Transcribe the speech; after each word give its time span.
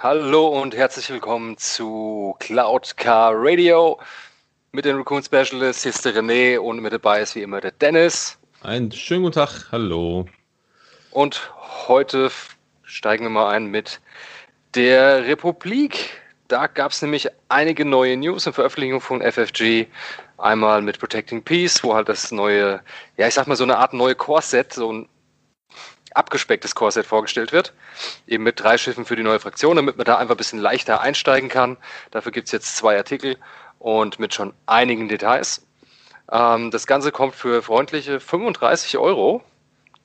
Hallo 0.00 0.46
und 0.46 0.76
herzlich 0.76 1.10
willkommen 1.10 1.58
zu 1.58 2.36
Cloud 2.38 2.96
Car 2.96 3.32
Radio 3.34 3.98
mit 4.70 4.84
den 4.84 4.94
Raccoon 4.94 5.24
Specialists. 5.24 5.82
Hier 5.82 5.90
ist 5.90 6.04
der 6.04 6.14
René 6.14 6.56
und 6.56 6.78
mit 6.78 6.92
dabei 6.92 7.20
ist 7.20 7.34
wie 7.34 7.42
immer 7.42 7.60
der 7.60 7.72
Dennis. 7.72 8.38
Einen 8.62 8.92
schönen 8.92 9.24
guten 9.24 9.34
Tag, 9.34 9.72
hallo. 9.72 10.26
Und 11.10 11.52
heute 11.88 12.30
steigen 12.84 13.24
wir 13.24 13.30
mal 13.30 13.50
ein 13.50 13.66
mit 13.66 14.00
der 14.76 15.26
Republik. 15.26 16.10
Da 16.46 16.68
gab 16.68 16.92
es 16.92 17.02
nämlich 17.02 17.26
einige 17.48 17.84
neue 17.84 18.16
News 18.16 18.46
und 18.46 18.52
Veröffentlichungen 18.52 19.00
von 19.00 19.20
FFG. 19.20 19.86
Einmal 20.36 20.80
mit 20.80 21.00
Protecting 21.00 21.42
Peace, 21.42 21.82
wo 21.82 21.96
halt 21.96 22.08
das 22.08 22.30
neue, 22.30 22.80
ja, 23.16 23.26
ich 23.26 23.34
sag 23.34 23.48
mal 23.48 23.56
so 23.56 23.64
eine 23.64 23.78
Art 23.78 23.94
neue 23.94 24.14
Core-Set, 24.14 24.74
so 24.74 24.92
ein 24.92 25.08
abgespecktes 26.14 26.74
Core-Set 26.74 27.06
vorgestellt 27.06 27.52
wird. 27.52 27.72
Eben 28.26 28.44
mit 28.44 28.60
drei 28.60 28.78
Schiffen 28.78 29.04
für 29.04 29.16
die 29.16 29.22
neue 29.22 29.40
Fraktion, 29.40 29.76
damit 29.76 29.96
man 29.96 30.04
da 30.04 30.16
einfach 30.16 30.34
ein 30.34 30.38
bisschen 30.38 30.58
leichter 30.58 31.00
einsteigen 31.00 31.48
kann. 31.48 31.76
Dafür 32.10 32.32
gibt 32.32 32.46
es 32.46 32.52
jetzt 32.52 32.76
zwei 32.76 32.96
Artikel 32.96 33.36
und 33.78 34.18
mit 34.18 34.34
schon 34.34 34.52
einigen 34.66 35.08
Details. 35.08 35.66
Ähm, 36.30 36.70
das 36.70 36.86
Ganze 36.86 37.12
kommt 37.12 37.34
für 37.34 37.62
freundliche 37.62 38.20
35 38.20 38.98
Euro 38.98 39.42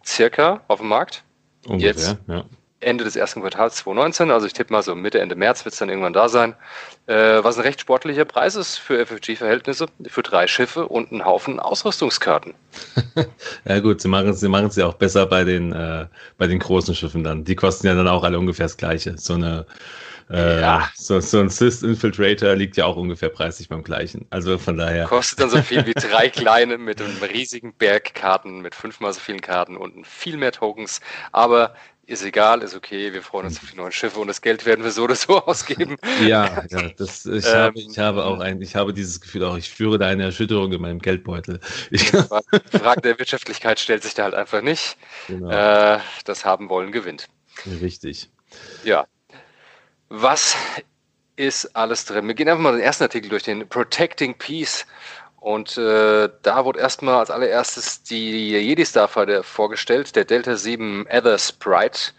circa 0.06 0.62
auf 0.68 0.80
dem 0.80 0.90
Markt. 0.90 1.24
Ungefähr, 1.68 1.92
jetzt 1.92 2.18
ja. 2.28 2.46
Ende 2.84 3.04
des 3.04 3.16
ersten 3.16 3.42
Quartals 3.42 3.76
2019, 3.78 4.32
also 4.32 4.46
ich 4.46 4.54
tippe 4.54 4.74
mal 4.74 4.84
so 4.84 4.96
Mitte, 4.96 5.20
Ende 5.20 5.36
März 5.36 5.66
wird 5.66 5.74
es 5.74 5.80
dann 5.80 5.90
irgendwann 5.90 6.14
da 6.14 6.30
sein, 6.30 6.56
äh, 7.08 7.44
was 7.44 7.58
ein 7.58 7.64
recht 7.64 7.82
sportlicher 7.82 8.26
Preis 8.26 8.56
ist 8.56 8.78
für 8.78 9.06
FFG-Verhältnisse, 9.06 9.88
für 10.08 10.24
drei 10.24 10.48
Schiffe 10.48 10.88
und 10.88 11.12
einen 11.12 11.26
Haufen 11.26 11.60
Ausrüstungskarten. 11.60 12.54
ja 13.66 13.80
gut, 13.80 14.02
sie 14.02 14.08
machen 14.08 14.30
es 14.30 14.40
sie 14.40 14.50
machen's 14.50 14.76
ja 14.76 14.86
auch 14.86 14.96
besser 14.96 15.26
bei 15.26 15.44
den, 15.44 15.74
äh, 15.74 16.08
bei 16.38 16.48
den 16.48 16.60
großen 16.60 16.96
Schiffen 16.96 17.24
dann. 17.24 17.44
Die 17.44 17.56
kosten 17.56 17.88
ja 17.88 17.96
dann 17.96 18.08
auch 18.08 18.24
alle 18.24 18.40
ungefähr 18.40 18.66
das 18.66 18.78
gleiche. 18.78 19.18
So 19.18 19.34
eine 19.34 19.66
äh, 20.30 20.62
ja. 20.62 20.90
so, 20.96 21.20
so 21.20 21.40
ein 21.40 21.50
Sys 21.50 21.84
Infiltrator 21.84 22.56
liegt 22.56 22.78
ja 22.78 22.86
auch 22.86 22.96
ungefähr 22.96 23.30
preislich 23.30 23.70
beim 23.70 23.84
gleichen. 23.84 24.26
Also 24.30 24.58
von 24.58 24.78
daher. 24.78 25.06
Kostet 25.06 25.40
dann 25.40 25.50
so 25.50 25.62
viel 25.62 25.86
wie 25.86 25.94
drei 25.96 26.30
kleine 26.30 26.78
mit 26.78 27.02
einem 27.02 27.18
riesigen 27.22 27.74
Berg 27.74 28.14
Karten, 28.14 28.62
mit 28.62 28.76
fünfmal 28.76 29.14
so 29.14 29.20
vielen 29.20 29.42
Karten 29.42 29.78
und 29.78 30.08
viel 30.08 30.38
mehr 30.38 30.52
Tokens. 30.52 31.02
Aber 31.32 31.76
ist 32.06 32.24
egal, 32.24 32.62
ist 32.64 32.76
okay, 32.76 33.14
wir 33.14 33.22
freuen 33.22 33.46
uns 33.46 33.62
auf 33.62 33.72
die 33.72 33.78
neuen 33.78 33.92
Schiffe 33.92 34.20
und 34.20 34.28
das 34.28 34.42
Geld 34.42 34.66
werden 34.66 34.84
wir 34.84 34.92
so 34.92 35.04
oder 35.04 35.16
so 35.16 35.38
ausgeben. 35.46 35.98
Ja, 36.22 36.66
ja 36.70 36.90
das, 36.98 37.26
ich, 37.26 37.46
ähm, 37.46 37.54
habe, 37.54 37.80
ich 37.80 38.00
habe 38.00 38.26
auch 38.26 38.40
ein, 38.40 38.62
ich 38.62 38.76
habe 38.76 38.94
dieses 38.94 39.22
Gefühl 39.22 39.44
auch, 39.46 39.58
ich 39.58 39.70
führe 39.70 39.98
da 39.98 40.08
eine 40.08 40.24
Erschütterung 40.24 40.74
in 40.74 40.82
meinem 40.82 41.00
Geldbeutel. 41.00 41.60
Ich, 41.92 42.12
die 42.12 42.78
Frage 42.78 43.02
der 43.02 43.20
Wirtschaftlichkeit 43.20 43.80
stellt 43.80 44.04
sich 44.04 44.14
da 44.14 44.24
halt 44.24 44.34
einfach 44.34 44.62
nicht. 44.62 44.98
Genau. 45.28 45.50
Äh, 45.50 46.00
das 46.26 46.44
haben 46.46 46.70
wollen 46.70 46.92
gewinnt. 46.92 47.30
Richtig. 47.82 48.30
Ja. 48.84 49.08
Was 50.10 50.56
ist 51.36 51.76
alles 51.76 52.06
drin? 52.06 52.28
Wir 52.28 52.36
gehen 52.36 52.50
einfach 52.50 52.62
mal 52.62 52.74
den 52.74 52.82
ersten 52.82 53.04
Artikel 53.04 53.30
durch, 53.30 53.44
den 53.44 53.68
Protecting 53.68 54.36
Peace. 54.38 54.86
Und 55.44 55.78
äh, 55.78 56.30
da 56.42 56.64
wurde 56.64 56.80
erstmal 56.80 57.16
als 57.16 57.30
allererstes 57.30 58.02
die 58.02 58.52
Jedi 58.52 58.86
Starfighter 58.86 59.44
vorgestellt, 59.44 60.16
der 60.16 60.24
Delta 60.24 60.56
7 60.56 61.06
Ether 61.08 61.38
Sprite. 61.38 62.14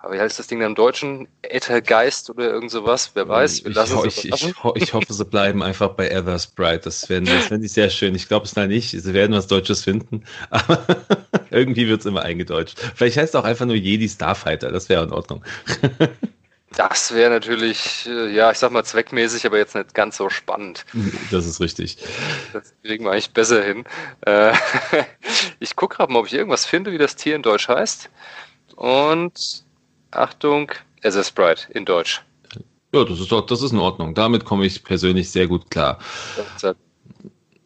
Aber 0.00 0.14
wie 0.14 0.18
heißt 0.18 0.40
das 0.40 0.48
Ding 0.48 0.58
dann 0.58 0.70
im 0.70 0.74
Deutschen? 0.74 1.28
Ethergeist 1.42 2.30
oder 2.30 2.50
irgend 2.50 2.72
sowas? 2.72 3.12
Wer 3.14 3.28
weiß. 3.28 3.64
Wir 3.64 3.74
lassen 3.74 4.00
ich, 4.04 4.24
ich, 4.24 4.44
ich, 4.48 4.54
ich, 4.74 4.92
hoffe, 4.92 5.12
sie 5.12 5.24
bleiben 5.24 5.62
einfach 5.62 5.90
bei 5.90 6.08
Ether 6.08 6.36
Sprite. 6.36 6.80
Das 6.80 7.06
fände 7.06 7.32
das 7.32 7.46
fänd 7.46 7.64
ich 7.64 7.72
sehr 7.72 7.90
schön. 7.90 8.12
Ich 8.16 8.26
glaube 8.26 8.44
es 8.44 8.54
da 8.54 8.66
nicht. 8.66 8.90
Sie 8.90 9.14
werden 9.14 9.36
was 9.36 9.46
Deutsches 9.46 9.84
finden. 9.84 10.24
Aber 10.50 10.84
irgendwie 11.52 11.86
wird 11.86 12.00
es 12.00 12.06
immer 12.06 12.22
eingedeutscht. 12.22 12.80
Vielleicht 12.96 13.16
heißt 13.16 13.34
es 13.34 13.40
auch 13.40 13.44
einfach 13.44 13.66
nur 13.66 13.76
Jedi 13.76 14.08
Starfighter. 14.08 14.72
Das 14.72 14.88
wäre 14.88 15.04
in 15.04 15.12
Ordnung. 15.12 15.44
Das 16.76 17.14
wäre 17.14 17.30
natürlich, 17.30 18.06
äh, 18.06 18.34
ja, 18.34 18.50
ich 18.50 18.58
sag 18.58 18.72
mal 18.72 18.84
zweckmäßig, 18.84 19.46
aber 19.46 19.58
jetzt 19.58 19.74
nicht 19.74 19.94
ganz 19.94 20.16
so 20.16 20.28
spannend. 20.28 20.84
Das 21.30 21.46
ist 21.46 21.60
richtig. 21.60 21.98
Das 22.52 22.74
kriegen 22.82 23.04
wir 23.04 23.12
eigentlich 23.12 23.32
besser 23.32 23.62
hin. 23.62 23.84
Äh, 24.22 24.52
ich 25.60 25.76
gucke 25.76 25.96
gerade 25.96 26.12
mal, 26.12 26.20
ob 26.20 26.26
ich 26.26 26.34
irgendwas 26.34 26.64
finde, 26.64 26.92
wie 26.92 26.98
das 26.98 27.16
Tier 27.16 27.36
in 27.36 27.42
Deutsch 27.42 27.68
heißt. 27.68 28.10
Und 28.76 29.64
Achtung, 30.10 30.72
es 31.00 31.14
ist 31.14 31.28
Sprite 31.28 31.72
in 31.72 31.84
Deutsch. 31.84 32.22
Ja, 32.92 33.04
das 33.04 33.18
ist 33.18 33.32
doch, 33.32 33.44
das 33.46 33.62
ist 33.62 33.72
in 33.72 33.78
Ordnung. 33.80 34.14
Damit 34.14 34.44
komme 34.44 34.66
ich 34.66 34.84
persönlich 34.84 35.30
sehr 35.30 35.48
gut 35.48 35.70
klar. 35.70 35.98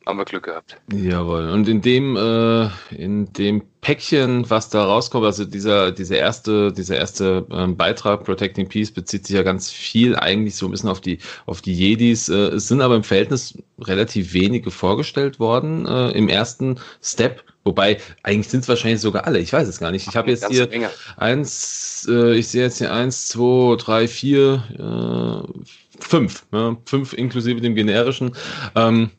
Haben 0.09 0.21
wir 0.21 0.25
Glück 0.25 0.45
gehabt. 0.45 0.79
Jawohl. 0.91 1.51
Und 1.51 1.69
in 1.69 1.83
dem, 1.83 2.17
äh, 2.17 2.71
in 2.97 3.31
dem 3.35 3.63
Päckchen, 3.83 4.49
was 4.49 4.71
da 4.71 4.83
rauskommt, 4.87 5.27
also 5.27 5.45
dieser, 5.45 5.93
dieser 5.93 6.17
erste, 6.17 6.73
dieser 6.73 6.97
erste 6.97 7.47
ähm, 7.51 7.77
Beitrag 7.77 8.25
Protecting 8.25 8.71
Peace 8.71 8.91
bezieht 8.91 9.27
sich 9.27 9.37
ja 9.37 9.43
ganz 9.43 9.71
viel 9.71 10.17
eigentlich 10.17 10.57
so 10.57 10.65
ein 10.65 10.71
bisschen 10.71 10.89
auf 10.89 11.03
die, 11.03 11.19
auf 11.45 11.61
die 11.61 11.75
Jedis. 11.75 12.31
Äh, 12.31 12.55
es 12.55 12.69
sind 12.69 12.81
aber 12.81 12.97
im 12.97 13.05
Verhältnis 13.05 13.59
relativ 13.81 14.33
wenige 14.33 14.71
vorgestellt 14.71 15.41
worden 15.41 15.85
äh, 15.85 16.13
im 16.13 16.31
ersten 16.31 16.81
Step. 17.03 17.45
Wobei, 17.65 17.99
eigentlich 18.23 18.49
sind 18.49 18.61
es 18.61 18.69
wahrscheinlich 18.71 19.03
sogar 19.03 19.27
alle. 19.27 19.41
Ich 19.41 19.53
weiß 19.53 19.69
es 19.69 19.79
gar 19.79 19.91
nicht. 19.91 20.09
Ich 20.09 20.17
habe 20.17 20.31
jetzt 20.31 20.49
hier 20.49 20.69
Menge. 20.69 20.89
eins, 21.19 22.09
äh, 22.11 22.33
ich 22.35 22.49
sehe 22.49 22.63
jetzt 22.63 22.79
hier 22.79 22.95
eins, 22.95 23.29
zwei, 23.29 23.77
drei, 23.77 24.09
vier, 24.09 24.65
äh, 24.73 26.03
fünf. 26.03 26.47
Ja, 26.51 26.79
fünf 26.87 27.13
inklusive 27.13 27.61
dem 27.61 27.75
generischen. 27.75 28.35
Ähm, 28.75 29.11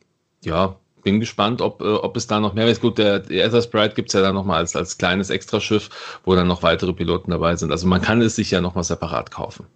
ja, 0.44 0.76
bin 1.02 1.20
gespannt, 1.20 1.62
ob, 1.62 1.80
äh, 1.80 1.84
ob 1.84 2.16
es 2.16 2.26
da 2.26 2.40
noch 2.40 2.54
mehr 2.54 2.66
ist. 2.68 2.80
Gut, 2.80 2.98
der, 2.98 3.20
der 3.20 3.44
Ether 3.44 3.62
Sprite 3.62 3.94
gibt 3.94 4.08
es 4.08 4.14
ja 4.14 4.20
dann 4.20 4.34
nochmal 4.34 4.58
als, 4.58 4.76
als 4.76 4.98
kleines 4.98 5.30
Extraschiff, 5.30 5.88
wo 6.24 6.34
dann 6.34 6.48
noch 6.48 6.62
weitere 6.62 6.92
Piloten 6.92 7.30
dabei 7.30 7.56
sind. 7.56 7.72
Also 7.72 7.86
man 7.86 8.02
kann 8.02 8.20
es 8.22 8.36
sich 8.36 8.50
ja 8.50 8.60
nochmal 8.60 8.84
separat 8.84 9.30
kaufen. 9.30 9.66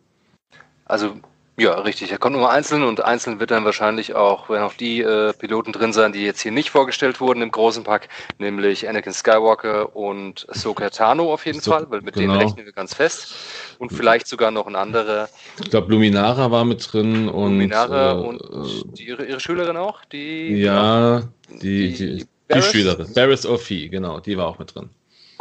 Also 0.84 1.14
ja, 1.56 1.72
richtig. 1.74 2.10
Er 2.10 2.18
kommt 2.18 2.36
nur 2.36 2.50
einzeln 2.50 2.82
und 2.82 3.04
einzeln 3.04 3.38
wird 3.38 3.52
dann 3.52 3.64
wahrscheinlich 3.64 4.14
auch, 4.14 4.48
wenn 4.48 4.62
auch 4.62 4.72
die 4.72 5.02
äh, 5.02 5.32
Piloten 5.34 5.72
drin 5.72 5.92
sein, 5.92 6.12
die 6.12 6.24
jetzt 6.24 6.40
hier 6.40 6.50
nicht 6.50 6.70
vorgestellt 6.70 7.20
wurden 7.20 7.42
im 7.42 7.52
großen 7.52 7.84
Pack, 7.84 8.08
nämlich 8.38 8.88
Anakin 8.88 9.12
Skywalker 9.12 9.94
und 9.94 10.46
Ahsoka 10.48 10.90
Tano 10.90 11.32
auf 11.32 11.46
jeden 11.46 11.60
so, 11.60 11.70
Fall, 11.70 11.86
weil 11.90 12.00
mit 12.00 12.14
genau. 12.14 12.32
denen 12.32 12.42
rechnen 12.42 12.66
wir 12.66 12.72
ganz 12.72 12.94
fest. 12.94 13.34
Und 13.78 13.92
vielleicht 13.92 14.26
sogar 14.26 14.50
noch 14.50 14.66
ein 14.66 14.74
anderer. 14.74 15.28
Ich 15.62 15.70
glaube, 15.70 15.92
Luminara 15.92 16.50
war 16.50 16.64
mit 16.64 16.92
drin 16.92 17.28
und. 17.28 17.52
Luminara 17.52 18.12
äh, 18.12 18.14
und 18.14 18.98
die, 18.98 19.06
ihre, 19.06 19.24
ihre 19.24 19.40
Schülerin 19.40 19.76
auch? 19.76 20.04
Die, 20.06 20.56
ja, 20.56 21.22
die, 21.50 21.92
die, 21.92 22.16
die, 22.16 22.26
die 22.52 22.62
Schülerin. 22.62 23.12
Barris 23.14 23.46
Orphi, 23.46 23.88
genau, 23.88 24.18
die 24.18 24.36
war 24.36 24.48
auch 24.48 24.58
mit 24.58 24.74
drin. 24.74 24.90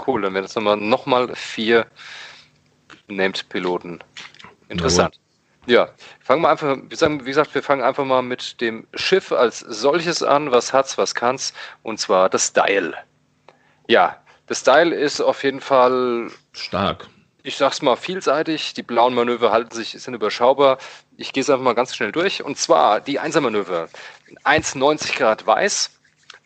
Cool, 0.05 0.21
dann 0.21 0.33
wären 0.35 0.43
das 0.43 0.55
nochmal 0.55 0.77
noch 0.77 1.05
mal 1.07 1.35
vier 1.35 1.87
Named-Piloten. 3.07 3.99
Interessant. 4.69 5.15
Ja, 5.15 5.22
fangen 6.19 6.41
wir 6.41 6.49
einfach, 6.49 6.77
wie 6.77 7.25
gesagt, 7.25 7.55
wir 7.55 7.63
fangen 7.63 7.83
einfach 7.83 8.05
mal 8.05 8.21
mit 8.21 8.59
dem 8.59 8.87
Schiff 8.93 9.31
als 9.31 9.59
solches 9.59 10.21
an. 10.23 10.51
Was 10.51 10.73
hat's, 10.73 10.97
was 10.97 11.15
kann's? 11.15 11.53
Und 11.83 11.99
zwar 11.99 12.29
das 12.29 12.47
Style. 12.47 12.95
Ja, 13.87 14.17
das 14.47 14.59
Style 14.59 14.93
ist 14.93 15.21
auf 15.21 15.43
jeden 15.43 15.61
Fall 15.61 16.29
stark. 16.51 17.07
Ich 17.43 17.57
sag's 17.57 17.81
mal 17.81 17.95
vielseitig. 17.95 18.73
Die 18.73 18.83
blauen 18.83 19.13
Manöver 19.13 19.51
halten 19.51 19.75
sich, 19.75 19.91
sind 19.91 20.13
überschaubar. 20.13 20.77
Ich 21.17 21.33
gehe 21.33 21.41
es 21.41 21.49
einfach 21.49 21.63
mal 21.63 21.75
ganz 21.75 21.95
schnell 21.95 22.11
durch. 22.11 22.43
Und 22.43 22.57
zwar 22.57 23.01
die 23.01 23.19
Einsermanöver. 23.19 23.89
1,90 24.45 25.17
Grad 25.17 25.45
weiß, 25.45 25.91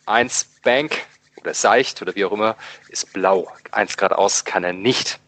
1 0.06 0.60
Bank 0.62 0.96
oder 1.36 1.54
seicht 1.54 2.02
oder 2.02 2.14
wie 2.14 2.24
auch 2.24 2.32
immer 2.32 2.56
ist 2.88 3.12
blau. 3.12 3.52
1 3.70 3.96
Grad 3.96 4.12
aus 4.12 4.44
kann 4.44 4.64
er 4.64 4.72
nicht. 4.72 5.20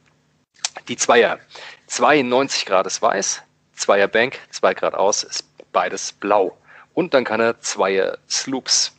Die 0.89 0.97
Zweier. 0.97 1.39
92 1.87 2.67
Grad 2.67 2.87
ist 2.87 3.03
weiß, 3.03 3.43
Zweier 3.81 4.09
Bank, 4.09 4.39
2 4.51 4.75
Grad 4.75 4.95
aus, 4.95 5.22
ist 5.22 5.45
beides 5.72 6.13
blau. 6.13 6.57
Und 6.93 7.15
dann 7.15 7.25
kann 7.25 7.41
er 7.41 7.60
Zweier 7.60 8.19
Sloops. 8.28 8.95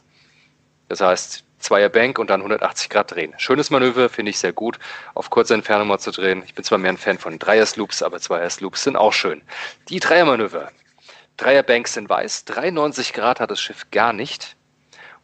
Das 0.89 1.01
heißt, 1.01 1.43
Zweier 1.59 1.89
Bank 1.89 2.17
und 2.17 2.31
dann 2.31 2.41
180 2.41 2.89
Grad 2.89 3.11
drehen. 3.11 3.35
Schönes 3.37 3.69
Manöver, 3.69 4.09
finde 4.09 4.31
ich 4.31 4.39
sehr 4.39 4.53
gut, 4.53 4.79
auf 5.13 5.29
kurze 5.29 5.53
Entfernung 5.53 5.87
mal 5.87 5.99
zu 5.99 6.09
drehen. 6.09 6.41
Ich 6.45 6.55
bin 6.55 6.63
zwar 6.63 6.79
mehr 6.79 6.93
ein 6.93 6.97
Fan 6.97 7.19
von 7.19 7.37
Dreier 7.37 7.67
Sloops, 7.67 8.01
aber 8.01 8.19
Zweier 8.19 8.49
Sloops 8.49 8.83
sind 8.83 8.95
auch 8.95 9.13
schön. 9.13 9.43
Die 9.89 9.99
Dreiermanöver. 9.99 10.71
Dreier 11.37 11.61
Banks 11.61 11.93
sind 11.93 12.09
weiß, 12.09 12.45
93 12.45 13.13
Grad 13.13 13.39
hat 13.39 13.51
das 13.51 13.61
Schiff 13.61 13.85
gar 13.91 14.13
nicht 14.13 14.55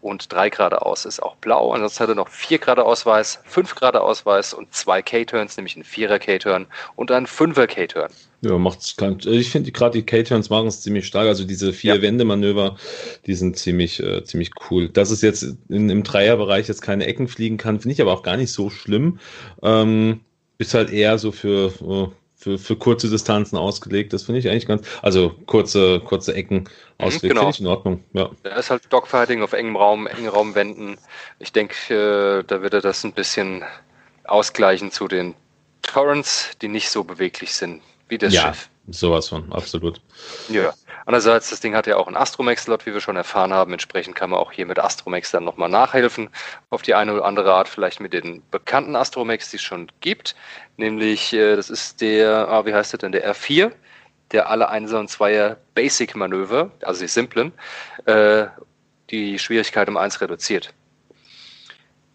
und 0.01 0.31
3 0.31 0.49
Grad 0.49 0.73
aus 0.73 1.05
ist 1.05 1.21
auch 1.21 1.35
blau. 1.37 1.71
Ansonsten 1.71 2.01
hat 2.01 2.09
er 2.09 2.15
noch 2.15 2.29
4 2.29 2.59
Grad 2.59 2.79
Ausweis, 2.79 3.39
5 3.45 3.75
Grad 3.75 3.95
Ausweis 3.95 4.53
und 4.53 4.73
zwei 4.73 5.01
K-Turns, 5.01 5.57
nämlich 5.57 5.75
einen 5.75 5.85
4er 5.85 6.19
K-Turn 6.19 6.67
und 6.95 7.11
einen 7.11 7.25
5er 7.25 7.67
K-Turn. 7.67 8.11
Ja, 8.41 8.57
macht's 8.57 8.95
kein, 8.95 9.15
also 9.15 9.31
ich 9.31 9.49
finde 9.49 9.71
gerade 9.71 9.97
die 9.97 10.05
K-Turns 10.05 10.49
machen 10.49 10.67
es 10.67 10.81
ziemlich 10.81 11.07
stark. 11.07 11.27
Also 11.27 11.43
diese 11.43 11.73
vier 11.73 11.95
ja. 11.95 12.01
Wändemanöver, 12.01 12.77
die 13.25 13.33
sind 13.33 13.57
ziemlich, 13.57 14.01
äh, 14.01 14.23
ziemlich 14.23 14.51
cool. 14.69 14.89
Dass 14.89 15.09
es 15.09 15.21
jetzt 15.21 15.43
in, 15.69 15.89
im 15.89 16.03
Dreierbereich 16.03 16.67
jetzt 16.67 16.81
keine 16.81 17.05
Ecken 17.05 17.27
fliegen 17.27 17.57
kann, 17.57 17.79
finde 17.79 17.93
ich 17.93 18.01
aber 18.01 18.13
auch 18.13 18.23
gar 18.23 18.37
nicht 18.37 18.51
so 18.51 18.69
schlimm. 18.69 19.19
Ähm, 19.63 20.21
ist 20.59 20.73
halt 20.73 20.91
eher 20.91 21.17
so 21.17 21.31
für, 21.31 21.73
äh, 21.81 22.15
für, 22.37 22.57
für 22.57 22.75
kurze 22.75 23.09
Distanzen 23.09 23.57
ausgelegt. 23.57 24.13
Das 24.13 24.23
finde 24.23 24.39
ich 24.39 24.49
eigentlich 24.49 24.67
ganz, 24.67 24.87
also 25.01 25.31
kurze, 25.47 25.99
kurze 25.99 26.35
Ecken 26.35 26.59
mhm, 26.59 26.65
ausgelegt. 26.99 27.33
Genau. 27.33 27.41
Finde 27.41 27.53
ich 27.55 27.59
in 27.61 27.67
Ordnung. 27.67 28.03
Ja. 28.13 28.29
Da 28.43 28.55
ist 28.55 28.69
halt 28.69 28.83
Dogfighting 28.93 29.41
auf 29.41 29.53
engem 29.53 29.75
Raum, 29.75 30.07
engen 30.07 30.29
Raumwänden. 30.29 30.97
Ich 31.39 31.51
denke, 31.51 31.93
äh, 31.93 32.43
da 32.45 32.61
wird 32.61 32.73
er 32.73 32.81
das 32.81 33.03
ein 33.03 33.13
bisschen 33.13 33.63
ausgleichen 34.25 34.91
zu 34.91 35.07
den 35.07 35.33
Torrents, 35.81 36.51
die 36.61 36.67
nicht 36.67 36.89
so 36.89 37.03
beweglich 37.03 37.53
sind 37.53 37.81
wie 38.09 38.17
das 38.17 38.33
ja. 38.33 38.47
Schiff. 38.47 38.69
Sowas 38.89 39.27
von, 39.27 39.51
absolut. 39.51 40.01
Ja. 40.47 40.73
Andererseits, 41.05 41.49
das 41.49 41.59
Ding 41.59 41.75
hat 41.75 41.87
ja 41.87 41.97
auch 41.97 42.07
einen 42.07 42.17
Astromex-Slot, 42.17 42.85
wie 42.85 42.93
wir 42.93 43.01
schon 43.01 43.15
erfahren 43.15 43.53
haben. 43.53 43.71
Entsprechend 43.73 44.15
kann 44.15 44.29
man 44.29 44.39
auch 44.39 44.51
hier 44.51 44.65
mit 44.65 44.79
Astromex 44.79 45.31
dann 45.31 45.43
nochmal 45.43 45.69
nachhelfen. 45.69 46.29
Auf 46.69 46.81
die 46.81 46.93
eine 46.93 47.13
oder 47.13 47.25
andere 47.25 47.53
Art, 47.53 47.67
vielleicht 47.67 47.99
mit 47.99 48.13
den 48.13 48.43
bekannten 48.51 48.95
Astromex, 48.95 49.51
die 49.51 49.57
es 49.57 49.61
schon 49.61 49.87
gibt. 50.01 50.35
Nämlich, 50.77 51.33
äh, 51.33 51.55
das 51.55 51.69
ist 51.69 52.01
der, 52.01 52.47
ah, 52.49 52.65
wie 52.65 52.73
heißt 52.73 52.93
der 52.93 52.99
denn, 52.99 53.11
der 53.11 53.33
R4, 53.33 53.71
der 54.31 54.49
alle 54.49 54.69
1 54.69 54.93
und 54.93 55.09
2er 55.09 55.57
Basic-Manöver, 55.75 56.71
also 56.81 57.01
die 57.01 57.07
simplen, 57.07 57.51
äh, 58.05 58.47
die 59.09 59.39
Schwierigkeit 59.39 59.87
um 59.89 59.97
1 59.97 60.21
reduziert. 60.21 60.73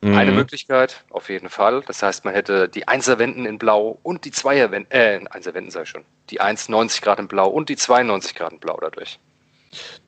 Mhm. 0.02 0.16
Eine 0.16 0.32
Möglichkeit, 0.32 1.04
auf 1.10 1.28
jeden 1.28 1.48
Fall. 1.48 1.82
Das 1.86 2.02
heißt, 2.02 2.24
man 2.24 2.34
hätte 2.34 2.68
die 2.68 2.88
1er 2.88 3.18
Wenden 3.18 3.46
in 3.46 3.58
Blau 3.58 3.98
und 4.02 4.24
die 4.24 4.32
2er 4.32 4.72
Wenden, 4.72 4.90
äh, 4.90 5.20
1er 5.30 5.54
Wenden 5.54 5.70
sei 5.70 5.84
schon, 5.84 6.02
die 6.30 6.40
1,90 6.40 7.02
Grad 7.02 7.20
in 7.20 7.28
Blau 7.28 7.48
und 7.48 7.68
die 7.68 7.76
92 7.76 8.34
Grad 8.34 8.52
in 8.52 8.58
Blau 8.58 8.76
dadurch. 8.80 9.20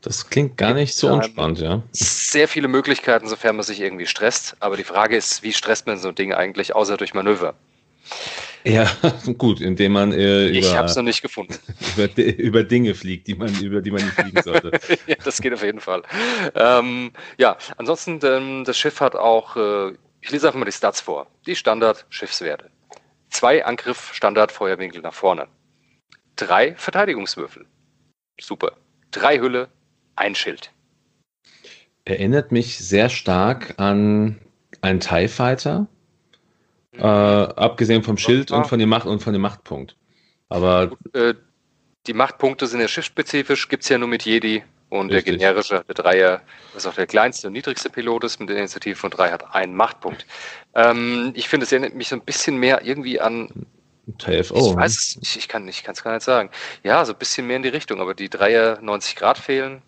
Das 0.03 0.29
klingt 0.29 0.59
gar 0.59 0.75
nicht 0.75 0.95
so 0.95 1.09
unspannend, 1.09 1.61
ja. 1.61 1.83
Sehr 1.93 2.49
viele 2.49 2.69
Möglichkeiten, 2.69 3.29
sofern 3.29 3.57
man 3.57 3.65
sich 3.65 3.81
irgendwie 3.81 4.07
stresst. 4.07 4.57
Aber 4.61 4.77
die 4.77 4.85
Frage 4.85 5.17
ist, 5.17 5.43
wie 5.43 5.53
stresst 5.53 5.87
man 5.87 5.99
so 5.99 6.09
ein 6.09 6.15
Ding 6.15 6.35
eigentlich, 6.35 6.75
außer 6.75 6.97
durch 6.97 7.15
Manöver? 7.15 7.55
Ja, 8.65 8.91
gut, 9.39 9.61
indem 9.61 9.93
man 9.93 10.13
äh, 10.13 10.49
über, 10.49 10.59
ich 10.59 10.75
habe 10.75 10.89
es 10.89 10.97
noch 10.97 11.03
nicht 11.03 11.23
gefunden. 11.23 11.55
Über, 11.97 12.19
über, 12.19 12.65
Dinge 12.65 12.95
fliegt, 12.95 13.27
die 13.27 13.35
man, 13.35 13.55
über 13.61 13.83
die 13.83 13.91
man 13.91 14.03
nicht 14.03 14.15
fliegen 14.15 14.43
sollte. 14.43 14.73
ja, 15.07 15.17
das 15.23 15.41
geht 15.41 15.53
auf 15.53 15.63
jeden 15.63 15.81
Fall. 15.81 16.03
Ähm, 16.55 17.13
ja, 17.37 17.57
ansonsten, 17.77 18.21
ähm, 18.25 18.65
das 18.65 18.79
Schiff 18.79 19.01
hat 19.01 19.15
auch, 19.15 19.57
äh, 19.57 19.93
ich 20.23 20.31
lese 20.31 20.47
einfach 20.47 20.59
mal 20.59 20.65
die 20.65 20.73
Stats 20.73 21.01
vor. 21.01 21.27
Die 21.47 21.55
Standard-Schiffswerte. 21.55 22.71
Zwei 23.29 23.65
Angriff, 23.65 24.13
Standard-Feuerwinkel 24.15 25.03
nach 25.03 25.15
vorne. 25.15 25.47
Drei 26.37 26.75
Verteidigungswürfel. 26.75 27.67
Super. 28.41 28.73
Drei 29.11 29.39
Hülle, 29.39 29.69
ein 30.17 30.35
Schild. 30.35 30.73
Erinnert 32.07 32.51
mich 32.51 32.79
sehr 32.79 33.09
stark 33.09 33.75
an 33.77 34.41
einen 34.81 35.01
TIE 35.01 35.29
Fighter 35.29 35.87
äh, 36.99 37.03
abgesehen 37.03 38.03
vom 38.03 38.17
Schild 38.17 38.51
und 38.51 38.67
von 38.67 38.79
dem 38.79 38.89
Macht 38.89 39.07
und 39.07 39.23
von 39.23 39.33
dem 39.33 39.43
Machtpunkt. 39.43 39.97
Aber 40.49 40.93
äh, 41.13 41.35
die 42.07 42.13
Machtpunkte 42.13 42.67
sind 42.67 42.81
ja 42.81 42.89
schiffsspezifisch, 42.89 43.69
gibt 43.69 43.83
es 43.83 43.89
ja 43.89 43.99
nur 43.99 44.09
mit 44.09 44.25
Jedi. 44.25 44.63
Und 44.91 45.11
Richtig. 45.11 45.39
der 45.39 45.49
generische, 45.49 45.85
der 45.89 45.95
Dreier, 45.95 46.43
was 46.73 46.87
auch 46.87 46.95
der 46.95 47.07
kleinste 47.07 47.49
und 47.49 47.55
niedrigste 47.55 47.91
Pilot 47.91 48.23
ist, 48.23 48.39
mit 48.39 48.49
der 48.49 48.59
Initiative 48.59 48.95
von 48.95 49.11
drei, 49.11 49.31
hat 49.31 49.53
einen 49.53 49.75
Machtpunkt. 49.75 50.25
Ähm, 50.75 51.33
ich 51.35 51.49
finde, 51.49 51.65
es 51.65 51.73
erinnert 51.73 51.95
mich 51.95 52.09
so 52.09 52.17
ein 52.17 52.21
bisschen 52.21 52.59
mehr 52.59 52.85
irgendwie 52.85 53.21
an. 53.21 53.67
TFO. 54.19 54.71
Ich 54.71 54.77
weiß 54.77 54.97
es 54.97 55.17
nicht, 55.17 55.37
ich 55.37 55.49
kann 55.49 55.67
es 55.67 56.05
gar 56.05 56.13
nicht 56.13 56.23
sagen. 56.23 56.51
Ja, 56.85 57.05
so 57.05 57.13
ein 57.13 57.19
bisschen 57.19 57.47
mehr 57.47 57.57
in 57.57 57.65
die 57.65 57.71
Richtung, 57.71 58.01
aber 58.01 58.15
die 58.15 58.29
Dreier 58.29 58.79
90 58.83 59.17
Grad 59.17 59.39
fehlen. 59.39 59.83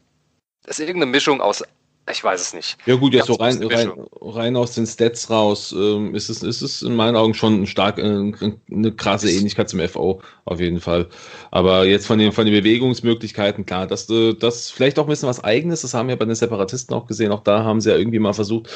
Das 0.64 0.80
ist 0.80 0.88
irgendeine 0.88 1.12
Mischung 1.12 1.40
aus 1.40 1.62
ich 2.10 2.22
weiß 2.22 2.40
es 2.40 2.54
nicht. 2.54 2.76
Ja 2.86 2.94
gut, 2.94 3.14
jetzt 3.14 3.26
so 3.26 3.34
rein, 3.34 3.60
rein, 3.64 3.90
rein, 4.20 4.56
aus 4.56 4.74
den 4.74 4.86
Stats 4.86 5.28
raus 5.28 5.74
ähm, 5.76 6.14
ist, 6.14 6.28
es, 6.28 6.42
ist 6.44 6.62
es 6.62 6.82
in 6.82 6.94
meinen 6.94 7.16
Augen 7.16 7.34
schon 7.34 7.62
ein 7.62 7.66
stark, 7.66 7.98
äh, 7.98 8.32
eine 8.70 8.92
krasse 8.92 9.28
Ähnlichkeit 9.30 9.68
zum 9.68 9.80
FO, 9.88 10.20
auf 10.44 10.60
jeden 10.60 10.78
Fall. 10.78 11.08
Aber 11.50 11.84
jetzt 11.84 12.06
von 12.06 12.20
den, 12.20 12.30
von 12.30 12.46
den 12.46 12.54
Bewegungsmöglichkeiten, 12.54 13.66
klar, 13.66 13.88
dass 13.88 14.08
äh, 14.08 14.34
das 14.34 14.70
vielleicht 14.70 15.00
auch 15.00 15.04
ein 15.04 15.08
bisschen 15.08 15.28
was 15.28 15.42
Eigenes, 15.42 15.82
das 15.82 15.94
haben 15.94 16.08
wir 16.08 16.16
bei 16.16 16.24
den 16.24 16.36
Separatisten 16.36 16.94
auch 16.94 17.06
gesehen, 17.06 17.32
auch 17.32 17.42
da 17.42 17.64
haben 17.64 17.80
sie 17.80 17.90
ja 17.90 17.96
irgendwie 17.96 18.20
mal 18.20 18.34
versucht, 18.34 18.70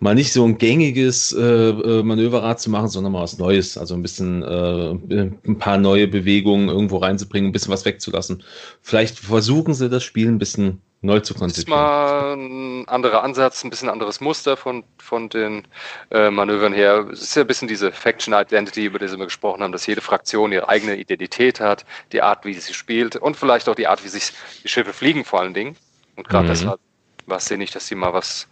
mal 0.00 0.16
nicht 0.16 0.32
so 0.32 0.44
ein 0.44 0.58
gängiges 0.58 1.32
äh, 1.32 1.42
äh 1.42 2.02
Manöverrad 2.02 2.60
zu 2.60 2.70
machen, 2.70 2.88
sondern 2.88 3.12
mal 3.12 3.22
was 3.22 3.38
Neues, 3.38 3.78
also 3.78 3.94
ein 3.94 4.02
bisschen 4.02 4.42
äh, 4.42 5.30
ein 5.46 5.58
paar 5.58 5.78
neue 5.78 6.08
Bewegungen 6.08 6.68
irgendwo 6.68 6.96
reinzubringen, 6.96 7.50
ein 7.50 7.52
bisschen 7.52 7.72
was 7.72 7.84
wegzulassen. 7.84 8.42
Vielleicht 8.82 9.20
versuchen 9.20 9.74
sie 9.74 9.88
das 9.88 10.02
Spiel 10.02 10.26
ein 10.26 10.38
bisschen 10.38 10.80
neu 11.04 11.20
zu 11.20 11.34
konzipieren. 11.34 11.54
Das 11.54 11.58
ist 11.58 11.68
mal 11.68 12.34
ein 12.34 12.88
anderer 12.88 13.22
Ansatz, 13.22 13.62
ein 13.62 13.70
bisschen 13.70 13.88
anderes 13.88 14.20
Muster 14.20 14.56
von, 14.56 14.84
von 14.98 15.28
den 15.28 15.68
äh, 16.10 16.30
Manövern 16.30 16.72
her. 16.72 17.06
Es 17.12 17.22
ist 17.22 17.36
ja 17.36 17.42
ein 17.42 17.46
bisschen 17.46 17.68
diese 17.68 17.92
Faction 17.92 18.34
Identity, 18.34 18.86
über 18.86 18.98
die 18.98 19.10
wir 19.10 19.24
gesprochen 19.24 19.62
haben, 19.62 19.72
dass 19.72 19.86
jede 19.86 20.00
Fraktion 20.00 20.50
ihre 20.52 20.68
eigene 20.68 20.96
Identität 20.96 21.60
hat, 21.60 21.84
die 22.12 22.22
Art, 22.22 22.44
wie 22.44 22.54
sie 22.54 22.74
spielt 22.74 23.16
und 23.16 23.36
vielleicht 23.36 23.68
auch 23.68 23.74
die 23.74 23.86
Art, 23.86 24.02
wie 24.04 24.08
sich 24.08 24.32
die 24.62 24.68
Schiffe 24.68 24.92
fliegen 24.92 25.24
vor 25.24 25.40
allen 25.40 25.54
Dingen. 25.54 25.76
Und 26.16 26.28
gerade 26.28 26.46
mhm. 26.46 26.52
deshalb 26.52 26.80
war 27.26 27.36
es 27.36 27.44
sinnig, 27.44 27.70
dass 27.70 27.86
sie 27.86 27.94
mal 27.94 28.12
was 28.12 28.48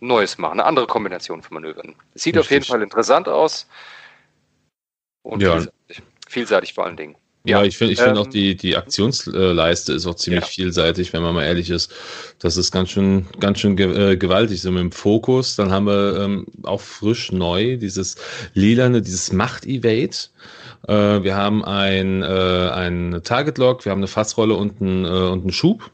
Neues 0.00 0.36
machen, 0.38 0.60
eine 0.60 0.64
andere 0.64 0.86
Kombination 0.86 1.42
von 1.42 1.54
Manövern. 1.54 1.94
Es 2.14 2.24
sieht 2.24 2.36
Richtig. 2.36 2.46
auf 2.46 2.50
jeden 2.50 2.64
Fall 2.64 2.82
interessant 2.82 3.28
aus 3.28 3.66
und 5.22 5.40
ja. 5.40 5.52
vielseitig, 5.52 6.02
vielseitig 6.28 6.74
vor 6.74 6.84
allen 6.84 6.96
Dingen. 6.96 7.16
Ja, 7.46 7.62
ich 7.62 7.76
finde 7.76 7.92
ich 7.92 8.00
find 8.00 8.16
ähm, 8.16 8.22
auch 8.22 8.26
die, 8.26 8.56
die 8.56 8.74
Aktionsleiste 8.74 9.92
ist 9.92 10.06
auch 10.06 10.14
ziemlich 10.14 10.44
ja. 10.44 10.48
vielseitig, 10.48 11.12
wenn 11.12 11.22
man 11.22 11.34
mal 11.34 11.44
ehrlich 11.44 11.68
ist. 11.68 11.92
Das 12.38 12.56
ist 12.56 12.72
ganz 12.72 12.88
schön, 12.88 13.26
ganz 13.38 13.60
schön 13.60 13.76
ge 13.76 14.12
äh, 14.12 14.16
gewaltig. 14.16 14.62
So 14.62 14.70
mit 14.70 14.80
dem 14.80 14.92
Fokus, 14.92 15.54
dann 15.54 15.70
haben 15.70 15.86
wir 15.86 16.20
ähm, 16.20 16.46
auch 16.62 16.80
frisch 16.80 17.32
neu 17.32 17.76
dieses 17.76 18.16
lilane, 18.54 19.02
dieses 19.02 19.30
Macht-Evade. 19.30 20.16
Äh, 20.88 21.22
wir 21.22 21.36
haben 21.36 21.62
ein, 21.62 22.22
äh, 22.22 22.70
ein 22.72 23.20
Target-Log, 23.22 23.84
wir 23.84 23.92
haben 23.92 23.98
eine 23.98 24.08
Fassrolle 24.08 24.54
und 24.54 24.80
einen, 24.80 25.04
äh, 25.04 25.08
und 25.08 25.42
einen 25.42 25.52
Schub. 25.52 25.90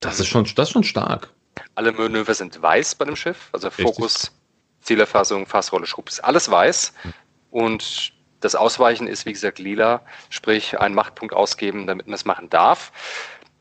Das 0.00 0.18
ist 0.18 0.28
schon, 0.28 0.46
das 0.56 0.68
ist 0.68 0.72
schon 0.72 0.84
stark. 0.84 1.28
Alle 1.74 1.92
Manöver 1.92 2.32
sind 2.32 2.60
weiß 2.62 2.94
bei 2.94 3.04
dem 3.04 3.16
Schiff, 3.16 3.50
also 3.52 3.68
Fokus, 3.68 4.14
Richtig. 4.14 4.30
Zielerfassung, 4.80 5.46
Fassrolle, 5.46 5.86
Schub 5.86 6.08
ist 6.08 6.24
alles 6.24 6.50
weiß. 6.50 6.94
Hm. 7.02 7.12
Und 7.50 8.15
das 8.40 8.54
Ausweichen 8.54 9.06
ist, 9.06 9.26
wie 9.26 9.32
gesagt, 9.32 9.58
lila, 9.58 10.02
sprich 10.30 10.78
einen 10.78 10.94
Machtpunkt 10.94 11.34
ausgeben, 11.34 11.86
damit 11.86 12.06
man 12.06 12.14
es 12.14 12.24
machen 12.24 12.50
darf. 12.50 12.92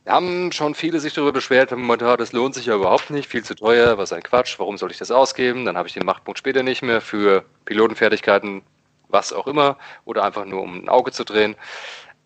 Haben 0.07 0.51
schon 0.51 0.75
viele 0.75 0.99
sich 0.99 1.13
darüber 1.13 1.31
beschwert, 1.31 1.71
haben 1.71 1.81
gemeint, 1.81 2.01
das 2.01 2.31
lohnt 2.31 2.53
sich 2.53 2.67
ja 2.67 2.75
überhaupt 2.75 3.09
nicht, 3.09 3.27
viel 3.27 3.43
zu 3.43 3.55
teuer, 3.55 3.97
was 3.97 4.13
ein 4.13 4.21
Quatsch, 4.21 4.59
warum 4.59 4.77
soll 4.77 4.91
ich 4.91 4.97
das 4.97 5.09
ausgeben? 5.09 5.65
Dann 5.65 5.77
habe 5.77 5.87
ich 5.87 5.95
den 5.95 6.05
Machtpunkt 6.05 6.37
später 6.37 6.61
nicht 6.61 6.83
mehr 6.83 7.01
für 7.01 7.43
Pilotenfertigkeiten, 7.65 8.61
was 9.07 9.33
auch 9.33 9.47
immer, 9.47 9.77
oder 10.03 10.23
einfach 10.23 10.45
nur 10.45 10.61
um 10.61 10.83
ein 10.83 10.89
Auge 10.89 11.11
zu 11.11 11.23
drehen. 11.23 11.55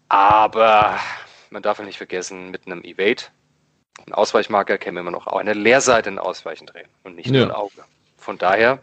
Aber 0.09 0.99
man 1.51 1.61
darf 1.61 1.79
ja 1.79 1.85
nicht 1.85 1.97
vergessen, 1.97 2.51
mit 2.51 2.65
einem 2.65 2.83
Evade, 2.83 3.23
ein 4.07 4.13
Ausweichmarker, 4.13 4.77
kann 4.77 4.93
man 4.95 5.01
immer 5.01 5.11
noch 5.11 5.27
eine 5.27 5.53
Leerseite 5.53 6.09
in 6.09 6.19
Ausweichen 6.19 6.65
drehen 6.65 6.87
und 7.03 7.15
nicht 7.15 7.27
ja. 7.27 7.45
nur 7.45 7.45
ein 7.45 7.51
Auge. 7.51 7.83
Von 8.17 8.37
daher 8.37 8.79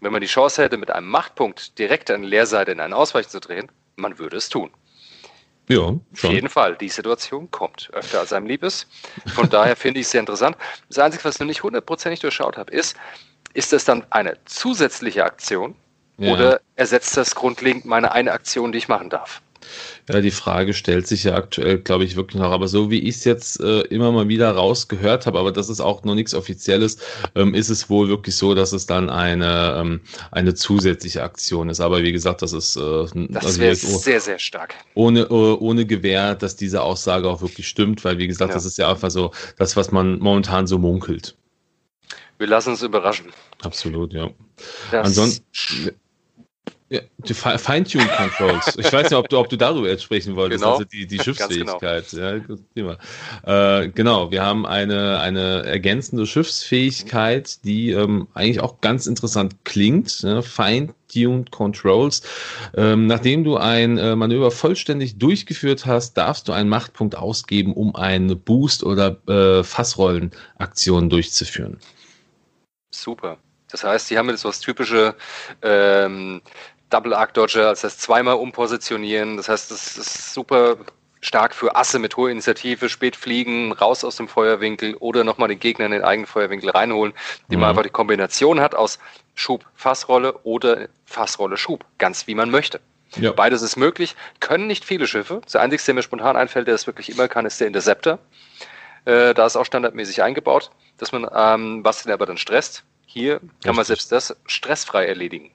wenn 0.00 0.12
man 0.12 0.20
die 0.20 0.26
Chance 0.26 0.62
hätte, 0.62 0.76
mit 0.76 0.90
einem 0.90 1.08
Machtpunkt 1.08 1.78
direkt 1.78 2.10
eine 2.10 2.26
Leerseite 2.26 2.72
in 2.72 2.80
einen 2.80 2.94
Ausweich 2.94 3.28
zu 3.28 3.40
drehen, 3.40 3.70
man 3.96 4.18
würde 4.18 4.36
es 4.36 4.48
tun. 4.48 4.70
Ja, 5.68 5.76
schon. 5.76 6.00
Auf 6.14 6.24
jeden 6.24 6.48
Fall, 6.48 6.76
die 6.76 6.88
Situation 6.88 7.50
kommt 7.50 7.90
öfter 7.92 8.20
als 8.20 8.32
einem 8.32 8.46
lieb 8.46 8.64
ist. 8.64 8.88
Von 9.34 9.48
daher 9.50 9.76
finde 9.76 10.00
ich 10.00 10.06
es 10.06 10.10
sehr 10.10 10.20
interessant. 10.20 10.56
Das 10.88 10.98
Einzige, 10.98 11.22
was 11.24 11.36
ich 11.36 11.40
noch 11.40 11.46
nicht 11.46 11.62
hundertprozentig 11.62 12.18
durchschaut 12.20 12.56
habe, 12.56 12.72
ist, 12.72 12.96
ist 13.54 13.72
das 13.72 13.84
dann 13.84 14.04
eine 14.10 14.36
zusätzliche 14.46 15.24
Aktion 15.24 15.76
ja. 16.18 16.32
oder 16.32 16.60
ersetzt 16.74 17.16
das 17.16 17.34
grundlegend 17.34 17.84
meine 17.84 18.12
eine 18.12 18.32
Aktion, 18.32 18.72
die 18.72 18.78
ich 18.78 18.88
machen 18.88 19.10
darf? 19.10 19.42
Ja, 20.08 20.20
die 20.20 20.30
Frage 20.30 20.74
stellt 20.74 21.06
sich 21.06 21.24
ja 21.24 21.34
aktuell, 21.34 21.78
glaube 21.78 22.04
ich, 22.04 22.16
wirklich 22.16 22.40
noch. 22.40 22.50
Aber 22.50 22.68
so 22.68 22.90
wie 22.90 23.00
ich 23.00 23.16
es 23.16 23.24
jetzt 23.24 23.60
äh, 23.60 23.80
immer 23.82 24.12
mal 24.12 24.28
wieder 24.28 24.50
rausgehört 24.50 25.26
habe, 25.26 25.38
aber 25.38 25.52
das 25.52 25.68
ist 25.68 25.80
auch 25.80 26.04
noch 26.04 26.14
nichts 26.14 26.34
Offizielles, 26.34 26.98
ähm, 27.34 27.54
ist 27.54 27.68
es 27.68 27.88
wohl 27.90 28.08
wirklich 28.08 28.36
so, 28.36 28.54
dass 28.54 28.72
es 28.72 28.86
dann 28.86 29.10
eine, 29.10 29.76
ähm, 29.78 30.00
eine 30.30 30.54
zusätzliche 30.54 31.22
Aktion 31.22 31.68
ist. 31.68 31.80
Aber 31.80 32.02
wie 32.02 32.12
gesagt, 32.12 32.42
das 32.42 32.52
ist 32.52 32.76
äh, 32.76 32.80
das 32.80 33.44
also 33.44 33.60
wäre 33.60 33.74
sehr, 33.74 34.20
sehr 34.20 34.38
stark. 34.38 34.74
Ohne, 34.94 35.20
äh, 35.20 35.32
ohne 35.32 35.86
Gewähr, 35.86 36.34
dass 36.34 36.56
diese 36.56 36.82
Aussage 36.82 37.28
auch 37.28 37.42
wirklich 37.42 37.68
stimmt, 37.68 38.04
weil 38.04 38.18
wie 38.18 38.26
gesagt, 38.26 38.50
ja. 38.50 38.54
das 38.54 38.64
ist 38.64 38.78
ja 38.78 38.90
einfach 38.90 39.10
so 39.10 39.32
das, 39.56 39.76
was 39.76 39.92
man 39.92 40.18
momentan 40.18 40.66
so 40.66 40.78
munkelt. 40.78 41.36
Wir 42.38 42.46
lassen 42.46 42.70
uns 42.70 42.82
überraschen. 42.82 43.26
Absolut, 43.62 44.14
ja. 44.14 44.30
Das 44.90 45.06
Ansonsten 45.06 45.44
ja, 46.92 47.02
die 47.18 47.34
Feintuned-Controls. 47.34 48.76
Ich 48.78 48.92
weiß 48.92 49.10
nicht, 49.10 49.14
ob 49.14 49.28
du, 49.28 49.38
ob 49.38 49.48
du 49.48 49.56
darüber 49.56 49.88
jetzt 49.88 50.02
sprechen 50.02 50.34
wolltest, 50.34 50.64
genau. 50.64 50.72
also 50.72 50.84
die, 50.84 51.06
die 51.06 51.16
genau. 51.18 51.22
Schiffsfähigkeit. 51.22 52.10
genau. 52.74 52.96
Ja, 53.46 53.80
äh, 53.82 53.88
genau, 53.90 54.32
wir 54.32 54.42
haben 54.42 54.66
eine, 54.66 55.20
eine 55.20 55.62
ergänzende 55.62 56.26
Schiffsfähigkeit, 56.26 57.64
die 57.64 57.92
ähm, 57.92 58.26
eigentlich 58.34 58.60
auch 58.60 58.80
ganz 58.80 59.06
interessant 59.06 59.64
klingt. 59.64 60.24
Ne? 60.24 60.42
Fine-Tuned 60.42 61.52
Controls. 61.52 62.22
Ähm, 62.76 63.06
nachdem 63.06 63.44
du 63.44 63.56
ein 63.56 63.96
äh, 63.96 64.16
Manöver 64.16 64.50
vollständig 64.50 65.16
durchgeführt 65.16 65.86
hast, 65.86 66.14
darfst 66.14 66.48
du 66.48 66.52
einen 66.52 66.68
Machtpunkt 66.68 67.14
ausgeben, 67.14 67.72
um 67.72 67.94
eine 67.94 68.34
Boost- 68.34 68.82
oder 68.82 69.16
äh, 69.28 69.62
Fassrollenaktion 69.62 71.08
durchzuführen. 71.08 71.78
Super. 72.90 73.38
Das 73.70 73.84
heißt, 73.84 74.10
die 74.10 74.18
haben 74.18 74.28
jetzt 74.28 74.40
so 74.40 74.48
das 74.48 74.58
typische 74.58 75.14
ähm, 75.62 76.42
Double 76.90 77.14
Arc 77.14 77.34
Dodger, 77.34 77.70
das 77.70 77.84
heißt 77.84 78.00
zweimal 78.00 78.34
umpositionieren. 78.34 79.36
Das 79.36 79.48
heißt, 79.48 79.70
das 79.70 79.96
ist 79.96 80.34
super 80.34 80.76
stark 81.20 81.54
für 81.54 81.76
Asse 81.76 81.98
mit 81.98 82.16
hoher 82.16 82.30
Initiative, 82.30 82.88
spät 82.88 83.16
fliegen, 83.16 83.72
raus 83.72 84.04
aus 84.04 84.16
dem 84.16 84.28
Feuerwinkel 84.28 84.94
oder 84.96 85.24
nochmal 85.24 85.48
den 85.48 85.58
Gegner 85.58 85.86
in 85.86 85.92
den 85.92 86.02
eigenen 86.02 86.26
Feuerwinkel 86.26 86.70
reinholen, 86.70 87.12
die 87.50 87.56
mhm. 87.56 87.60
man 87.60 87.70
einfach 87.70 87.82
die 87.82 87.90
Kombination 87.90 88.60
hat 88.60 88.74
aus 88.74 88.98
Schub, 89.34 89.64
Fassrolle 89.74 90.38
oder 90.42 90.88
Fassrolle, 91.04 91.56
Schub, 91.56 91.84
ganz 91.98 92.26
wie 92.26 92.34
man 92.34 92.50
möchte. 92.50 92.80
Ja. 93.16 93.32
Beides 93.32 93.62
ist 93.62 93.76
möglich, 93.76 94.14
können 94.38 94.66
nicht 94.66 94.84
viele 94.84 95.06
Schiffe. 95.06 95.40
Der 95.52 95.60
einzige, 95.60 95.82
der 95.82 95.94
mir 95.94 96.02
spontan 96.02 96.36
einfällt, 96.36 96.68
der 96.68 96.74
es 96.74 96.86
wirklich 96.86 97.10
immer 97.10 97.28
kann, 97.28 97.44
ist 97.44 97.60
der 97.60 97.66
Interceptor. 97.66 98.18
Äh, 99.04 99.34
da 99.34 99.46
ist 99.46 99.56
auch 99.56 99.64
standardmäßig 99.64 100.22
eingebaut, 100.22 100.70
dass 100.98 101.10
man, 101.12 101.26
ähm, 101.34 101.84
was 101.84 102.02
den 102.02 102.12
aber 102.12 102.26
dann 102.26 102.38
stresst. 102.38 102.84
Hier 103.06 103.40
kann 103.40 103.48
Richtig. 103.50 103.76
man 103.76 103.84
selbst 103.84 104.12
das 104.12 104.36
stressfrei 104.46 105.06
erledigen. 105.06 105.50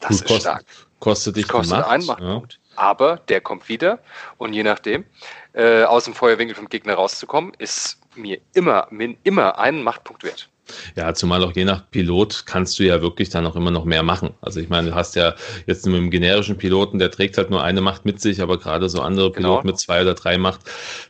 Das 0.00 0.10
Gut, 0.10 0.16
ist 0.16 0.26
kostet, 0.26 0.40
stark. 0.40 0.64
Kostet 1.00 1.36
dich 1.36 1.48
kostet 1.48 1.78
Macht, 1.78 1.90
einen 1.90 2.06
Machtpunkt. 2.06 2.52
Ja. 2.54 2.58
Aber 2.76 3.16
der 3.28 3.40
kommt 3.40 3.68
wieder 3.68 3.98
und 4.36 4.52
je 4.52 4.62
nachdem, 4.62 5.04
äh, 5.52 5.82
aus 5.82 6.04
dem 6.04 6.14
Feuerwinkel 6.14 6.54
vom 6.54 6.68
Gegner 6.68 6.94
rauszukommen, 6.94 7.52
ist 7.58 7.98
mir 8.14 8.38
immer, 8.52 8.86
mir 8.90 9.16
immer 9.24 9.58
einen 9.58 9.82
Machtpunkt 9.82 10.22
wert. 10.22 10.48
Ja, 10.96 11.14
zumal 11.14 11.42
auch 11.44 11.52
je 11.52 11.64
nach 11.64 11.90
Pilot 11.90 12.44
kannst 12.46 12.78
du 12.78 12.82
ja 12.82 13.00
wirklich 13.00 13.30
dann 13.30 13.46
auch 13.46 13.56
immer 13.56 13.70
noch 13.70 13.84
mehr 13.84 14.02
machen. 14.02 14.34
Also 14.40 14.60
ich 14.60 14.68
meine, 14.68 14.90
du 14.90 14.94
hast 14.94 15.16
ja 15.16 15.34
jetzt 15.66 15.86
mit 15.86 15.96
dem 15.96 16.10
generischen 16.10 16.58
Piloten, 16.58 16.98
der 16.98 17.10
trägt 17.10 17.38
halt 17.38 17.50
nur 17.50 17.62
eine 17.62 17.80
Macht 17.80 18.04
mit 18.04 18.20
sich, 18.20 18.40
aber 18.42 18.58
gerade 18.58 18.88
so 18.88 19.00
andere 19.00 19.32
genau. 19.32 19.48
Piloten 19.48 19.66
mit 19.66 19.78
zwei 19.78 20.02
oder 20.02 20.14
drei 20.14 20.38
Macht, 20.38 20.60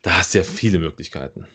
da 0.02 0.18
hast 0.18 0.35
du 0.35 0.38
ja 0.38 0.45
viele 0.45 0.78
Möglichkeiten. 0.78 1.47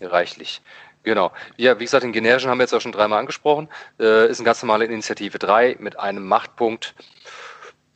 Reichlich. 0.00 0.60
Genau. 1.02 1.32
Ja, 1.56 1.78
wie 1.78 1.84
gesagt, 1.84 2.04
den 2.04 2.12
generischen 2.12 2.48
haben 2.48 2.58
wir 2.58 2.64
jetzt 2.64 2.74
auch 2.74 2.80
schon 2.80 2.92
dreimal 2.92 3.18
angesprochen. 3.18 3.68
Äh, 3.98 4.28
ist 4.28 4.38
eine 4.38 4.46
ganz 4.46 4.62
normale 4.62 4.84
Initiative 4.84 5.38
3 5.38 5.76
mit 5.80 5.98
einem 5.98 6.26
Machtpunkt. 6.26 6.94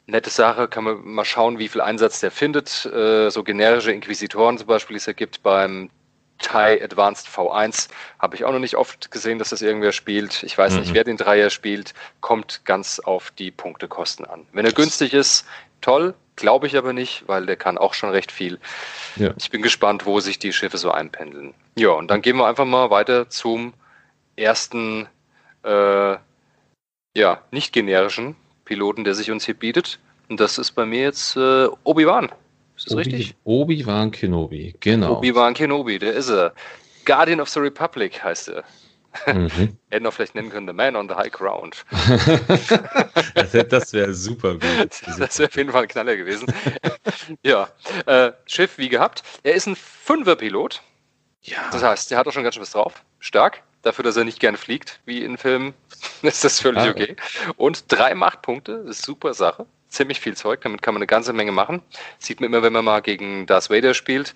Nette 0.06 0.30
Sache, 0.30 0.68
kann 0.68 0.84
man 0.84 1.04
mal 1.04 1.24
schauen, 1.24 1.58
wie 1.58 1.68
viel 1.68 1.80
Einsatz 1.80 2.20
der 2.20 2.30
findet. 2.30 2.86
Äh, 2.86 3.30
so 3.30 3.42
generische 3.42 3.92
Inquisitoren 3.92 4.58
zum 4.58 4.66
Beispiel, 4.66 4.94
die 4.94 4.98
es 4.98 5.06
ja 5.06 5.12
gibt 5.12 5.42
beim 5.42 5.90
TIE 6.38 6.82
Advanced 6.82 7.28
V1 7.28 7.88
habe 8.18 8.36
ich 8.36 8.44
auch 8.44 8.52
noch 8.52 8.58
nicht 8.58 8.76
oft 8.76 9.10
gesehen, 9.10 9.38
dass 9.38 9.50
das 9.50 9.62
irgendwer 9.62 9.92
spielt. 9.92 10.42
Ich 10.42 10.56
weiß 10.56 10.74
mhm. 10.74 10.80
nicht, 10.80 10.94
wer 10.94 11.04
den 11.04 11.16
Dreier 11.16 11.50
spielt. 11.50 11.94
Kommt 12.20 12.64
ganz 12.64 13.00
auf 13.00 13.30
die 13.30 13.50
Punktekosten 13.50 14.26
an. 14.26 14.46
Wenn 14.52 14.66
er 14.66 14.72
günstig 14.72 15.14
ist, 15.14 15.46
toll. 15.80 16.14
Glaube 16.36 16.66
ich 16.66 16.76
aber 16.76 16.92
nicht, 16.92 17.24
weil 17.26 17.46
der 17.46 17.56
kann 17.56 17.78
auch 17.78 17.94
schon 17.94 18.10
recht 18.10 18.30
viel. 18.30 18.58
Ja. 19.16 19.32
Ich 19.38 19.50
bin 19.50 19.62
gespannt, 19.62 20.04
wo 20.04 20.20
sich 20.20 20.38
die 20.38 20.52
Schiffe 20.52 20.76
so 20.76 20.90
einpendeln. 20.90 21.54
Ja, 21.76 21.90
und 21.90 22.08
dann 22.08 22.22
gehen 22.22 22.36
wir 22.36 22.46
einfach 22.46 22.66
mal 22.66 22.90
weiter 22.90 23.28
zum 23.30 23.72
ersten, 24.36 25.08
äh, 25.64 26.16
ja, 27.16 27.42
nicht 27.50 27.72
generischen 27.72 28.36
Piloten, 28.66 29.04
der 29.04 29.14
sich 29.14 29.30
uns 29.30 29.46
hier 29.46 29.54
bietet. 29.54 29.98
Und 30.28 30.40
das 30.40 30.58
ist 30.58 30.72
bei 30.72 30.84
mir 30.84 31.02
jetzt 31.02 31.36
äh, 31.36 31.68
Obi-Wan. 31.84 32.30
Ist 32.76 32.86
das 32.86 32.94
Obi, 32.94 33.02
richtig? 33.02 33.34
Obi-Wan 33.44 34.10
Kenobi, 34.10 34.74
genau. 34.80 35.16
Obi-Wan 35.18 35.54
Kenobi, 35.54 35.98
der 35.98 36.12
ist 36.12 36.28
er. 36.28 36.52
Guardian 37.06 37.40
of 37.40 37.48
the 37.48 37.60
Republic 37.60 38.22
heißt 38.22 38.48
er. 38.48 38.64
Mhm. 39.26 39.78
Hätten 39.90 40.04
wir 40.04 40.12
vielleicht 40.12 40.34
nennen 40.34 40.50
können, 40.50 40.66
The 40.66 40.72
Man 40.72 40.96
on 40.96 41.08
the 41.08 41.14
High 41.14 41.32
Ground. 41.32 41.84
das 43.68 43.92
wäre 43.92 44.14
super 44.14 44.54
gut. 44.54 44.62
Das 45.18 45.38
wäre 45.38 45.48
auf 45.48 45.56
jeden 45.56 45.72
Fall 45.72 45.82
ein 45.82 45.88
Knaller 45.88 46.16
gewesen. 46.16 46.52
ja, 47.42 47.68
äh, 48.06 48.32
Schiff 48.46 48.78
wie 48.78 48.88
gehabt. 48.88 49.22
Er 49.42 49.54
ist 49.54 49.66
ein 49.66 49.76
Fünfer-Pilot. 49.76 50.82
Ja. 51.42 51.68
Das 51.70 51.82
heißt, 51.82 52.10
der 52.10 52.18
hat 52.18 52.26
auch 52.26 52.32
schon 52.32 52.42
ganz 52.42 52.54
schön 52.54 52.62
was 52.62 52.72
drauf. 52.72 53.04
Stark. 53.18 53.62
Dafür, 53.82 54.02
dass 54.02 54.16
er 54.16 54.24
nicht 54.24 54.40
gerne 54.40 54.58
fliegt, 54.58 55.00
wie 55.04 55.22
in 55.22 55.38
Filmen, 55.38 55.72
ist 56.22 56.42
das 56.42 56.60
völlig 56.60 56.82
ah, 56.82 56.90
okay. 56.90 57.16
Und 57.56 57.84
drei 57.92 58.14
Machtpunkte, 58.14 58.84
ist 58.88 59.02
super 59.02 59.32
Sache 59.32 59.66
ziemlich 59.96 60.20
viel 60.20 60.36
Zeug, 60.36 60.60
damit 60.60 60.82
kann 60.82 60.94
man 60.94 61.00
eine 61.00 61.06
ganze 61.06 61.32
Menge 61.32 61.52
machen. 61.52 61.82
Sieht 62.18 62.40
man 62.40 62.48
immer, 62.48 62.62
wenn 62.62 62.72
man 62.72 62.84
mal 62.84 63.00
gegen 63.00 63.46
Darth 63.46 63.70
Vader 63.70 63.94
spielt, 63.94 64.34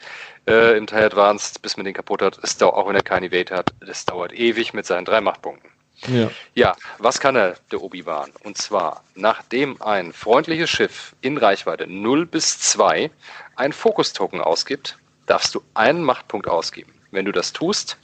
äh, 0.48 0.76
im 0.76 0.86
TIE 0.86 0.96
Advanced, 0.96 1.62
bis 1.62 1.76
man 1.76 1.84
den 1.84 1.94
kaputt 1.94 2.22
hat, 2.22 2.38
es 2.42 2.56
dauert, 2.56 2.74
auch 2.74 2.88
wenn 2.88 2.96
er 2.96 3.02
keine 3.02 3.26
Evade 3.26 3.54
hat, 3.54 3.72
das 3.80 4.04
dauert 4.04 4.32
ewig 4.32 4.72
mit 4.74 4.86
seinen 4.86 5.04
drei 5.04 5.20
Machtpunkten. 5.20 5.70
Ja. 6.08 6.30
ja, 6.54 6.76
was 6.98 7.20
kann 7.20 7.36
er, 7.36 7.56
der 7.70 7.82
Obi-Wan? 7.82 8.32
Und 8.42 8.56
zwar, 8.56 9.04
nachdem 9.14 9.80
ein 9.82 10.14
freundliches 10.14 10.70
Schiff 10.70 11.14
in 11.20 11.36
Reichweite 11.36 11.86
0 11.86 12.24
bis 12.24 12.58
2 12.58 13.10
ein 13.56 13.72
Fokus-Token 13.72 14.40
ausgibt, 14.40 14.96
darfst 15.26 15.54
du 15.54 15.62
einen 15.74 16.02
Machtpunkt 16.02 16.48
ausgeben. 16.48 16.92
Wenn 17.10 17.26
du 17.26 17.32
das 17.32 17.52
tust, 17.52 17.98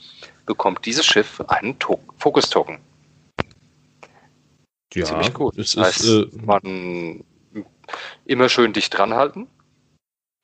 bekommt 0.45 0.85
dieses 0.85 1.05
Schiff 1.05 1.41
einen 1.47 1.75
Fokus-Token. 2.17 2.79
Ja, 4.93 5.05
Ziemlich 5.05 5.33
gut. 5.33 5.57
Das 5.57 5.75
heißt, 5.75 6.01
ist, 6.01 6.09
äh, 6.09 6.27
man 6.45 7.23
immer 8.25 8.49
schön 8.49 8.73
dicht 8.73 8.97
dran 8.97 9.13
halten. 9.13 9.47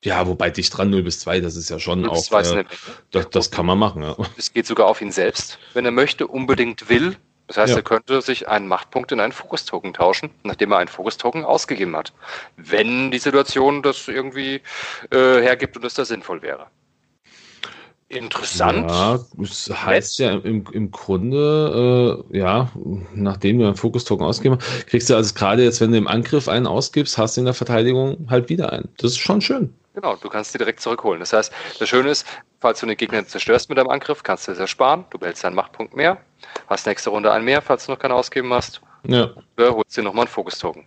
Ja, 0.04 0.26
wobei 0.26 0.50
dicht 0.50 0.76
dran 0.76 0.90
0 0.90 1.02
bis 1.02 1.20
2, 1.20 1.40
das 1.40 1.56
ist 1.56 1.70
ja 1.70 1.78
schon 1.78 2.06
auch. 2.06 2.30
Äh, 2.30 2.64
das, 3.10 3.30
das, 3.30 3.50
kann 3.50 3.64
man 3.64 3.78
machen, 3.78 4.02
ja. 4.02 4.16
Es 4.36 4.52
geht 4.52 4.66
sogar 4.66 4.86
auf 4.86 5.00
ihn 5.00 5.12
selbst, 5.12 5.58
wenn 5.72 5.86
er 5.86 5.92
möchte, 5.92 6.26
unbedingt 6.26 6.90
will. 6.90 7.16
Das 7.46 7.56
heißt, 7.56 7.70
ja. 7.70 7.76
er 7.76 7.82
könnte 7.82 8.20
sich 8.22 8.48
einen 8.48 8.68
Machtpunkt 8.68 9.12
in 9.12 9.20
einen 9.20 9.32
Fokus-Token 9.32 9.94
tauschen, 9.94 10.30
nachdem 10.44 10.72
er 10.72 10.78
einen 10.78 10.88
Fokus-Token 10.88 11.44
ausgegeben 11.44 11.96
hat. 11.96 12.12
Wenn 12.56 13.10
die 13.10 13.18
Situation 13.18 13.82
das 13.82 14.08
irgendwie 14.08 14.62
äh, 15.10 15.40
hergibt 15.40 15.76
und 15.76 15.84
es 15.84 15.94
da 15.94 16.04
sinnvoll 16.04 16.42
wäre. 16.42 16.66
Interessant. 18.08 18.90
Ja, 18.90 19.18
das 19.36 19.70
heißt 19.70 20.18
ja 20.18 20.32
im, 20.32 20.64
im 20.72 20.90
Grunde, 20.90 22.24
äh, 22.30 22.38
ja, 22.38 22.70
nachdem 23.14 23.58
du 23.58 23.66
einen 23.66 23.76
Fokus-Token 23.76 24.24
ausgegeben 24.24 24.58
hast, 24.60 24.86
kriegst 24.86 25.10
du 25.10 25.16
also 25.16 25.34
gerade 25.34 25.64
jetzt, 25.64 25.80
wenn 25.80 25.90
du 25.90 25.98
im 25.98 26.06
Angriff 26.06 26.48
einen 26.48 26.66
ausgibst, 26.66 27.16
hast 27.16 27.36
du 27.36 27.40
in 27.40 27.44
der 27.46 27.54
Verteidigung 27.54 28.26
halt 28.30 28.48
wieder 28.50 28.72
einen. 28.72 28.88
Das 28.98 29.12
ist 29.12 29.18
schon 29.18 29.40
schön. 29.40 29.74
Genau, 29.94 30.16
du 30.16 30.28
kannst 30.28 30.52
die 30.52 30.58
direkt 30.58 30.80
zurückholen. 30.80 31.20
Das 31.20 31.32
heißt, 31.32 31.52
das 31.78 31.88
Schöne 31.88 32.10
ist, 32.10 32.26
falls 32.60 32.80
du 32.80 32.86
den 32.86 32.96
Gegner 32.96 33.26
zerstörst 33.26 33.68
mit 33.68 33.78
deinem 33.78 33.90
Angriff, 33.90 34.22
kannst 34.22 34.48
du 34.48 34.52
es 34.52 34.58
ersparen. 34.58 35.04
Du 35.10 35.18
behältst 35.18 35.44
deinen 35.44 35.54
Machtpunkt 35.54 35.96
mehr, 35.96 36.18
hast 36.66 36.86
nächste 36.86 37.10
Runde 37.10 37.32
einen 37.32 37.44
mehr, 37.44 37.62
falls 37.62 37.86
du 37.86 37.92
noch 37.92 37.98
keinen 37.98 38.12
ausgeben 38.12 38.52
hast. 38.52 38.82
Ja. 39.06 39.30
Oder 39.56 39.74
holst 39.74 39.96
dir 39.96 40.02
nochmal 40.02 40.24
einen 40.24 40.32
Fokus-Token. 40.32 40.84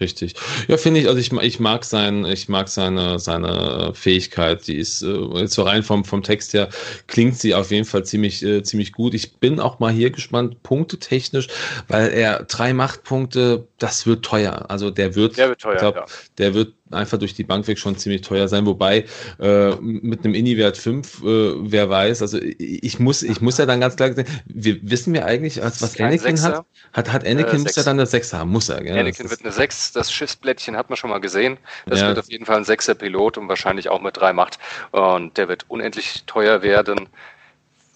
Richtig. 0.00 0.34
Ja, 0.68 0.76
finde 0.76 1.00
ich, 1.00 1.08
also 1.08 1.18
ich, 1.18 1.32
ich 1.32 1.60
mag 1.60 1.84
sein, 1.84 2.24
ich 2.24 2.48
mag 2.48 2.68
seine, 2.68 3.18
seine 3.18 3.92
Fähigkeit. 3.94 4.66
Die 4.66 4.76
ist 4.76 5.02
äh, 5.02 5.16
jetzt 5.40 5.54
so 5.54 5.62
rein 5.62 5.82
vom, 5.82 6.04
vom 6.04 6.22
Text 6.22 6.54
her 6.54 6.68
klingt 7.06 7.38
sie 7.38 7.54
auf 7.54 7.70
jeden 7.70 7.84
Fall 7.84 8.04
ziemlich, 8.04 8.42
äh, 8.44 8.62
ziemlich 8.62 8.92
gut. 8.92 9.14
Ich 9.14 9.36
bin 9.36 9.58
auch 9.58 9.78
mal 9.78 9.92
hier 9.92 10.10
gespannt, 10.10 10.62
punktetechnisch, 10.62 11.48
weil 11.88 12.10
er 12.10 12.44
drei 12.44 12.72
Machtpunkte, 12.72 13.66
das 13.78 14.06
wird 14.06 14.24
teuer. 14.24 14.66
Also 14.68 14.90
der 14.90 15.14
wird, 15.14 15.36
der 15.36 15.48
wird 15.48 15.60
teuer, 15.60 15.76
glaub, 15.76 15.96
ja. 15.96 16.06
der 16.38 16.54
wird 16.54 16.74
einfach 16.90 17.18
durch 17.18 17.34
die 17.34 17.44
Bank 17.44 17.66
weg 17.68 17.78
schon 17.78 17.96
ziemlich 17.96 18.22
teuer 18.22 18.48
sein. 18.48 18.66
Wobei 18.66 19.04
äh, 19.40 19.74
mit 19.76 20.24
einem 20.24 20.34
Inni-Wert 20.34 20.76
5, 20.76 21.22
äh, 21.22 21.24
wer 21.70 21.88
weiß, 21.88 22.22
also 22.22 22.38
ich 22.40 22.98
muss, 22.98 23.22
ich 23.22 23.40
muss 23.40 23.58
ja 23.58 23.66
dann 23.66 23.80
ganz 23.80 23.96
klar 23.96 24.12
sagen, 24.14 24.28
wir 24.46 24.78
wissen 24.82 25.14
wir 25.14 25.26
eigentlich, 25.26 25.60
was, 25.60 25.82
was 25.82 25.98
Anakin 25.98 26.36
Sechser. 26.36 26.58
hat? 26.58 26.66
Hat, 26.92 27.12
hat 27.12 27.26
Anakin, 27.26 27.56
äh, 27.56 27.62
muss 27.62 27.76
er 27.76 27.84
dann 27.84 27.98
eine 27.98 28.06
6 28.06 28.32
haben, 28.32 28.50
muss 28.50 28.68
er. 28.68 28.82
Gell? 28.82 28.98
Anakin 28.98 29.30
wird 29.30 29.42
eine 29.42 29.52
6, 29.52 29.92
das 29.92 30.12
Schiffsblättchen 30.12 30.76
hat 30.76 30.90
man 30.90 30.96
schon 30.96 31.10
mal 31.10 31.18
gesehen. 31.18 31.58
Das 31.86 32.00
ja. 32.00 32.08
wird 32.08 32.18
auf 32.18 32.30
jeden 32.30 32.44
Fall 32.44 32.56
ein 32.56 32.64
6er 32.64 32.94
Pilot 32.94 33.38
und 33.38 33.48
wahrscheinlich 33.48 33.88
auch 33.88 34.00
mit 34.00 34.16
3 34.16 34.32
Macht. 34.32 34.58
Und 34.92 35.36
der 35.36 35.48
wird 35.48 35.66
unendlich 35.68 36.24
teuer 36.26 36.62
werden 36.62 37.08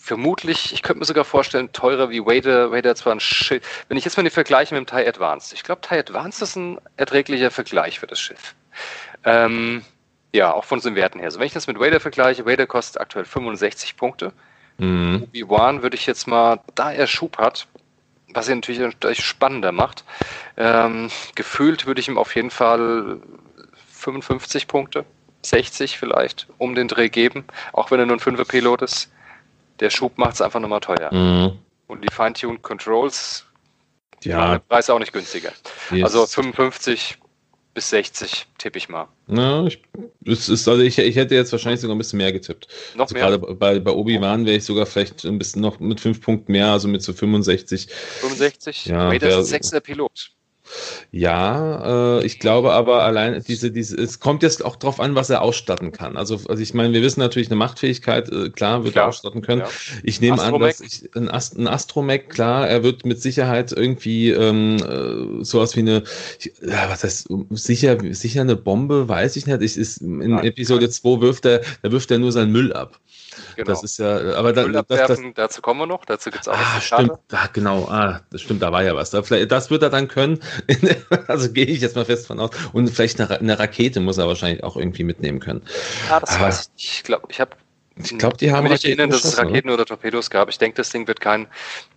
vermutlich, 0.03 0.73
ich 0.73 0.83
könnte 0.83 0.99
mir 0.99 1.05
sogar 1.05 1.25
vorstellen, 1.25 1.73
teurer 1.73 2.11
wie 2.11 2.21
Wader. 2.21 2.73
Wader 2.73 2.95
zwar 2.97 3.15
ein 3.15 3.21
Schiff. 3.21 3.85
Wenn 3.89 3.97
ich 3.97 4.05
jetzt 4.05 4.17
mal 4.17 4.25
die 4.25 4.31
vergleiche 4.31 4.75
mit 4.75 4.91
dem 4.91 4.97
TIE 4.97 5.07
Advanced. 5.07 5.53
Ich 5.53 5.63
glaube, 5.63 5.81
TIE 5.81 5.99
Advanced 6.01 6.43
ist 6.43 6.57
ein 6.57 6.79
erträglicher 6.97 7.51
Vergleich 7.53 8.01
für 8.01 8.09
das 8.09 8.21
Schiff. 8.21 8.55
Ähm, 9.25 9.83
ja, 10.33 10.52
auch 10.52 10.64
von 10.64 10.81
den 10.81 10.95
Werten 10.95 11.19
her. 11.19 11.26
Also 11.26 11.38
wenn 11.38 11.47
ich 11.47 11.52
das 11.52 11.67
mit 11.67 11.79
Wader 11.79 12.00
vergleiche, 12.00 12.47
Wader 12.47 12.67
kostet 12.67 13.00
aktuell 13.00 13.25
65 13.25 13.97
Punkte. 13.97 14.33
Mhm. 14.79 15.25
Obi-Wan 15.25 15.83
würde 15.83 15.97
ich 15.97 16.07
jetzt 16.07 16.26
mal, 16.26 16.61
da 16.75 16.91
er 16.93 17.07
Schub 17.07 17.38
hat, 17.38 17.67
was 18.33 18.49
ihn 18.49 18.62
natürlich 18.67 19.25
spannender 19.25 19.73
macht, 19.73 20.05
ähm, 20.57 21.11
gefühlt 21.35 21.87
würde 21.87 22.00
ich 22.00 22.09
ihm 22.09 22.17
auf 22.17 22.35
jeden 22.35 22.50
Fall 22.50 23.19
55 23.93 24.67
Punkte, 24.67 25.05
60 25.43 25.99
vielleicht, 25.99 26.47
um 26.57 26.75
den 26.75 26.88
Dreh 26.88 27.11
geben, 27.11 27.45
auch 27.73 27.91
wenn 27.91 28.00
er 28.00 28.07
nur 28.07 28.17
ein 28.17 28.21
5er 28.21 28.49
Pilot 28.49 28.83
ist 28.83 29.11
der 29.83 29.91
Schub 29.91 30.17
macht 30.17 30.35
es 30.35 30.41
einfach 30.41 30.61
nochmal 30.61 30.81
teuer. 30.81 31.12
Mhm. 31.12 31.59
Und 31.88 32.02
die 32.02 32.12
Feintuned 32.12 32.62
Controls, 32.62 33.45
ja. 34.23 34.52
der 34.52 34.59
Preis 34.61 34.88
auch 34.88 34.99
nicht 34.99 35.12
günstiger. 35.12 35.52
Yes. 35.91 36.05
Also 36.05 36.26
55 36.26 37.19
bis 37.75 37.91
60 37.91 38.47
tippe 38.59 38.79
ich 38.79 38.88
mal. 38.88 39.09
Na, 39.26 39.67
ich, 39.67 39.81
ist, 40.25 40.50
also 40.50 40.79
ich, 40.83 40.99
ich 40.99 41.17
hätte 41.17 41.35
jetzt 41.35 41.52
wahrscheinlich 41.52 41.81
sogar 41.81 41.95
ein 41.95 41.99
bisschen 41.99 42.19
mehr 42.19 42.33
getippt. 42.33 42.69
Noch 42.95 43.05
also 43.05 43.14
mehr? 43.14 43.25
Gerade 43.25 43.38
bei, 43.55 43.79
bei 43.79 43.91
Obi-Wan 43.91 44.45
wäre 44.45 44.57
ich 44.57 44.64
sogar 44.64 44.87
vielleicht 44.87 45.25
ein 45.25 45.38
bisschen 45.38 45.62
noch 45.62 45.81
mit 45.81 46.00
5 46.00 46.21
Punkten 46.21 46.52
mehr, 46.52 46.69
also 46.69 46.88
mit 46.88 47.02
so 47.02 47.12
65. 47.12 47.88
65? 48.21 48.87
Ja, 48.87 49.09
Raiders 49.09 49.33
ist 49.33 49.38
ein 49.38 49.45
sechster 49.45 49.81
Pilot. 49.81 50.33
Ja, 51.11 52.19
äh, 52.19 52.25
ich 52.25 52.38
glaube 52.38 52.73
aber 52.73 53.02
allein 53.02 53.43
diese, 53.47 53.71
diese, 53.71 53.97
es 53.97 54.21
kommt 54.21 54.43
jetzt 54.43 54.64
auch 54.64 54.76
drauf 54.76 55.00
an, 55.00 55.14
was 55.14 55.31
er 55.31 55.43
ausstatten 55.43 55.93
kann. 55.93 56.17
Also, 56.17 56.41
also 56.49 56.62
ich 56.62 56.75
meine, 56.75 56.93
wir 56.93 57.02
wissen 57.02 57.21
natürlich 57.21 57.49
eine 57.49 57.57
Machtfähigkeit, 57.57 58.31
äh, 58.31 58.50
klar, 58.50 58.85
wird 58.85 58.95
klar. 58.95 59.07
er 59.07 59.09
ausstatten 59.09 59.43
können. 59.43 59.61
Ja. 59.61 59.69
Ich 60.02 60.21
nehme 60.21 60.41
an, 60.41 60.59
dass 60.59 60.81
ich, 60.81 61.11
ein, 61.14 61.29
Ast, 61.29 61.59
ein 61.59 61.69
Astromech, 61.69 62.29
klar, 62.29 62.69
er 62.69 62.83
wird 62.83 63.05
mit 63.05 63.21
Sicherheit 63.21 63.73
irgendwie 63.73 64.31
ähm, 64.31 64.76
äh, 64.76 65.45
sowas 65.45 65.76
wie 65.76 65.81
eine, 65.81 66.02
ja, 66.62 66.88
was 66.88 67.05
heißt, 67.05 67.29
sicher, 67.50 67.99
sicher 68.14 68.41
eine 68.41 68.57
Bombe, 68.57 69.09
weiß 69.09 69.37
ich 69.37 69.47
nicht. 69.47 69.62
Ich, 69.62 69.76
ist, 69.76 69.99
in 69.99 70.19
Nein. 70.19 70.45
Episode 70.45 70.88
2 70.88 71.21
wirft 71.21 71.45
er, 71.45 71.61
da 71.83 71.93
wirft 71.93 72.11
er 72.11 72.19
nur 72.19 72.33
seinen 72.33 72.52
Müll 72.52 72.73
ab. 72.73 72.99
Genau. 73.57 73.67
Das 73.69 73.83
ist 73.83 73.99
ja, 73.99 74.35
aber 74.35 74.53
da, 74.53 74.67
das, 74.67 74.87
das, 74.87 75.21
dazu 75.35 75.62
kommen 75.62 75.81
wir 75.81 75.87
noch, 75.87 76.05
dazu 76.05 76.31
gibt 76.31 76.43
es 76.43 76.49
auch 76.49 76.57
ah, 76.57 76.81
stimmt, 76.81 77.12
ah, 77.33 77.49
genau, 77.53 77.87
ah, 77.89 78.21
das 78.31 78.43
stimmt, 78.43 78.62
da 78.62 78.73
war 78.73 78.83
ja 78.83 78.95
was. 78.95 79.11
Da, 79.11 79.21
das 79.21 79.71
wird 79.71 79.83
er 79.83 79.91
dann 79.91 80.09
können, 80.09 80.41
also 81.29 81.53
gehe 81.53 81.67
ich 81.67 81.81
jetzt 81.81 81.97
mal 81.97 82.05
fest 82.05 82.27
von 82.27 82.41
aus. 82.41 82.51
Und 82.73 82.89
vielleicht 82.89 83.21
eine, 83.21 83.39
eine, 83.39 83.59
Rakete 83.59 84.01
muss 84.01 84.19
er 84.19 84.27
wahrscheinlich 84.27 84.62
auch 84.65 84.77
irgendwie 84.77 85.05
mitnehmen 85.05 85.41
können. 85.41 85.62
Ja, 86.09 86.21
das 86.21 86.31
aber, 86.31 86.47
weiß 86.47 86.61
ich 86.61 86.69
nicht. 86.75 86.97
Ich 86.97 87.03
glaube, 87.05 87.27
ich 87.31 87.41
habe 87.41 87.57
ich 87.97 88.19
glaube, 88.19 88.37
die 88.39 88.51
haben. 88.51 88.65
Mich 88.65 88.73
nicht 88.73 88.85
erinnern, 88.87 89.11
dass 89.11 89.25
es 89.25 89.37
Raketen 89.37 89.69
oder? 89.69 89.83
oder 89.83 89.87
Torpedos 89.87 90.31
gab. 90.31 90.49
Ich 90.49 90.59
denke, 90.59 90.77
das 90.77 90.91
Ding 90.91 91.07
wird, 91.07 91.21
kein, 91.21 91.47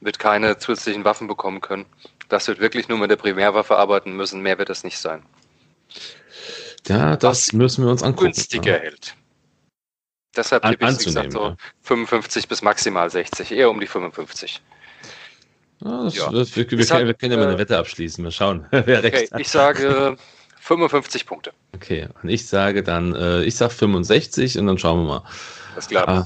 wird 0.02 0.20
keine 0.20 0.58
zusätzlichen 0.58 1.06
Waffen 1.06 1.28
bekommen 1.28 1.62
können. 1.62 1.86
Das 2.28 2.48
wird 2.48 2.60
wirklich 2.60 2.90
nur 2.90 2.98
mit 2.98 3.10
der 3.10 3.16
Primärwaffe 3.16 3.78
arbeiten 3.78 4.16
müssen. 4.16 4.42
Mehr 4.42 4.58
wird 4.58 4.70
das 4.70 4.84
nicht 4.84 4.98
sein. 4.98 5.24
Ja, 6.88 7.16
das 7.16 7.48
Was 7.48 7.54
müssen 7.54 7.86
wir 7.86 7.92
uns 7.92 8.04
angucken. 8.04 8.26
Günstiger 8.26 8.74
ja. 8.74 8.80
hält. 8.80 9.16
Deshalb 10.36 10.66
An, 10.66 10.72
tippe 10.72 10.86
ich, 10.92 11.00
wie 11.00 11.06
gesagt, 11.06 11.32
so 11.32 11.56
55 11.84 12.48
bis 12.48 12.62
maximal 12.62 13.10
60, 13.10 13.52
eher 13.52 13.70
um 13.70 13.80
die 13.80 13.88
55. 13.88 14.62
Ja, 15.84 16.04
das, 16.04 16.16
ja. 16.16 16.32
Das, 16.32 16.56
wir, 16.56 16.70
wir, 16.70 16.78
wir, 16.80 17.14
können 17.14 17.32
ja 17.34 17.38
mal 17.38 17.48
eine 17.48 17.56
äh, 17.56 17.60
Wette 17.60 17.78
abschließen. 17.78 18.24
Mal 18.24 18.32
schauen, 18.32 18.66
wer 18.72 18.82
okay, 18.82 18.96
recht 18.96 19.32
hat. 19.32 19.40
Ich 19.40 19.50
sage 19.50 20.18
55 20.62 21.26
Punkte. 21.26 21.52
Okay, 21.74 22.08
und 22.22 22.30
ich 22.30 22.48
sage 22.48 22.82
dann, 22.82 23.14
äh, 23.14 23.44
ich 23.44 23.56
sage 23.56 23.74
65 23.74 24.58
und 24.58 24.68
dann 24.68 24.78
schauen 24.78 25.06
wir 25.06 25.20
mal. 25.20 25.24
Das 25.76 25.88
klar. 25.88 26.08
Ah, 26.08 26.24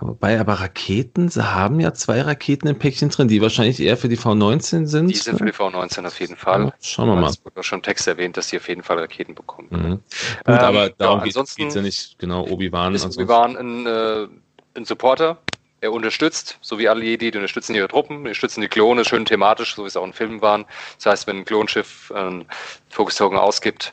Wobei 0.00 0.40
aber 0.40 0.54
Raketen, 0.54 1.28
sie 1.28 1.54
haben 1.54 1.80
ja 1.80 1.94
zwei 1.94 2.20
Raketen 2.20 2.68
im 2.68 2.78
Päckchen 2.78 3.08
drin, 3.08 3.28
die 3.28 3.40
wahrscheinlich 3.40 3.80
eher 3.80 3.96
für 3.96 4.08
die 4.08 4.18
V19 4.18 4.86
sind. 4.86 5.08
Die 5.08 5.14
sind 5.14 5.38
für 5.38 5.44
die 5.44 5.52
V19 5.52 6.06
auf 6.06 6.20
jeden 6.20 6.36
Fall. 6.36 6.66
Ja, 6.66 6.72
schauen 6.80 7.08
wir 7.08 7.16
mal. 7.16 7.30
Es 7.30 7.44
wurde 7.44 7.62
schon 7.62 7.82
Text 7.82 8.06
erwähnt, 8.06 8.36
dass 8.36 8.48
die 8.48 8.56
auf 8.56 8.68
jeden 8.68 8.82
Fall 8.82 8.98
Raketen 8.98 9.34
bekommen. 9.34 9.68
Mhm. 9.70 9.90
Gut, 9.90 10.02
ähm, 10.46 10.54
aber 10.54 10.90
darum 10.90 11.20
ja, 11.20 11.24
geht 11.24 11.68
es 11.68 11.74
ja 11.74 11.82
nicht 11.82 12.18
genau. 12.18 12.46
Obi-Wan. 12.46 12.94
Ist 12.94 13.16
Obi-Wan 13.16 13.56
ein, 13.56 13.86
äh, 13.86 14.26
ein 14.74 14.84
Supporter. 14.84 15.38
Er 15.80 15.92
unterstützt, 15.92 16.58
so 16.62 16.78
wie 16.78 16.88
alle 16.88 17.04
Jedi, 17.04 17.30
die 17.30 17.38
unterstützen 17.38 17.74
ihre 17.74 17.86
Truppen, 17.86 18.16
die 18.16 18.22
unterstützen 18.22 18.62
die 18.62 18.68
Klone, 18.68 19.04
schön 19.04 19.24
thematisch, 19.24 19.74
so 19.76 19.84
wie 19.84 19.88
es 19.88 19.96
auch 19.96 20.04
in 20.04 20.14
Filmen 20.14 20.40
waren. 20.40 20.64
Das 20.96 21.06
heißt, 21.06 21.26
wenn 21.26 21.38
ein 21.38 21.44
Klonschiff 21.44 22.10
einen 22.12 22.46
Fokus-Token 22.88 23.38
ausgibt, 23.38 23.92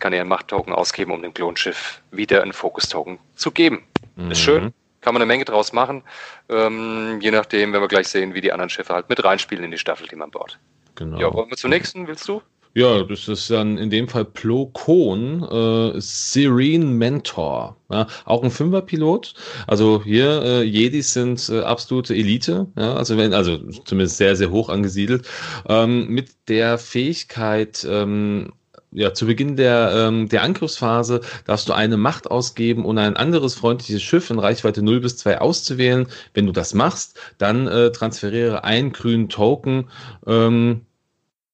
kann 0.00 0.12
er 0.12 0.20
einen 0.20 0.28
Macht-Token 0.28 0.72
ausgeben, 0.72 1.12
um 1.12 1.22
dem 1.22 1.34
Klonschiff 1.34 2.00
wieder 2.10 2.42
einen 2.42 2.52
Fokus-Token 2.52 3.18
zu 3.34 3.50
geben. 3.50 3.84
Mhm. 4.16 4.30
Ist 4.30 4.40
schön, 4.40 4.72
kann 5.04 5.12
man 5.12 5.20
eine 5.22 5.28
Menge 5.28 5.44
draus 5.44 5.72
machen, 5.72 6.02
ähm, 6.48 7.20
je 7.20 7.30
nachdem, 7.30 7.72
wenn 7.72 7.80
wir 7.82 7.88
gleich 7.88 8.08
sehen, 8.08 8.34
wie 8.34 8.40
die 8.40 8.52
anderen 8.52 8.70
Schiffe 8.70 8.94
halt 8.94 9.10
mit 9.10 9.22
reinspielen 9.22 9.62
in 9.62 9.70
die 9.70 9.78
Staffel, 9.78 10.08
die 10.08 10.16
man 10.16 10.30
baut. 10.30 10.58
Genau. 10.94 11.20
Ja, 11.20 11.32
wollen 11.32 11.50
wir 11.50 11.56
zum 11.58 11.70
nächsten, 11.70 12.06
willst 12.06 12.26
du? 12.26 12.40
Ja, 12.76 13.04
das 13.04 13.28
ist 13.28 13.50
dann 13.50 13.78
in 13.78 13.90
dem 13.90 14.08
Fall 14.08 14.24
Plo 14.24 14.66
Koon, 14.66 15.44
äh, 15.44 16.00
Serene 16.00 16.84
Mentor. 16.84 17.76
Ja, 17.88 18.08
auch 18.24 18.42
ein 18.42 18.50
Fünferpilot. 18.50 19.34
Also 19.68 20.02
hier, 20.02 20.42
äh, 20.42 20.62
Jedis 20.62 21.12
sind 21.12 21.48
äh, 21.50 21.60
absolute 21.60 22.14
Elite, 22.14 22.66
ja, 22.76 22.94
also 22.94 23.16
wenn, 23.16 23.32
also 23.32 23.58
zumindest 23.84 24.16
sehr, 24.16 24.34
sehr 24.34 24.50
hoch 24.50 24.70
angesiedelt, 24.70 25.28
ähm, 25.68 26.08
mit 26.08 26.30
der 26.48 26.78
Fähigkeit, 26.78 27.86
ähm, 27.88 28.52
ja, 28.94 29.12
zu 29.12 29.26
Beginn 29.26 29.56
der, 29.56 29.92
ähm, 29.94 30.28
der 30.28 30.42
Angriffsphase 30.42 31.20
darfst 31.44 31.68
du 31.68 31.72
eine 31.72 31.96
Macht 31.96 32.30
ausgeben, 32.30 32.84
um 32.84 32.96
ein 32.96 33.16
anderes 33.16 33.54
freundliches 33.54 34.02
Schiff 34.02 34.30
in 34.30 34.38
Reichweite 34.38 34.82
0 34.82 35.00
bis 35.00 35.16
2 35.18 35.40
auszuwählen. 35.40 36.06
Wenn 36.32 36.46
du 36.46 36.52
das 36.52 36.74
machst, 36.74 37.18
dann 37.38 37.66
äh, 37.66 37.90
transferiere 37.90 38.64
einen 38.64 38.92
grünen 38.92 39.28
Token 39.28 39.90
ähm, 40.26 40.82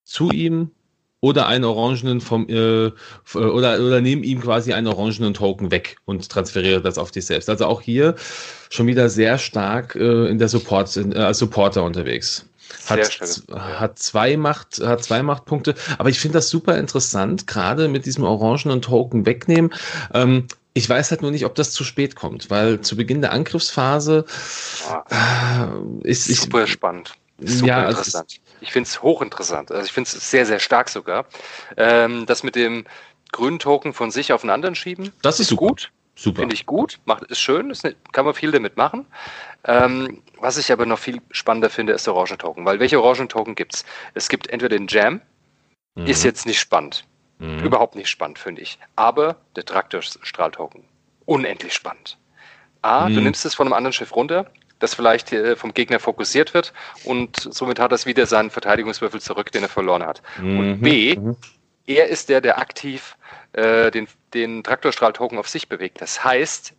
zu 0.04 0.30
ihm 0.30 0.70
oder 1.20 1.46
einen 1.46 1.64
orangenen 1.64 2.20
vom 2.20 2.48
äh, 2.48 2.90
oder 3.34 3.80
oder 3.80 4.00
nimm 4.00 4.22
ihm 4.22 4.40
quasi 4.40 4.72
einen 4.72 4.86
orangenen 4.86 5.34
Token 5.34 5.70
weg 5.70 5.96
und 6.04 6.28
transferiere 6.28 6.80
das 6.80 6.98
auf 6.98 7.10
dich 7.10 7.26
selbst. 7.26 7.48
Also 7.48 7.66
auch 7.66 7.80
hier 7.80 8.16
schon 8.70 8.86
wieder 8.86 9.08
sehr 9.08 9.38
stark 9.38 9.94
äh, 9.96 10.26
in 10.28 10.38
der 10.38 10.48
Support 10.48 10.96
in, 10.96 11.12
äh, 11.12 11.18
als 11.18 11.38
Supporter 11.38 11.84
unterwegs. 11.84 12.49
Hat, 12.86 13.20
hat, 13.54 13.98
zwei 13.98 14.36
Macht, 14.36 14.80
hat 14.80 15.04
zwei 15.04 15.22
Machtpunkte. 15.22 15.74
Aber 15.98 16.08
ich 16.08 16.20
finde 16.20 16.38
das 16.38 16.48
super 16.48 16.76
interessant, 16.76 17.46
gerade 17.46 17.88
mit 17.88 18.06
diesem 18.06 18.24
orangenen 18.24 18.82
Token 18.82 19.26
wegnehmen. 19.26 19.72
Ähm, 20.14 20.46
ich 20.72 20.88
weiß 20.88 21.10
halt 21.10 21.22
nur 21.22 21.30
nicht, 21.30 21.44
ob 21.44 21.54
das 21.54 21.72
zu 21.72 21.84
spät 21.84 22.14
kommt, 22.14 22.50
weil 22.50 22.80
zu 22.80 22.96
Beginn 22.96 23.20
der 23.20 23.32
Angriffsphase 23.32 24.24
äh, 25.10 26.08
ist 26.08 26.26
super 26.26 26.64
ich, 26.64 26.70
spannend. 26.70 27.14
Super 27.38 27.66
ja, 27.66 27.76
also 27.78 27.98
interessant. 27.98 28.40
Also 28.44 28.56
ich 28.60 28.72
finde 28.72 28.88
es 28.88 29.02
hochinteressant. 29.02 29.72
Also 29.72 29.84
ich 29.84 29.92
finde 29.92 30.10
es 30.12 30.30
sehr, 30.30 30.46
sehr 30.46 30.60
stark 30.60 30.88
sogar. 30.88 31.26
Ähm, 31.76 32.26
das 32.26 32.42
mit 32.42 32.54
dem 32.54 32.84
grünen 33.32 33.58
Token 33.58 33.94
von 33.94 34.10
sich 34.10 34.32
auf 34.32 34.42
einen 34.42 34.50
anderen 34.50 34.74
schieben. 34.74 35.12
Das 35.22 35.40
ist, 35.40 35.50
ist 35.50 35.56
gut. 35.56 35.90
Super. 36.20 36.40
Finde 36.40 36.54
ich 36.54 36.66
gut, 36.66 37.00
macht, 37.06 37.22
ist 37.24 37.40
schön, 37.40 37.70
ist, 37.70 37.88
kann 38.12 38.26
man 38.26 38.34
viel 38.34 38.52
damit 38.52 38.76
machen. 38.76 39.06
Ähm, 39.64 40.22
was 40.38 40.58
ich 40.58 40.70
aber 40.70 40.84
noch 40.84 40.98
viel 40.98 41.22
spannender 41.30 41.70
finde, 41.70 41.94
ist 41.94 42.06
der 42.06 42.14
Orangentoken. 42.14 42.66
Weil 42.66 42.78
welche 42.78 43.02
Orangentoken 43.02 43.54
gibt 43.54 43.76
es? 43.76 43.86
Es 44.12 44.28
gibt 44.28 44.48
entweder 44.48 44.76
den 44.76 44.86
Jam, 44.86 45.22
mhm. 45.94 46.04
ist 46.04 46.22
jetzt 46.22 46.44
nicht 46.44 46.60
spannend. 46.60 47.06
Mhm. 47.38 47.60
Überhaupt 47.60 47.94
nicht 47.94 48.10
spannend, 48.10 48.38
finde 48.38 48.60
ich. 48.60 48.78
Aber 48.96 49.36
der 49.56 49.64
Traktorstrahltoken, 49.64 50.84
unendlich 51.24 51.72
spannend. 51.72 52.18
A, 52.82 53.08
mhm. 53.08 53.14
du 53.14 53.20
nimmst 53.22 53.46
es 53.46 53.54
von 53.54 53.66
einem 53.66 53.72
anderen 53.72 53.94
Schiff 53.94 54.14
runter, 54.14 54.50
das 54.78 54.94
vielleicht 54.94 55.32
äh, 55.32 55.56
vom 55.56 55.72
Gegner 55.72 56.00
fokussiert 56.00 56.52
wird 56.52 56.74
und 57.04 57.34
somit 57.50 57.80
hat 57.80 57.92
er 57.92 58.04
wieder 58.04 58.26
seinen 58.26 58.50
Verteidigungswürfel 58.50 59.22
zurück, 59.22 59.52
den 59.52 59.62
er 59.62 59.70
verloren 59.70 60.04
hat. 60.04 60.20
Und 60.36 60.80
mhm. 60.80 60.80
B, 60.82 61.16
mhm. 61.16 61.36
er 61.86 62.08
ist 62.08 62.28
der, 62.28 62.42
der 62.42 62.58
aktiv 62.58 63.16
äh, 63.54 63.90
den, 63.90 64.06
den 64.34 64.62
Traktorstrahltoken 64.62 65.38
auf 65.38 65.48
sich 65.48 65.68
bewegt. 65.68 66.00
Das 66.00 66.24
heißt, 66.24 66.74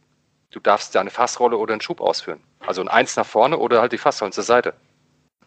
du 0.52 0.60
darfst 0.60 0.96
eine 0.96 1.10
Fassrolle 1.10 1.58
oder 1.58 1.74
einen 1.74 1.82
Schub 1.82 2.02
ausführen. 2.02 2.42
Also 2.60 2.82
ein 2.82 2.88
Eins 2.88 3.16
nach 3.16 3.26
vorne 3.26 3.58
oder 3.58 3.82
halt 3.82 3.92
die 3.92 3.98
Fassrollen 3.98 4.32
zur 4.32 4.44
Seite. 4.44 4.74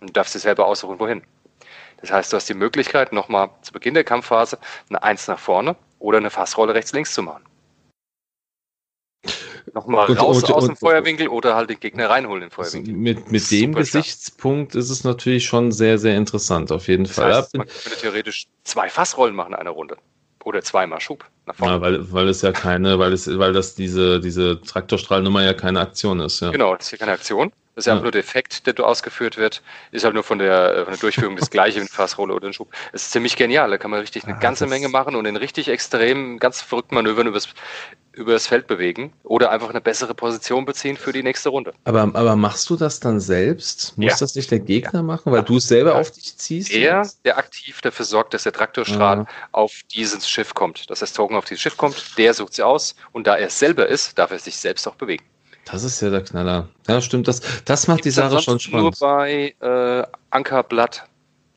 Und 0.00 0.10
du 0.10 0.12
darfst 0.12 0.34
dir 0.34 0.40
selber 0.40 0.66
aussuchen, 0.66 0.98
wohin. 0.98 1.22
Das 2.00 2.10
heißt, 2.10 2.32
du 2.32 2.36
hast 2.36 2.48
die 2.48 2.54
Möglichkeit, 2.54 3.12
nochmal 3.12 3.50
zu 3.62 3.72
Beginn 3.72 3.94
der 3.94 4.04
Kampfphase 4.04 4.58
eine 4.88 5.02
Eins 5.02 5.26
nach 5.28 5.38
vorne 5.38 5.76
oder 5.98 6.18
eine 6.18 6.30
Fassrolle 6.30 6.74
rechts-links 6.74 7.14
zu 7.14 7.22
machen. 7.22 7.44
Nochmal 9.72 10.12
raus 10.12 10.42
und, 10.42 10.52
aus 10.52 10.66
dem 10.66 10.76
Feuerwinkel 10.76 11.28
oder 11.28 11.56
halt 11.56 11.70
den 11.70 11.80
Gegner 11.80 12.10
reinholen 12.10 12.42
in 12.42 12.48
den 12.48 12.54
Feuerwinkel. 12.54 12.92
Mit, 12.92 13.32
mit 13.32 13.50
dem 13.50 13.74
Gesichtspunkt 13.74 14.72
stark. 14.72 14.82
ist 14.82 14.90
es 14.90 15.04
natürlich 15.04 15.46
schon 15.46 15.72
sehr, 15.72 15.98
sehr 15.98 16.16
interessant, 16.16 16.70
auf 16.70 16.86
jeden 16.88 17.04
das 17.04 17.14
Fall. 17.14 17.34
Heißt, 17.34 17.56
man 17.56 17.66
könnte 17.66 17.98
theoretisch 17.98 18.46
zwei 18.64 18.90
Fassrollen 18.90 19.34
machen 19.34 19.54
in 19.54 19.58
einer 19.58 19.70
Runde. 19.70 19.96
Oder 20.44 20.62
zweimal 20.62 21.00
Schub 21.00 21.24
nach 21.46 21.54
vorne. 21.54 21.74
Ja, 21.74 21.80
weil, 21.80 22.12
weil 22.12 22.28
es 22.28 22.42
ja 22.42 22.52
keine, 22.52 22.98
weil 22.98 23.12
es, 23.12 23.26
weil 23.38 23.52
das 23.52 23.74
diese, 23.74 24.20
diese 24.20 24.60
Traktorstrahlnummer 24.60 25.42
ja 25.42 25.54
keine 25.54 25.80
Aktion 25.80 26.20
ist. 26.20 26.40
Ja. 26.40 26.50
Genau, 26.50 26.76
das 26.76 26.86
ist 26.86 26.92
ja 26.92 26.98
keine 26.98 27.12
Aktion. 27.12 27.52
Das 27.74 27.82
ist 27.82 27.86
ja, 27.86 27.94
einfach 27.94 28.04
nur 28.04 28.12
der 28.12 28.20
Effekt, 28.20 28.66
der 28.66 28.86
ausgeführt 28.86 29.36
wird. 29.36 29.62
Ist 29.90 30.04
halt 30.04 30.14
nur 30.14 30.22
von 30.22 30.38
der, 30.38 30.84
von 30.84 30.92
der 30.92 31.00
Durchführung 31.00 31.36
das 31.36 31.50
gleiche 31.50 31.82
wie 31.82 31.88
Fassrolle 31.88 32.34
oder 32.34 32.52
Schub. 32.52 32.68
Es 32.92 33.02
ist 33.02 33.12
ziemlich 33.12 33.36
genial. 33.36 33.70
Da 33.70 33.78
kann 33.78 33.90
man 33.90 34.00
richtig 34.00 34.24
eine 34.24 34.36
ah, 34.36 34.38
ganze 34.38 34.66
Menge 34.66 34.88
machen 34.88 35.16
und 35.16 35.26
in 35.26 35.36
richtig 35.36 35.68
extrem, 35.68 36.38
ganz 36.38 36.62
verrückten 36.62 36.94
Manövern 36.94 37.26
übers, 37.26 37.48
über 38.12 38.32
das 38.32 38.46
Feld 38.46 38.68
bewegen 38.68 39.12
oder 39.24 39.50
einfach 39.50 39.70
eine 39.70 39.80
bessere 39.80 40.14
Position 40.14 40.64
beziehen 40.64 40.96
für 40.96 41.12
die 41.12 41.24
nächste 41.24 41.48
Runde. 41.48 41.74
Aber, 41.82 42.02
aber 42.02 42.36
machst 42.36 42.70
du 42.70 42.76
das 42.76 43.00
dann 43.00 43.18
selbst? 43.18 43.98
Muss 43.98 44.12
ja. 44.12 44.16
das 44.20 44.36
nicht 44.36 44.52
der 44.52 44.60
Gegner 44.60 45.00
ja. 45.00 45.02
machen, 45.02 45.32
weil 45.32 45.42
du 45.42 45.56
es 45.56 45.66
selber 45.66 45.96
auf 45.96 46.12
dich 46.12 46.36
ziehst? 46.36 46.70
Er, 46.70 47.08
der 47.24 47.38
aktiv 47.38 47.80
dafür 47.80 48.04
sorgt, 48.04 48.34
dass 48.34 48.44
der 48.44 48.52
Traktorstrahl 48.52 49.26
auf 49.50 49.72
dieses 49.90 50.28
Schiff 50.28 50.54
kommt, 50.54 50.90
dass 50.90 51.00
das 51.00 51.12
Token 51.12 51.36
auf 51.36 51.44
dieses 51.44 51.60
Schiff 51.60 51.76
kommt, 51.76 52.16
der 52.18 52.34
sucht 52.34 52.54
sie 52.54 52.62
aus 52.62 52.94
und 53.10 53.26
da 53.26 53.36
er 53.36 53.48
es 53.48 53.58
selber 53.58 53.88
ist, 53.88 54.16
darf 54.16 54.30
er 54.30 54.38
sich 54.38 54.56
selbst 54.56 54.86
auch 54.86 54.94
bewegen. 54.94 55.24
Das 55.64 55.82
ist 55.82 56.00
ja 56.00 56.10
der 56.10 56.22
Knaller. 56.22 56.68
Ja, 56.88 57.00
stimmt. 57.00 57.28
Das, 57.28 57.40
das 57.64 57.86
macht 57.86 58.02
Gibt's 58.02 58.16
die 58.16 58.20
Sache 58.20 58.40
schon 58.40 58.60
spannend. 58.60 59.00
Nur 59.00 59.08
bei 59.08 59.54
äh, 59.60 60.06
Ankerblatt 60.30 61.04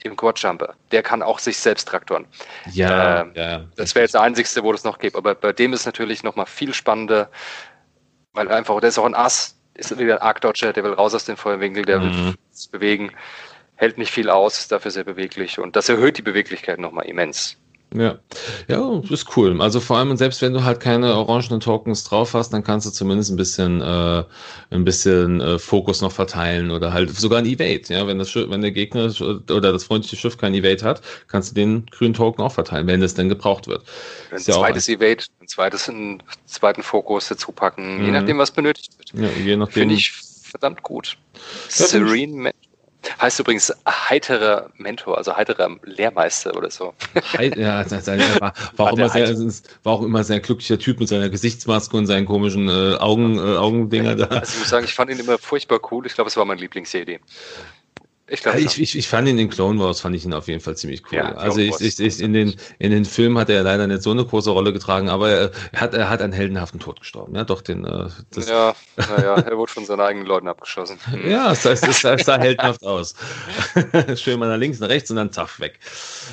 im 0.03 0.15
Quadjumper. 0.15 0.75
Der 0.91 1.03
kann 1.03 1.21
auch 1.21 1.39
sich 1.39 1.57
selbst 1.57 1.87
traktoren. 1.87 2.25
Ja, 2.71 3.21
äh, 3.21 3.25
ja. 3.35 3.65
Das 3.75 3.95
wäre 3.95 4.03
jetzt 4.03 4.13
der 4.13 4.21
einzigste, 4.21 4.63
wo 4.63 4.71
das 4.71 4.83
noch 4.83 4.99
gibt. 4.99 5.15
Aber 5.15 5.35
bei 5.35 5.53
dem 5.53 5.73
ist 5.73 5.85
natürlich 5.85 6.23
noch 6.23 6.35
mal 6.35 6.45
viel 6.45 6.73
spannender, 6.73 7.29
weil 8.33 8.49
einfach, 8.49 8.79
der 8.79 8.89
ist 8.89 8.97
auch 8.97 9.05
ein 9.05 9.15
Ass, 9.15 9.57
ist 9.73 9.97
wieder 9.97 10.15
ein 10.15 10.21
Arc-Dodger, 10.21 10.73
der 10.73 10.83
will 10.83 10.93
raus 10.93 11.13
aus 11.13 11.25
dem 11.25 11.37
Feuerwinkel, 11.37 11.85
der 11.85 11.99
mhm. 11.99 12.03
will 12.03 12.35
sich 12.51 12.71
bewegen, 12.71 13.11
hält 13.75 13.97
nicht 13.97 14.11
viel 14.11 14.29
aus, 14.29 14.59
ist 14.59 14.71
dafür 14.71 14.91
sehr 14.91 15.03
beweglich 15.03 15.59
und 15.59 15.75
das 15.75 15.87
erhöht 15.87 16.17
die 16.17 16.23
Beweglichkeit 16.23 16.79
noch 16.79 16.91
mal 16.91 17.03
immens. 17.03 17.57
Ja, 17.93 18.17
ja, 18.67 19.01
ist 19.09 19.37
cool. 19.37 19.61
Also 19.61 19.79
vor 19.79 19.97
allem, 19.97 20.17
selbst 20.17 20.41
wenn 20.41 20.53
du 20.53 20.65
halt 20.65 20.81
keine 20.81 21.15
orangenen 21.15 21.61
Tokens 21.61 22.03
drauf 22.03 22.33
hast, 22.33 22.51
dann 22.51 22.63
kannst 22.63 22.85
du 22.85 22.91
zumindest 22.91 23.31
ein 23.31 23.37
bisschen, 23.37 23.81
äh, 23.81 24.23
ein 24.71 24.83
bisschen 24.83 25.39
äh, 25.39 25.57
Fokus 25.57 26.01
noch 26.01 26.11
verteilen 26.11 26.69
oder 26.69 26.91
halt 26.91 27.15
sogar 27.15 27.39
ein 27.39 27.45
Evade. 27.45 27.83
Ja, 27.87 28.05
wenn 28.05 28.19
das 28.19 28.35
wenn 28.35 28.61
der 28.61 28.71
Gegner 28.71 29.09
oder 29.21 29.71
das 29.71 29.85
freundliche 29.85 30.17
Schiff 30.17 30.37
kein 30.37 30.53
Evade 30.53 30.83
hat, 30.83 31.01
kannst 31.27 31.51
du 31.51 31.55
den 31.55 31.85
grünen 31.85 32.13
Token 32.13 32.41
auch 32.41 32.51
verteilen, 32.51 32.87
wenn 32.87 33.01
es 33.01 33.13
denn 33.13 33.29
gebraucht 33.29 33.67
wird. 33.67 33.83
Ein 34.31 34.39
zweites 34.39 34.89
Evade, 34.89 35.23
ein 35.39 35.47
zweites, 35.47 35.87
einen 35.87 36.21
zweiten 36.45 36.83
Fokus 36.83 37.29
dazu 37.29 37.53
packen, 37.53 37.99
mhm. 37.99 38.05
je 38.05 38.11
nachdem, 38.11 38.37
was 38.37 38.51
benötigt 38.51 38.97
wird. 38.97 39.13
Ja, 39.13 39.29
je 39.41 39.55
nachdem. 39.55 39.73
Finde 39.73 39.95
ich 39.95 40.11
verdammt 40.11 40.83
gut. 40.83 41.17
Ja, 41.77 41.85
Serene 41.85 42.51
Heißt 43.21 43.39
übrigens 43.39 43.73
heiterer 43.87 44.69
Mentor, 44.77 45.17
also 45.17 45.35
heiterer 45.35 45.69
Lehrmeister 45.83 46.55
oder 46.55 46.69
so. 46.69 46.93
Ja, 47.39 48.41
war, 48.41 48.53
war, 48.75 48.91
auch 48.91 48.97
immer 48.97 49.09
sehr, 49.09 49.35
war 49.83 49.93
auch 49.93 50.01
immer 50.01 50.23
sehr 50.23 50.39
glücklicher 50.39 50.79
Typ 50.79 50.99
mit 50.99 51.09
seiner 51.09 51.29
Gesichtsmaske 51.29 51.95
und 51.97 52.07
seinen 52.07 52.25
komischen 52.25 52.69
äh, 52.69 52.95
Augen, 52.95 53.37
äh, 53.37 53.57
Augendinger 53.57 54.15
da. 54.15 54.25
Also 54.25 54.53
ich 54.53 54.59
muss 54.59 54.69
sagen, 54.69 54.85
ich 54.85 54.93
fand 54.93 55.11
ihn 55.11 55.19
immer 55.19 55.37
furchtbar 55.37 55.79
cool. 55.91 56.05
Ich 56.05 56.13
glaube, 56.13 56.29
es 56.29 56.37
war 56.37 56.45
mein 56.45 56.57
Lieblings-CD. 56.57 57.19
Ich, 58.29 58.43
ja, 58.43 58.55
ich, 58.55 58.81
ich, 58.81 58.97
ich, 58.97 59.07
fand 59.07 59.29
ihn 59.29 59.39
in 59.39 59.49
Clone 59.49 59.79
Wars, 59.79 60.01
fand 60.01 60.13
ich 60.13 60.25
ihn 60.25 60.33
auf 60.33 60.49
jeden 60.49 60.59
Fall 60.59 60.75
ziemlich 60.75 61.01
cool. 61.11 61.19
Ja, 61.19 61.31
also 61.35 61.61
ich, 61.61 61.79
ich, 61.79 61.97
ich, 61.97 62.19
in, 62.19 62.33
den, 62.33 62.55
in 62.77 62.91
den 62.91 63.05
Filmen 63.05 63.37
hat 63.37 63.49
er 63.49 63.63
leider 63.63 63.87
nicht 63.87 64.01
so 64.03 64.11
eine 64.11 64.25
große 64.25 64.49
Rolle 64.49 64.73
getragen, 64.73 65.07
aber 65.07 65.29
er, 65.29 65.51
hat, 65.73 65.93
er 65.93 66.09
hat 66.09 66.21
einen 66.21 66.33
heldenhaften 66.33 66.81
Tod 66.81 66.99
gestorben. 66.99 67.35
Ja, 67.35 67.45
doch 67.45 67.61
den. 67.61 67.85
Äh, 67.85 68.09
das 68.31 68.49
ja, 68.49 68.75
naja, 68.97 69.35
er 69.35 69.57
wurde 69.57 69.71
von 69.71 69.85
seinen 69.85 70.01
eigenen 70.01 70.27
Leuten 70.27 70.47
abgeschossen. 70.49 70.97
Ja, 71.27 71.51
es, 71.51 71.65
es, 71.65 71.81
es, 71.83 72.03
es 72.03 72.25
sah 72.25 72.37
heldenhaft 72.37 72.83
aus. 72.85 73.15
Schön 74.15 74.39
mal 74.39 74.49
nach 74.49 74.57
links, 74.57 74.79
nach 74.79 74.89
rechts 74.89 75.09
und 75.09 75.17
dann 75.17 75.31
zaff, 75.31 75.59
weg. 75.59 75.79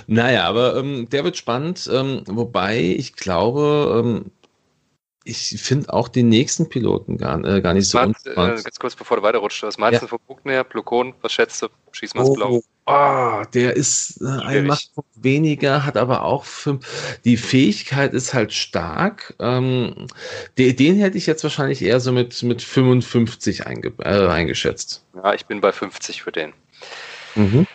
Naja, 0.06 0.44
aber 0.44 0.76
ähm, 0.76 1.08
der 1.10 1.24
wird 1.24 1.36
spannend, 1.36 1.88
ähm, 1.92 2.22
wobei 2.26 2.80
ich 2.80 3.14
glaube, 3.14 4.02
ähm, 4.04 4.30
ich 5.24 5.60
finde 5.62 5.92
auch 5.92 6.08
den 6.08 6.28
nächsten 6.28 6.68
Piloten 6.68 7.16
gar, 7.16 7.42
äh, 7.44 7.62
gar 7.62 7.72
nicht 7.72 7.88
so 7.88 7.98
Meinst, 7.98 8.26
äh, 8.26 8.34
Ganz 8.34 8.78
kurz 8.78 8.94
bevor 8.94 9.16
du 9.16 9.22
weiterrutscht, 9.22 9.62
was 9.62 9.78
meinst 9.78 9.94
ja. 9.94 10.00
du 10.00 10.08
vom 10.08 10.20
Punkt 10.26 10.44
her? 10.44 10.64
Plukon, 10.64 11.14
was 11.22 11.32
schätzt 11.32 11.62
du? 11.62 11.68
Schieß 11.92 12.14
mal 12.14 12.24
oh, 12.24 12.34
Blau. 12.34 12.62
Oh, 12.86 13.42
der 13.54 13.74
ist 13.74 14.20
äh, 14.20 14.26
ein 14.26 14.66
Machtpunkt 14.66 15.10
weniger, 15.16 15.86
hat 15.86 15.96
aber 15.96 16.24
auch 16.24 16.44
fünf. 16.44 17.18
Die 17.24 17.38
Fähigkeit 17.38 18.12
ist 18.12 18.34
halt 18.34 18.52
stark. 18.52 19.34
Ähm, 19.38 20.06
den, 20.58 20.76
den 20.76 20.98
hätte 20.98 21.16
ich 21.16 21.26
jetzt 21.26 21.42
wahrscheinlich 21.42 21.80
eher 21.80 22.00
so 22.00 22.12
mit, 22.12 22.42
mit 22.42 22.60
55 22.60 23.66
einge, 23.66 23.94
äh, 24.00 24.28
eingeschätzt. 24.28 25.04
Ja, 25.14 25.32
ich 25.32 25.46
bin 25.46 25.62
bei 25.62 25.72
50 25.72 26.22
für 26.22 26.32
den. 26.32 26.52
Mhm 27.34 27.66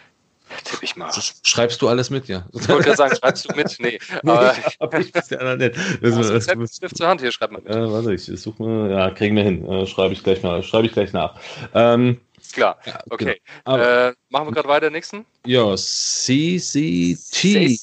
tippe 0.63 0.85
ich 0.85 0.95
mal. 0.95 1.11
Schreibst 1.43 1.81
du 1.81 1.87
alles 1.87 2.09
mit, 2.09 2.27
ja? 2.27 2.47
Ich 2.53 2.67
wollte 2.67 2.83
gerade 2.83 2.97
sagen, 2.97 3.15
schreibst 3.15 3.49
du 3.49 3.55
mit? 3.55 3.75
Nee. 3.79 3.99
Aber 4.23 4.55
hab 4.79 4.99
ich 4.99 5.11
bisher 5.11 5.55
nicht. 5.55 5.75
Das, 6.01 6.15
das, 6.15 6.45
das, 6.47 6.75
Stift 6.75 6.97
zur 6.97 7.07
Hand 7.07 7.21
hier, 7.21 7.31
schreib 7.31 7.51
mal 7.51 7.61
mit. 7.61 7.73
Äh, 7.73 7.91
warte, 7.91 8.13
ich 8.13 8.25
suche 8.25 8.61
mal, 8.61 8.91
ja, 8.91 9.09
kriegen 9.11 9.35
wir 9.35 9.43
hin. 9.43 9.65
Äh, 9.67 9.85
schreibe 9.85 10.13
ich 10.13 10.23
gleich 10.23 10.43
mal, 10.43 10.63
schreibe 10.63 10.87
ich 10.87 10.93
gleich 10.93 11.13
nach. 11.13 11.39
Ähm, 11.73 12.19
Klar, 12.53 12.79
ja, 12.85 12.99
okay. 13.09 13.39
Genau. 13.65 13.77
äh, 13.77 14.13
machen 14.29 14.47
wir 14.47 14.51
gerade 14.51 14.67
weiter, 14.67 14.89
nächsten? 14.89 15.25
Ja, 15.45 15.75
CC 15.75 17.15
Teen. 17.31 17.77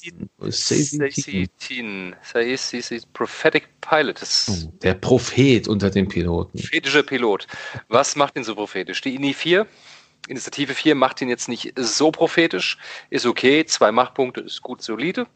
CC 0.51 1.49
Teen. 1.59 2.17
CC 2.23 3.01
Prophetic 3.13 3.69
Pilot. 3.81 4.21
Oh, 4.49 4.73
der 4.83 4.95
Prophet 4.95 5.69
unter 5.69 5.91
den 5.91 6.09
Piloten. 6.09 6.59
Prophetischer 6.59 7.05
Pilot. 7.05 7.47
Was 7.89 8.17
macht 8.17 8.37
ihn 8.37 8.45
so 8.45 8.55
prophetisch? 8.55 9.01
Die 9.03 9.15
INI 9.15 9.35
4? 9.35 9.67
Initiative 10.29 10.75
4 10.75 10.95
macht 10.95 11.21
ihn 11.21 11.29
jetzt 11.29 11.49
nicht 11.49 11.73
so 11.77 12.11
prophetisch, 12.11 12.79
ist 13.11 13.27
okay, 13.27 13.65
zwei 13.65 13.93
Machtpunkte 13.93 14.41
ist 14.41 14.63
gut 14.63 14.83
solide. 14.83 15.27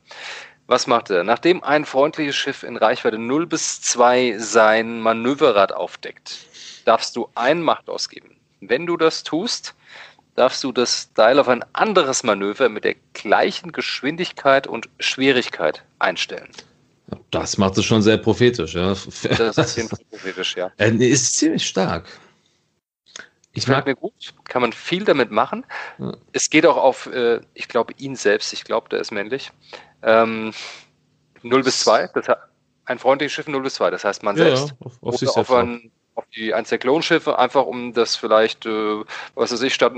Was 0.67 0.87
macht 0.87 1.11
er? 1.11 1.25
Nachdem 1.25 1.65
ein 1.65 1.85
freundliches 1.85 2.37
Schiff 2.37 2.63
in 2.63 2.77
Reichweite 2.77 3.19
0 3.19 3.47
bis 3.47 3.81
2 3.81 4.37
sein 4.39 5.01
Manöverrad 5.01 5.73
aufdeckt, 5.73 6.47
darfst 6.85 7.17
du 7.17 7.29
ein 7.35 7.63
Macht 7.63 7.89
ausgeben. 7.89 8.37
Wenn 8.61 8.87
du 8.87 8.97
das 8.97 9.25
tust, 9.25 9.75
darfst 10.37 10.63
du 10.63 10.71
das 10.73 11.13
Dial 11.15 11.39
auf 11.39 11.49
ein 11.49 11.65
anderes 11.73 12.23
Manöver 12.23 12.69
mit 12.69 12.85
der 12.85 12.95
gleichen 13.15 13.73
Geschwindigkeit 13.73 14.67
und 14.67 14.89
Schwierigkeit 15.01 15.83
einstellen. 15.99 16.51
Das 17.31 17.59
macht 17.59 17.77
es 17.79 17.85
schon 17.85 18.03
sehr 18.03 18.19
prophetisch, 18.19 18.75
ja. 18.75 18.95
Das 19.23 19.59
ist 19.59 20.11
prophetisch, 20.11 20.57
ja. 20.57 20.71
Er 20.77 20.93
ist 21.01 21.35
ziemlich 21.35 21.67
stark. 21.67 22.07
Ich 23.53 23.67
mag 23.67 23.87
mir 23.87 23.97
gut, 23.97 24.35
kann 24.45 24.63
man 24.63 24.73
viel 24.73 25.05
damit 25.05 25.31
machen. 25.31 25.67
Ja. 25.99 26.17
Es 26.33 26.51
geht 26.51 26.67
auch 26.67 26.77
auf, 26.77 27.07
äh, 27.07 27.41
ich 27.55 27.69
glaube, 27.69 27.95
ihn 27.99 28.15
selbst, 28.15 28.53
ich 28.53 28.65
glaube, 28.65 28.89
der 28.89 29.01
ist 29.01 29.11
männlich. 29.11 29.51
Ähm, 30.03 30.53
0 31.43 31.63
bis 31.65 31.81
2, 31.81 32.11
das 32.15 32.27
ein 32.85 32.99
freundliches 32.99 33.33
Schiff 33.33 33.49
0 33.49 33.63
bis 33.63 33.75
2, 33.75 33.91
das 33.91 34.05
heißt 34.05 34.23
man 34.23 34.37
ja, 34.37 34.45
selbst. 34.45 34.69
Ja, 34.69 34.87
auf, 34.87 35.03
auf, 35.03 35.17
sich 35.17 35.29
auf, 35.29 35.51
ein, 35.51 35.91
auf 36.15 36.25
die 36.35 36.55
eins 36.55 36.69
der 36.69 36.79
Klonschiffe, 36.79 37.39
einfach 37.39 37.67
um 37.67 37.93
das 37.93 38.15
vielleicht, 38.15 38.67
äh, 38.67 39.03
was 39.35 39.53
weiß 39.53 39.63
ich, 39.63 39.75
statt 39.75 39.95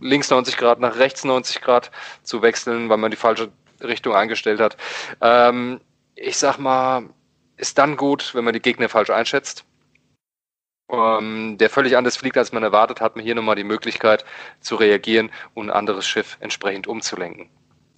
links 0.00 0.30
90 0.30 0.56
Grad 0.56 0.80
nach 0.80 0.96
rechts 0.96 1.24
90 1.24 1.60
Grad 1.60 1.92
zu 2.24 2.42
wechseln, 2.42 2.88
weil 2.88 2.98
man 2.98 3.12
die 3.12 3.16
falsche 3.16 3.50
Richtung 3.82 4.14
eingestellt 4.14 4.60
hat. 4.60 4.76
Ähm, 5.20 5.80
ich 6.16 6.36
sag 6.36 6.58
mal, 6.58 7.04
ist 7.56 7.78
dann 7.78 7.96
gut, 7.96 8.34
wenn 8.34 8.44
man 8.44 8.54
die 8.54 8.60
Gegner 8.60 8.88
falsch 8.88 9.10
einschätzt 9.10 9.64
ähm, 10.92 11.58
der 11.58 11.70
völlig 11.70 11.96
anders 11.96 12.16
fliegt, 12.16 12.36
als 12.36 12.52
man 12.52 12.62
erwartet, 12.62 13.00
hat 13.00 13.16
man 13.16 13.24
hier 13.24 13.34
nochmal 13.34 13.56
die 13.56 13.64
Möglichkeit 13.64 14.24
zu 14.60 14.76
reagieren 14.76 15.30
und 15.54 15.70
ein 15.70 15.76
anderes 15.76 16.06
Schiff 16.06 16.36
entsprechend 16.40 16.86
umzulenken. 16.86 17.48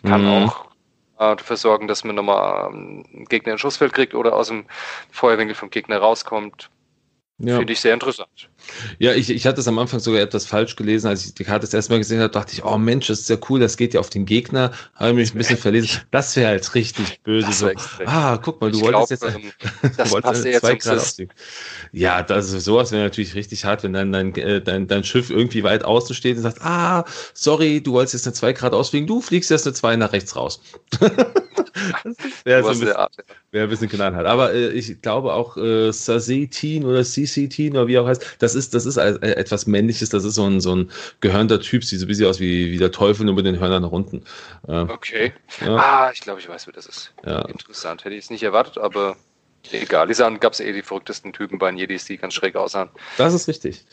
Kann 0.02 0.22
mhm. 0.22 0.28
auch 0.46 0.66
äh, 1.18 1.36
dafür 1.36 1.56
sorgen, 1.56 1.88
dass 1.88 2.04
man 2.04 2.16
nochmal 2.16 2.70
ähm, 2.72 3.04
einen 3.12 3.24
Gegner 3.26 3.52
ins 3.52 3.60
Schussfeld 3.60 3.92
kriegt 3.92 4.14
oder 4.14 4.34
aus 4.34 4.48
dem 4.48 4.66
Feuerwinkel 5.10 5.54
vom 5.54 5.70
Gegner 5.70 5.98
rauskommt. 5.98 6.70
Ja. 7.38 7.56
Finde 7.56 7.72
ich 7.72 7.80
sehr 7.80 7.94
interessant. 7.94 8.50
Ja, 8.98 9.12
ich, 9.14 9.30
ich 9.30 9.46
hatte 9.46 9.60
es 9.60 9.68
am 9.68 9.78
Anfang 9.78 10.00
sogar 10.00 10.20
etwas 10.20 10.46
falsch 10.46 10.76
gelesen. 10.76 11.08
Als 11.08 11.24
ich 11.24 11.34
die 11.34 11.44
Karte 11.44 11.66
das 11.66 11.74
erste 11.74 11.92
Mal 11.92 11.98
gesehen 11.98 12.20
habe, 12.20 12.32
dachte 12.32 12.52
ich, 12.52 12.64
oh 12.64 12.78
Mensch, 12.78 13.06
das 13.06 13.20
ist 13.20 13.30
ja 13.30 13.36
cool, 13.48 13.60
das 13.60 13.76
geht 13.76 13.94
ja 13.94 14.00
auf 14.00 14.10
den 14.10 14.24
Gegner. 14.24 14.72
Habe 14.94 15.14
mich 15.14 15.34
ein 15.34 15.38
bisschen 15.38 15.58
verlesen. 15.58 16.00
Das 16.10 16.36
wäre 16.36 16.48
halt 16.48 16.74
richtig 16.74 17.20
böse. 17.22 17.52
So, 17.52 17.70
ah, 18.04 18.36
guck 18.36 18.60
mal, 18.60 18.70
du 18.70 18.78
ich 18.78 18.84
wolltest 18.84 19.20
glaub, 19.22 19.32
jetzt 19.32 19.44
ähm, 19.44 19.90
das 19.96 20.10
wolltest 20.10 20.44
jetzt 20.44 20.60
zwei 20.60 20.74
Grad 20.74 20.98
auf 20.98 21.14
Ja, 21.92 22.22
das 22.22 22.52
ist 22.52 22.64
sowas 22.64 22.92
wäre 22.92 23.02
natürlich 23.02 23.34
richtig 23.34 23.64
hart, 23.64 23.82
wenn 23.82 23.92
dann 23.92 24.12
dein, 24.12 24.34
äh, 24.34 24.60
dein, 24.60 24.86
dein 24.86 25.04
Schiff 25.04 25.30
irgendwie 25.30 25.62
weit 25.62 25.84
außen 25.84 26.14
steht 26.14 26.36
und 26.36 26.42
sagt, 26.42 26.60
ah, 26.62 27.04
sorry, 27.34 27.80
du 27.80 27.92
wolltest 27.92 28.14
jetzt 28.14 28.26
eine 28.26 28.34
2 28.34 28.52
Grad 28.52 28.72
ausfliegen, 28.74 29.06
du 29.06 29.20
fliegst 29.20 29.50
jetzt 29.50 29.66
eine 29.66 29.74
2 29.74 29.96
nach 29.96 30.12
rechts 30.12 30.36
raus. 30.36 30.60
wäre 32.44 32.62
so 32.62 32.70
ein 32.70 32.80
bisschen, 32.80 32.96
wär 33.50 33.62
ein 33.64 33.68
bisschen 33.68 33.88
knallhart. 33.88 34.26
Aber 34.26 34.52
äh, 34.52 34.68
ich 34.70 35.00
glaube 35.02 35.32
auch 35.32 35.56
äh, 35.56 35.92
Sazetin 35.92 36.84
oder 36.84 37.04
CC-Teen 37.04 37.72
oder 37.72 37.86
wie 37.86 37.98
auch 37.98 38.06
heißt, 38.06 38.36
das 38.38 38.51
ist, 38.54 38.74
das 38.74 38.86
ist 38.86 38.96
etwas 38.96 39.66
Männliches, 39.66 40.10
das 40.10 40.24
ist 40.24 40.34
so 40.34 40.44
ein, 40.44 40.60
so 40.60 40.74
ein 40.74 40.90
gehörnter 41.20 41.60
Typ, 41.60 41.84
sieht 41.84 41.98
so 41.98 42.06
ein 42.06 42.08
bisschen 42.08 42.26
aus 42.26 42.40
wie, 42.40 42.70
wie 42.72 42.78
der 42.78 42.92
Teufel 42.92 43.26
nur 43.26 43.34
mit 43.34 43.46
den 43.46 43.58
Hörnern 43.58 43.82
nach 43.82 43.90
unten. 43.90 44.24
Ähm, 44.68 44.90
okay. 44.90 45.32
Ja. 45.60 45.76
Ah, 45.76 46.10
ich 46.12 46.20
glaube, 46.20 46.40
ich 46.40 46.48
weiß, 46.48 46.66
wer 46.66 46.72
das 46.72 46.86
ist. 46.86 47.12
Ja. 47.24 47.42
Interessant. 47.42 48.04
Hätte 48.04 48.14
ich 48.14 48.24
es 48.24 48.30
nicht 48.30 48.42
erwartet, 48.42 48.78
aber 48.78 49.16
egal. 49.70 50.08
Die 50.08 50.14
sahen, 50.14 50.40
gab 50.40 50.52
es 50.52 50.60
eh 50.60 50.72
die 50.72 50.82
verrücktesten 50.82 51.32
Typen 51.32 51.58
bei 51.58 51.70
den 51.70 51.78
Jedis, 51.78 52.04
die 52.04 52.16
ganz 52.16 52.34
schräg 52.34 52.56
aussahen. 52.56 52.88
Das 53.16 53.34
ist 53.34 53.48
richtig. 53.48 53.84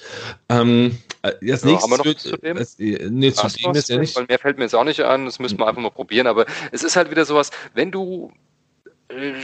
Ähm, 0.49 0.97
als 1.21 1.37
ja, 1.41 1.47
nächstes 1.51 1.83
haben 1.83 1.91
wir 1.91 1.97
noch 1.97 2.05
wird, 2.05 2.19
zu 2.19 2.37
dem? 2.37 2.57
Es, 2.57 2.77
nee, 2.79 3.31
zu 3.31 3.47
dem 3.47 3.73
jetzt 3.73 3.89
ja 3.89 3.97
nicht. 3.97 4.15
Weil 4.15 4.25
mehr 4.25 4.39
fällt 4.39 4.57
mir 4.57 4.63
jetzt 4.63 4.75
auch 4.75 4.83
nicht 4.83 5.01
an, 5.01 5.25
das 5.25 5.39
müssen 5.39 5.59
wir 5.59 5.67
einfach 5.67 5.81
mal 5.81 5.91
probieren, 5.91 6.27
aber 6.27 6.45
es 6.71 6.83
ist 6.83 6.95
halt 6.95 7.11
wieder 7.11 7.25
sowas, 7.25 7.51
wenn 7.73 7.91
du 7.91 8.31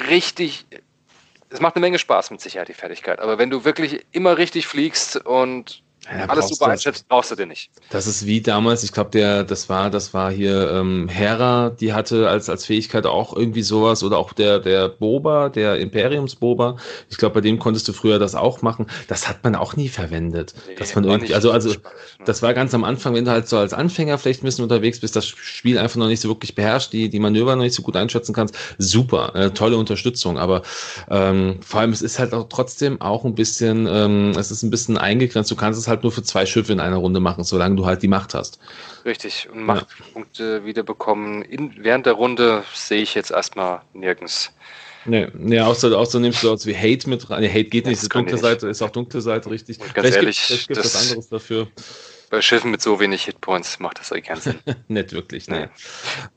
richtig 0.09 0.65
es 1.55 1.61
macht 1.61 1.75
eine 1.75 1.81
Menge 1.81 1.99
Spaß 1.99 2.31
mit 2.31 2.41
Sicherheit, 2.41 2.67
die 2.67 2.73
Fertigkeit. 2.73 3.19
Aber 3.19 3.37
wenn 3.37 3.49
du 3.49 3.63
wirklich 3.63 4.05
immer 4.11 4.37
richtig 4.37 4.67
fliegst 4.67 5.15
und 5.25 5.83
ja, 6.09 6.25
Alles 6.25 6.49
super 6.49 6.67
einschätzt, 6.67 7.07
brauchst 7.07 7.31
du 7.31 7.35
dir 7.35 7.45
nicht. 7.45 7.71
Das 7.89 8.05
ist 8.05 8.25
wie 8.25 8.41
damals, 8.41 8.83
ich 8.83 8.91
glaube, 8.91 9.09
der, 9.09 9.43
das 9.43 9.69
war, 9.69 9.89
das 9.89 10.13
war 10.13 10.31
hier 10.31 10.71
ähm, 10.71 11.09
Hera, 11.09 11.71
die 11.71 11.93
hatte 11.93 12.29
als, 12.29 12.49
als 12.49 12.65
Fähigkeit 12.65 13.05
auch 13.05 13.35
irgendwie 13.35 13.63
sowas, 13.63 14.03
oder 14.03 14.17
auch 14.17 14.33
der, 14.33 14.59
der 14.59 14.89
Boba, 14.89 15.49
der 15.49 15.79
Imperiumsboba. 15.79 16.77
Ich 17.09 17.17
glaube, 17.17 17.35
bei 17.35 17.41
dem 17.41 17.57
konntest 17.57 17.87
du 17.87 17.93
früher 17.93 18.19
das 18.19 18.35
auch 18.35 18.61
machen. 18.61 18.85
Das 19.07 19.27
hat 19.27 19.43
man 19.43 19.55
auch 19.55 19.75
nie 19.75 19.89
verwendet. 19.89 20.53
Nee, 20.67 20.75
dass 20.75 20.93
man 20.93 21.05
irgendwie, 21.05 21.33
also, 21.33 21.51
also, 21.51 21.73
spannend, 21.73 21.97
ne? 22.19 22.25
das 22.25 22.41
war 22.41 22.53
ganz 22.53 22.73
am 22.73 22.83
Anfang, 22.83 23.15
wenn 23.15 23.25
du 23.25 23.31
halt 23.31 23.47
so 23.47 23.57
als 23.57 23.73
Anfänger 23.73 24.17
vielleicht 24.17 24.43
ein 24.43 24.45
bisschen 24.45 24.63
unterwegs 24.63 24.99
bist, 24.99 25.15
das 25.15 25.25
Spiel 25.25 25.77
einfach 25.79 25.97
noch 25.97 26.07
nicht 26.07 26.21
so 26.21 26.29
wirklich 26.29 26.53
beherrscht, 26.53 26.93
die, 26.93 27.09
die 27.09 27.19
Manöver 27.19 27.55
noch 27.55 27.63
nicht 27.63 27.75
so 27.75 27.81
gut 27.81 27.95
einschätzen 27.95 28.33
kannst. 28.33 28.55
Super, 28.77 29.33
äh, 29.35 29.49
tolle 29.51 29.77
Unterstützung. 29.77 30.37
Aber 30.37 30.61
ähm, 31.09 31.59
vor 31.61 31.79
allem, 31.79 31.91
es 31.91 32.01
ist 32.01 32.19
halt 32.19 32.33
auch 32.33 32.47
trotzdem 32.49 33.01
auch 33.01 33.25
ein 33.25 33.33
bisschen, 33.33 33.87
ähm, 33.89 34.31
es 34.37 34.51
ist 34.51 34.61
ein 34.61 34.69
bisschen 34.69 34.97
eingegrenzt. 34.97 35.49
Du 35.49 35.55
kannst 35.55 35.79
es 35.79 35.87
halt 35.87 35.94
halt 35.95 36.03
nur 36.03 36.11
für 36.11 36.23
zwei 36.23 36.45
Schiffe 36.45 36.73
in 36.73 36.79
einer 36.79 36.97
Runde 36.97 37.19
machen, 37.19 37.43
solange 37.43 37.75
du 37.75 37.85
halt 37.85 38.01
die 38.01 38.07
Macht 38.07 38.33
hast. 38.33 38.59
Richtig. 39.05 39.49
Und 39.51 39.63
Machtpunkte 39.63 40.59
ja. 40.59 40.65
wiederbekommen 40.65 41.41
in, 41.41 41.73
während 41.83 42.05
der 42.05 42.13
Runde 42.13 42.63
sehe 42.73 43.01
ich 43.01 43.15
jetzt 43.15 43.31
erstmal 43.31 43.81
nirgends. 43.93 44.51
Nee, 45.05 45.27
nee 45.33 45.59
außer, 45.59 45.95
außer 45.97 46.19
nimmst 46.19 46.43
du 46.43 46.51
aus 46.51 46.65
wie 46.65 46.75
Hate 46.75 47.09
mit 47.09 47.29
rein. 47.29 47.41
Nee, 47.41 47.49
Hate 47.49 47.65
geht 47.65 47.85
nicht, 47.85 48.01
ist 48.01 48.13
dunkle 48.13 48.37
Seite, 48.37 48.67
ist 48.67 48.81
auch 48.81 48.89
dunkle 48.89 49.21
Seite, 49.21 49.49
richtig. 49.51 49.79
Und 49.79 49.93
ganz 49.93 50.07
vielleicht 50.07 50.17
ehrlich, 50.17 50.47
gibt, 50.47 50.67
gibt 50.67 50.79
das, 50.79 50.95
was 50.95 51.07
anderes 51.07 51.29
dafür. 51.29 51.67
Bei 52.31 52.41
Schiffen 52.41 52.71
mit 52.71 52.81
so 52.81 52.99
wenig 52.99 53.23
Hitpoints 53.25 53.79
macht 53.79 53.99
das 53.99 54.09
keinen 54.09 54.41
Sinn. 54.41 54.59
nicht 54.87 55.13
wirklich, 55.13 55.47
ne. 55.47 55.69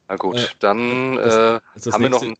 Na 0.07 0.16
gut, 0.16 0.37
äh, 0.37 0.47
dann 0.59 1.16
das, 1.16 1.62
das 1.75 1.87
äh, 1.87 1.92
haben, 1.92 2.03
wir 2.03 2.11
noch, 2.11 2.23
ein, 2.23 2.35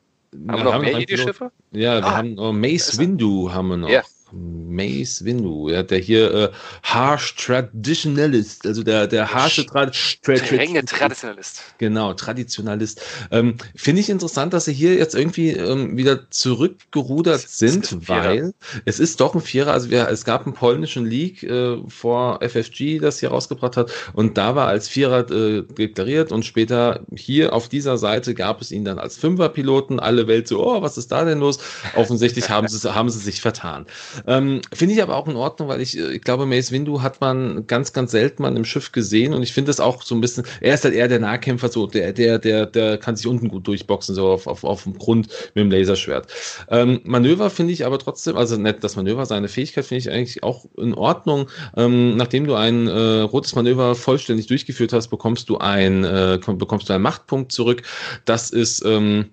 haben 0.48 0.59
wir 0.59 0.64
noch 0.64 0.72
haben 0.74 0.83
mehr 0.83 0.98
Jedi-Schiffe? 0.98 1.50
Ja, 1.72 1.96
wir 1.96 2.04
ah, 2.04 2.16
haben 2.18 2.35
noch 2.35 2.52
Mace 2.52 2.98
Windu 2.98 3.50
haben 3.50 3.68
wir 3.68 3.76
noch. 3.78 3.88
Ja. 3.88 4.02
Mace 4.32 5.24
Windu, 5.24 5.70
ja, 5.70 5.82
der 5.82 5.98
hier 5.98 6.34
äh, 6.34 6.50
harsh 6.82 7.34
Traditionalist, 7.36 8.66
also 8.66 8.82
der, 8.82 9.06
der 9.06 9.32
harsche 9.32 9.64
Tra 9.66 9.92
Strenge 9.92 10.84
Traditionalist. 10.84 11.62
Genau, 11.78 12.12
Traditionalist. 12.12 13.00
Ähm, 13.30 13.56
Finde 13.74 14.00
ich 14.00 14.10
interessant, 14.10 14.52
dass 14.52 14.66
sie 14.66 14.72
hier 14.72 14.94
jetzt 14.94 15.14
irgendwie 15.14 15.50
ähm, 15.50 15.96
wieder 15.96 16.30
zurückgerudert 16.30 17.40
sind, 17.40 18.08
weil 18.08 18.52
es 18.84 19.00
ist 19.00 19.20
doch 19.20 19.34
ein 19.34 19.40
Vierer. 19.40 19.72
Also 19.72 19.90
wir, 19.90 20.08
es 20.08 20.24
gab 20.24 20.44
einen 20.44 20.54
polnischen 20.54 21.06
League 21.06 21.42
äh, 21.42 21.78
vor 21.88 22.40
FFG, 22.42 22.98
das 22.98 23.20
hier 23.20 23.30
rausgebracht 23.30 23.76
hat, 23.76 23.90
und 24.12 24.36
da 24.36 24.54
war 24.54 24.66
als 24.66 24.88
Vierer 24.88 25.30
äh, 25.30 25.62
deklariert 25.62 26.32
und 26.32 26.44
später 26.44 27.00
hier 27.14 27.52
auf 27.52 27.68
dieser 27.68 27.98
Seite 27.98 28.34
gab 28.34 28.60
es 28.60 28.72
ihn 28.72 28.84
dann 28.84 28.98
als 28.98 29.16
Fünfer-Piloten. 29.16 30.00
Alle 30.00 30.26
Welt 30.26 30.48
so, 30.48 30.64
oh, 30.64 30.82
was 30.82 30.98
ist 30.98 31.12
da 31.12 31.24
denn 31.24 31.38
los? 31.38 31.58
Offensichtlich 31.96 32.50
haben 32.50 32.68
sie, 32.68 32.94
haben 32.94 33.10
sie 33.10 33.18
sich 33.18 33.40
vertan. 33.40 33.86
Ähm, 34.26 34.61
finde 34.72 34.94
ich 34.94 35.02
aber 35.02 35.16
auch 35.16 35.28
in 35.28 35.37
Ordnung, 35.37 35.68
weil 35.68 35.81
ich, 35.81 35.98
äh, 35.98 36.12
ich 36.12 36.22
glaube, 36.22 36.46
Mace 36.46 36.72
Windu 36.72 37.02
hat 37.02 37.20
man 37.20 37.66
ganz, 37.66 37.92
ganz 37.92 38.11
selten 38.11 38.42
mal 38.42 38.57
im 38.57 38.64
Schiff 38.64 38.92
gesehen 38.92 39.33
und 39.33 39.42
ich 39.42 39.52
finde 39.52 39.68
das 39.68 39.81
auch 39.81 40.02
so 40.02 40.14
ein 40.14 40.20
bisschen, 40.20 40.44
er 40.61 40.74
ist 40.74 40.85
halt 40.85 40.94
eher 40.94 41.09
der 41.09 41.20
Nahkämpfer, 41.20 41.68
so 41.68 41.87
der, 41.87 42.12
der, 42.12 42.38
der, 42.38 42.66
der 42.66 42.98
kann 42.98 43.16
sich 43.16 43.26
unten 43.26 43.48
gut 43.48 43.66
durchboxen, 43.66 44.14
so 44.14 44.28
auf, 44.28 44.46
auf, 44.46 44.64
auf 44.64 44.85
dem 44.85 44.98
Grund 44.98 45.28
mit 45.54 45.64
dem 45.64 45.70
Laserschwert. 45.70 46.33
Ähm, 46.68 47.00
Manöver 47.04 47.50
finde 47.50 47.72
ich 47.72 47.87
aber 47.87 47.98
trotzdem, 47.98 48.37
also 48.37 48.57
nicht 48.57 48.83
das 48.83 48.96
Manöver, 48.96 49.26
seine 49.26 49.48
Fähigkeit 49.48 49.85
finde 49.85 50.00
ich 50.00 50.11
eigentlich 50.11 50.42
auch 50.42 50.66
in 50.76 50.94
Ordnung. 50.94 51.48
Ähm, 51.76 52.16
nachdem 52.16 52.46
du 52.46 52.54
ein 52.54 52.87
äh, 52.87 53.20
rotes 53.20 53.54
Manöver 53.54 53.94
vollständig 53.94 54.46
durchgeführt 54.46 54.92
hast, 54.92 55.09
bekommst 55.09 55.48
du 55.48 55.59
ein, 55.59 56.04
äh, 56.04 56.38
bekommst 56.46 56.88
du 56.88 56.92
einen 56.92 57.02
Machtpunkt 57.02 57.52
zurück. 57.52 57.83
Das 58.24 58.50
ist 58.50 58.85
ähm, 58.85 59.31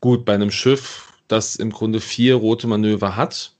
gut 0.00 0.24
bei 0.24 0.34
einem 0.34 0.50
Schiff, 0.50 1.12
das 1.28 1.56
im 1.56 1.70
Grunde 1.70 2.00
vier 2.00 2.34
rote 2.34 2.66
Manöver 2.66 3.16
hat 3.16 3.52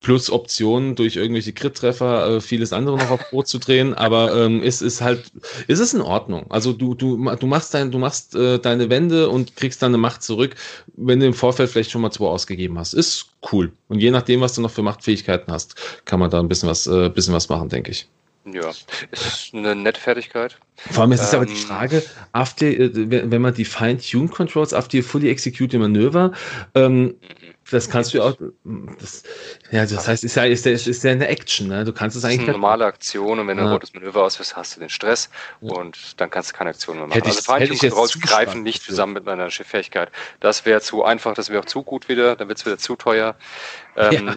plus 0.00 0.30
Optionen 0.30 0.96
durch 0.96 1.16
irgendwelche 1.16 1.52
Crit-Treffer, 1.52 2.36
äh, 2.36 2.40
vieles 2.40 2.72
andere 2.72 2.96
noch 2.96 3.10
auf 3.10 3.30
Brot 3.30 3.48
zu 3.48 3.58
drehen, 3.58 3.94
aber 4.00 4.34
ähm, 4.34 4.62
es 4.62 4.82
ist 4.82 5.00
halt, 5.00 5.30
es 5.68 5.78
ist 5.78 5.94
in 5.94 6.00
Ordnung. 6.00 6.46
Also 6.50 6.72
du, 6.72 6.94
du, 6.94 7.16
du 7.16 7.46
machst 7.46 7.74
dein, 7.74 7.90
du 7.90 7.98
machst 7.98 8.34
äh, 8.34 8.58
deine 8.58 8.88
Wände 8.88 9.28
und 9.28 9.56
kriegst 9.56 9.82
deine 9.82 9.98
Macht 9.98 10.22
zurück, 10.22 10.54
wenn 10.96 11.20
du 11.20 11.26
im 11.26 11.34
Vorfeld 11.34 11.70
vielleicht 11.70 11.90
schon 11.90 12.00
mal 12.00 12.10
zwei 12.10 12.26
ausgegeben 12.26 12.78
hast. 12.78 12.94
Ist 12.94 13.26
cool. 13.52 13.72
Und 13.88 14.00
je 14.00 14.10
nachdem, 14.10 14.40
was 14.40 14.54
du 14.54 14.62
noch 14.62 14.70
für 14.70 14.82
Machtfähigkeiten 14.82 15.52
hast, 15.52 15.76
kann 16.06 16.20
man 16.20 16.30
da 16.30 16.40
ein 16.40 16.48
bisschen 16.48 16.68
was, 16.68 16.86
äh, 16.86 17.10
bisschen 17.10 17.34
was 17.34 17.48
machen, 17.48 17.68
denke 17.68 17.90
ich. 17.90 18.08
Ja, 18.46 18.70
ist 19.10 19.50
eine 19.52 19.76
nette 19.76 20.00
Fertigkeit. 20.00 20.56
Vor 20.76 21.02
allem 21.02 21.12
ist 21.12 21.20
es 21.20 21.32
ähm, 21.34 21.40
aber 21.40 21.46
die 21.46 21.52
ähm, 21.52 21.58
Frage, 21.58 22.02
after, 22.32 22.66
äh, 22.66 22.90
wenn 23.30 23.42
man 23.42 23.52
die 23.52 23.66
Fine-Tune 23.66 24.28
Controls 24.28 24.72
after 24.72 25.02
fully 25.02 25.28
execute 25.28 25.74
Manöver, 25.74 26.32
ähm, 26.74 27.02
mhm 27.02 27.39
das 27.70 27.88
kannst 27.88 28.14
du 28.14 28.22
auch. 28.22 28.36
Das, 28.98 29.22
ja, 29.70 29.86
das 29.86 30.08
heißt, 30.08 30.24
ist 30.24 30.36
ja, 30.36 30.44
ist 30.44 30.66
ja, 30.66 30.72
ist 30.72 31.04
ja 31.04 31.10
eine 31.12 31.28
Action. 31.28 31.68
Ne? 31.68 31.84
Du 31.84 31.92
kannst 31.92 32.16
es 32.16 32.24
eigentlich. 32.24 32.38
Das 32.38 32.42
ist 32.44 32.48
eine 32.50 32.58
normale 32.58 32.84
Aktion 32.84 33.38
und 33.38 33.46
wenn 33.48 33.56
du 33.56 33.64
ein 33.64 33.70
rotes 33.70 33.94
Manöver 33.94 34.24
ausführst, 34.24 34.56
hast 34.56 34.76
du 34.76 34.80
den 34.80 34.88
Stress 34.88 35.30
ja. 35.60 35.72
und 35.72 36.20
dann 36.20 36.30
kannst 36.30 36.50
du 36.50 36.56
keine 36.56 36.70
Aktion 36.70 36.96
mehr 36.96 37.06
machen. 37.06 37.14
Hätte 37.16 37.28
also 37.28 37.42
Vereinigungskontrolls 37.42 38.20
greifen 38.20 38.62
nicht 38.62 38.82
zusammen 38.82 39.14
mit 39.14 39.24
meiner 39.24 39.50
Schifffähigkeit. 39.50 40.10
Das 40.40 40.66
wäre 40.66 40.80
zu 40.80 41.04
einfach, 41.04 41.34
das 41.34 41.50
wäre 41.50 41.60
auch 41.60 41.66
zu 41.66 41.82
gut 41.82 42.08
wieder, 42.08 42.36
dann 42.36 42.48
wird 42.48 42.58
es 42.58 42.66
wieder 42.66 42.78
zu 42.78 42.96
teuer. 42.96 43.36
Ähm, 43.96 44.36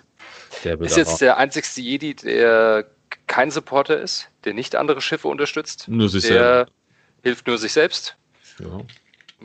ja, 0.63 0.75
ist 0.75 0.97
jetzt 0.97 1.21
der 1.21 1.37
einzigste 1.37 1.81
Jedi, 1.81 2.15
der 2.15 2.85
kein 3.27 3.51
Supporter 3.51 3.99
ist, 3.99 4.29
der 4.43 4.53
nicht 4.53 4.75
andere 4.75 5.01
Schiffe 5.01 5.27
unterstützt. 5.27 5.87
Nur 5.87 6.09
sich 6.09 6.23
der 6.23 6.29
selber. 6.31 6.71
hilft 7.23 7.47
nur 7.47 7.57
sich 7.57 7.73
selbst. 7.73 8.15
Ja. 8.59 8.81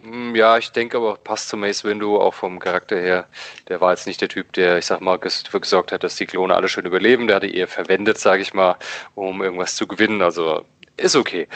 Hm, 0.02 0.34
ja, 0.34 0.58
ich 0.58 0.70
denke 0.70 0.96
aber 0.96 1.16
passt 1.16 1.48
zu 1.48 1.56
Mace 1.56 1.84
Windu 1.84 2.18
auch 2.18 2.34
vom 2.34 2.58
Charakter 2.58 2.96
her. 2.96 3.26
Der 3.68 3.80
war 3.80 3.92
jetzt 3.92 4.06
nicht 4.06 4.20
der 4.20 4.28
Typ, 4.28 4.52
der, 4.52 4.78
ich 4.78 4.86
sag 4.86 5.00
mal, 5.00 5.18
dafür 5.18 5.60
gesorgt 5.60 5.92
hat, 5.92 6.04
dass 6.04 6.16
die 6.16 6.26
Klone 6.26 6.54
alle 6.54 6.68
schön 6.68 6.86
überleben. 6.86 7.26
Der 7.26 7.36
hatte 7.36 7.48
eher 7.48 7.68
verwendet, 7.68 8.18
sage 8.18 8.42
ich 8.42 8.54
mal, 8.54 8.76
um 9.14 9.42
irgendwas 9.42 9.76
zu 9.76 9.86
gewinnen. 9.86 10.22
Also 10.22 10.64
ist 10.96 11.16
okay. 11.16 11.48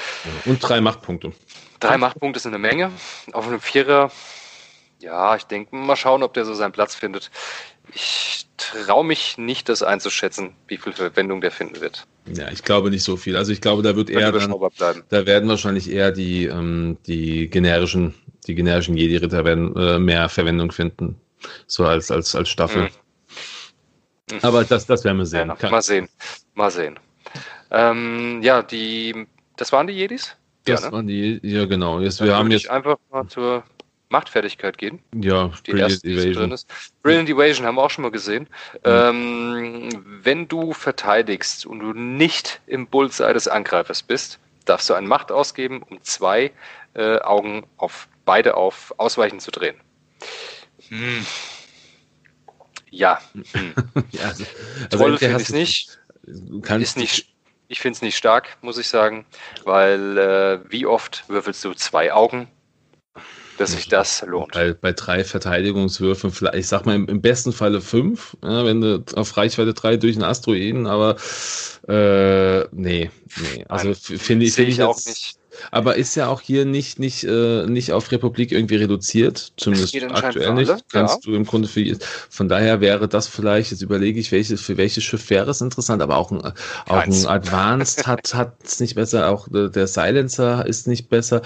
Und 0.44 0.59
drei 0.61 0.81
Machtpunkte. 0.81 1.33
Drei 1.81 1.98
Machtpunkte 1.98 2.40
sind 2.40 2.55
eine 2.55 2.61
Menge. 2.61 2.92
Auf 3.33 3.46
einem 3.46 3.61
Vierer, 3.61 4.11
ja, 5.00 5.35
ich 5.35 5.44
denke, 5.44 5.74
mal 5.74 5.96
schauen, 5.96 6.22
ob 6.22 6.35
der 6.35 6.44
so 6.44 6.55
seinen 6.55 6.72
Platz 6.72 6.94
findet. 6.94 7.31
Ich 7.92 8.46
traue 8.57 9.05
mich 9.05 9.38
nicht, 9.38 9.68
das 9.68 9.83
einzuschätzen, 9.83 10.55
wie 10.68 10.76
viel 10.76 10.92
Verwendung 10.92 11.40
der 11.40 11.50
finden 11.50 11.81
wird. 11.81 12.07
Ja, 12.33 12.48
ich 12.52 12.62
glaube 12.62 12.90
nicht 12.90 13.02
so 13.02 13.16
viel. 13.16 13.37
Also 13.37 13.50
ich 13.50 13.61
glaube, 13.61 13.83
da 13.83 13.96
wird 13.96 14.11
eher 14.11 14.31
dann, 14.31 14.55
da 15.09 15.26
werden 15.26 15.48
wahrscheinlich 15.48 15.90
eher 15.90 16.12
die, 16.12 16.46
ähm, 16.46 16.98
die 17.07 17.50
generischen 17.50 18.14
die 18.46 18.55
generischen 18.55 18.96
Jedi-Ritter 18.96 19.44
werden 19.44 19.74
äh, 19.76 19.98
mehr 19.98 20.28
Verwendung 20.28 20.72
finden. 20.72 21.20
So 21.66 21.85
als, 21.85 22.11
als, 22.11 22.35
als 22.35 22.48
Staffel. 22.48 22.85
Mhm. 24.31 24.38
Aber 24.42 24.64
das, 24.64 24.87
das 24.87 25.05
werden 25.05 25.18
wir 25.18 25.26
sehen. 25.26 25.52
Ja, 25.61 25.70
mal 25.70 25.83
sehen. 25.83 26.09
Mal 26.55 26.70
sehen. 26.70 26.98
Ähm, 27.70 28.40
ja, 28.42 28.62
die, 28.62 29.26
das 29.57 29.72
waren 29.72 29.87
die 29.87 29.94
Jedis? 29.94 30.37
Das 30.64 30.83
ja, 30.83 30.87
ne? 30.87 30.92
waren 30.92 31.07
die, 31.07 31.40
ja 31.42 31.64
genau. 31.66 32.00
Jetzt, 32.00 32.22
wir 32.22 32.37
haben 32.37 32.50
jetzt 32.50 32.70
einfach 32.70 32.96
mal 33.11 33.26
zur 33.26 33.64
Machtfertigkeit 34.11 34.78
gehen. 34.78 35.00
Ja, 35.14 35.50
die 35.66 35.72
Brilliant 35.72 36.05
Evasion. 36.05 36.57
Brilliant 37.02 37.28
Evasion 37.31 37.66
haben 37.66 37.74
wir 37.76 37.83
auch 37.83 37.90
schon 37.90 38.02
mal 38.02 38.11
gesehen. 38.11 38.46
Mhm. 38.74 38.81
Ähm, 38.85 40.05
wenn 40.22 40.46
du 40.46 40.72
verteidigst 40.72 41.66
und 41.66 41.81
du 41.81 41.92
nicht 41.92 42.61
im 42.66 42.87
Bullseye 42.87 43.33
des 43.33 43.48
Angreifers 43.48 44.02
bist, 44.02 44.38
darfst 44.66 44.88
du 44.88 44.94
eine 44.94 45.09
Macht 45.09 45.33
ausgeben, 45.33 45.83
um 45.83 46.00
zwei 46.02 46.52
äh, 46.94 47.18
Augen 47.20 47.66
auf 47.78 48.07
beide 48.24 48.56
auf 48.56 48.94
Ausweichen 48.98 49.40
zu 49.40 49.50
drehen. 49.50 49.76
Hm. 50.88 51.26
Ja. 52.90 53.20
Hm. 53.52 53.74
ja 54.11 54.22
also, 54.22 54.44
also 54.90 55.04
Toll 55.04 55.18
finde 55.18 55.42
ich 55.42 55.50
nicht. 55.50 55.98
Ist 56.78 56.96
nicht. 56.96 57.28
Ich 57.68 57.80
finde 57.80 57.96
es 57.96 58.02
nicht 58.02 58.16
stark, 58.18 58.58
muss 58.61 58.76
ich 58.76 58.88
sagen, 58.88 59.24
weil 59.64 60.18
äh, 60.18 60.61
wie 60.70 60.85
oft 60.85 61.24
würfelst 61.28 61.64
du 61.64 61.72
zwei 61.72 62.12
Augen, 62.12 62.48
dass 63.56 63.72
sich 63.72 63.88
das 63.88 64.22
lohnt? 64.26 64.52
Bei, 64.52 64.74
bei 64.74 64.92
drei 64.92 65.24
Verteidigungswürfen, 65.24 66.32
vielleicht, 66.32 66.56
ich 66.56 66.68
sag 66.68 66.85
mal 66.85 66.94
im, 66.94 67.08
im 67.08 67.22
besten 67.22 67.50
Falle 67.50 67.80
fünf, 67.80 68.37
ja, 68.42 68.66
wenn 68.66 68.82
du 68.82 69.02
auf 69.14 69.35
Reichweite 69.38 69.72
drei 69.72 69.96
durch 69.96 70.16
einen 70.16 70.24
Asteroiden, 70.24 70.87
aber 70.87 71.16
äh, 71.88 72.66
nee, 72.72 73.11
nee. 73.40 73.64
Also 73.70 73.94
finde 73.94 74.44
ich, 74.44 74.52
find 74.52 74.68
ich, 74.68 74.78
ich 74.78 74.82
auch 74.82 74.98
nicht 75.06 75.38
aber 75.70 75.96
ist 75.96 76.14
ja 76.14 76.28
auch 76.28 76.40
hier 76.40 76.64
nicht, 76.64 76.98
nicht, 76.98 77.24
äh, 77.24 77.66
nicht 77.66 77.92
auf 77.92 78.10
Republik 78.12 78.52
irgendwie 78.52 78.76
reduziert, 78.76 79.52
zumindest 79.56 79.94
aktuell 80.10 80.54
nicht. 80.54 80.72
Kannst 80.90 81.24
ja. 81.24 81.30
du 81.30 81.36
im 81.36 81.44
Grunde 81.44 81.68
für 81.68 81.82
von 82.30 82.48
daher 82.48 82.80
wäre 82.80 83.08
das 83.08 83.28
vielleicht, 83.28 83.70
jetzt 83.70 83.82
überlege 83.82 84.20
ich, 84.20 84.32
welches, 84.32 84.60
für 84.60 84.76
welches 84.76 85.04
Schiff 85.04 85.30
wäre 85.30 85.50
es 85.50 85.60
interessant, 85.60 86.02
aber 86.02 86.16
auch 86.16 86.30
ein, 86.30 86.40
auch 86.40 86.54
ein 86.88 87.26
Advanced 87.26 88.06
hat 88.06 88.32
hat 88.34 88.54
es 88.64 88.80
nicht 88.80 88.94
besser, 88.94 89.28
auch 89.28 89.48
der 89.50 89.86
Silencer 89.86 90.66
ist 90.66 90.86
nicht 90.86 91.08
besser. 91.08 91.42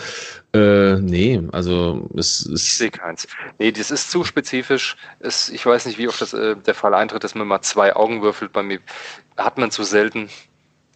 Äh, 0.53 0.97
nee, 0.97 1.43
also 1.53 2.09
es 2.17 2.47
ist. 2.47 2.67
Ich 2.67 2.77
sehe 2.77 2.91
keins. 2.91 3.27
Nee, 3.59 3.73
das 3.73 3.91
ist 3.91 4.11
zu 4.11 4.25
spezifisch. 4.25 4.97
Es, 5.21 5.49
ich 5.49 5.65
weiß 5.65 5.87
nicht, 5.87 5.99
wie 5.99 6.09
oft 6.09 6.21
das 6.21 6.33
äh, 6.33 6.57
der 6.57 6.75
Fall 6.75 6.95
eintritt, 6.95 7.25
dass 7.25 7.35
man 7.35 7.47
mal 7.47 7.63
zwei 7.63 7.95
Augen 7.95 8.23
würfelt. 8.23 8.53
Bei 8.53 8.63
mir 8.63 8.81
hat 9.37 9.59
man 9.59 9.71
zu 9.71 9.83
selten. 9.83 10.29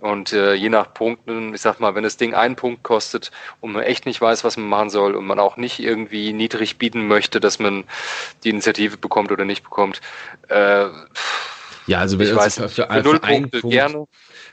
Und 0.00 0.32
äh, 0.32 0.54
je 0.54 0.70
nach 0.70 0.94
Punkten, 0.94 1.54
ich 1.54 1.60
sag 1.60 1.78
mal, 1.78 1.94
wenn 1.94 2.04
das 2.04 2.16
Ding 2.16 2.34
einen 2.34 2.56
Punkt 2.56 2.82
kostet 2.82 3.30
und 3.60 3.72
man 3.72 3.82
echt 3.82 4.06
nicht 4.06 4.20
weiß, 4.20 4.44
was 4.44 4.56
man 4.56 4.68
machen 4.68 4.90
soll 4.90 5.14
und 5.14 5.26
man 5.26 5.38
auch 5.38 5.56
nicht 5.56 5.78
irgendwie 5.78 6.32
niedrig 6.32 6.78
bieten 6.78 7.06
möchte, 7.06 7.38
dass 7.38 7.58
man 7.58 7.84
die 8.42 8.48
Initiative 8.50 8.96
bekommt 8.96 9.30
oder 9.30 9.44
nicht 9.44 9.62
bekommt. 9.62 10.00
Äh, 10.48 10.86
ja, 11.86 11.98
also 11.98 12.18
ich 12.20 12.34
weiß, 12.34 12.54
für, 12.54 12.68
für, 12.68 12.68
für, 12.68 13.02
für 13.02 13.22
einen 13.24 13.50
Punkt, 13.50 13.70
gerne. 13.70 14.04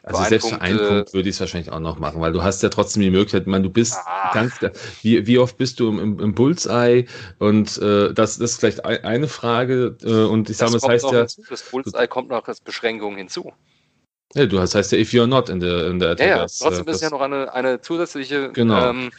Also 0.04 0.24
selbst 0.24 0.50
Punkt, 0.50 0.58
für 0.58 0.62
einen 0.62 0.78
Punkt 0.80 1.14
würde 1.14 1.30
ich 1.30 1.36
es 1.36 1.40
wahrscheinlich 1.40 1.72
auch 1.72 1.80
noch 1.80 2.00
machen, 2.00 2.20
weil 2.20 2.34
du 2.34 2.42
hast 2.42 2.64
ja 2.64 2.70
trotzdem 2.70 3.04
die 3.04 3.12
Möglichkeit, 3.12 3.44
ich 3.44 3.48
meine, 3.48 3.64
du 3.64 3.70
bist 3.70 3.96
ah. 4.06 4.32
ganz, 4.34 4.56
wie, 5.02 5.28
wie 5.28 5.38
oft 5.38 5.58
bist 5.58 5.80
du 5.80 5.90
im, 5.90 6.20
im 6.20 6.34
Bullseye 6.34 7.06
und 7.40 7.78
äh, 7.78 8.14
das, 8.14 8.38
das 8.38 8.52
ist 8.52 8.60
vielleicht 8.60 8.86
eine 8.86 9.28
Frage 9.28 9.98
äh, 10.04 10.24
und 10.26 10.50
ich 10.50 10.58
sage 10.58 10.72
mal, 10.72 10.80
das 10.80 10.90
heißt 10.90 11.06
ja... 11.12 11.20
Hinzu. 11.20 11.44
Das 11.50 11.64
Bullseye 11.64 12.08
kommt 12.08 12.30
noch 12.30 12.48
als 12.48 12.60
Beschränkung 12.62 13.18
hinzu. 13.18 13.54
Ja, 14.34 14.46
du 14.46 14.60
hast 14.60 14.76
heißt 14.76 14.92
ja, 14.92 14.98
if 14.98 15.12
you're 15.12 15.28
not 15.28 15.50
in 15.50 15.60
der 15.60 15.88
in 15.88 16.00
der 16.00 16.16
Ja, 16.20 16.26
ja 16.26 16.38
trotzdem 16.46 16.88
äh, 16.88 16.92
ist 16.92 17.02
ja 17.02 17.10
noch 17.10 17.22
eine, 17.22 17.54
eine 17.54 17.82
zusätzliche 17.82 18.52
genau. 18.52 18.90
ähm, 18.90 19.12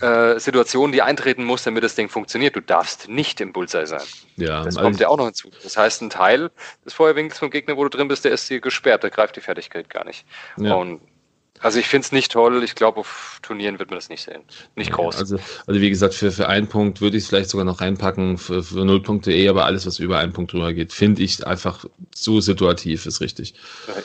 äh, 0.00 0.38
Situation, 0.38 0.92
die 0.92 1.02
eintreten 1.02 1.44
muss, 1.44 1.62
damit 1.64 1.84
das 1.84 1.94
Ding 1.94 2.08
funktioniert. 2.08 2.56
Du 2.56 2.60
darfst 2.60 3.08
nicht 3.08 3.40
im 3.40 3.52
Bullseye 3.52 3.86
sein. 3.86 4.02
Ja, 4.36 4.58
das 4.58 4.76
also 4.76 4.80
kommt 4.80 5.00
ja 5.00 5.08
auch 5.08 5.16
noch 5.16 5.26
hinzu. 5.26 5.50
Das 5.62 5.76
heißt, 5.76 6.02
ein 6.02 6.10
Teil 6.10 6.50
des 6.84 6.94
Feuerwinkels 6.94 7.38
vom 7.38 7.50
Gegner, 7.50 7.76
wo 7.76 7.84
du 7.84 7.90
drin 7.90 8.08
bist, 8.08 8.24
der 8.24 8.32
ist 8.32 8.48
dir 8.50 8.60
gesperrt, 8.60 9.04
da 9.04 9.08
greift 9.08 9.36
die 9.36 9.40
Fertigkeit 9.40 9.88
gar 9.90 10.04
nicht. 10.04 10.24
Ja. 10.58 10.74
Und 10.74 11.00
Also 11.60 11.78
ich 11.78 11.86
finde 11.86 12.06
es 12.06 12.12
nicht 12.12 12.32
toll. 12.32 12.62
Ich 12.64 12.74
glaube, 12.74 13.00
auf 13.00 13.38
Turnieren 13.42 13.78
wird 13.78 13.90
man 13.90 13.98
das 13.98 14.08
nicht 14.08 14.22
sehen. 14.22 14.42
Nicht 14.74 14.92
groß. 14.92 15.16
Also, 15.16 15.36
also 15.66 15.80
wie 15.80 15.90
gesagt, 15.90 16.14
für, 16.14 16.32
für 16.32 16.48
einen 16.48 16.66
Punkt 16.68 17.00
würde 17.00 17.16
ich 17.16 17.24
es 17.24 17.28
vielleicht 17.28 17.50
sogar 17.50 17.64
noch 17.64 17.80
reinpacken, 17.80 18.38
für, 18.38 18.62
für 18.62 18.84
null 18.84 19.02
Punkte 19.02 19.32
eh, 19.32 19.48
aber 19.48 19.64
alles, 19.64 19.86
was 19.86 19.98
über 19.98 20.18
einen 20.18 20.32
Punkt 20.32 20.52
drüber 20.52 20.72
geht, 20.72 20.92
finde 20.92 21.22
ich 21.22 21.46
einfach 21.46 21.84
zu 22.12 22.40
situativ, 22.40 23.06
ist 23.06 23.20
richtig. 23.20 23.54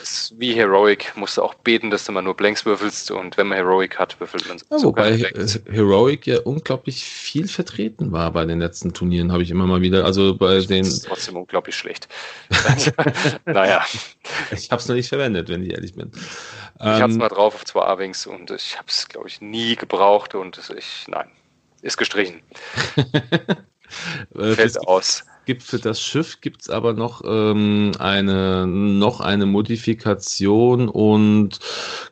ist 0.02 0.34
wie 0.38 0.54
Heroic, 0.54 1.12
musst 1.16 1.36
du 1.36 1.42
auch 1.42 1.54
beten, 1.54 1.90
dass 1.90 2.04
du 2.04 2.12
mal 2.12 2.22
nur 2.22 2.34
Blanks 2.34 2.64
würfelst 2.64 3.10
und 3.10 3.36
wenn 3.36 3.48
man 3.48 3.58
Heroic 3.58 3.98
hat, 3.98 4.18
würfelt 4.20 4.48
man 4.48 4.58
ja, 4.58 4.84
Wobei 4.84 5.18
Heroic 5.70 6.26
ja 6.26 6.40
unglaublich 6.40 7.04
viel 7.04 7.48
vertreten 7.48 8.12
war 8.12 8.32
bei 8.32 8.44
den 8.44 8.60
letzten 8.60 8.92
Turnieren, 8.92 9.32
habe 9.32 9.42
ich 9.42 9.50
immer 9.50 9.66
mal 9.66 9.80
wieder. 9.80 10.04
Also 10.04 10.34
bei 10.36 10.54
das 10.56 10.66
den. 10.66 10.84
Das 10.84 10.94
ist 10.94 11.06
trotzdem 11.06 11.36
unglaublich 11.36 11.74
schlecht. 11.74 12.08
naja. 13.44 13.84
Ich 14.50 14.70
habe 14.70 14.80
es 14.80 14.88
noch 14.88 14.94
nicht 14.94 15.08
verwendet, 15.08 15.48
wenn 15.48 15.64
ich 15.64 15.72
ehrlich 15.72 15.94
bin. 15.94 16.10
Ich 16.78 16.84
hatte 16.84 17.04
es 17.06 17.12
ähm, 17.12 17.18
mal 17.18 17.28
drauf 17.28 17.54
auf 17.54 17.64
zwei 17.64 17.82
A-Wings 17.82 18.26
und 18.26 18.50
ich 18.50 18.76
habe 18.76 18.88
es, 18.88 19.08
glaube 19.08 19.28
ich, 19.28 19.40
nie 19.40 19.76
gebraucht 19.76 20.34
und 20.34 20.58
ich, 20.76 21.06
nein, 21.08 21.30
ist 21.82 21.96
gestrichen. 21.96 22.42
Äh, 24.34 24.54
Fällt 24.54 24.78
aus. 24.86 25.24
Gibt 25.44 25.64
für 25.64 25.78
das 25.78 26.00
Schiff 26.00 26.40
gibt 26.40 26.62
es 26.62 26.70
aber 26.70 26.92
noch 26.92 27.22
ähm, 27.26 27.92
eine 27.98 28.64
noch 28.66 29.20
eine 29.20 29.44
Modifikation 29.44 30.88
und 30.88 31.58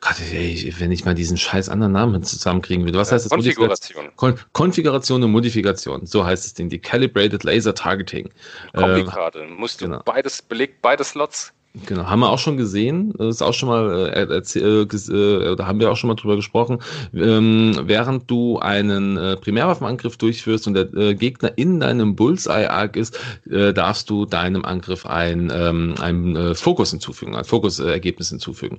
Gott, 0.01 0.15
ey, 0.33 0.73
wenn 0.79 0.91
ich 0.91 1.05
mal 1.05 1.15
diesen 1.15 1.37
scheiß 1.37 1.69
anderen 1.69 1.93
Namen 1.93 2.23
zusammenkriegen 2.23 2.85
will. 2.85 2.93
Was 2.93 3.13
heißt 3.13 3.25
das? 3.25 3.31
Konfiguration. 3.31 4.11
Kon 4.17 4.35
Konfiguration 4.51 5.23
und 5.23 5.31
Modifikation. 5.31 6.05
So 6.05 6.25
heißt 6.25 6.45
es 6.45 6.53
Ding. 6.53 6.67
Die 6.67 6.79
Calibrated 6.79 7.45
Laser 7.45 7.73
Targeting. 7.73 8.29
Kombi 8.75 9.03
gerade. 9.03 9.45
Musst 9.45 9.79
du 9.79 9.85
genau. 9.85 10.01
beides 10.03 10.41
belegt, 10.41 10.81
beide 10.81 11.05
Slots 11.05 11.53
Genau, 11.73 12.05
haben 12.05 12.19
wir 12.19 12.29
auch 12.29 12.39
schon 12.39 12.57
gesehen, 12.57 13.13
das 13.17 13.35
ist 13.35 13.41
auch 13.41 13.53
schon 13.53 13.69
mal 13.69 14.09
äh, 14.09 14.33
erzählt, 14.33 14.93
äh, 14.93 15.51
äh, 15.51 15.55
da 15.55 15.67
haben 15.67 15.79
wir 15.79 15.89
auch 15.89 15.95
schon 15.95 16.09
mal 16.09 16.15
drüber 16.15 16.35
gesprochen. 16.35 16.79
Ähm, 17.13 17.79
während 17.83 18.29
du 18.29 18.59
einen 18.59 19.15
äh, 19.15 19.37
Primärwaffenangriff 19.37 20.17
durchführst 20.17 20.67
und 20.67 20.73
der 20.73 20.93
äh, 20.93 21.15
Gegner 21.15 21.57
in 21.57 21.79
deinem 21.79 22.17
Bullseye-Arc 22.17 22.97
ist, 22.97 23.17
äh, 23.49 23.71
darfst 23.73 24.09
du 24.09 24.25
deinem 24.25 24.65
Angriff 24.65 25.05
ein, 25.05 25.49
ähm, 25.53 25.95
ein 26.01 26.35
äh, 26.35 26.55
Fokus 26.55 26.91
hinzufügen, 26.91 27.35
ein 27.35 27.45
Fokusergebnis 27.45 28.29
hinzufügen. 28.29 28.77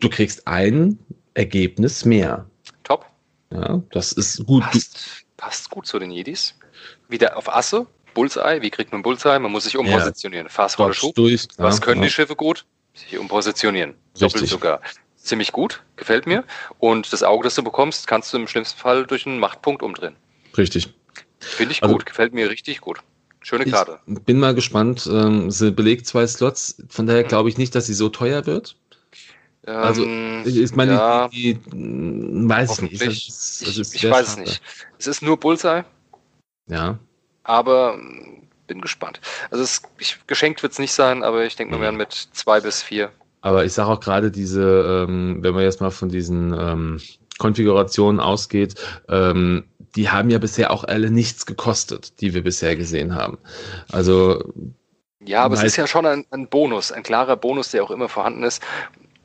Du 0.00 0.08
kriegst 0.08 0.48
ein 0.48 0.98
Ergebnis 1.34 2.04
mehr. 2.04 2.46
Top. 2.82 3.06
Ja, 3.52 3.80
das 3.92 4.10
ist 4.10 4.44
gut. 4.44 4.64
Passt, 4.64 5.24
passt 5.36 5.70
gut 5.70 5.86
zu 5.86 6.00
den 6.00 6.10
Jedis. 6.10 6.56
Wieder 7.08 7.36
auf 7.36 7.54
Asse, 7.54 7.86
Bullseye. 8.14 8.62
Wie 8.62 8.70
kriegt 8.70 8.92
man 8.92 9.02
Bullseye? 9.02 9.38
Man 9.38 9.52
muss 9.52 9.64
sich 9.64 9.76
umpositionieren. 9.76 10.46
Ja. 10.46 10.52
Fast 10.52 10.78
Rolle 10.78 10.94
Schub. 10.94 11.14
Durch, 11.14 11.48
Was 11.56 11.80
können 11.80 12.00
ja. 12.02 12.08
die 12.08 12.12
Schiffe 12.12 12.36
gut? 12.36 12.64
Sich 12.94 13.18
umpositionieren. 13.18 13.94
Doppelt 14.18 14.48
sogar. 14.48 14.80
Ziemlich 15.16 15.52
gut, 15.52 15.82
gefällt 15.96 16.26
mir. 16.26 16.44
Und 16.78 17.12
das 17.12 17.22
Auge, 17.22 17.44
das 17.44 17.54
du 17.54 17.62
bekommst, 17.62 18.06
kannst 18.06 18.32
du 18.32 18.38
im 18.38 18.48
schlimmsten 18.48 18.78
Fall 18.78 19.06
durch 19.06 19.26
einen 19.26 19.38
Machtpunkt 19.38 19.82
umdrehen. 19.82 20.16
Richtig. 20.56 20.88
Finde 21.38 21.72
ich 21.72 21.82
also, 21.82 21.94
gut, 21.94 22.06
gefällt 22.06 22.32
mir 22.32 22.50
richtig 22.50 22.80
gut. 22.80 22.98
Schöne 23.40 23.66
Karte. 23.66 24.00
Ich 24.06 24.20
bin 24.22 24.40
mal 24.40 24.54
gespannt. 24.54 25.08
Ähm, 25.10 25.50
sie 25.50 25.70
belegt 25.70 26.06
zwei 26.06 26.26
Slots, 26.26 26.82
von 26.88 27.06
daher 27.06 27.24
glaube 27.24 27.48
ich 27.48 27.58
nicht, 27.58 27.74
dass 27.74 27.86
sie 27.86 27.94
so 27.94 28.08
teuer 28.08 28.46
wird. 28.46 28.76
Also, 29.64 30.04
ähm, 30.04 30.42
ich 30.46 30.74
meine, 30.74 30.92
ja, 30.92 31.28
die, 31.28 31.54
die, 31.54 32.48
weiß 32.48 32.80
ich 32.80 33.00
nicht. 33.00 33.02
Ist, 33.02 33.62
ich, 33.62 33.94
ich 33.94 34.10
weiß 34.10 34.28
es 34.28 34.36
nicht. 34.38 34.62
Es 34.98 35.06
ist 35.06 35.22
nur 35.22 35.36
Bullseye. 35.36 35.84
Ja 36.68 36.98
aber 37.48 37.94
hm, 37.94 38.42
bin 38.66 38.80
gespannt. 38.80 39.20
Also 39.50 39.64
es, 39.64 39.82
ich, 39.98 40.18
geschenkt 40.26 40.62
wird 40.62 40.72
es 40.72 40.78
nicht 40.78 40.92
sein, 40.92 41.24
aber 41.24 41.44
ich 41.44 41.56
denke, 41.56 41.74
wir 41.74 41.80
werden 41.80 41.96
mit 41.96 42.12
zwei 42.12 42.60
bis 42.60 42.82
vier. 42.82 43.10
Aber 43.40 43.64
ich 43.64 43.72
sage 43.72 43.90
auch 43.90 44.00
gerade 44.00 44.30
diese, 44.30 45.06
ähm, 45.08 45.38
wenn 45.40 45.54
man 45.54 45.62
jetzt 45.62 45.80
mal 45.80 45.90
von 45.90 46.08
diesen 46.10 46.52
ähm, 46.52 47.00
Konfigurationen 47.38 48.20
ausgeht, 48.20 48.74
ähm, 49.08 49.64
die 49.96 50.10
haben 50.10 50.28
ja 50.28 50.38
bisher 50.38 50.70
auch 50.70 50.84
alle 50.84 51.10
nichts 51.10 51.46
gekostet, 51.46 52.20
die 52.20 52.34
wir 52.34 52.42
bisher 52.42 52.76
gesehen 52.76 53.14
haben. 53.14 53.38
Also 53.90 54.52
ja, 55.24 55.42
aber 55.42 55.54
es 55.54 55.62
ist 55.62 55.76
ja 55.76 55.86
schon 55.86 56.06
ein, 56.06 56.26
ein, 56.30 56.48
Bonus, 56.48 56.92
ein 56.92 57.02
klarer 57.02 57.36
Bonus, 57.36 57.70
der 57.70 57.82
auch 57.82 57.90
immer 57.90 58.08
vorhanden 58.08 58.44
ist. 58.44 58.62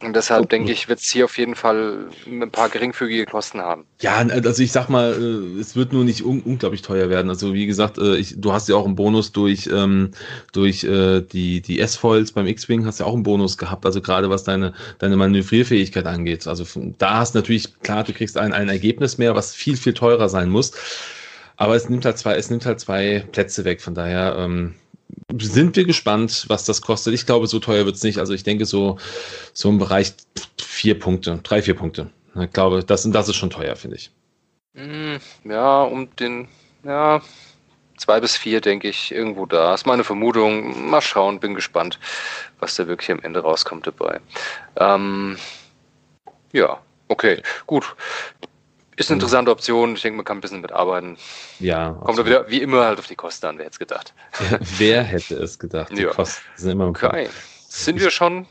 Und 0.04 0.16
deshalb 0.16 0.50
denke 0.50 0.72
ich, 0.72 0.90
wird 0.90 1.00
es 1.00 1.12
hier 1.12 1.26
auf 1.26 1.38
jeden 1.38 1.56
Fall 1.56 2.08
ein 2.28 2.52
paar 2.52 2.70
geringfügige 2.70 3.26
Kosten 3.26 3.62
haben. 3.62 3.86
Ja, 4.02 4.18
also 4.18 4.62
ich 4.62 4.72
sag 4.72 4.90
mal, 4.90 5.14
äh, 5.14 5.60
es 5.60 5.76
wird 5.76 5.94
nur 5.94 6.04
nicht 6.04 6.24
un 6.24 6.42
unglaublich 6.42 6.82
teuer 6.82 7.10
werden. 7.10 7.30
Also 7.30 7.54
wie 7.54 7.66
gesagt, 7.66 7.98
äh, 7.98 8.18
ich, 8.18 8.36
du 8.38 8.52
hast 8.52 8.68
ja 8.68 8.76
auch 8.76 8.86
einen 8.86 8.96
Bonus 8.96 9.32
durch, 9.32 9.70
ähm, 9.72 10.12
durch 10.52 10.84
äh, 10.84 11.22
die, 11.22 11.62
die 11.62 11.80
S-Foils 11.80 12.34
beim 12.34 12.48
X-Wing, 12.48 12.86
hast 12.86 13.00
ja 13.00 13.06
auch 13.06 13.14
einen 13.14 13.24
Bonus 13.24 13.58
gehabt. 13.58 13.86
Also 13.86 14.02
gerade 14.02 14.30
was 14.30 14.44
deine, 14.44 14.74
deine 15.00 15.16
Manövrierfähigkeit 15.16 16.06
angeht. 16.06 16.48
Also 16.48 16.66
da 16.98 17.20
hast 17.20 17.36
du 17.36 17.40
natürlich, 17.40 17.80
klar, 17.82 18.04
du 18.04 18.14
kriegst 18.14 18.38
ein, 18.38 18.54
ein 18.54 18.70
Ergebnis 18.70 19.18
mehr, 19.18 19.36
was 19.36 19.56
viel, 19.56 19.78
viel 19.78 19.94
teurer 19.94 20.28
sein 20.28 20.50
muss. 20.50 20.74
Aber 21.56 21.76
es 21.76 21.88
nimmt 21.88 22.04
halt 22.04 22.18
zwei, 22.18 22.36
es 22.36 22.50
nimmt 22.50 22.66
halt 22.66 22.80
zwei 22.80 23.26
Plätze 23.32 23.64
weg. 23.64 23.82
Von 23.82 23.94
daher, 23.96 24.36
ähm, 24.38 24.76
sind 25.40 25.76
wir 25.76 25.86
gespannt, 25.86 26.46
was 26.48 26.66
das 26.66 26.82
kostet. 26.82 27.14
Ich 27.14 27.26
glaube, 27.26 27.48
so 27.48 27.60
teuer 27.60 27.86
wird 27.86 27.96
es 27.96 28.04
nicht. 28.04 28.20
Also 28.20 28.34
ich 28.34 28.44
denke 28.44 28.66
so, 28.66 28.98
so 29.54 29.70
im 29.70 29.78
Bereich 29.78 30.14
vier 30.62 31.00
Punkte, 31.00 31.40
drei, 31.44 31.62
vier 31.62 31.76
Punkte. 31.76 32.10
Ich 32.40 32.52
glaube, 32.52 32.84
das, 32.84 33.04
das 33.04 33.30
ist 33.30 33.36
schon 33.36 33.50
teuer, 33.50 33.76
finde 33.76 33.98
ich. 33.98 34.12
Hm, 34.76 35.20
ja, 35.44 35.84
um 35.84 36.14
den, 36.16 36.48
ja, 36.84 37.22
zwei 37.98 38.20
bis 38.20 38.36
vier, 38.36 38.60
denke 38.60 38.90
ich, 38.90 39.12
irgendwo 39.12 39.46
da. 39.46 39.74
Ist 39.74 39.86
meine 39.86 40.04
Vermutung. 40.04 40.90
Mal 40.90 41.02
schauen, 41.02 41.40
bin 41.40 41.54
gespannt, 41.54 42.00
was 42.60 42.76
da 42.76 42.88
wirklich 42.88 43.12
am 43.12 43.20
Ende 43.22 43.42
rauskommt 43.42 43.88
dabei. 43.88 44.20
Ähm, 44.78 45.38
ja, 46.52 46.80
okay, 47.08 47.42
gut. 47.68 47.96
Ist 48.96 49.10
eine 49.10 49.16
interessante 49.16 49.52
Option. 49.52 49.96
Ich 49.96 50.02
denke, 50.02 50.18
man 50.18 50.26
kann 50.26 50.38
ein 50.38 50.42
bisschen 50.42 50.62
mitarbeiten. 50.62 51.18
Ja. 51.60 51.92
Kommt 51.92 52.20
da 52.20 52.26
wieder 52.26 52.50
wie 52.50 52.62
immer 52.62 52.86
halt 52.86 53.00
auf 53.00 53.08
die 53.08 53.16
Kosten 53.16 53.46
an. 53.48 53.58
Wer 53.58 53.66
hätte 53.66 53.74
es 53.74 53.80
gedacht? 53.80 54.14
Ja, 54.40 54.60
wer 54.78 55.04
hätte 55.04 55.36
es 55.36 55.60
gedacht? 55.60 55.92
Die 55.96 56.04
ja. 56.04 56.10
Kosten 56.10 56.42
sind 56.56 56.72
immer 56.72 56.86
im 56.86 56.90
Okay. 56.92 57.30
Sind 57.68 58.00
wir 58.00 58.12
schon 58.12 58.46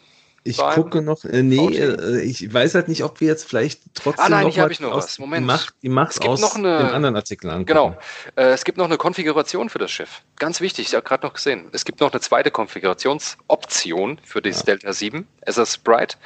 ich 0.45 0.57
gucke 0.57 1.03
noch, 1.03 1.25
äh, 1.25 1.43
nee, 1.43 1.77
äh, 1.77 2.21
ich 2.21 2.53
weiß 2.53 2.75
halt 2.75 2.89
nicht, 2.89 3.05
ob 3.05 3.21
wir 3.21 3.29
jetzt 3.29 3.45
vielleicht 3.45 3.81
trotzdem. 3.95 4.25
Ah 4.25 4.29
nein, 4.29 4.47
noch 4.47 4.55
hier 4.55 4.63
habe 4.65 4.73
ich 4.73 4.81
noch 4.81 4.95
was. 4.95 5.19
Moment. 5.21 5.43
Die 5.43 5.47
Macht, 5.47 5.75
die 5.83 5.89
Macht 5.89 6.27
aus 6.27 6.41
noch 6.41 6.57
eine, 6.57 6.79
den 6.79 6.87
anderen 6.89 7.15
Artikeln 7.15 7.51
angucken. 7.51 7.67
Genau. 7.67 7.97
Äh, 8.35 8.53
es 8.53 8.65
gibt 8.65 8.77
noch 8.77 8.87
eine 8.87 8.97
Konfiguration 8.97 9.69
für 9.69 9.79
das 9.79 9.93
Schiff. 9.93 10.23
Ganz 10.37 10.61
wichtig, 10.61 10.89
ich 10.89 10.95
habe 10.95 11.05
gerade 11.05 11.25
noch 11.25 11.35
gesehen. 11.35 11.69
Es 11.73 11.85
gibt 11.85 12.01
noch 12.01 12.11
eine 12.11 12.21
zweite 12.21 12.51
Konfigurationsoption 12.51 14.19
für 14.25 14.43
das 14.43 14.59
ja. 14.61 14.65
Delta 14.65 14.93
7, 14.93 15.29
SS 15.43 15.75
Sprite. 15.75 16.17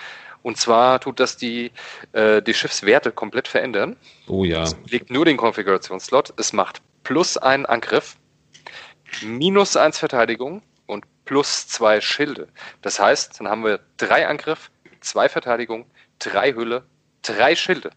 Und 0.46 0.56
zwar 0.58 1.00
tut 1.00 1.18
das 1.18 1.36
die, 1.36 1.72
äh, 2.12 2.40
die 2.40 2.54
Schiffswerte 2.54 3.10
komplett 3.10 3.48
verändern. 3.48 3.96
Oh 4.28 4.44
ja. 4.44 4.62
Es 4.62 4.76
legt 4.88 5.10
nur 5.10 5.24
den 5.24 5.36
Konfigurationsslot. 5.36 6.34
Es 6.36 6.52
macht 6.52 6.82
plus 7.02 7.36
einen 7.36 7.66
Angriff, 7.66 8.16
minus 9.22 9.76
eins 9.76 9.98
Verteidigung 9.98 10.62
und 10.86 11.04
plus 11.24 11.66
zwei 11.66 12.00
Schilde. 12.00 12.46
Das 12.80 13.00
heißt, 13.00 13.40
dann 13.40 13.48
haben 13.48 13.64
wir 13.64 13.80
drei 13.96 14.28
Angriff, 14.28 14.70
zwei 15.00 15.28
Verteidigung, 15.28 15.84
drei 16.20 16.52
Hülle, 16.52 16.84
drei 17.22 17.56
Schilde. 17.56 17.90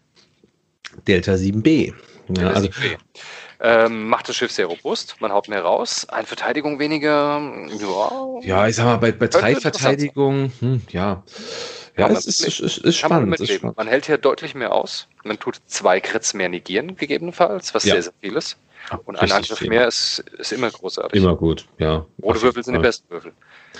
Delta 1.06 1.34
7b. 1.34 1.94
Ja, 2.36 2.48
also 2.48 2.66
7b. 2.66 2.98
Ähm, 3.60 4.08
macht 4.08 4.28
das 4.28 4.34
Schiff 4.34 4.50
sehr 4.50 4.66
robust, 4.66 5.20
man 5.20 5.30
haut 5.32 5.48
mehr 5.48 5.62
raus, 5.62 6.08
eine 6.08 6.26
Verteidigung 6.26 6.80
weniger. 6.80 7.40
Ja, 7.78 8.40
ja 8.40 8.66
ich 8.66 8.74
sag 8.74 8.86
mal, 8.86 8.96
bei, 8.96 9.12
bei 9.12 9.28
drei 9.28 9.54
Verteidigungen, 9.54 10.52
hm, 10.58 10.82
ja. 10.90 11.22
Ja, 12.00 12.08
es 12.08 12.26
ist, 12.26 12.44
ist, 12.44 12.60
ist, 12.60 12.78
ist 12.78 12.96
spannend, 12.96 13.30
man, 13.30 13.38
ist 13.38 13.52
spannend. 13.52 13.76
Man 13.76 13.88
hält 13.88 14.06
hier 14.06 14.18
deutlich 14.18 14.54
mehr 14.54 14.72
aus. 14.72 15.08
Man 15.24 15.38
tut 15.38 15.60
zwei 15.66 16.00
Crits 16.00 16.34
mehr 16.34 16.48
negieren, 16.48 16.96
gegebenenfalls, 16.96 17.74
was 17.74 17.84
ja. 17.84 17.94
sehr, 17.94 18.02
sehr 18.04 18.12
viel 18.20 18.36
ist. 18.36 18.56
Und 19.04 19.16
ein 19.16 19.30
Angriff 19.30 19.60
mehr 19.60 19.86
ist, 19.86 20.24
ist 20.38 20.52
immer 20.52 20.70
großartig. 20.70 21.20
Immer 21.20 21.36
gut, 21.36 21.66
ja. 21.78 22.06
Rote 22.22 22.42
Würfel 22.42 22.64
sind 22.64 22.74
die 22.74 22.80
besten 22.80 23.10
Würfel. 23.10 23.32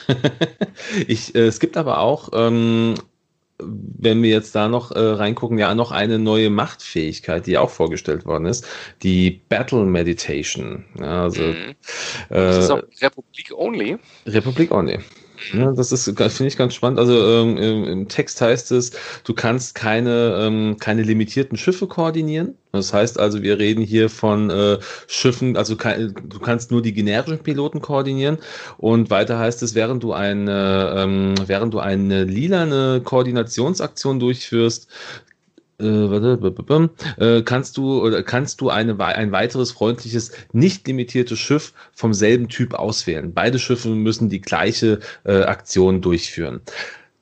ich, 1.07 1.35
äh, 1.35 1.47
es 1.47 1.59
gibt 1.59 1.77
aber 1.77 2.01
auch, 2.01 2.29
ähm, 2.33 2.95
wenn 3.59 4.23
wir 4.23 4.31
jetzt 4.31 4.55
da 4.55 4.69
noch 4.69 4.93
äh, 4.93 4.99
reingucken, 4.99 5.59
ja 5.59 5.75
noch 5.75 5.91
eine 5.91 6.19
neue 6.19 6.51
Machtfähigkeit, 6.51 7.47
die 7.47 7.59
auch 7.59 7.71
vorgestellt 7.71 8.25
worden 8.25 8.47
ist, 8.47 8.67
die 9.03 9.43
Battle 9.49 9.85
Meditation. 9.85 10.85
Ja, 10.99 11.25
also, 11.25 11.43
mhm. 11.43 11.75
äh, 12.29 12.35
das 12.35 12.59
ist 12.59 12.71
auch 12.71 12.83
Republik 13.01 13.53
Only. 13.55 13.99
Republik 14.27 14.71
Only. 14.71 15.01
Ja, 15.53 15.73
das 15.73 15.91
ist, 15.91 16.05
finde 16.05 16.47
ich 16.47 16.57
ganz 16.59 16.75
spannend. 16.75 16.99
Also 16.99 17.15
ähm, 17.15 17.57
im 17.57 18.09
Text 18.09 18.41
heißt 18.43 18.73
es, 18.73 18.93
du 19.25 19.33
kannst 19.33 19.75
keine, 19.75 20.37
ähm, 20.39 20.77
keine 20.79 21.03
limitierten 21.03 21.57
Schiffe 21.57 21.87
koordinieren. 21.87 22.59
Das 22.73 22.93
heißt 22.93 23.19
also, 23.19 23.43
wir 23.43 23.59
reden 23.59 23.83
hier 23.83 24.11
von 24.11 24.51
äh, 24.51 24.79
Schiffen, 25.07 25.57
also 25.57 25.77
kein, 25.77 26.15
du 26.25 26.39
kannst 26.41 26.71
nur 26.71 26.83
die 26.83 26.93
generischen 26.93 27.43
Piloten 27.43 27.81
koordinieren. 27.81 28.37
Und 28.77 29.09
weiter 29.09 29.39
heißt 29.39 29.63
es, 29.63 29.75
während 29.75 30.03
du 30.03 30.13
eine, 30.13 30.95
ähm, 30.97 31.35
während 31.47 31.73
du 31.73 31.79
eine 31.79 32.25
lilane 32.25 33.01
Koordinationsaktion 33.03 34.21
durchführst, 34.21 34.89
äh, 35.81 36.11
warte, 36.11 36.89
äh, 37.19 37.43
kannst 37.43 37.77
du 37.77 38.03
oder 38.05 38.23
kannst 38.23 38.61
du 38.61 38.71
eine, 38.71 38.99
ein 39.01 39.33
weiteres 39.33 39.73
freundliches, 39.73 40.33
nicht 40.53 40.87
limitiertes 40.87 41.39
Schiff 41.39 41.73
vom 41.93 42.15
selben 42.15 42.49
Typ 42.49 42.75
auswählen. 42.75 43.33
Beide 43.33 43.59
Schiffe 43.59 43.89
müssen 43.89 44.29
die 44.29 44.41
gleiche 44.41 45.01
äh, 45.25 45.43
Aktion 45.43 46.01
durchführen. 46.01 46.61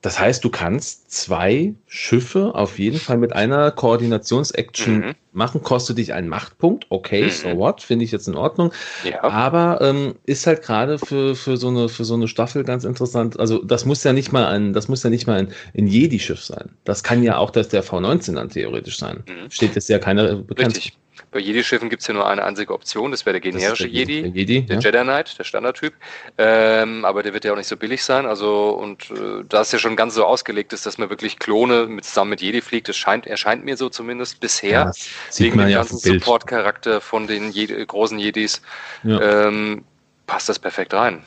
Das 0.01 0.17
heißt, 0.17 0.45
du 0.45 0.49
kannst 0.49 1.11
zwei 1.11 1.73
Schiffe 1.85 2.55
auf 2.55 2.79
jeden 2.79 2.99
Fall 2.99 3.17
mit 3.17 3.33
einer 3.33 3.69
Koordinations-Action 3.71 4.97
mhm. 4.97 5.15
machen. 5.33 5.61
Kostet 5.61 5.97
dich 5.97 6.13
einen 6.13 6.29
Machtpunkt. 6.29 6.85
Okay, 6.89 7.23
mhm. 7.25 7.29
so 7.31 7.57
what? 7.57 7.81
Finde 7.81 8.05
ich 8.05 8.11
jetzt 8.11 8.27
in 8.29 8.35
Ordnung. 8.35 8.71
Ja. 9.03 9.23
Aber 9.23 9.81
ähm, 9.81 10.15
ist 10.25 10.47
halt 10.47 10.61
gerade 10.61 10.99
für, 10.99 11.35
für, 11.35 11.57
so 11.57 11.67
eine, 11.67 11.89
für 11.89 12.05
so 12.05 12.13
eine 12.13 12.29
Staffel 12.29 12.63
ganz 12.63 12.85
interessant. 12.85 13.37
Also, 13.37 13.61
das 13.61 13.83
muss 13.85 14.01
ja 14.05 14.13
nicht 14.13 14.31
mal 14.31 14.45
ein, 14.45 14.71
das 14.71 14.87
muss 14.87 15.03
ja 15.03 15.09
nicht 15.09 15.27
mal 15.27 15.39
ein, 15.39 15.53
ein 15.77 15.87
Jedi-Schiff 15.87 16.41
sein. 16.41 16.69
Das 16.85 17.03
kann 17.03 17.21
ja 17.21 17.37
auch 17.37 17.49
das 17.49 17.67
der 17.67 17.83
V19 17.83 18.35
dann 18.35 18.49
theoretisch 18.49 18.97
sein. 18.97 19.23
Mhm. 19.27 19.51
Steht 19.51 19.75
jetzt 19.75 19.89
ja 19.89 19.99
keine 19.99 20.37
bekannt. 20.37 20.77
Richtig. 20.77 20.97
Bei 21.31 21.39
Jedi-Schiffen 21.39 21.89
gibt 21.89 22.01
es 22.01 22.07
ja 22.07 22.15
nur 22.15 22.27
eine 22.27 22.43
einzige 22.43 22.73
Option, 22.73 23.11
das 23.11 23.25
wäre 23.25 23.39
der 23.39 23.41
generische 23.41 23.83
der 23.83 23.91
Jedi, 23.91 24.21
der, 24.23 24.31
Jedi, 24.31 24.61
der 24.63 24.77
ja. 24.77 24.81
Jedi 24.81 25.03
Knight, 25.03 25.37
der 25.37 25.43
Standardtyp. 25.43 25.93
Ähm, 26.39 27.05
aber 27.05 27.21
der 27.21 27.33
wird 27.33 27.45
ja 27.45 27.53
auch 27.53 27.55
nicht 27.55 27.67
so 27.67 27.77
billig 27.77 28.03
sein. 28.03 28.25
Also, 28.25 28.69
und 28.69 29.11
äh, 29.11 29.43
da 29.47 29.61
es 29.61 29.71
ja 29.71 29.77
schon 29.77 29.95
ganz 29.95 30.15
so 30.15 30.25
ausgelegt 30.25 30.73
ist, 30.73 30.85
dass 30.85 30.97
man 30.97 31.09
wirklich 31.11 31.37
Klone 31.37 31.85
mit, 31.85 32.05
zusammen 32.05 32.31
mit 32.31 32.41
Jedi 32.41 32.61
fliegt, 32.61 32.89
das 32.89 32.97
scheint, 32.97 33.27
erscheint 33.27 33.63
mir 33.63 33.77
so 33.77 33.89
zumindest 33.89 34.39
bisher, 34.39 34.69
ja, 34.69 34.91
wegen 35.37 35.59
dem 35.59 35.69
ja 35.69 35.77
ganzen 35.79 35.99
Support-Charakter 35.99 36.99
von 36.99 37.27
den 37.27 37.51
Jedi, 37.51 37.85
großen 37.85 38.17
Jedis, 38.17 38.61
ähm, 39.03 39.83
passt 40.25 40.49
das 40.49 40.57
perfekt 40.57 40.93
rein. 40.93 41.23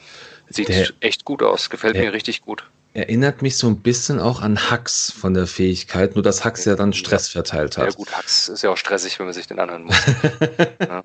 Sieht 0.48 0.68
der, 0.68 0.88
echt 1.00 1.24
gut 1.24 1.42
aus, 1.42 1.70
gefällt 1.70 1.96
mir 1.96 2.12
richtig 2.12 2.42
gut 2.42 2.64
erinnert 2.95 3.40
mich 3.40 3.57
so 3.57 3.68
ein 3.68 3.78
bisschen 3.78 4.20
auch 4.20 4.43
an 4.43 4.70
Hux 4.70 5.11
von 5.11 5.32
der 5.32 5.47
Fähigkeit, 5.47 6.14
nur 6.14 6.22
dass 6.22 6.45
Hux 6.45 6.64
ja 6.66 6.76
dann 6.76 6.93
Stress 6.93 7.28
verteilt 7.28 7.78
hat. 7.78 7.86
Ja 7.86 7.90
gut, 7.93 8.16
Hux 8.16 8.49
ist 8.51 8.62
ja 8.62 8.70
auch 8.70 8.76
stressig, 8.76 9.18
wenn 9.18 9.26
man 9.26 9.32
sich 9.32 9.47
den 9.47 9.59
anhören 9.59 9.84
muss. 9.84 9.97
ja. 10.80 11.03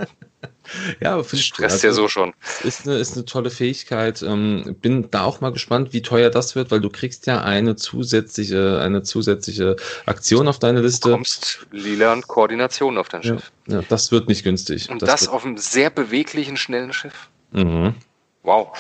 ja, 1.00 1.14
aber 1.14 1.24
finde 1.24 1.42
ich 1.42 1.48
Stresst 1.48 1.76
also, 1.76 1.88
ja 1.88 1.94
so 1.94 2.08
schon. 2.10 2.34
Ist 2.64 2.86
eine, 2.86 2.98
ist 2.98 3.16
eine 3.16 3.24
tolle 3.24 3.50
Fähigkeit. 3.50 4.22
Ähm, 4.22 4.76
bin 4.82 5.10
da 5.12 5.24
auch 5.24 5.40
mal 5.40 5.54
gespannt, 5.54 5.94
wie 5.94 6.02
teuer 6.02 6.30
das 6.30 6.56
wird, 6.56 6.72
weil 6.72 6.82
du 6.82 6.90
kriegst 6.90 7.26
ja 7.26 7.42
eine 7.42 7.78
zusätzliche, 7.78 8.82
eine 8.82 9.04
zusätzliche 9.04 9.78
Aktion 10.06 10.50
auf 10.50 10.60
deine 10.60 10.82
Liste. 10.82 11.04
Du 11.04 11.10
bekommst 11.12 11.68
lila 11.72 12.20
Koordination 12.22 12.98
auf 12.98 13.08
dein 13.08 13.24
Schiff. 13.24 13.52
Ja, 13.68 13.82
das 13.88 14.12
wird 14.12 14.28
nicht 14.28 14.44
günstig. 14.44 14.90
Und 14.90 15.02
das, 15.02 15.10
das 15.10 15.28
auf 15.30 15.46
einem 15.46 15.58
sehr 15.58 15.90
beweglichen, 15.90 16.58
schnellen 16.58 16.92
Schiff. 16.92 17.30
Mhm. 17.52 17.96
Wow. 18.44 18.78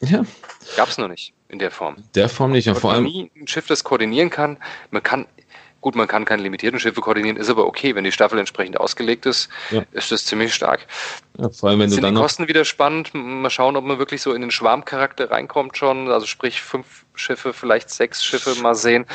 Ja. 0.00 0.24
Gab 0.76 0.88
es 0.88 0.98
noch 0.98 1.08
nicht 1.08 1.34
in 1.48 1.58
der 1.58 1.70
Form. 1.70 1.96
Der 2.14 2.28
Form 2.28 2.52
nicht. 2.52 2.68
Und 2.68 2.78
vor 2.78 2.92
allem 2.92 3.04
nie 3.04 3.30
ein 3.36 3.46
Schiff, 3.46 3.66
das 3.66 3.84
koordinieren 3.84 4.30
kann. 4.30 4.58
Man 4.90 5.02
kann, 5.02 5.26
gut, 5.80 5.94
man 5.94 6.08
kann 6.08 6.24
keine 6.24 6.42
limitierten 6.42 6.80
Schiffe 6.80 7.00
koordinieren, 7.00 7.36
ist 7.36 7.48
aber 7.48 7.66
okay, 7.66 7.94
wenn 7.94 8.04
die 8.04 8.12
Staffel 8.12 8.38
entsprechend 8.38 8.78
ausgelegt 8.78 9.26
ist, 9.26 9.48
ja. 9.70 9.84
ist 9.92 10.10
das 10.10 10.24
ziemlich 10.24 10.54
stark. 10.54 10.86
Ja, 11.38 11.48
vor 11.50 11.70
allem, 11.70 11.80
wenn 11.80 11.90
Sind 11.90 11.98
du 11.98 12.06
dann 12.06 12.14
die 12.14 12.20
Kosten 12.20 12.48
wieder 12.48 12.64
spannend. 12.64 13.12
Mal 13.14 13.50
schauen, 13.50 13.76
ob 13.76 13.84
man 13.84 13.98
wirklich 13.98 14.22
so 14.22 14.32
in 14.32 14.40
den 14.40 14.50
Schwarmcharakter 14.50 15.30
reinkommt 15.30 15.76
schon. 15.76 16.10
Also 16.10 16.26
sprich 16.26 16.60
fünf 16.60 17.04
Schiffe, 17.14 17.52
vielleicht 17.52 17.90
sechs 17.90 18.24
Schiffe, 18.24 18.60
mal 18.60 18.74
sehen. 18.74 19.06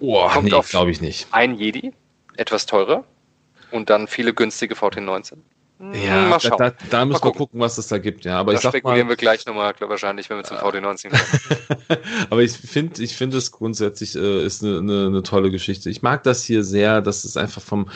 Boah, 0.00 0.40
nee, 0.42 0.50
glaube 0.50 0.90
ich 0.90 1.00
nicht. 1.00 1.28
Ein 1.30 1.54
Jedi, 1.54 1.92
etwas 2.36 2.66
teurer 2.66 3.04
und 3.70 3.90
dann 3.90 4.06
viele 4.06 4.34
günstige 4.34 4.74
VT19. 4.74 5.38
Ja, 5.78 6.28
mal 6.28 6.38
schauen. 6.38 6.58
Da, 6.58 6.70
da, 6.70 6.76
da 6.90 7.04
müssen 7.04 7.24
wir 7.24 7.32
gucken, 7.32 7.58
was 7.58 7.76
es 7.76 7.88
da 7.88 7.98
gibt. 7.98 8.24
Ja, 8.24 8.38
aber 8.38 8.52
da 8.52 8.58
ich 8.58 8.62
sag 8.62 8.70
spekulieren 8.70 9.08
mal, 9.08 9.12
wir 9.12 9.16
gleich 9.16 9.44
nochmal, 9.46 9.74
wahrscheinlich, 9.80 10.30
wenn 10.30 10.36
wir 10.36 10.44
zum 10.44 10.58
VD19 10.58 11.08
kommen. 11.08 12.00
aber 12.30 12.42
ich 12.42 12.52
finde, 12.52 13.02
ich 13.02 13.16
finde 13.16 13.38
es 13.38 13.50
grundsätzlich 13.50 14.14
äh, 14.14 14.44
ist 14.44 14.62
eine, 14.62 14.78
eine, 14.78 15.06
eine 15.06 15.22
tolle 15.24 15.50
Geschichte. 15.50 15.90
Ich 15.90 16.02
mag 16.02 16.22
das 16.22 16.44
hier 16.44 16.62
sehr, 16.62 17.00
dass 17.00 17.24
es 17.24 17.36
einfach 17.36 17.62
vom 17.62 17.88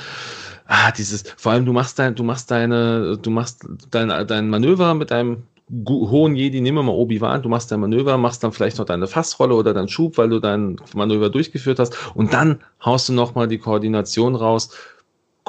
ah, 0.67 0.91
dieses, 0.91 1.23
vor 1.37 1.53
allem 1.53 1.65
du 1.65 1.73
machst 1.73 1.99
dein, 1.99 2.17
du 2.17 2.25
machst 2.25 2.51
deine, 2.51 3.19
du 3.19 3.31
machst 3.31 3.65
dein, 3.91 4.09
dein 4.27 4.51
Manöver 4.51 4.95
mit 4.95 5.13
deinem 5.13 5.45
hohen 5.89 6.37
Jedi, 6.37 6.61
nehmen 6.61 6.79
wir 6.79 6.83
mal 6.83 6.93
Obi-Wan, 6.93 7.43
du 7.43 7.49
machst 7.49 7.71
dein 7.71 7.81
Manöver, 7.81 8.17
machst 8.19 8.43
dann 8.43 8.53
vielleicht 8.53 8.79
noch 8.79 8.85
deine 8.85 9.07
Fassrolle 9.07 9.55
oder 9.55 9.75
deinen 9.75 9.89
Schub, 9.89 10.19
weil 10.19 10.29
du 10.29 10.41
dein 10.41 10.77
Manöver 10.95 11.31
durchgeführt 11.31 11.79
hast 11.79 11.97
und 12.15 12.33
dann 12.33 12.63
haust 12.85 13.09
du 13.09 13.13
nochmal 13.13 13.49
die 13.49 13.59
Koordination 13.59 14.35
raus. 14.35 14.71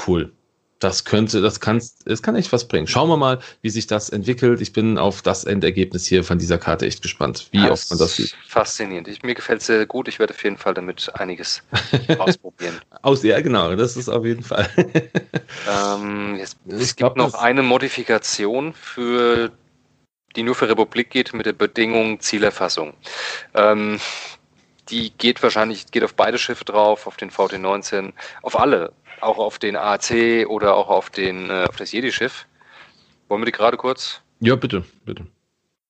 Cool 0.06 0.32
das 0.80 1.06
könnte, 1.06 1.42
das 1.42 1.60
kann, 1.60 1.82
es 2.06 2.22
kann 2.22 2.36
echt 2.36 2.54
was 2.54 2.68
bringen. 2.68 2.88
Schauen 2.88 3.10
wir 3.10 3.18
mal, 3.18 3.40
wie 3.62 3.70
sich 3.70 3.88
das 3.88 4.10
entwickelt. 4.10 4.62
Ich 4.62 4.74
bin 4.74 4.98
auf 4.98 5.22
das 5.22 5.44
Endergebnis 5.44 6.06
hier 6.06 6.24
von 6.24 6.38
dieser 6.38 6.58
Karte 6.58 6.86
echt 6.86 7.02
gespannt, 7.02 7.48
wie 7.52 7.62
das 7.62 7.72
oft 7.72 7.90
man 7.92 8.00
das 8.00 8.16
sieht. 8.16 8.36
Faszinierend. 8.48 9.08
Ich, 9.08 9.24
mir 9.24 9.34
gefällt 9.34 9.62
es 9.62 9.68
sehr 9.68 9.86
gut. 9.86 10.08
Ich 10.08 10.20
werde 10.20 10.34
auf 10.34 10.44
jeden 10.44 10.58
Fall 10.58 10.74
damit 10.74 11.12
einiges 11.16 11.64
ausprobieren. 12.20 12.80
Aus, 13.02 13.24
ja, 13.24 13.42
genau, 13.42 13.76
das 13.76 13.98
ist 13.98 14.10
auf 14.10 14.26
jeden 14.26 14.44
Fall. 14.44 14.70
ähm, 15.70 16.36
jetzt, 16.38 16.58
es 16.68 16.96
gibt 16.96 17.18
noch 17.18 17.34
eine 17.34 17.64
Modifikation 17.64 18.74
für 18.74 19.52
die 20.36 20.44
nur 20.44 20.54
für 20.54 20.70
Republik 20.70 21.10
geht 21.10 21.34
mit 21.34 21.48
der 21.48 21.54
Bedingung 21.54 22.20
Zielerfassung. 22.20 22.94
Ähm, 23.56 24.00
die 24.90 25.10
geht 25.10 25.42
wahrscheinlich, 25.42 25.90
geht 25.92 26.04
auf 26.04 26.14
beide 26.14 26.38
Schiffe 26.38 26.64
drauf, 26.64 27.08
auf 27.08 27.18
den 27.18 27.32
VT-19, 27.32 28.14
auf 28.44 28.58
alle 28.58 28.94
auch 29.22 29.38
auf 29.38 29.59
den 29.59 29.76
AAC 29.76 30.47
oder 30.47 30.76
auch 30.76 30.89
auf, 30.89 31.09
den, 31.09 31.49
äh, 31.49 31.65
auf 31.68 31.76
das 31.76 31.91
Jedi-Schiff. 31.91 32.45
Wollen 33.28 33.41
wir 33.41 33.45
die 33.45 33.51
gerade 33.51 33.78
kurz? 33.78 34.22
Ja, 34.39 34.55
bitte, 34.55 34.84
bitte. 35.05 35.26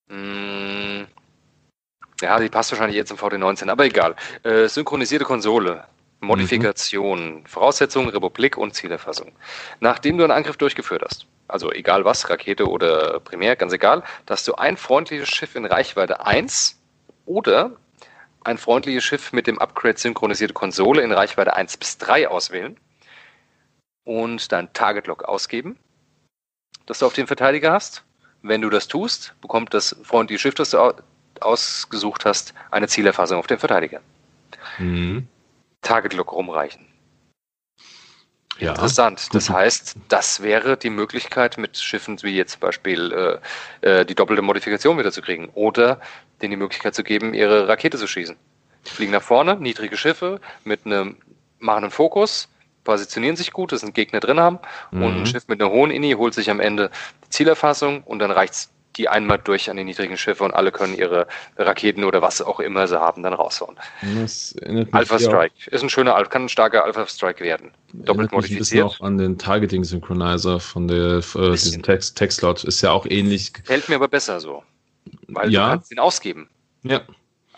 Mm, 0.07 1.05
ja, 2.21 2.39
die 2.39 2.49
passt 2.49 2.71
wahrscheinlich 2.71 2.95
jetzt 2.95 3.11
im 3.11 3.17
VD19, 3.17 3.69
aber 3.69 3.86
egal. 3.86 4.15
Äh, 4.43 4.67
synchronisierte 4.67 5.25
Konsole, 5.25 5.84
Modifikation, 6.19 7.36
mhm. 7.36 7.45
Voraussetzungen, 7.45 8.09
Republik 8.09 8.57
und 8.57 8.73
Zielerfassung. 8.73 9.34
Nachdem 9.80 10.17
du 10.17 10.23
einen 10.23 10.32
Angriff 10.32 10.57
durchgeführt 10.57 11.03
hast, 11.05 11.28
also 11.47 11.71
egal 11.71 12.05
was, 12.05 12.30
Rakete 12.30 12.67
oder 12.67 13.19
Primär, 13.19 13.55
ganz 13.55 13.73
egal, 13.73 14.03
dass 14.25 14.43
du 14.43 14.55
ein 14.55 14.78
freundliches 14.78 15.30
Schiff 15.30 15.55
in 15.55 15.65
Reichweite 15.65 16.25
1 16.25 16.80
oder 17.25 17.71
ein 18.43 18.57
freundliches 18.57 19.03
Schiff 19.03 19.34
mit 19.34 19.45
dem 19.45 19.59
Upgrade 19.59 19.97
synchronisierte 19.97 20.53
Konsole 20.53 21.01
in 21.01 21.11
Reichweite 21.11 21.53
1 21.53 21.78
bis 21.78 21.97
3 21.97 22.30
auswählen 22.30 22.78
und 24.08 24.51
dein 24.51 24.72
Target 24.74 25.08
Lock 25.08 25.24
ausgeben, 25.26 25.78
das 26.86 26.99
du 26.99 27.05
auf 27.05 27.14
den 27.14 27.28
Verteidiger 27.28 27.74
hast. 27.74 28.03
Wenn 28.41 28.62
du 28.62 28.70
das 28.70 28.88
tust, 28.88 29.36
bekommt 29.41 29.74
das 29.74 29.95
freundliche 30.03 30.39
Schiff, 30.39 30.55
das 30.55 30.72
du 30.72 30.93
ausgesucht 31.41 32.26
hast, 32.26 32.53
eine 32.72 32.88
Zielerfassung 32.88 33.38
auf 33.38 33.47
den 33.47 33.60
Verteidiger. 33.60 33.99
Mhm. 34.78 35.28
Target 35.82 36.14
Lock 36.14 36.32
rumreichen. 36.32 36.86
Ja. 38.60 38.72
Interessant. 38.72 39.28
Das 39.34 39.49
heißt, 39.49 39.97
das 40.08 40.41
wäre 40.41 40.78
die 40.78 40.89
Möglichkeit, 40.89 41.58
mit 41.58 41.78
Schiffen 41.78 42.22
wie 42.24 42.36
jetzt 42.36 42.53
zum 42.53 42.62
Beispiel 42.62 43.39
äh, 43.84 43.99
äh, 43.99 44.05
die 44.05 44.16
doppelte 44.16 44.41
Modifikation 44.41 44.97
wieder 44.97 45.12
zu 45.12 45.22
kriegen 45.22 45.49
oder 45.53 45.99
denen 46.41 46.51
die 46.51 46.58
Möglichkeit 46.58 46.95
zu 46.95 47.03
geben, 47.03 47.34
ihre 47.34 47.68
Rakete 47.68 47.97
zu 47.97 48.08
schießen. 48.08 48.36
Die 48.86 48.89
fliegen 48.89 49.12
nach 49.12 49.22
vorne, 49.22 49.58
niedrige 49.58 49.97
Schiffe 49.97 50.39
mit 50.64 50.86
einem 50.86 51.18
machen 51.60 51.84
einen 51.84 51.91
Fokus, 51.91 52.49
positionieren 52.88 53.36
sich 53.36 53.52
gut, 53.52 53.74
dass 53.74 53.84
ein 53.84 53.92
Gegner 53.92 54.22
drin 54.22 54.40
haben 54.40 54.60
mhm. 54.92 55.04
und 55.04 55.18
ein 55.18 55.26
Schiff 55.26 55.50
mit 55.50 55.62
einer 55.62 55.70
hohen 55.70 55.92
Inni 55.92 56.14
holt 56.14 56.34
sich 56.34 56.50
am 56.50 56.62
Ende 56.62 56.90
die 57.26 57.30
Zielerfassung 57.30 58.02
und 58.04 58.20
dann 58.20 58.32
reicht's 58.32 58.72
die 58.96 59.10
einmal 59.10 59.38
durch 59.38 59.70
an 59.70 59.76
die 59.76 59.84
niedrigen 59.84 60.18
Schiffe 60.18 60.44
und 60.46 60.54
alle 60.54 60.72
können 60.72 60.98
ihre 60.98 61.28
Raketen 61.58 62.06
oder 62.06 62.22
was 62.22 62.42
auch 62.42 62.62
immer 62.62 62.88
sie 62.88 63.00
haben, 63.00 63.22
dann 63.24 63.34
raushauen. 63.34 63.76
Alpha 64.92 65.20
Strike 65.20 65.54
ist 65.70 65.84
ein 65.84 65.90
schöner, 65.90 66.16
kann 66.26 66.46
ein 66.46 66.50
starker 66.50 66.86
Alpha 66.86 67.06
Strike 67.06 67.44
werden. 67.44 67.72
Doppelt 67.94 68.32
modifiziert. 68.32 68.86
auch 68.86 69.02
an 69.02 69.18
den 69.18 69.38
Targeting 69.38 69.84
Synchronizer 69.84 70.60
von 70.62 70.88
der 70.88 71.22
äh, 71.36 71.52
diesem 71.52 71.84
Text, 71.84 72.18
Textlot 72.18 72.64
ist 72.64 72.82
ja 72.82 72.92
auch 72.92 73.06
ähnlich. 73.06 73.52
Fällt 73.66 73.90
mir 73.90 73.96
aber 73.96 74.08
besser 74.08 74.40
so. 74.40 74.64
Weil 75.28 75.52
ja. 75.52 75.66
du 75.66 75.72
kannst 75.72 75.92
ihn 75.92 76.00
ausgeben. 76.00 76.50
Ja. 76.84 77.02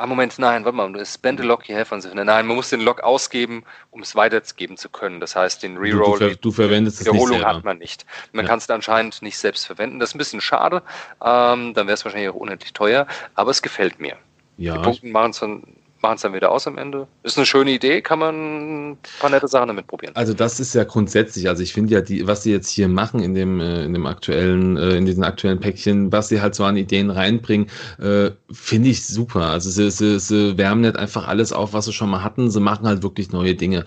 Ah, 0.02 0.08
Moment, 0.08 0.40
nein, 0.40 0.64
warte 0.64 0.78
mal, 0.78 1.06
spend 1.06 1.42
a 1.42 1.44
lock, 1.44 1.68
you 1.68 1.76
have 1.76 1.94
on 1.94 2.00
Nein, 2.00 2.48
man 2.48 2.56
muss 2.56 2.70
den 2.70 2.80
Lock 2.80 3.02
ausgeben, 3.02 3.66
um 3.92 4.02
es 4.02 4.16
weitergeben 4.16 4.78
zu 4.78 4.88
können. 4.88 5.20
Das 5.20 5.36
heißt, 5.36 5.62
den 5.62 5.76
Reroll, 5.76 6.20
du, 6.20 6.30
du, 6.30 6.38
du 6.38 6.52
verwendest 6.54 7.02
Wiederholung 7.02 7.26
es 7.26 7.32
nicht 7.40 7.46
hat 7.46 7.66
man 7.66 7.80
nicht. 7.80 8.06
Man 8.32 8.46
ja. 8.46 8.50
kann 8.50 8.60
es 8.60 8.70
anscheinend 8.70 9.22
nicht 9.22 9.38
selbst 9.38 9.66
verwenden. 9.66 10.00
Das 10.00 10.12
ist 10.12 10.16
ein 10.16 10.20
bisschen 10.20 10.40
schade. 10.40 10.84
Ähm, 11.22 11.74
dann 11.74 11.88
wäre 11.88 11.96
es 11.96 12.06
wahrscheinlich 12.06 12.30
auch 12.30 12.36
unendlich 12.36 12.72
teuer, 12.72 13.08
aber 13.36 13.52
es 13.52 13.62
gefällt 13.62 14.00
mir. 14.00 14.16
Ja. 14.56 14.78
Die 14.78 14.84
Punkte 14.84 15.08
machen 15.08 15.32
es 15.32 15.40
dann 15.40 15.64
machen 16.02 16.16
es 16.16 16.22
dann 16.22 16.34
wieder 16.34 16.52
aus 16.52 16.68
am 16.68 16.78
Ende. 16.78 17.08
Ist 17.24 17.38
eine 17.38 17.46
schöne 17.46 17.72
Idee, 17.72 18.02
kann 18.02 18.20
man 18.20 18.92
ein 18.92 18.98
paar 19.20 19.30
nette 19.30 19.48
Sachen 19.48 19.68
damit 19.68 19.88
probieren. 19.88 20.16
Also 20.16 20.34
das 20.34 20.60
ist 20.60 20.74
ja 20.74 20.84
grundsätzlich, 20.84 21.48
also 21.50 21.64
ich 21.64 21.74
finde 21.74 21.94
ja, 21.94 22.02
die, 22.02 22.28
was 22.28 22.44
sie 22.44 22.52
jetzt 22.52 22.70
hier 22.70 22.88
machen 22.88 23.22
in 23.22 23.34
dem, 23.34 23.60
äh, 23.60 23.84
in 23.84 23.94
dem 23.94 24.06
aktuellen, 24.06 24.78
äh, 24.78 24.96
in 24.96 25.06
diesen 25.06 25.24
aktuellen 25.24 25.60
Päckchen, 25.60 26.12
was 26.12 26.30
sie 26.30 26.42
halt 26.42 26.56
so 26.56 26.64
an 26.64 26.78
Ideen 26.78 27.10
reinbringen, 27.10 27.68
äh, 28.00 28.32
finde 28.52 28.90
ich 28.90 29.06
super. 29.06 29.48
Also 29.48 29.70
sie, 29.70 29.92
sie, 29.92 30.20
sie 30.20 30.58
wärmen 30.58 30.82
nicht 30.82 30.96
einfach 30.96 31.28
alles 31.28 31.54
auf, 31.54 31.74
was 31.74 31.86
sie 31.86 31.94
schon 31.94 32.10
mal 32.10 32.24
hatten, 32.24 32.50
sie 32.50 32.60
machen 32.60 32.88
halt 32.88 33.04
wirklich 33.04 33.32
neue 33.32 33.56
Dinge 33.56 33.86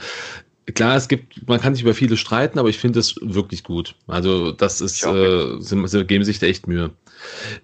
klar, 0.75 0.97
es 0.97 1.09
gibt, 1.09 1.49
man 1.49 1.61
kann 1.61 1.75
sich 1.75 1.83
über 1.83 1.95
viele 1.95 2.17
streiten, 2.17 2.59
aber 2.59 2.69
ich 2.69 2.79
finde 2.79 3.01
es 3.01 3.17
wirklich 3.21 3.65
gut. 3.65 3.95
Also 4.07 4.53
das 4.53 4.81
ist, 4.81 5.05
äh, 5.05 5.61
sie, 5.61 5.89
sie 5.89 6.05
geben 6.05 6.25
sich 6.25 6.39
da 6.39 6.47
echt 6.47 6.67
Mühe. 6.67 6.91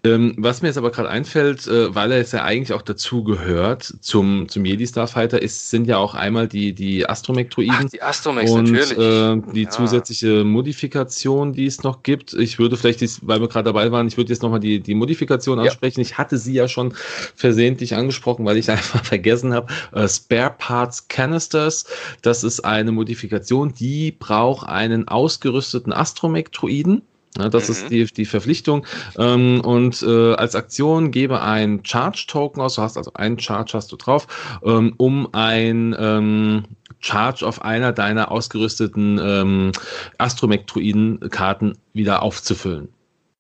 Ähm, 0.05 0.35
was 0.37 0.63
mir 0.63 0.69
jetzt 0.69 0.79
aber 0.79 0.91
gerade 0.91 1.09
einfällt, 1.09 1.67
äh, 1.67 1.95
weil 1.95 2.13
er 2.13 2.19
jetzt 2.19 2.33
ja 2.33 2.45
eigentlich 2.45 2.73
auch 2.73 2.83
dazu 2.83 3.25
gehört 3.25 3.93
zum, 4.01 4.49
zum 4.49 4.65
Jedi 4.65 4.87
Starfighter, 4.87 5.41
ist, 5.41 5.71
sind 5.71 5.87
ja 5.87 5.99
auch 5.99 6.15
einmal 6.15 6.49
die, 6.49 6.73
die 6.73 7.09
Astromech-Droiden. 7.09 7.89
Die 7.93 8.03
Astromechs, 8.03 8.51
und, 8.51 8.71
natürlich. 8.71 8.99
Äh, 8.99 9.53
die 9.53 9.63
ja. 9.65 9.71
zusätzliche 9.71 10.45
Modifikation, 10.45 11.53
die 11.53 11.67
es 11.67 11.83
noch 11.83 12.03
gibt. 12.03 12.35
Ich 12.35 12.59
würde 12.59 12.77
vielleicht, 12.77 13.01
dies, 13.01 13.21
weil 13.23 13.41
wir 13.41 13.49
gerade 13.49 13.65
dabei 13.65 13.91
waren, 13.93 14.07
ich 14.07 14.17
würde 14.17 14.33
jetzt 14.33 14.43
nochmal 14.43 14.61
die, 14.61 14.81
die 14.81 14.95
Modifikation 14.95 15.59
ansprechen. 15.59 16.01
Ja. 16.01 16.07
Ich 16.07 16.19
hatte 16.19 16.39
sie 16.39 16.55
ja 16.55 16.69
schon 16.69 16.95
versehentlich 17.35 17.95
angesprochen, 17.95 18.45
weil 18.45 18.57
ich 18.57 18.71
einfach 18.71 19.05
vergessen 19.05 19.55
habe. 19.55 19.73
Äh, 19.93 20.09
Spare 20.09 20.55
Parts 20.57 21.09
Canisters, 21.09 21.87
das 22.23 22.45
ist 22.45 22.61
eine 22.61 22.88
Modifikation, 22.93 23.73
die 23.73 24.13
braucht 24.13 24.69
einen 24.69 25.09
ausgerüsteten 25.09 25.93
Astromech-Droiden. 25.93 27.03
Ja, 27.39 27.49
das 27.49 27.69
mhm. 27.69 27.73
ist 27.73 27.91
die, 27.91 28.05
die 28.07 28.25
Verpflichtung. 28.25 28.87
Ähm, 29.19 29.61
und 29.61 30.03
äh, 30.03 30.35
als 30.35 30.55
Aktion 30.55 31.11
gebe 31.11 31.41
ein 31.43 31.81
Charge-Token 31.85 32.61
aus. 32.63 32.75
Du 32.75 32.83
hast 32.83 32.97
also 32.97 33.13
einen 33.15 33.39
Charge 33.39 33.73
hast 33.75 33.93
du 33.93 33.97
drauf, 33.97 34.27
ähm, 34.65 34.95
um 34.97 35.29
ein 35.33 35.95
ähm, 35.99 36.65
Charge 37.01 37.47
auf 37.47 37.63
einer 37.63 37.93
deiner 37.93 38.33
ausgerüsteten 38.33 39.21
ähm, 39.23 39.73
Astromech-Druiden-Karten 40.19 41.75
wieder 41.93 42.23
aufzufüllen. 42.23 42.89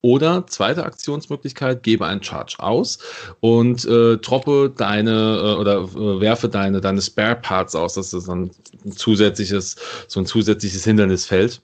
Oder 0.01 0.47
zweite 0.47 0.85
Aktionsmöglichkeit, 0.85 1.83
gebe 1.83 2.07
einen 2.07 2.23
Charge 2.23 2.57
aus 2.59 2.99
und 3.41 3.85
äh, 3.85 4.17
droppe 4.19 4.73
deine 4.77 5.11
äh, 5.11 5.61
oder 5.61 5.79
äh, 5.81 6.21
werfe 6.21 6.49
deine, 6.49 6.81
deine 6.81 7.03
Spare 7.03 7.35
Parts 7.37 7.75
aus. 7.75 7.95
Das 7.95 8.13
ist 8.13 8.29
ein 8.29 8.51
zusätzliches, 8.95 9.77
so 10.07 10.21
ein 10.21 10.27
zusätzliches 10.27 10.85
Hindernisfeld. 10.85 11.61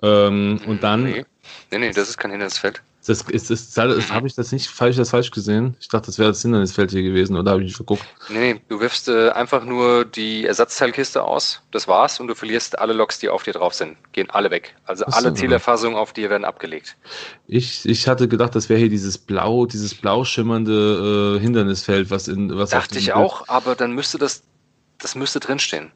Ähm, 0.00 0.60
und 0.66 0.82
dann 0.82 1.04
nee. 1.04 1.24
Nee, 1.72 1.78
nee, 1.78 1.90
das 1.90 2.08
ist 2.08 2.18
kein 2.18 2.30
Hindernisfeld. 2.30 2.82
Das 3.04 3.22
ist, 3.22 3.50
ist, 3.50 3.50
ist 3.50 3.78
habe 3.78 4.26
ich 4.28 4.34
das 4.36 4.52
nicht 4.52 4.68
falsch, 4.68 4.96
das 4.96 5.10
falsch 5.10 5.32
gesehen? 5.32 5.76
Ich 5.80 5.88
dachte, 5.88 6.06
das 6.06 6.20
wäre 6.20 6.28
das 6.28 6.42
Hindernisfeld 6.42 6.92
hier 6.92 7.02
gewesen, 7.02 7.36
oder 7.36 7.50
habe 7.50 7.62
ich 7.62 7.66
nicht 7.66 7.78
geguckt? 7.78 8.04
Nee, 8.28 8.54
nee, 8.54 8.60
du 8.68 8.78
wirfst 8.80 9.08
äh, 9.08 9.30
einfach 9.30 9.64
nur 9.64 10.04
die 10.04 10.46
Ersatzteilkiste 10.46 11.24
aus, 11.24 11.62
das 11.72 11.88
war's, 11.88 12.20
und 12.20 12.28
du 12.28 12.36
verlierst 12.36 12.78
alle 12.78 12.92
Loks, 12.92 13.18
die 13.18 13.28
auf 13.28 13.42
dir 13.42 13.54
drauf 13.54 13.74
sind. 13.74 13.96
Gehen 14.12 14.30
alle 14.30 14.52
weg. 14.52 14.76
Also 14.84 15.04
Achso, 15.04 15.18
alle 15.18 15.34
Zielerfassungen 15.34 15.98
auf 15.98 16.12
dir 16.12 16.30
werden 16.30 16.44
abgelegt. 16.44 16.96
Ich, 17.48 17.84
ich 17.88 18.06
hatte 18.06 18.28
gedacht, 18.28 18.54
das 18.54 18.68
wäre 18.68 18.78
hier 18.78 18.90
dieses 18.90 19.18
blau, 19.18 19.66
dieses 19.66 19.96
blau 19.96 20.22
schimmernde 20.22 21.38
äh, 21.38 21.40
Hindernisfeld, 21.40 22.08
was 22.10 22.28
in 22.28 22.56
was 22.56 22.70
Dachte 22.70 23.00
ich 23.00 23.14
auch, 23.14 23.48
aber 23.48 23.74
dann 23.74 23.92
müsste 23.92 24.18
das, 24.18 24.44
das 24.98 25.16
müsste 25.16 25.40
drinstehen. 25.40 25.90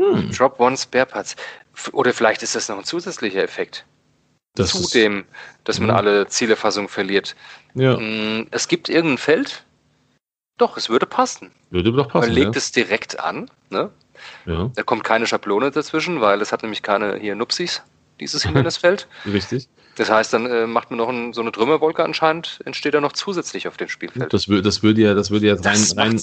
Hm. 0.00 0.30
Drop 0.30 0.60
One 0.60 0.76
Spare 0.76 1.06
Parts. 1.06 1.34
Oder 1.92 2.12
vielleicht 2.12 2.44
ist 2.44 2.54
das 2.54 2.68
noch 2.68 2.78
ein 2.78 2.84
zusätzlicher 2.84 3.42
Effekt. 3.42 3.86
Das 4.54 4.70
Zudem, 4.70 5.24
dass 5.64 5.80
man 5.80 5.88
ja. 5.88 5.96
alle 5.96 6.26
Zielerfassung 6.26 6.88
verliert. 6.88 7.34
Ja. 7.74 7.96
Mm, 7.96 8.48
es 8.50 8.68
gibt 8.68 8.88
irgendein 8.88 9.18
Feld. 9.18 9.64
Doch, 10.58 10.76
es 10.76 10.90
würde 10.90 11.06
passen. 11.06 11.50
Würde 11.70 11.90
doch 11.92 12.08
passen. 12.08 12.26
Man 12.26 12.34
legt 12.34 12.54
ja. 12.54 12.58
es 12.58 12.70
direkt 12.70 13.18
an. 13.18 13.50
Ne? 13.70 13.90
Ja. 14.46 14.70
Da 14.74 14.82
kommt 14.82 15.04
keine 15.04 15.26
Schablone 15.26 15.70
dazwischen, 15.70 16.20
weil 16.20 16.40
es 16.42 16.52
hat 16.52 16.62
nämlich 16.62 16.82
keine 16.82 17.16
hier 17.16 17.34
Nupsis, 17.34 17.82
dieses 18.20 18.42
Hindernisfeld. 18.42 19.08
Richtig. 19.26 19.68
Das 19.96 20.10
heißt, 20.10 20.32
dann 20.32 20.46
äh, 20.46 20.66
macht 20.66 20.90
man 20.90 20.98
noch 20.98 21.08
ein, 21.08 21.32
so 21.32 21.40
eine 21.40 21.52
Trümmerwolke 21.52 22.02
anscheinend, 22.02 22.60
entsteht 22.64 22.94
da 22.94 23.00
noch 23.00 23.12
zusätzlich 23.12 23.68
auf 23.68 23.76
dem 23.76 23.88
Spielfeld. 23.88 24.32
Das, 24.32 24.46
das 24.46 24.82
würde 24.82 25.02
ja, 25.02 25.14
das 25.14 25.30
würde 25.30 25.46
ja 25.46 25.54
rein, 25.54 25.82
rein 25.96 26.20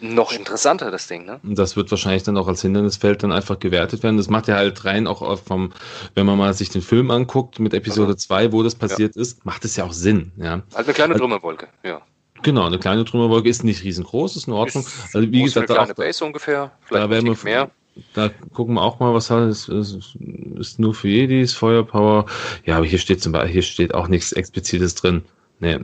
noch 0.00 0.32
interessanter, 0.32 0.90
das 0.90 1.06
Ding, 1.06 1.24
ne? 1.24 1.40
Das 1.42 1.76
wird 1.76 1.90
wahrscheinlich 1.90 2.22
dann 2.22 2.36
auch 2.36 2.48
als 2.48 2.62
Hindernisfeld 2.62 3.22
dann 3.22 3.32
einfach 3.32 3.58
gewertet 3.58 4.02
werden. 4.02 4.16
Das 4.16 4.28
macht 4.28 4.48
ja 4.48 4.56
halt 4.56 4.84
rein 4.84 5.06
auch 5.06 5.38
vom, 5.38 5.72
wenn 6.14 6.26
man 6.26 6.36
mal 6.36 6.52
sich 6.54 6.68
den 6.68 6.82
Film 6.82 7.10
anguckt 7.10 7.58
mit 7.58 7.72
Episode 7.72 8.16
2, 8.16 8.36
also, 8.36 8.52
wo 8.52 8.62
das 8.62 8.74
passiert 8.74 9.16
ja. 9.16 9.22
ist, 9.22 9.44
macht 9.46 9.64
es 9.64 9.76
ja 9.76 9.84
auch 9.84 9.92
Sinn, 9.92 10.32
ja. 10.36 10.62
Halt 10.74 10.86
eine 10.86 10.94
kleine 10.94 11.14
also 11.14 11.24
Trümmerwolke, 11.24 11.68
ja. 11.82 12.00
Genau, 12.42 12.66
eine 12.66 12.78
kleine 12.78 13.04
Trümmerwolke 13.04 13.48
ist 13.48 13.64
nicht 13.64 13.82
riesengroß, 13.82 14.36
ist 14.36 14.46
in 14.46 14.52
Ordnung. 14.52 14.84
Ist, 14.84 15.14
also 15.14 15.32
wie 15.32 15.42
gesagt, 15.42 15.70
eine 15.70 15.78
kleine 15.78 15.92
auch, 15.92 15.96
Base 15.96 16.24
ungefähr, 16.24 16.70
vielleicht 16.82 17.04
da 17.04 17.10
wir, 17.10 17.36
mehr. 17.44 17.70
Da 18.12 18.28
gucken 18.52 18.74
wir 18.74 18.82
auch 18.82 19.00
mal, 19.00 19.14
was 19.14 19.30
hat 19.30 19.44
es 19.44 19.68
ist, 19.68 20.16
ist 20.58 20.78
nur 20.78 20.94
für 20.94 21.08
Jedis, 21.08 21.54
Feuerpower. 21.54 22.26
Ja, 22.66 22.76
aber 22.76 22.84
hier 22.84 22.98
steht 22.98 23.22
zum 23.22 23.32
Beispiel, 23.32 23.52
hier 23.52 23.62
steht 23.62 23.94
auch 23.94 24.08
nichts 24.08 24.32
Explizites 24.32 24.94
drin. 24.94 25.22
Nee, 25.60 25.78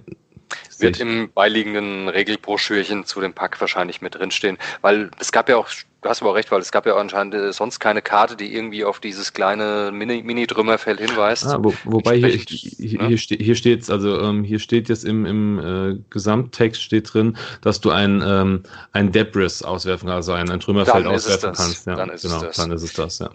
wird 0.82 1.00
im 1.00 1.32
beiliegenden 1.32 2.08
Regelbroschürchen 2.08 3.04
zu 3.04 3.20
dem 3.20 3.32
Pack 3.32 3.60
wahrscheinlich 3.60 4.02
mit 4.02 4.14
drinstehen, 4.14 4.58
weil 4.80 5.10
es 5.18 5.32
gab 5.32 5.48
ja 5.48 5.56
auch, 5.56 5.68
du 6.02 6.08
hast 6.08 6.20
aber 6.20 6.32
auch 6.32 6.34
recht, 6.34 6.50
weil 6.50 6.60
es 6.60 6.72
gab 6.72 6.86
ja 6.86 6.96
anscheinend 6.96 7.34
äh, 7.34 7.52
sonst 7.52 7.78
keine 7.80 8.02
Karte, 8.02 8.36
die 8.36 8.54
irgendwie 8.54 8.84
auf 8.84 9.00
dieses 9.00 9.32
kleine 9.32 9.90
Mini-Trümmerfeld 9.92 11.00
Mini 11.00 11.10
hinweist. 11.10 11.46
Ah, 11.46 11.58
wo, 11.60 11.72
wobei 11.84 12.16
hier, 12.16 12.28
hier, 12.28 13.02
ne? 13.02 13.08
hier, 13.08 13.18
ste 13.18 13.36
hier 13.36 13.54
steht 13.54 13.88
also 13.88 14.20
ähm, 14.20 14.44
hier 14.44 14.58
steht 14.58 14.88
jetzt 14.88 15.04
im, 15.04 15.24
im 15.24 15.58
äh, 15.58 15.98
Gesamttext 16.10 16.82
steht 16.82 17.12
drin, 17.12 17.36
dass 17.62 17.80
du 17.80 17.90
ein, 17.90 18.22
ähm, 18.24 18.62
ein 18.92 19.12
Debris 19.12 19.62
auswerfen, 19.62 20.08
also 20.08 20.32
ein, 20.32 20.50
ein 20.50 20.60
Trümmerfeld 20.60 21.06
auswerfen 21.06 21.52
kannst. 21.54 21.86
Ja, 21.86 21.94
dann 21.94 22.10
ist 22.10 22.22
genau, 22.22 22.36
es 22.36 22.42
das. 22.42 22.56
Dann 22.56 22.72
ist 22.72 22.82
es 22.82 22.92
das, 22.92 23.18
ja. 23.20 23.30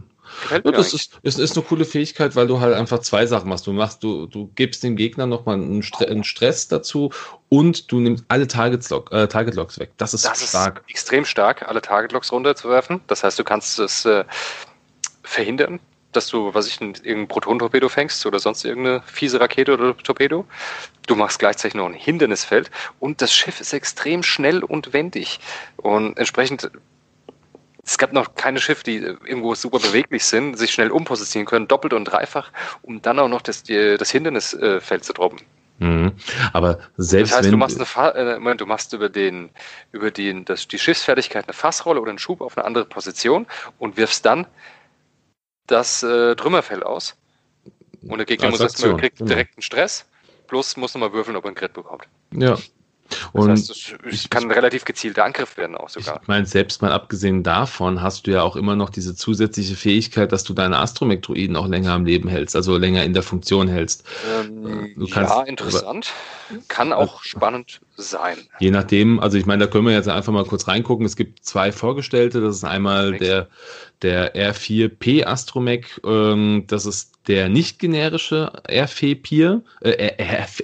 Ja, 0.52 0.60
das 0.60 0.94
ist, 0.94 1.20
ist, 1.24 1.40
ist, 1.40 1.58
eine 1.58 1.66
coole 1.66 1.86
Fähigkeit, 1.86 2.36
weil 2.36 2.48
du 2.48 2.60
halt 2.60 2.76
einfach 2.76 3.00
zwei 3.00 3.26
Sachen 3.26 3.50
machst. 3.50 3.68
Du 3.68 3.74
machst, 3.74 4.04
du, 4.04 4.28
du 4.28 4.52
gibst 4.56 4.84
dem 4.84 4.96
Gegner 4.96 5.26
nochmal 5.26 5.56
einen, 5.56 5.84
Stre 5.84 6.08
einen 6.08 6.24
Stress 6.24 6.68
dazu 6.68 7.12
und 7.50 7.92
du 7.92 8.00
nimmst 8.00 8.26
alle 8.28 8.48
Target, 8.48 8.82
-Log, 8.84 9.12
äh, 9.12 9.28
Target 9.28 9.56
Logs 9.56 9.80
weg. 9.80 9.92
Das 9.98 10.14
ist 10.14 10.26
das 10.26 10.50
stark. 10.50 10.84
Ist 10.88 10.92
extrem 10.92 11.26
stark, 11.26 11.68
alle 11.68 11.82
Target 11.82 12.12
Logs 12.12 12.32
runterzuwerfen. 12.32 13.02
Das 13.08 13.24
heißt, 13.24 13.40
du 13.40 13.44
kannst 13.44 13.80
es 13.80 14.06
äh, 14.06 14.26
verhindern, 15.24 15.80
dass 16.12 16.28
du, 16.28 16.54
was 16.54 16.68
ich, 16.68 16.82
irgendein 16.82 17.28
Proton-Torpedo 17.28 17.90
fängst 17.90 18.26
oder 18.26 18.40
sonst 18.40 18.66
irgendeine 18.66 19.02
fiese 19.06 19.40
Rakete 19.40 19.74
oder 19.74 19.96
Torpedo. 19.98 20.46
Du 21.06 21.16
machst 21.16 21.40
gleichzeitig 21.40 21.76
noch 21.76 21.86
ein 21.86 21.94
Hindernisfeld 21.94 22.70
und 23.00 23.22
das 23.22 23.34
Schiff 23.34 23.62
ist 23.62 23.74
extrem 23.74 24.24
schnell 24.24 24.64
und 24.64 24.94
wendig. 24.94 25.40
Und 25.78 26.18
entsprechend 26.18 26.70
es 27.84 27.98
gab 27.98 28.12
noch 28.12 28.36
keine 28.36 28.60
Schiffe, 28.60 28.84
die 28.84 28.98
irgendwo 28.98 29.56
super 29.56 29.80
beweglich 29.80 30.26
sind, 30.26 30.58
sich 30.58 30.72
schnell 30.72 30.92
umpositionieren 30.92 31.48
können, 31.48 31.68
doppelt 31.70 31.94
und 31.94 32.04
dreifach, 32.04 32.52
um 32.82 33.02
dann 33.02 33.18
auch 33.18 33.30
noch 33.30 33.42
das, 33.42 33.64
das 33.64 34.12
Hindernisfeld 34.12 35.06
zu 35.06 35.14
droppen. 35.14 35.40
Mhm. 35.80 36.14
Aber 36.54 36.80
selbst 36.98 37.32
das 37.32 37.38
heißt, 37.38 37.46
wenn 37.46 37.52
du 37.52 37.58
machst, 37.58 37.98
eine 37.98 38.36
äh, 38.36 38.40
Moment, 38.40 38.62
du 38.62 38.66
machst 38.66 38.94
über 38.94 39.10
den, 39.10 39.50
über 39.92 40.12
den, 40.12 40.46
das, 40.46 40.68
die 40.68 40.80
Schiffsfertigkeit 40.80 41.46
eine 41.46 41.54
Fassrolle 41.54 42.02
oder 42.02 42.10
einen 42.10 42.20
Schub 42.20 42.42
auf 42.42 42.58
eine 42.58 42.66
andere 42.66 42.86
Position 42.86 43.46
und 43.78 43.98
wirfst 43.98 44.26
dann 44.26 44.48
das 45.68 46.02
äh, 46.04 46.36
Trümmerfell 46.36 46.84
aus. 46.84 47.16
Und 48.08 48.18
der 48.18 48.26
Gegner 48.26 48.50
muss 48.50 48.60
erstmal 48.60 48.98
kriegt 48.98 49.18
genau. 49.18 49.30
direkt 49.30 49.58
einen 49.58 49.62
Stress, 49.62 50.06
plus 50.48 50.78
muss 50.78 50.94
nochmal 50.94 51.14
würfeln, 51.14 51.36
ob 51.36 51.44
er 51.44 51.50
einen 51.50 51.56
Crit 51.56 51.74
bekommt. 51.74 52.08
Ja, 52.32 52.58
und 53.34 53.50
das 53.50 53.70
heißt, 53.70 53.96
es 54.06 54.30
kann 54.30 54.44
ein 54.44 54.52
relativ 54.52 54.86
gezielter 54.86 55.26
Angriff 55.26 55.58
werden 55.58 55.76
auch 55.76 55.90
sogar. 55.90 56.20
Ich 56.22 56.28
meine, 56.28 56.46
selbst 56.46 56.82
mal 56.82 56.92
abgesehen 56.92 57.44
davon 57.44 58.02
hast 58.02 58.28
du 58.28 58.32
ja 58.32 58.42
auch 58.42 58.56
immer 58.56 58.76
noch 58.76 58.90
diese 58.90 59.16
zusätzliche 59.16 59.76
Fähigkeit, 59.76 60.32
dass 60.32 60.44
du 60.44 60.54
deine 60.54 60.80
Astromektroiden 60.80 61.56
auch 61.56 61.68
länger 61.68 61.94
am 61.94 62.06
Leben 62.06 62.30
hältst, 62.30 62.56
also 62.56 62.78
länger 62.78 63.04
in 63.04 63.14
der 63.14 63.24
Funktion 63.24 63.68
hältst. 63.68 64.04
Ähm, 64.42 64.94
ja, 64.98 65.44
interessant. 65.44 66.12
Kann 66.68 66.94
auch 66.94 67.24
spannend 67.24 67.82
sein. 67.98 68.38
Je 68.60 68.72
nachdem, 68.72 69.20
also 69.20 69.38
ich 69.38 69.46
meine, 69.46 69.66
da 69.66 69.72
können 69.72 69.86
wir 69.86 69.94
jetzt 69.94 70.08
einfach 70.08 70.32
mal 70.32 70.46
kurz 70.46 70.68
reingucken. 70.68 71.06
Es 71.06 71.16
gibt 71.16 71.44
zwei 71.44 71.72
Vorgestellte. 71.72 72.42
Das 72.42 72.56
ist 72.56 72.64
einmal 72.64 73.18
der, 73.18 73.48
der 74.02 74.36
R4P 74.36 75.26
Astromech. 75.26 75.86
Ähm, 76.06 76.66
das 76.68 76.86
ist 76.86 77.17
der 77.28 77.50
nicht 77.50 77.80
generische 77.80 78.52
R4P, 78.68 79.62
äh, 79.82 80.12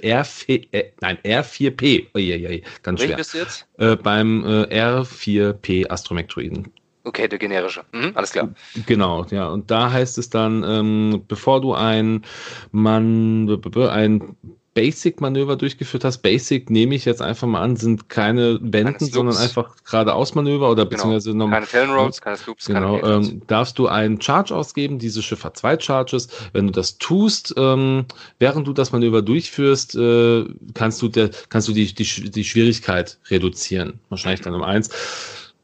R4, 0.00 0.68
äh, 0.72 0.84
nein, 1.00 1.18
R4P. 1.24 2.06
Oh, 2.14 2.18
je, 2.18 2.36
je, 2.36 2.62
ganz 2.82 3.02
schwer. 3.02 3.16
bist 3.16 3.34
du 3.34 3.38
jetzt? 3.38 3.66
Äh, 3.78 3.96
beim 3.96 4.44
äh, 4.44 4.82
R4P 4.82 5.88
Astromech-Droiden. 5.88 6.72
Okay, 7.04 7.28
der 7.28 7.38
generische. 7.38 7.84
Mhm, 7.92 8.12
alles 8.14 8.32
klar. 8.32 8.48
Genau, 8.86 9.26
ja. 9.30 9.48
Und 9.48 9.70
da 9.70 9.92
heißt 9.92 10.16
es 10.16 10.30
dann, 10.30 10.64
ähm, 10.66 11.22
bevor 11.28 11.60
du 11.60 11.74
ein, 11.74 12.24
man, 12.72 13.46
ein 13.90 14.36
Basic-Manöver 14.74 15.56
durchgeführt 15.56 16.04
hast, 16.04 16.18
Basic 16.18 16.68
nehme 16.68 16.94
ich 16.94 17.04
jetzt 17.04 17.22
einfach 17.22 17.46
mal 17.46 17.62
an, 17.62 17.76
sind 17.76 18.08
keine 18.08 18.58
Wenden, 18.60 19.06
sondern 19.06 19.36
einfach 19.36 19.76
geradeaus-Manöver 19.84 20.70
oder 20.70 20.84
genau. 20.84 20.90
beziehungsweise 20.90 21.32
genau. 21.32 21.48
keine 21.48 21.66
Tailroads, 21.66 22.20
keine 22.20 22.36
Sloops, 22.36 22.66
genau, 22.66 22.98
keine 22.98 23.14
ähm, 23.14 23.42
darfst 23.46 23.78
du 23.78 23.86
einen 23.86 24.20
Charge 24.20 24.54
ausgeben, 24.54 24.98
dieses 24.98 25.24
Schiff 25.24 25.44
hat 25.44 25.56
zwei 25.56 25.78
Charges. 25.78 26.28
Wenn 26.52 26.66
du 26.66 26.72
das 26.72 26.98
tust, 26.98 27.54
ähm, 27.56 28.06
während 28.38 28.66
du 28.66 28.72
das 28.72 28.92
Manöver 28.92 29.22
durchführst, 29.22 29.94
äh, 29.94 30.44
kannst 30.74 31.00
du 31.00 31.08
der, 31.08 31.30
kannst 31.48 31.68
du 31.68 31.72
die, 31.72 31.94
die, 31.94 32.30
die 32.30 32.44
Schwierigkeit 32.44 33.18
reduzieren. 33.30 34.00
Wahrscheinlich 34.08 34.40
dann 34.40 34.54
um 34.54 34.62
eins. 34.62 34.90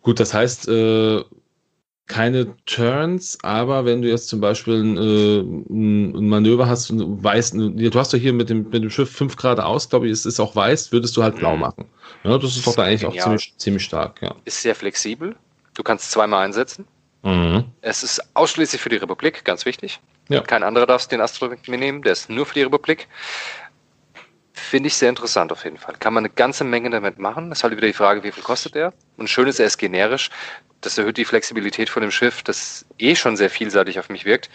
Gut, 0.02 0.18
das 0.20 0.32
heißt, 0.32 0.68
äh, 0.68 1.22
keine 2.10 2.56
Turns, 2.66 3.38
aber 3.42 3.84
wenn 3.84 4.02
du 4.02 4.08
jetzt 4.08 4.28
zum 4.28 4.40
Beispiel 4.40 4.82
ein, 4.82 4.96
äh, 4.96 5.38
ein 5.38 6.28
Manöver 6.28 6.66
hast 6.66 6.90
und 6.90 7.22
weißt, 7.22 7.54
du 7.54 7.90
hast 7.94 8.12
doch 8.12 8.18
hier 8.18 8.32
mit 8.32 8.50
dem, 8.50 8.68
mit 8.68 8.82
dem 8.82 8.90
Schiff 8.90 9.12
5 9.12 9.36
Grad 9.36 9.60
aus, 9.60 9.88
glaube 9.88 10.06
ich, 10.06 10.12
es 10.12 10.26
ist 10.26 10.40
auch 10.40 10.56
weiß, 10.56 10.90
würdest 10.90 11.16
du 11.16 11.22
halt 11.22 11.36
blau 11.36 11.54
mhm. 11.54 11.60
machen. 11.60 11.84
Ja, 12.24 12.36
das 12.36 12.56
ist 12.56 12.66
doch 12.66 12.74
da 12.74 12.82
eigentlich 12.82 13.06
auch 13.06 13.16
ziemlich, 13.16 13.54
ziemlich 13.58 13.84
stark. 13.84 14.20
Ja. 14.22 14.34
Ist 14.44 14.60
sehr 14.60 14.74
flexibel. 14.74 15.36
Du 15.74 15.84
kannst 15.84 16.10
zweimal 16.10 16.44
einsetzen. 16.44 16.84
Mhm. 17.22 17.64
Es 17.80 18.02
ist 18.02 18.20
ausschließlich 18.34 18.82
für 18.82 18.88
die 18.88 18.96
Republik, 18.96 19.44
ganz 19.44 19.64
wichtig. 19.64 20.00
Ja. 20.28 20.40
Kein 20.40 20.64
anderer 20.64 20.86
darf 20.86 21.06
den 21.06 21.20
Astromech 21.20 21.68
mehr 21.68 21.78
nehmen, 21.78 22.02
der 22.02 22.12
ist 22.12 22.28
nur 22.28 22.44
für 22.44 22.54
die 22.54 22.62
Republik. 22.62 23.06
Finde 24.52 24.88
ich 24.88 24.94
sehr 24.94 25.10
interessant 25.10 25.52
auf 25.52 25.62
jeden 25.62 25.78
Fall. 25.78 25.94
Kann 26.00 26.12
man 26.12 26.24
eine 26.24 26.34
ganze 26.34 26.64
Menge 26.64 26.90
damit 26.90 27.20
machen. 27.20 27.50
Das 27.50 27.60
ist 27.60 27.62
halt 27.62 27.76
wieder 27.76 27.86
die 27.86 27.92
Frage, 27.92 28.24
wie 28.24 28.32
viel 28.32 28.42
kostet 28.42 28.74
der? 28.74 28.92
Und 29.16 29.30
schön 29.30 29.46
ist, 29.46 29.60
er 29.60 29.66
ist 29.66 29.78
generisch. 29.78 30.28
Das 30.80 30.96
erhöht 30.98 31.16
die 31.16 31.24
Flexibilität 31.24 31.90
von 31.90 32.02
dem 32.02 32.10
Schiff, 32.10 32.42
das 32.42 32.86
eh 32.98 33.14
schon 33.14 33.36
sehr 33.36 33.50
vielseitig 33.50 33.98
auf 33.98 34.08
mich 34.08 34.24
wirkt. 34.24 34.50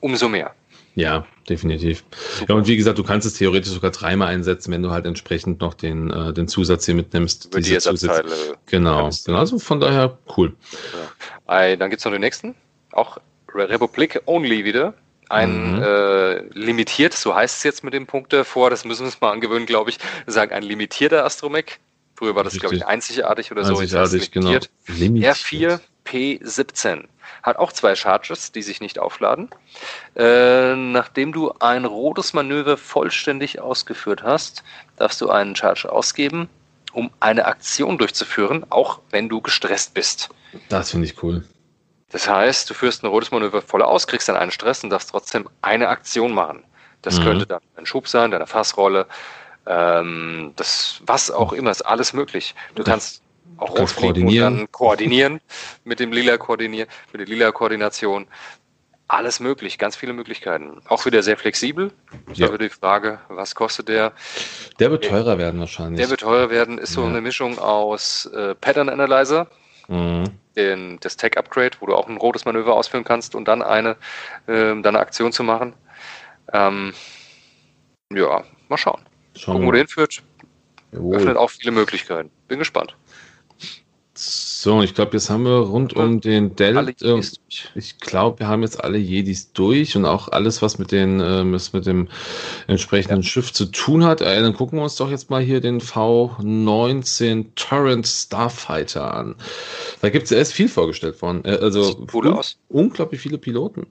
Umso 0.00 0.28
mehr. 0.28 0.54
Ja, 0.94 1.26
definitiv. 1.48 2.04
Super. 2.38 2.52
Ja, 2.52 2.58
und 2.58 2.66
wie 2.66 2.76
gesagt, 2.76 2.98
du 2.98 3.04
kannst 3.04 3.26
es 3.26 3.34
theoretisch 3.34 3.72
sogar 3.72 3.92
dreimal 3.92 4.28
einsetzen, 4.28 4.72
wenn 4.72 4.82
du 4.82 4.90
halt 4.90 5.06
entsprechend 5.06 5.60
noch 5.60 5.74
den, 5.74 6.10
äh, 6.10 6.32
den 6.34 6.48
Zusatz 6.48 6.84
hier 6.84 6.94
mitnimmst. 6.94 7.46
Über 7.46 7.60
die 7.60 7.78
Zusatz. 7.78 8.22
Genau, 8.66 9.10
genau. 9.24 9.38
Also 9.38 9.58
von 9.58 9.80
daher 9.80 10.18
cool. 10.36 10.54
Ja. 11.48 11.76
Dann 11.76 11.90
gibt 11.90 12.00
es 12.00 12.04
noch 12.04 12.12
den 12.12 12.20
nächsten. 12.20 12.54
Auch 12.92 13.18
Republik 13.54 14.20
Only 14.26 14.64
wieder. 14.64 14.94
Ein 15.28 15.76
mhm. 15.76 15.82
äh, 15.82 16.40
limitiert, 16.52 17.14
so 17.14 17.34
heißt 17.34 17.56
es 17.56 17.62
jetzt 17.62 17.84
mit 17.84 17.94
dem 17.94 18.06
Punkt 18.06 18.34
davor, 18.34 18.68
das 18.68 18.84
müssen 18.84 19.00
wir 19.00 19.06
uns 19.06 19.20
mal 19.22 19.30
angewöhnen, 19.30 19.64
glaube 19.64 19.88
ich, 19.88 19.98
sagen, 20.26 20.52
ein 20.52 20.62
limitierter 20.62 21.24
Astromech. 21.24 21.78
Früher 22.22 22.36
war 22.36 22.44
das, 22.44 22.56
glaube 22.56 22.76
ich, 22.76 22.86
einzigartig 22.86 23.50
oder 23.50 23.62
einzigartig, 23.62 23.90
so. 23.90 23.96
Einzigartig, 23.98 24.30
genau. 24.30 24.56
Limitiert. 24.86 25.34
R4 25.34 25.80
P17 26.06 27.08
hat 27.42 27.56
auch 27.56 27.72
zwei 27.72 27.96
Charges, 27.96 28.52
die 28.52 28.62
sich 28.62 28.80
nicht 28.80 29.00
aufladen. 29.00 29.50
Äh, 30.14 30.76
nachdem 30.76 31.32
du 31.32 31.52
ein 31.58 31.84
rotes 31.84 32.32
Manöver 32.32 32.76
vollständig 32.76 33.58
ausgeführt 33.58 34.22
hast, 34.22 34.62
darfst 34.94 35.20
du 35.20 35.30
einen 35.30 35.56
Charge 35.56 35.90
ausgeben, 35.90 36.48
um 36.92 37.10
eine 37.18 37.46
Aktion 37.46 37.98
durchzuführen, 37.98 38.66
auch 38.70 39.00
wenn 39.10 39.28
du 39.28 39.40
gestresst 39.40 39.92
bist. 39.92 40.28
Das 40.68 40.92
finde 40.92 41.08
ich 41.08 41.20
cool. 41.24 41.44
Das 42.10 42.28
heißt, 42.28 42.70
du 42.70 42.74
führst 42.74 43.02
ein 43.02 43.08
rotes 43.08 43.32
Manöver 43.32 43.62
voll 43.62 43.82
aus, 43.82 44.06
kriegst 44.06 44.28
dann 44.28 44.36
einen 44.36 44.52
Stress 44.52 44.84
und 44.84 44.90
darfst 44.90 45.10
trotzdem 45.10 45.48
eine 45.60 45.88
Aktion 45.88 46.32
machen. 46.34 46.62
Das 47.00 47.18
mhm. 47.18 47.24
könnte 47.24 47.46
dann 47.46 47.62
ein 47.74 47.84
Schub 47.84 48.06
sein, 48.06 48.30
deine 48.30 48.46
Fassrolle, 48.46 49.08
ähm, 49.66 50.52
das, 50.56 51.00
was 51.06 51.30
auch 51.30 51.52
immer, 51.52 51.70
ist 51.70 51.82
alles 51.82 52.12
möglich. 52.12 52.54
Du 52.74 52.82
kannst 52.82 53.22
auch 53.58 53.74
kannst 53.74 53.96
koordinieren. 53.96 54.52
und 54.52 54.58
dann 54.60 54.72
koordinieren 54.72 55.40
mit 55.84 56.00
dem 56.00 56.12
lila 56.12 56.36
koordinieren, 56.36 56.88
mit 57.12 57.20
der 57.20 57.26
lila 57.26 57.52
Koordination. 57.52 58.26
Alles 59.08 59.40
möglich, 59.40 59.78
ganz 59.78 59.94
viele 59.94 60.14
Möglichkeiten. 60.14 60.80
Auch 60.88 61.04
wieder 61.04 61.22
sehr 61.22 61.36
flexibel. 61.36 61.92
Ja. 62.32 62.48
Da 62.48 62.56
die 62.56 62.70
Frage, 62.70 63.20
was 63.28 63.54
kostet 63.54 63.88
der? 63.88 64.12
Der 64.78 64.90
wird 64.90 65.04
teurer 65.04 65.36
werden 65.36 65.60
wahrscheinlich. 65.60 66.00
Der 66.00 66.08
wird 66.08 66.20
teurer 66.20 66.48
werden, 66.48 66.78
ist 66.78 66.94
so 66.94 67.02
ja. 67.02 67.08
eine 67.08 67.20
Mischung 67.20 67.58
aus 67.58 68.24
äh, 68.26 68.54
Pattern 68.54 68.88
Analyzer, 68.88 69.48
mhm. 69.88 70.24
den, 70.56 70.98
das 71.00 71.18
Tech 71.18 71.36
Upgrade, 71.36 71.76
wo 71.80 71.86
du 71.86 71.94
auch 71.94 72.08
ein 72.08 72.16
rotes 72.16 72.46
Manöver 72.46 72.72
ausführen 72.74 73.04
kannst 73.04 73.34
und 73.34 73.46
dann 73.48 73.60
eine, 73.60 73.96
äh, 74.46 74.80
dann 74.80 74.86
eine 74.86 75.00
Aktion 75.00 75.30
zu 75.30 75.42
machen. 75.42 75.74
Ähm, 76.54 76.94
ja, 78.14 78.44
mal 78.68 78.78
schauen. 78.78 79.02
Schauen 79.36 79.54
Gucken, 79.54 79.68
wo 79.68 79.72
der 79.72 79.80
hinführt. 79.80 80.22
Jawohl. 80.92 81.16
Öffnet 81.16 81.36
auch 81.36 81.50
viele 81.50 81.72
Möglichkeiten. 81.72 82.30
Bin 82.48 82.58
gespannt. 82.58 82.94
So, 84.14 84.82
ich 84.82 84.94
glaube, 84.94 85.14
jetzt 85.14 85.30
haben 85.30 85.44
wir 85.44 85.56
rund 85.56 85.94
um 85.94 86.20
den 86.20 86.54
Dell. 86.54 86.76
Äh, 87.00 87.20
ich 87.74 87.98
glaube, 87.98 88.40
wir 88.40 88.46
haben 88.46 88.62
jetzt 88.62 88.82
alle 88.84 88.98
Jedis 88.98 89.52
durch 89.52 89.96
und 89.96 90.04
auch 90.04 90.28
alles, 90.28 90.60
was 90.60 90.78
mit, 90.78 90.92
den, 90.92 91.18
äh, 91.18 91.42
mit 91.42 91.86
dem 91.86 92.08
entsprechenden 92.66 93.22
ja. 93.22 93.28
Schiff 93.28 93.52
zu 93.52 93.64
tun 93.66 94.04
hat. 94.04 94.20
Äh, 94.20 94.42
dann 94.42 94.52
gucken 94.52 94.78
wir 94.78 94.84
uns 94.84 94.96
doch 94.96 95.10
jetzt 95.10 95.30
mal 95.30 95.42
hier 95.42 95.60
den 95.60 95.80
V19 95.80 97.46
Torrent 97.56 98.06
Starfighter 98.06 99.14
an. 99.14 99.34
Da 100.02 100.10
gibt 100.10 100.26
es 100.26 100.32
erst 100.32 100.52
viel 100.52 100.68
vorgestellt 100.68 101.20
worden. 101.22 101.42
Äh, 101.44 101.58
also 101.60 101.82
Sieht 101.82 102.14
cool 102.14 102.28
aus. 102.28 102.58
unglaublich 102.68 103.20
viele 103.20 103.38
Piloten. 103.38 103.86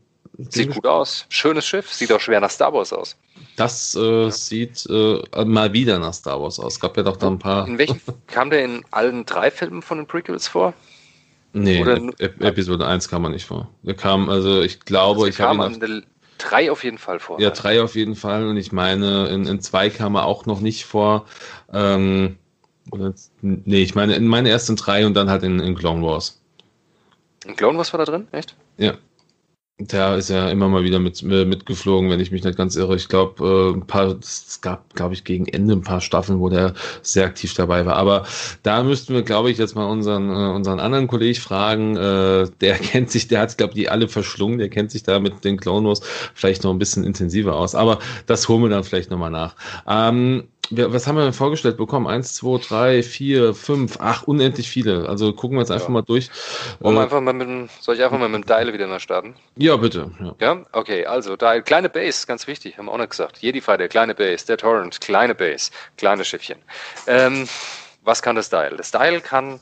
Sieht 0.49 0.73
gut 0.73 0.87
aus. 0.87 1.25
Schönes 1.29 1.65
Schiff. 1.65 1.91
Sieht 1.91 2.11
auch 2.11 2.19
schwer 2.19 2.39
nach 2.39 2.49
Star 2.49 2.73
Wars 2.73 2.93
aus. 2.93 3.15
Das 3.55 3.95
äh, 3.95 4.23
ja. 4.23 4.31
sieht 4.31 4.85
äh, 4.89 5.45
mal 5.45 5.73
wieder 5.73 5.99
nach 5.99 6.13
Star 6.13 6.41
Wars 6.41 6.59
aus. 6.59 6.79
Gab 6.79 6.97
ja 6.97 7.03
doch 7.03 7.17
da 7.17 7.27
ein 7.27 7.39
paar. 7.39 7.67
In 7.67 7.77
welchen 7.77 8.01
kam 8.27 8.49
der 8.49 8.63
in 8.63 8.83
allen 8.91 9.25
drei 9.25 9.51
Filmen 9.51 9.81
von 9.81 9.97
den 9.97 10.07
Prequels 10.07 10.47
vor? 10.47 10.73
Nee, 11.53 11.81
Oder, 11.81 11.97
Ep 12.19 12.41
Episode 12.41 12.87
1 12.87 13.09
kam 13.09 13.25
er 13.25 13.29
nicht 13.29 13.45
vor. 13.45 13.69
Der 13.83 13.93
kam, 13.93 14.29
also 14.29 14.61
ich 14.61 14.79
glaube, 14.79 15.25
also 15.25 15.27
ich 15.27 15.41
habe 15.41 15.65
ihn. 15.67 16.05
Drei 16.37 16.71
auf 16.71 16.83
jeden 16.83 16.97
Fall 16.97 17.19
vor. 17.19 17.39
Ja, 17.39 17.51
drei 17.51 17.83
auf 17.83 17.93
jeden 17.95 18.15
Fall. 18.15 18.47
Und 18.47 18.57
ich 18.57 18.71
meine, 18.71 19.27
in, 19.27 19.45
in 19.45 19.61
zwei 19.61 19.91
kam 19.91 20.15
er 20.15 20.25
auch 20.25 20.47
noch 20.47 20.59
nicht 20.59 20.85
vor. 20.85 21.27
Ähm, 21.71 22.37
nee, 23.41 23.83
ich 23.83 23.93
meine, 23.93 24.15
in 24.15 24.25
meine 24.25 24.49
ersten 24.49 24.75
drei 24.75 25.05
und 25.05 25.13
dann 25.13 25.29
halt 25.29 25.43
in, 25.43 25.59
in 25.59 25.75
Clone 25.75 26.03
Wars. 26.03 26.41
In 27.45 27.55
Clone 27.55 27.77
Wars 27.77 27.93
war 27.93 27.99
da 28.03 28.05
drin? 28.05 28.27
Echt? 28.31 28.55
Ja. 28.77 28.95
Der 29.87 30.15
ist 30.15 30.29
ja 30.29 30.49
immer 30.49 30.69
mal 30.69 30.83
wieder 30.83 30.99
mit, 30.99 31.23
mitgeflogen, 31.23 32.09
wenn 32.09 32.19
ich 32.19 32.31
mich 32.31 32.43
nicht 32.43 32.57
ganz 32.57 32.75
irre. 32.75 32.95
Ich 32.95 33.07
glaube, 33.07 33.73
äh, 33.73 33.75
ein 33.75 33.87
paar, 33.87 34.15
es 34.19 34.59
gab, 34.61 34.93
glaube 34.93 35.13
ich, 35.13 35.23
gegen 35.23 35.47
Ende 35.47 35.73
ein 35.73 35.81
paar 35.81 36.01
Staffeln, 36.01 36.39
wo 36.39 36.49
der 36.49 36.73
sehr 37.01 37.25
aktiv 37.25 37.53
dabei 37.53 37.85
war. 37.85 37.95
Aber 37.95 38.25
da 38.63 38.83
müssten 38.83 39.13
wir, 39.13 39.23
glaube 39.23 39.49
ich, 39.49 39.57
jetzt 39.57 39.75
mal 39.75 39.85
unseren, 39.85 40.29
äh, 40.29 40.55
unseren 40.55 40.79
anderen 40.79 41.07
Kollegen 41.07 41.39
fragen. 41.39 41.95
Äh, 41.95 42.47
der 42.61 42.75
kennt 42.81 43.11
sich, 43.11 43.27
der 43.27 43.41
hat, 43.41 43.57
glaube 43.57 43.71
ich, 43.71 43.79
die 43.79 43.89
alle 43.89 44.07
verschlungen. 44.07 44.59
Der 44.59 44.69
kennt 44.69 44.91
sich 44.91 45.03
da 45.03 45.19
mit 45.19 45.43
den 45.43 45.57
Clone 45.57 45.87
Wars 45.87 46.01
vielleicht 46.35 46.63
noch 46.63 46.71
ein 46.71 46.79
bisschen 46.79 47.03
intensiver 47.03 47.55
aus. 47.55 47.73
Aber 47.73 47.99
das 48.27 48.47
holen 48.47 48.61
wir 48.63 48.69
dann 48.69 48.83
vielleicht 48.83 49.09
nochmal 49.09 49.31
nach. 49.31 49.55
Ähm, 49.87 50.43
was 50.71 51.07
haben 51.07 51.15
wir 51.15 51.23
denn 51.23 51.33
vorgestellt 51.33 51.77
bekommen? 51.77 52.07
Eins, 52.07 52.35
zwei, 52.35 52.57
drei, 52.57 53.03
vier, 53.03 53.53
fünf, 53.53 53.97
ach, 53.99 54.23
unendlich 54.23 54.69
viele. 54.69 55.07
Also 55.07 55.33
gucken 55.33 55.57
wir 55.57 55.61
jetzt 55.61 55.71
einfach 55.71 55.87
ja. 55.87 55.93
mal 55.93 56.01
durch. 56.01 56.29
Wir 56.79 56.91
äh, 56.91 56.99
einfach 56.99 57.21
mal 57.21 57.33
mit 57.33 57.47
dem, 57.47 57.69
soll 57.79 57.95
ich 57.95 58.03
einfach 58.03 58.17
mal 58.17 58.29
mit 58.29 58.43
dem 58.43 58.47
Dial 58.47 58.71
wieder 58.73 58.87
mal 58.87 58.99
starten? 58.99 59.35
Ja, 59.57 59.75
bitte. 59.75 60.11
Ja, 60.19 60.35
ja? 60.39 60.65
okay, 60.71 61.05
also 61.05 61.35
Dial, 61.35 61.61
kleine 61.61 61.89
Base, 61.89 62.25
ganz 62.25 62.47
wichtig, 62.47 62.77
haben 62.77 62.85
wir 62.85 62.93
auch 62.93 62.97
noch 62.97 63.09
gesagt. 63.09 63.39
Jedi 63.39 63.61
Fighter, 63.61 63.87
kleine 63.87 64.15
Base, 64.15 64.45
der 64.45 64.57
Torrent, 64.57 65.01
kleine 65.01 65.35
Base, 65.35 65.71
kleine 65.97 66.25
Schiffchen. 66.25 66.59
Ähm, 67.07 67.47
was 68.03 68.21
kann 68.21 68.35
das 68.35 68.49
Dial? 68.49 68.75
Das 68.77 68.91
Dial 68.91 69.21
kann 69.21 69.59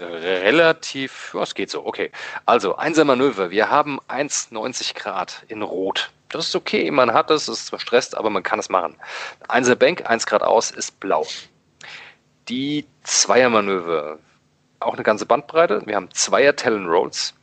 relativ, 0.00 1.30
was 1.34 1.54
geht 1.54 1.70
so, 1.70 1.84
okay. 1.86 2.10
Also, 2.46 2.76
Einser-Manöver, 2.76 3.50
wir 3.50 3.70
haben 3.70 4.00
1,90 4.08 4.94
Grad 4.94 5.44
in 5.48 5.62
Rot. 5.62 6.10
Das 6.30 6.46
ist 6.46 6.56
okay, 6.56 6.90
man 6.90 7.12
hat 7.12 7.30
es, 7.30 7.48
es 7.48 7.60
ist 7.60 7.66
zwar 7.68 7.80
stresst, 7.80 8.16
aber 8.16 8.30
man 8.30 8.42
kann 8.42 8.58
es 8.58 8.68
machen. 8.68 8.96
Einser 9.48 9.76
Bank, 9.76 10.08
1 10.08 10.26
Grad 10.26 10.42
aus, 10.42 10.70
ist 10.70 11.00
blau. 11.00 11.26
Die 12.48 12.86
Zweiermanöver, 13.02 14.18
auch 14.80 14.94
eine 14.94 15.02
ganze 15.02 15.26
Bandbreite. 15.26 15.82
Wir 15.86 15.96
haben 15.96 16.10
Zweier 16.12 16.54
Talon 16.54 16.86
Rolls 16.86 17.34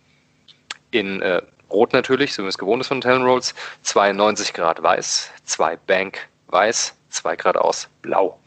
in 0.92 1.22
äh, 1.22 1.42
Rot 1.70 1.94
natürlich, 1.94 2.34
so 2.34 2.44
wie 2.44 2.48
es 2.48 2.58
gewohnt 2.58 2.82
ist 2.82 2.88
von 2.88 3.02
Talon 3.02 3.24
Rolls. 3.24 3.56
92 3.82 4.54
Grad 4.54 4.82
weiß, 4.82 5.32
2 5.44 5.78
Bank 5.78 6.28
weiß, 6.48 6.96
2 7.10 7.36
Grad 7.36 7.58
aus 7.58 7.90
blau. 8.02 8.40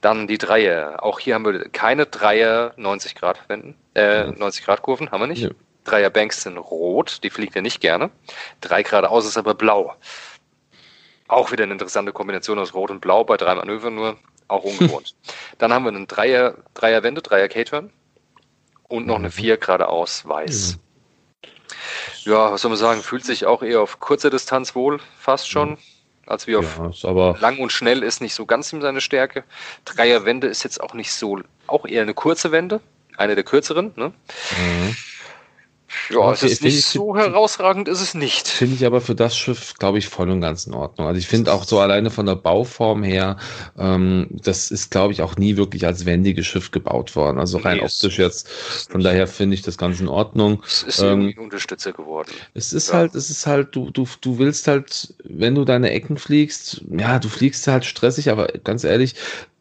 Dann 0.00 0.26
die 0.26 0.36
Dreier. 0.36 1.02
Auch 1.02 1.18
hier 1.18 1.34
haben 1.34 1.46
wir 1.46 1.68
keine 1.70 2.04
Dreier 2.04 2.74
90 2.76 3.14
Grad 3.14 3.48
Wenden, 3.48 3.74
äh, 3.94 4.26
90 4.26 4.64
Grad 4.64 4.82
Kurven 4.82 5.10
haben 5.10 5.22
wir 5.22 5.26
nicht. 5.26 5.42
Ja. 5.42 5.50
Dreier 5.84 6.10
Banks 6.10 6.42
sind 6.42 6.56
rot, 6.56 7.20
die 7.22 7.30
fliegt 7.30 7.54
er 7.56 7.62
nicht 7.62 7.80
gerne. 7.80 8.10
Drei 8.60 8.82
geradeaus 8.82 9.26
ist 9.26 9.36
aber 9.36 9.54
blau. 9.54 9.94
Auch 11.28 11.52
wieder 11.52 11.64
eine 11.64 11.72
interessante 11.72 12.12
Kombination 12.12 12.58
aus 12.58 12.74
Rot 12.74 12.90
und 12.90 13.00
Blau 13.00 13.24
bei 13.24 13.36
drei 13.36 13.54
Manövern, 13.54 13.94
nur 13.94 14.16
auch 14.48 14.64
ungewohnt. 14.64 15.14
Dann 15.58 15.72
haben 15.72 15.84
wir 15.84 15.88
einen 15.88 16.06
Dreier, 16.06 16.56
Dreier 16.74 17.02
Wende, 17.02 17.22
Dreier 17.22 17.48
K-Turn 17.48 17.90
und 18.88 19.06
noch 19.06 19.16
eine 19.16 19.28
mhm. 19.28 19.32
vier 19.32 19.56
geradeaus 19.56 20.26
weiß. 20.26 20.78
Ja, 22.24 22.52
was 22.52 22.62
soll 22.62 22.70
man 22.70 22.78
sagen, 22.78 23.02
fühlt 23.02 23.24
sich 23.24 23.46
auch 23.46 23.62
eher 23.62 23.80
auf 23.80 24.00
kurzer 24.00 24.30
Distanz 24.30 24.74
wohl, 24.74 25.00
fast 25.18 25.48
schon. 25.48 25.78
Als 26.26 26.46
wie 26.46 26.56
auf 26.56 26.80
ja, 27.02 27.36
lang 27.38 27.58
und 27.58 27.70
schnell 27.70 28.02
ist 28.02 28.22
nicht 28.22 28.34
so 28.34 28.46
ganz 28.46 28.70
seine 28.70 29.02
Stärke. 29.02 29.44
Dreier 29.84 30.24
Wende 30.24 30.46
ist 30.46 30.62
jetzt 30.62 30.80
auch 30.80 30.94
nicht 30.94 31.12
so, 31.12 31.40
auch 31.66 31.84
eher 31.84 32.00
eine 32.00 32.14
kurze 32.14 32.50
Wende, 32.50 32.80
eine 33.18 33.34
der 33.34 33.44
kürzeren. 33.44 33.92
Ne? 33.96 34.14
Mhm. 34.58 34.96
Ja, 36.10 36.32
es 36.32 36.42
ist 36.42 36.62
nicht 36.62 36.84
so 36.84 37.16
herausragend, 37.16 37.88
ist 37.88 38.00
es 38.00 38.14
nicht. 38.14 38.48
Finde 38.48 38.74
ich 38.74 38.84
aber 38.86 39.00
für 39.00 39.14
das 39.14 39.36
Schiff, 39.36 39.74
glaube 39.78 39.98
ich, 39.98 40.08
voll 40.08 40.30
und 40.30 40.40
ganz 40.40 40.66
in 40.66 40.74
Ordnung. 40.74 41.06
Also 41.06 41.18
ich 41.18 41.26
finde 41.26 41.52
auch 41.52 41.64
so 41.64 41.80
alleine 41.80 42.10
von 42.10 42.26
der 42.26 42.36
Bauform 42.36 43.02
her, 43.02 43.36
ähm, 43.78 44.26
das 44.30 44.70
ist, 44.70 44.90
glaube 44.90 45.12
ich, 45.12 45.22
auch 45.22 45.36
nie 45.36 45.56
wirklich 45.56 45.86
als 45.86 46.04
wendiges 46.04 46.46
Schiff 46.46 46.70
gebaut 46.70 47.16
worden. 47.16 47.38
Also 47.38 47.58
rein 47.58 47.78
nee, 47.78 47.84
optisch 47.84 48.18
jetzt. 48.18 48.48
Von 48.90 49.02
daher 49.02 49.26
finde 49.26 49.54
ich 49.54 49.62
das 49.62 49.78
ganz 49.78 50.00
in 50.00 50.08
Ordnung. 50.08 50.62
Es 50.66 50.82
ist 50.82 50.98
ähm, 51.00 51.06
irgendwie 51.06 51.38
ein 51.38 51.44
Unterstützer 51.44 51.92
geworden. 51.92 52.30
Es 52.54 52.72
ist 52.72 52.88
ja. 52.88 52.94
halt, 52.94 53.14
es 53.14 53.30
ist 53.30 53.46
halt, 53.46 53.74
du, 53.74 53.90
du, 53.90 54.06
du 54.20 54.38
willst 54.38 54.68
halt, 54.68 55.14
wenn 55.24 55.54
du 55.54 55.64
deine 55.64 55.90
Ecken 55.90 56.18
fliegst, 56.18 56.82
ja, 56.90 57.18
du 57.18 57.28
fliegst 57.28 57.66
halt 57.66 57.84
stressig, 57.84 58.30
aber 58.30 58.48
ganz 58.64 58.84
ehrlich, 58.84 59.14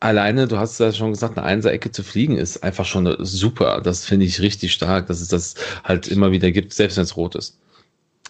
alleine, 0.03 0.47
du 0.47 0.57
hast 0.57 0.79
ja 0.79 0.91
schon 0.91 1.11
gesagt, 1.11 1.37
eine 1.37 1.45
Einser-Ecke 1.45 1.91
zu 1.91 2.03
fliegen 2.03 2.37
ist 2.37 2.63
einfach 2.63 2.85
schon 2.85 3.15
super. 3.19 3.81
Das 3.81 4.05
finde 4.05 4.25
ich 4.25 4.41
richtig 4.41 4.73
stark, 4.73 5.07
dass 5.07 5.21
es 5.21 5.29
das 5.29 5.55
halt 5.83 6.07
immer 6.07 6.31
wieder 6.31 6.51
gibt, 6.51 6.73
selbst 6.73 6.97
wenn 6.97 7.03
es 7.03 7.15
rot 7.15 7.35
ist. 7.35 7.57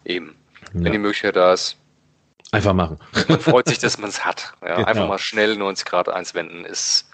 Eben. 0.05 0.35
Ja. 0.73 0.83
Wenn 0.83 0.91
die 0.91 0.97
Möglichkeit 0.99 1.35
da 1.35 1.53
ist. 1.53 1.77
Einfach 2.51 2.73
machen. 2.73 2.99
Man 3.27 3.39
freut 3.39 3.67
sich, 3.67 3.79
dass 3.79 3.97
man 3.99 4.09
es 4.09 4.23
hat. 4.23 4.53
Ja, 4.61 4.75
genau. 4.75 4.87
Einfach 4.87 5.07
mal 5.07 5.17
schnell 5.17 5.55
90 5.55 5.85
Grad 5.85 6.09
eins 6.09 6.35
wenden 6.35 6.65
ist 6.65 7.09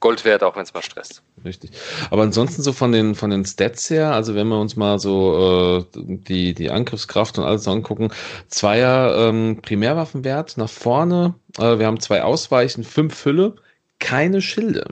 Gold 0.00 0.24
wert, 0.24 0.44
auch 0.44 0.54
wenn 0.54 0.62
es 0.62 0.72
mal 0.72 0.82
stresst. 0.82 1.22
Richtig. 1.44 1.72
Aber 2.10 2.22
ansonsten 2.22 2.62
so 2.62 2.72
von 2.72 2.92
den, 2.92 3.16
von 3.16 3.30
den 3.30 3.44
Stats 3.44 3.90
her, 3.90 4.12
also 4.12 4.34
wenn 4.36 4.46
wir 4.46 4.60
uns 4.60 4.76
mal 4.76 5.00
so 5.00 5.84
äh, 5.94 5.98
die, 6.04 6.54
die 6.54 6.70
Angriffskraft 6.70 7.36
und 7.36 7.44
alles 7.44 7.66
angucken, 7.66 8.10
Zweier 8.46 9.28
ähm, 9.28 9.60
Primärwaffenwert 9.60 10.56
nach 10.56 10.70
vorne, 10.70 11.34
äh, 11.58 11.78
wir 11.78 11.86
haben 11.86 11.98
zwei 11.98 12.22
Ausweichen, 12.22 12.84
fünf 12.84 13.24
Hülle, 13.24 13.56
keine 13.98 14.40
Schilde. 14.40 14.86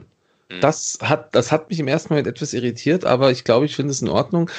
Hm. 0.49 0.61
Das 0.61 0.99
hat, 1.01 1.35
das 1.35 1.51
hat 1.51 1.69
mich 1.69 1.79
im 1.79 1.87
ersten 1.87 2.13
Moment 2.13 2.27
etwas 2.27 2.53
irritiert, 2.53 3.05
aber 3.05 3.31
ich 3.31 3.43
glaube, 3.43 3.65
ich 3.65 3.75
finde 3.75 3.91
es 3.91 4.01
in 4.01 4.09
Ordnung. 4.09 4.49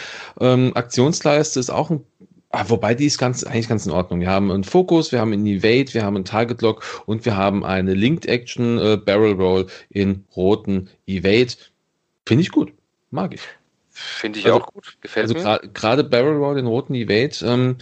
Ähm, 0.40 0.72
Aktionsleiste 0.74 1.60
ist 1.60 1.70
auch 1.70 1.90
ein 1.90 2.04
Ah, 2.50 2.64
wobei 2.68 2.94
die 2.94 3.04
ist 3.04 3.18
ganz, 3.18 3.44
eigentlich 3.44 3.68
ganz 3.68 3.84
in 3.84 3.92
Ordnung. 3.92 4.20
Wir 4.20 4.30
haben 4.30 4.50
einen 4.50 4.64
Fokus, 4.64 5.12
wir 5.12 5.20
haben 5.20 5.34
einen 5.34 5.46
Evade, 5.46 5.92
wir 5.92 6.02
haben 6.02 6.16
einen 6.16 6.24
Target 6.24 6.62
Lock 6.62 7.02
und 7.04 7.26
wir 7.26 7.36
haben 7.36 7.62
eine 7.62 7.92
Linked 7.92 8.24
Action 8.24 8.78
äh, 8.78 8.96
Barrel 8.96 9.34
Roll 9.34 9.66
in 9.90 10.24
roten 10.34 10.88
Evade. 11.06 11.52
Finde 12.24 12.42
ich 12.42 12.50
gut. 12.50 12.72
Mag 13.10 13.34
ich. 13.34 13.42
Finde 14.00 14.38
ich 14.38 14.46
also, 14.46 14.60
auch 14.60 14.72
gut. 14.72 14.96
Gefällt 15.00 15.24
also 15.24 15.34
mir. 15.34 15.60
Gerade 15.74 16.04
Barrel 16.04 16.36
Roll 16.36 16.58
in 16.58 16.66
roten 16.66 16.94
Evade 16.94 17.34
ähm, 17.42 17.76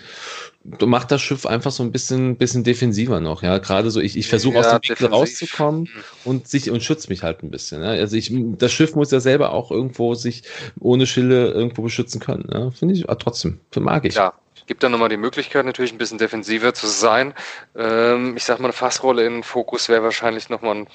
macht 0.80 1.10
das 1.10 1.20
Schiff 1.20 1.44
einfach 1.44 1.70
so 1.70 1.82
ein 1.82 1.92
bisschen, 1.92 2.36
bisschen 2.36 2.64
defensiver 2.64 3.20
noch. 3.20 3.42
Ja, 3.42 3.58
gerade 3.58 3.90
so, 3.90 4.00
ich, 4.00 4.16
ich 4.16 4.26
versuche 4.26 4.54
ja, 4.54 4.60
aus 4.60 4.70
dem 4.70 4.88
Winkel 4.88 5.06
rauszukommen 5.08 5.82
mhm. 5.82 6.02
und 6.24 6.48
sich 6.48 6.70
und 6.70 6.82
schütze 6.82 7.08
mich 7.10 7.22
halt 7.22 7.42
ein 7.42 7.50
bisschen. 7.50 7.82
Ja? 7.82 7.90
Also 7.90 8.16
ich, 8.16 8.32
das 8.32 8.72
Schiff 8.72 8.94
muss 8.94 9.10
ja 9.10 9.20
selber 9.20 9.52
auch 9.52 9.70
irgendwo 9.70 10.14
sich 10.14 10.42
ohne 10.80 11.06
Schilde 11.06 11.48
irgendwo 11.48 11.82
beschützen 11.82 12.20
können. 12.20 12.48
Ja? 12.52 12.70
Finde 12.70 12.94
ich, 12.94 13.04
aber 13.04 13.18
trotzdem, 13.18 13.60
mag 13.76 14.06
ich. 14.06 14.14
Ja, 14.14 14.32
gibt 14.66 14.82
dann 14.82 14.92
nochmal 14.92 15.10
die 15.10 15.18
Möglichkeit, 15.18 15.66
natürlich 15.66 15.92
ein 15.92 15.98
bisschen 15.98 16.18
defensiver 16.18 16.72
zu 16.72 16.86
sein. 16.86 17.34
Ähm, 17.76 18.36
ich 18.36 18.44
sag 18.44 18.58
mal, 18.58 18.66
eine 18.66 18.72
Fassrolle 18.72 19.26
in 19.26 19.42
Fokus 19.42 19.88
wäre 19.88 20.02
wahrscheinlich 20.02 20.48
nochmal 20.48 20.76
ein 20.76 20.88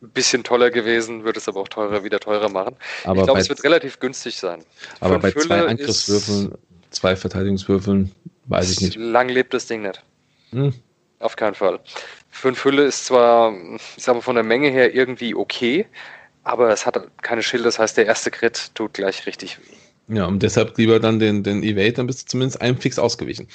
bisschen 0.00 0.44
toller 0.44 0.70
gewesen, 0.70 1.24
würde 1.24 1.38
es 1.38 1.48
aber 1.48 1.60
auch 1.60 1.68
teurer, 1.68 2.04
wieder 2.04 2.20
teurer 2.20 2.48
machen. 2.48 2.76
Aber 3.04 3.18
ich 3.18 3.24
glaube, 3.24 3.40
es 3.40 3.48
wird 3.48 3.64
relativ 3.64 3.98
günstig 3.98 4.36
sein. 4.36 4.62
Aber 5.00 5.18
bei 5.18 5.32
Fülle 5.32 5.46
zwei 5.46 5.66
Angriffswürfeln, 5.66 6.54
zwei 6.90 7.16
Verteidigungswürfeln, 7.16 8.12
weiß 8.46 8.70
ich 8.70 8.80
nicht. 8.80 8.96
Lang 8.96 9.28
lebt 9.28 9.54
das 9.54 9.66
Ding 9.66 9.82
nicht. 9.82 10.02
Hm. 10.50 10.74
Auf 11.18 11.36
keinen 11.36 11.54
Fall. 11.54 11.80
Fünf 12.30 12.64
Hülle 12.64 12.84
ist 12.84 13.06
zwar, 13.06 13.54
ich 13.96 14.04
sag 14.04 14.14
mal, 14.14 14.20
von 14.20 14.34
der 14.34 14.44
Menge 14.44 14.68
her 14.68 14.94
irgendwie 14.94 15.34
okay, 15.34 15.86
aber 16.42 16.70
es 16.70 16.84
hat 16.84 17.00
keine 17.22 17.42
Schilde, 17.42 17.64
das 17.64 17.78
heißt, 17.78 17.96
der 17.96 18.06
erste 18.06 18.30
Crit 18.30 18.74
tut 18.74 18.94
gleich 18.94 19.26
richtig 19.26 19.58
weh. 19.58 19.76
Ja, 20.08 20.26
und 20.26 20.40
deshalb 20.42 20.78
lieber 20.78 21.00
dann 21.00 21.18
den, 21.18 21.42
den 21.42 21.64
Evade, 21.64 21.94
dann 21.94 22.06
bist 22.06 22.22
du 22.22 22.26
zumindest 22.26 22.60
einem 22.60 22.78
Fix 22.78 22.98
ausgewichen. 22.98 23.48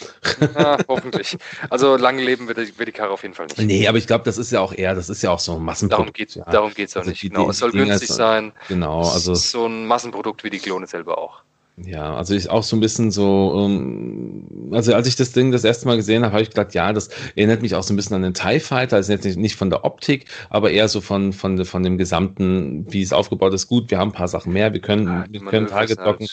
Ja, 0.55 0.77
hoffentlich. 0.87 1.37
Also 1.69 1.95
lange 1.95 2.21
leben 2.21 2.47
wird 2.47 2.57
die, 2.57 2.77
wird 2.77 2.89
die 2.89 2.91
Karre 2.91 3.11
auf 3.11 3.23
jeden 3.23 3.35
Fall 3.35 3.45
nicht. 3.45 3.59
Nee, 3.59 3.87
aber 3.87 3.97
ich 3.97 4.05
glaube, 4.05 4.25
das 4.25 4.37
ist 4.37 4.51
ja 4.51 4.59
auch 4.59 4.73
eher, 4.73 4.93
das 4.93 5.09
ist 5.09 5.21
ja 5.21 5.31
auch 5.31 5.39
so 5.39 5.55
ein 5.55 5.63
Massenprodukt. 5.63 6.01
Darum 6.01 6.13
geht 6.13 6.29
es 6.29 6.35
ja. 6.35 6.43
darum 6.43 6.73
geht's 6.73 6.97
auch 6.97 7.01
also 7.01 7.11
nicht. 7.11 7.23
Die, 7.23 7.29
genau, 7.29 7.49
es 7.49 7.59
soll 7.59 7.71
günstig 7.71 8.09
sein. 8.09 8.51
Genau, 8.67 8.99
also. 8.99 9.33
so 9.33 9.65
ein 9.65 9.87
Massenprodukt 9.87 10.43
wie 10.43 10.49
die 10.49 10.59
Klone 10.59 10.87
selber 10.87 11.17
auch. 11.17 11.43
Ja, 11.85 12.15
also 12.15 12.33
ich 12.35 12.49
auch 12.49 12.63
so 12.63 12.75
ein 12.75 12.79
bisschen 12.79 13.11
so, 13.11 13.59
ähm, 13.65 14.69
also 14.71 14.93
als 14.93 15.07
ich 15.07 15.15
das 15.15 15.31
Ding 15.31 15.51
das 15.51 15.63
erste 15.63 15.87
Mal 15.87 15.95
gesehen 15.95 16.23
habe, 16.23 16.33
habe 16.33 16.43
ich 16.43 16.49
gedacht, 16.49 16.73
ja, 16.73 16.93
das 16.93 17.09
erinnert 17.35 17.61
mich 17.61 17.75
auch 17.75 17.83
so 17.83 17.93
ein 17.93 17.95
bisschen 17.95 18.15
an 18.15 18.21
den 18.21 18.33
TIE 18.33 18.59
Fighter, 18.59 18.97
also 18.97 19.11
jetzt 19.11 19.25
nicht, 19.25 19.37
nicht 19.37 19.55
von 19.55 19.69
der 19.69 19.83
Optik, 19.83 20.25
aber 20.49 20.71
eher 20.71 20.87
so 20.87 21.01
von, 21.01 21.33
von, 21.33 21.63
von 21.65 21.83
dem 21.83 21.97
gesamten, 21.97 22.85
wie 22.91 23.01
es 23.01 23.13
aufgebaut 23.13 23.53
ist. 23.53 23.67
Gut, 23.67 23.89
wir 23.89 23.97
haben 23.97 24.09
ein 24.09 24.13
paar 24.13 24.27
Sachen 24.27 24.53
mehr, 24.53 24.73
wir 24.73 24.81
können, 24.81 25.07
ja, 25.07 25.25
wir 25.29 25.41
können 25.41 25.67
Target 25.67 25.97
blocken, 25.97 26.27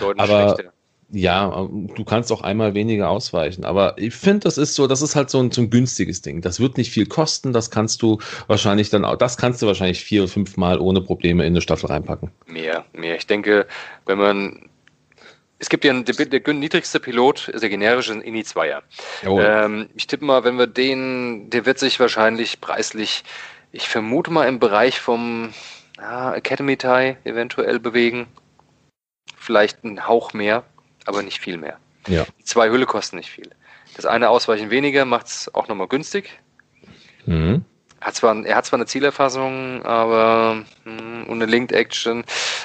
halt 0.00 0.20
aber 0.20 0.54
schlechter. 0.54 0.72
ja, 1.10 1.68
du 1.70 2.04
kannst 2.04 2.30
auch 2.30 2.42
einmal 2.42 2.74
weniger 2.74 3.08
ausweichen, 3.08 3.64
aber 3.64 3.94
ich 3.98 4.14
finde, 4.14 4.40
das 4.40 4.58
ist 4.58 4.74
so, 4.74 4.86
das 4.86 5.02
ist 5.02 5.16
halt 5.16 5.30
so 5.30 5.40
ein, 5.40 5.50
so 5.50 5.62
ein 5.62 5.70
günstiges 5.70 6.22
Ding. 6.22 6.40
Das 6.40 6.60
wird 6.60 6.76
nicht 6.76 6.90
viel 6.90 7.06
kosten, 7.06 7.52
das 7.52 7.70
kannst 7.70 8.02
du 8.02 8.18
wahrscheinlich 8.46 8.90
dann 8.90 9.04
auch, 9.04 9.16
das 9.16 9.36
kannst 9.36 9.60
du 9.62 9.66
wahrscheinlich 9.66 10.04
vier 10.04 10.22
oder 10.22 10.30
fünf 10.30 10.56
Mal 10.56 10.78
ohne 10.78 11.00
Probleme 11.00 11.44
in 11.44 11.52
eine 11.52 11.60
Staffel 11.60 11.86
reinpacken. 11.86 12.30
Mehr, 12.46 12.84
mehr. 12.92 13.16
Ich 13.16 13.26
denke, 13.26 13.66
wenn 14.06 14.18
man 14.18 14.68
es 15.58 15.68
gibt 15.68 15.84
ja 15.84 15.92
einen, 15.92 16.04
der, 16.04 16.26
der 16.26 16.54
niedrigste 16.54 17.00
Pilot, 17.00 17.48
ist 17.48 17.62
der 17.62 17.70
generische 17.70 18.14
INI 18.14 18.42
2er. 18.42 18.82
Ähm, 19.24 19.88
ich 19.94 20.06
tippe 20.06 20.24
mal, 20.24 20.44
wenn 20.44 20.58
wir 20.58 20.66
den, 20.66 21.50
der 21.50 21.64
wird 21.66 21.78
sich 21.78 22.00
wahrscheinlich 22.00 22.60
preislich, 22.60 23.24
ich 23.72 23.88
vermute 23.88 24.30
mal 24.30 24.46
im 24.48 24.58
Bereich 24.58 25.00
vom 25.00 25.54
ja, 25.96 26.34
Academy 26.34 26.76
Tie 26.76 27.16
eventuell 27.24 27.78
bewegen. 27.78 28.26
Vielleicht 29.36 29.84
einen 29.84 30.06
Hauch 30.06 30.32
mehr, 30.32 30.64
aber 31.06 31.22
nicht 31.22 31.40
viel 31.40 31.56
mehr. 31.56 31.78
Ja. 32.08 32.26
Die 32.38 32.44
zwei 32.44 32.70
Hülle 32.70 32.86
kosten 32.86 33.16
nicht 33.16 33.30
viel. 33.30 33.50
Das 33.96 34.06
eine 34.06 34.28
Ausweichen 34.28 34.70
weniger 34.70 35.04
macht 35.04 35.26
es 35.26 35.54
auch 35.54 35.68
nochmal 35.68 35.88
günstig. 35.88 36.40
Mhm. 37.26 37.64
Hat 38.00 38.14
zwar, 38.14 38.44
er 38.44 38.56
hat 38.56 38.66
zwar 38.66 38.78
eine 38.78 38.86
Zielerfassung, 38.86 39.82
aber 39.84 40.64
mh, 40.84 41.24
hm, 41.24 41.30
eine 41.30 41.46
Linked 41.46 41.72
Action. 41.72 42.24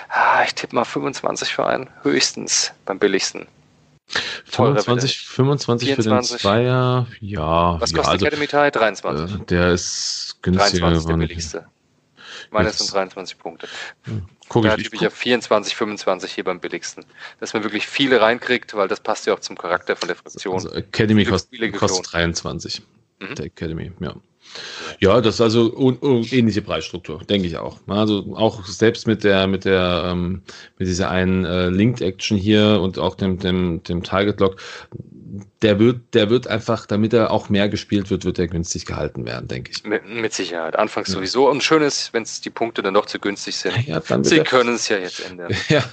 Ah, 0.10 0.44
ich 0.46 0.54
tippe 0.54 0.76
mal 0.76 0.86
25 0.86 1.54
für 1.54 1.66
einen, 1.66 1.90
höchstens 2.02 2.74
beim 2.86 3.00
billigsten. 3.00 3.48
25, 4.46 5.20
25 5.20 5.96
für 5.96 6.02
den 6.02 6.24
Zweier, 6.24 7.08
ja. 7.22 7.80
Was 7.80 7.94
kostet 7.94 8.06
ja, 8.06 8.12
also, 8.12 8.26
Academy 8.26 8.48
Tie? 8.48 8.72
23. 8.72 9.36
Äh, 9.36 9.46
der 9.46 9.72
ist 9.72 10.38
günstiger. 10.42 10.90
23 10.90 11.06
der 11.06 11.18
billigste. 11.18 11.66
Meine 12.52 12.72
sind 12.72 12.92
23 12.92 13.38
Punkte. 13.38 13.68
Guck 14.48 14.64
da 14.64 14.76
tippe 14.76 14.96
ich 14.96 15.06
auf 15.06 15.14
24, 15.14 15.76
25 15.76 16.32
hier 16.32 16.44
beim 16.44 16.60
billigsten. 16.60 17.06
Dass 17.40 17.54
man 17.54 17.64
wirklich 17.64 17.88
viele 17.88 18.22
reinkriegt, 18.22 18.74
weil 18.74 18.88
das 18.88 19.00
passt 19.00 19.28
ja 19.28 19.34
auch 19.34 19.40
zum 19.40 19.58
Charakter 19.58 19.96
von 19.96 20.08
der 20.08 20.16
Fraktion. 20.16 20.56
Also 20.56 20.72
Academy 20.72 21.26
kostet, 21.26 21.74
kostet 21.74 22.12
23. 22.12 22.82
Mhm. 23.20 23.36
Der 23.36 23.46
Academy, 23.46 23.92
ja. 24.00 24.16
Ja, 25.00 25.22
das 25.22 25.36
ist 25.36 25.41
also 25.41 25.97
ähnliche 26.32 26.62
Preisstruktur, 26.62 27.22
denke 27.30 27.47
ich 27.47 27.58
auch. 27.58 27.78
Also 27.88 28.36
auch 28.36 28.66
selbst 28.66 29.08
mit 29.08 29.24
der, 29.24 29.47
mit 29.47 29.66
der, 29.66 30.04
ähm, 30.08 30.41
mit 30.78 30.88
dieser 30.88 31.10
einen 31.10 31.45
äh, 31.45 31.70
Linked 31.70 32.02
Action 32.02 32.38
hier 32.38 32.80
und 32.82 33.00
auch 33.00 33.16
dem, 33.16 33.39
dem, 33.39 33.84
dem 33.84 34.04
Target 34.04 34.39
Lock, 34.39 34.58
der 35.62 35.80
wird, 35.80 36.14
der 36.14 36.30
wird 36.30 36.47
einfach, 36.47 36.86
damit 36.86 37.14
er 37.14 37.32
auch 37.32 37.50
mehr 37.50 37.70
gespielt 37.70 38.10
wird, 38.10 38.26
wird 38.26 38.39
er 38.39 38.47
günstig 38.47 38.86
gehalten 38.86 39.26
werden, 39.26 39.47
denke 39.47 39.72
ich. 39.72 39.84
Mit, 39.84 40.08
mit 40.08 40.34
Sicherheit. 40.34 40.78
Anfangs 40.78 41.10
ja. 41.10 41.16
sowieso. 41.16 41.50
Und 41.50 41.64
schön 41.64 41.82
ist, 41.82 42.14
wenn 42.14 42.24
es 42.24 42.41
die 42.41 42.50
Punkte 42.50 42.82
dann 42.82 42.93
doch 42.93 43.06
zu 43.06 43.20
günstig 43.20 43.56
sind. 43.58 43.88
Ja, 43.88 44.02
Sie 44.24 44.39
können 44.39 44.76
es 44.76 44.89
ja 44.89 44.97
jetzt 44.97 45.30
ändern. 45.30 45.54
Ja, 45.70 45.84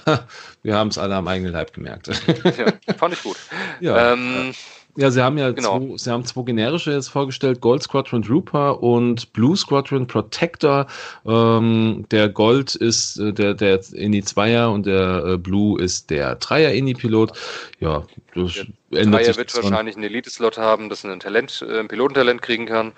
wir 0.63 0.75
haben 0.75 0.87
es 0.87 0.97
alle 0.97 1.15
am 1.15 1.27
eigenen 1.27 1.51
Leib 1.51 1.73
gemerkt. 1.73 2.07
ja, 2.07 2.93
fand 2.97 3.13
ich 3.13 3.23
gut. 3.23 3.37
Ja. 3.79 4.13
Ähm, 4.13 4.47
ja, 4.47 4.53
sie 4.97 5.23
haben 5.23 5.37
ja 5.37 5.51
genau. 5.51 5.79
zwei, 5.79 5.97
sie 5.97 6.11
haben 6.11 6.25
zwei 6.25 6.41
generische 6.41 6.91
jetzt 6.91 7.09
vorgestellt, 7.09 7.61
Gold 7.61 7.83
Squadron 7.83 8.23
Trooper 8.23 8.81
und 8.81 9.31
Blue 9.31 9.55
Squadron 9.55 10.07
Protector. 10.07 10.87
Ähm, 11.25 12.05
der 12.09 12.29
Gold 12.29 12.73
ist 12.75 13.19
äh, 13.19 13.31
der, 13.31 13.53
der 13.53 13.79
INI 13.93 14.23
Zweier 14.23 14.71
und 14.71 14.87
der 14.87 15.23
äh, 15.25 15.37
Blue 15.37 15.79
ist 15.79 16.09
der 16.09 16.35
Dreier 16.35 16.71
INI 16.71 16.95
Pilot. 16.95 17.33
Ja, 17.79 18.03
das 18.33 18.65
der 18.91 19.01
ändert 19.01 19.25
Dreier 19.25 19.37
wird 19.37 19.55
wahrscheinlich 19.55 19.95
einen 19.95 20.05
Elite-Slot 20.05 20.57
haben, 20.57 20.89
dass 20.89 21.03
er 21.03 21.11
ein 21.11 21.19
Talent, 21.19 21.63
äh, 21.67 21.79
ein 21.79 21.87
Pilotentalent 21.87 22.41
kriegen 22.41 22.65
kann. 22.65 22.93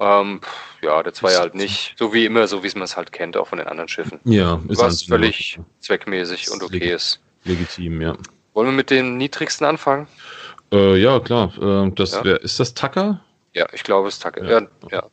Ähm, 0.00 0.40
ja, 0.80 1.02
der 1.02 1.12
Zweier 1.12 1.40
halt 1.40 1.54
nicht. 1.54 1.94
So 1.98 2.14
wie 2.14 2.24
immer, 2.24 2.48
so 2.48 2.62
wie 2.62 2.70
man 2.74 2.84
es 2.84 2.96
halt 2.96 3.12
kennt, 3.12 3.36
auch 3.36 3.48
von 3.48 3.58
den 3.58 3.66
anderen 3.66 3.88
Schiffen. 3.88 4.18
Ja, 4.24 4.62
ist 4.68 4.80
Was 4.80 5.02
völlig 5.02 5.58
zweckmäßig 5.80 6.50
und 6.50 6.62
okay 6.62 6.92
ist. 6.92 7.20
Legitim, 7.44 8.00
ja. 8.00 8.16
Wollen 8.54 8.68
wir 8.68 8.72
mit 8.72 8.90
dem 8.90 9.18
niedrigsten 9.18 9.66
anfangen? 9.66 10.06
Äh, 10.74 10.96
ja, 10.96 11.20
klar. 11.20 11.52
Äh, 11.60 11.90
das 11.92 12.12
ja. 12.12 12.24
Wär, 12.24 12.42
ist 12.42 12.58
das 12.58 12.74
Tucker? 12.74 13.20
Ja, 13.52 13.66
ich 13.72 13.84
glaube, 13.84 14.08
es 14.08 14.14
ist 14.14 14.22
Tucker. 14.22 14.44
Ja, 14.44 14.66
ja. 14.90 15.04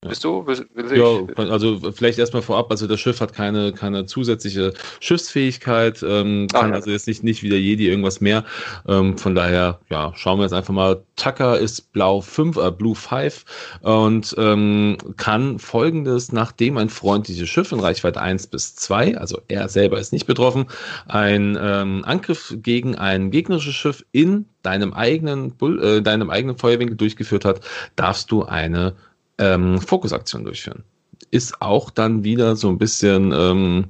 Bist 0.00 0.22
du? 0.22 0.46
Will, 0.46 0.64
will 0.74 0.96
ja, 0.96 1.44
also 1.50 1.80
vielleicht 1.90 2.20
erstmal 2.20 2.42
vorab, 2.42 2.70
also 2.70 2.86
das 2.86 3.00
Schiff 3.00 3.20
hat 3.20 3.32
keine, 3.32 3.72
keine 3.72 4.06
zusätzliche 4.06 4.72
Schiffsfähigkeit, 5.00 6.04
ähm, 6.04 6.46
ah, 6.52 6.60
kann 6.60 6.68
ja. 6.70 6.76
also 6.76 6.92
jetzt 6.92 7.08
nicht, 7.08 7.24
nicht 7.24 7.42
wie 7.42 7.48
der 7.48 7.60
Jedi 7.60 7.88
irgendwas 7.88 8.20
mehr. 8.20 8.44
Ähm, 8.86 9.18
von 9.18 9.34
daher, 9.34 9.80
ja, 9.90 10.12
schauen 10.14 10.38
wir 10.38 10.44
jetzt 10.44 10.52
einfach 10.52 10.72
mal. 10.72 11.02
Tucker 11.16 11.58
ist 11.58 11.92
blau 11.92 12.20
5, 12.20 12.56
äh, 12.58 12.70
Blue 12.70 12.94
5 12.94 13.44
und 13.80 14.36
ähm, 14.38 14.98
kann 15.16 15.58
folgendes, 15.58 16.30
nachdem 16.30 16.78
ein 16.78 16.90
freundliches 16.90 17.48
Schiff 17.48 17.72
in 17.72 17.80
Reichweite 17.80 18.20
1 18.20 18.46
bis 18.46 18.76
2, 18.76 19.18
also 19.18 19.40
er 19.48 19.68
selber 19.68 19.98
ist 19.98 20.12
nicht 20.12 20.26
betroffen, 20.26 20.66
ein 21.08 21.58
ähm, 21.60 22.04
Angriff 22.04 22.54
gegen 22.58 22.94
ein 22.94 23.32
gegnerisches 23.32 23.74
Schiff 23.74 24.04
in 24.12 24.44
deinem 24.62 24.92
eigenen, 24.92 25.56
Bull, 25.56 25.82
äh, 25.82 26.02
deinem 26.02 26.30
eigenen 26.30 26.56
Feuerwinkel 26.56 26.96
durchgeführt 26.96 27.44
hat, 27.44 27.62
darfst 27.96 28.30
du 28.30 28.44
eine 28.44 28.94
ähm, 29.38 29.80
Fokusaktion 29.80 30.44
durchführen. 30.44 30.84
Ist 31.30 31.60
auch 31.60 31.90
dann 31.90 32.24
wieder 32.24 32.56
so 32.56 32.68
ein 32.68 32.78
bisschen, 32.78 33.32
ähm, 33.32 33.88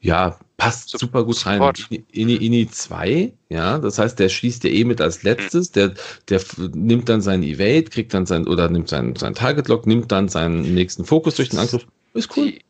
ja, 0.00 0.38
passt 0.56 0.90
Support. 0.90 1.00
super 1.00 1.24
gut 1.24 1.46
rein. 1.46 1.72
Ini, 2.12 2.36
Ini 2.36 2.68
2, 2.70 3.32
ja, 3.48 3.78
das 3.78 3.98
heißt, 3.98 4.18
der 4.18 4.28
schießt 4.28 4.64
ja 4.64 4.70
eh 4.70 4.84
mit 4.84 5.00
als 5.00 5.22
letztes, 5.22 5.70
der, 5.72 5.94
der 6.28 6.40
nimmt 6.74 7.08
dann 7.08 7.20
seinen 7.20 7.42
Evade, 7.42 7.84
kriegt 7.84 8.14
dann 8.14 8.26
sein, 8.26 8.46
oder 8.46 8.68
nimmt 8.68 8.88
seinen, 8.88 9.16
seinen 9.16 9.34
Target 9.34 9.68
Lock, 9.68 9.86
nimmt 9.86 10.10
dann 10.12 10.28
seinen 10.28 10.74
nächsten 10.74 11.04
Fokus 11.04 11.34
durch 11.36 11.50
den 11.50 11.58
Angriff. 11.58 11.86
Ist 12.14 12.36
cool. 12.36 12.52
Die 12.52 12.62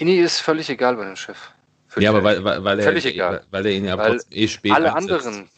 Ini 0.00 0.16
ist 0.16 0.40
völlig 0.40 0.68
egal 0.70 0.96
bei 0.96 1.04
dem 1.04 1.16
Schiff. 1.16 1.50
ja, 1.98 2.10
aber 2.10 2.24
weil, 2.24 2.42
weil, 2.44 2.64
weil 2.64 2.80
er, 2.80 3.04
egal. 3.04 3.44
weil 3.50 3.66
er 3.66 3.72
ihn 3.72 3.84
ja 3.84 3.98
weil 3.98 4.20
eh 4.30 4.48
spät 4.48 4.72
Alle 4.72 4.94
einsetzt. 4.94 5.26
anderen, 5.26 5.48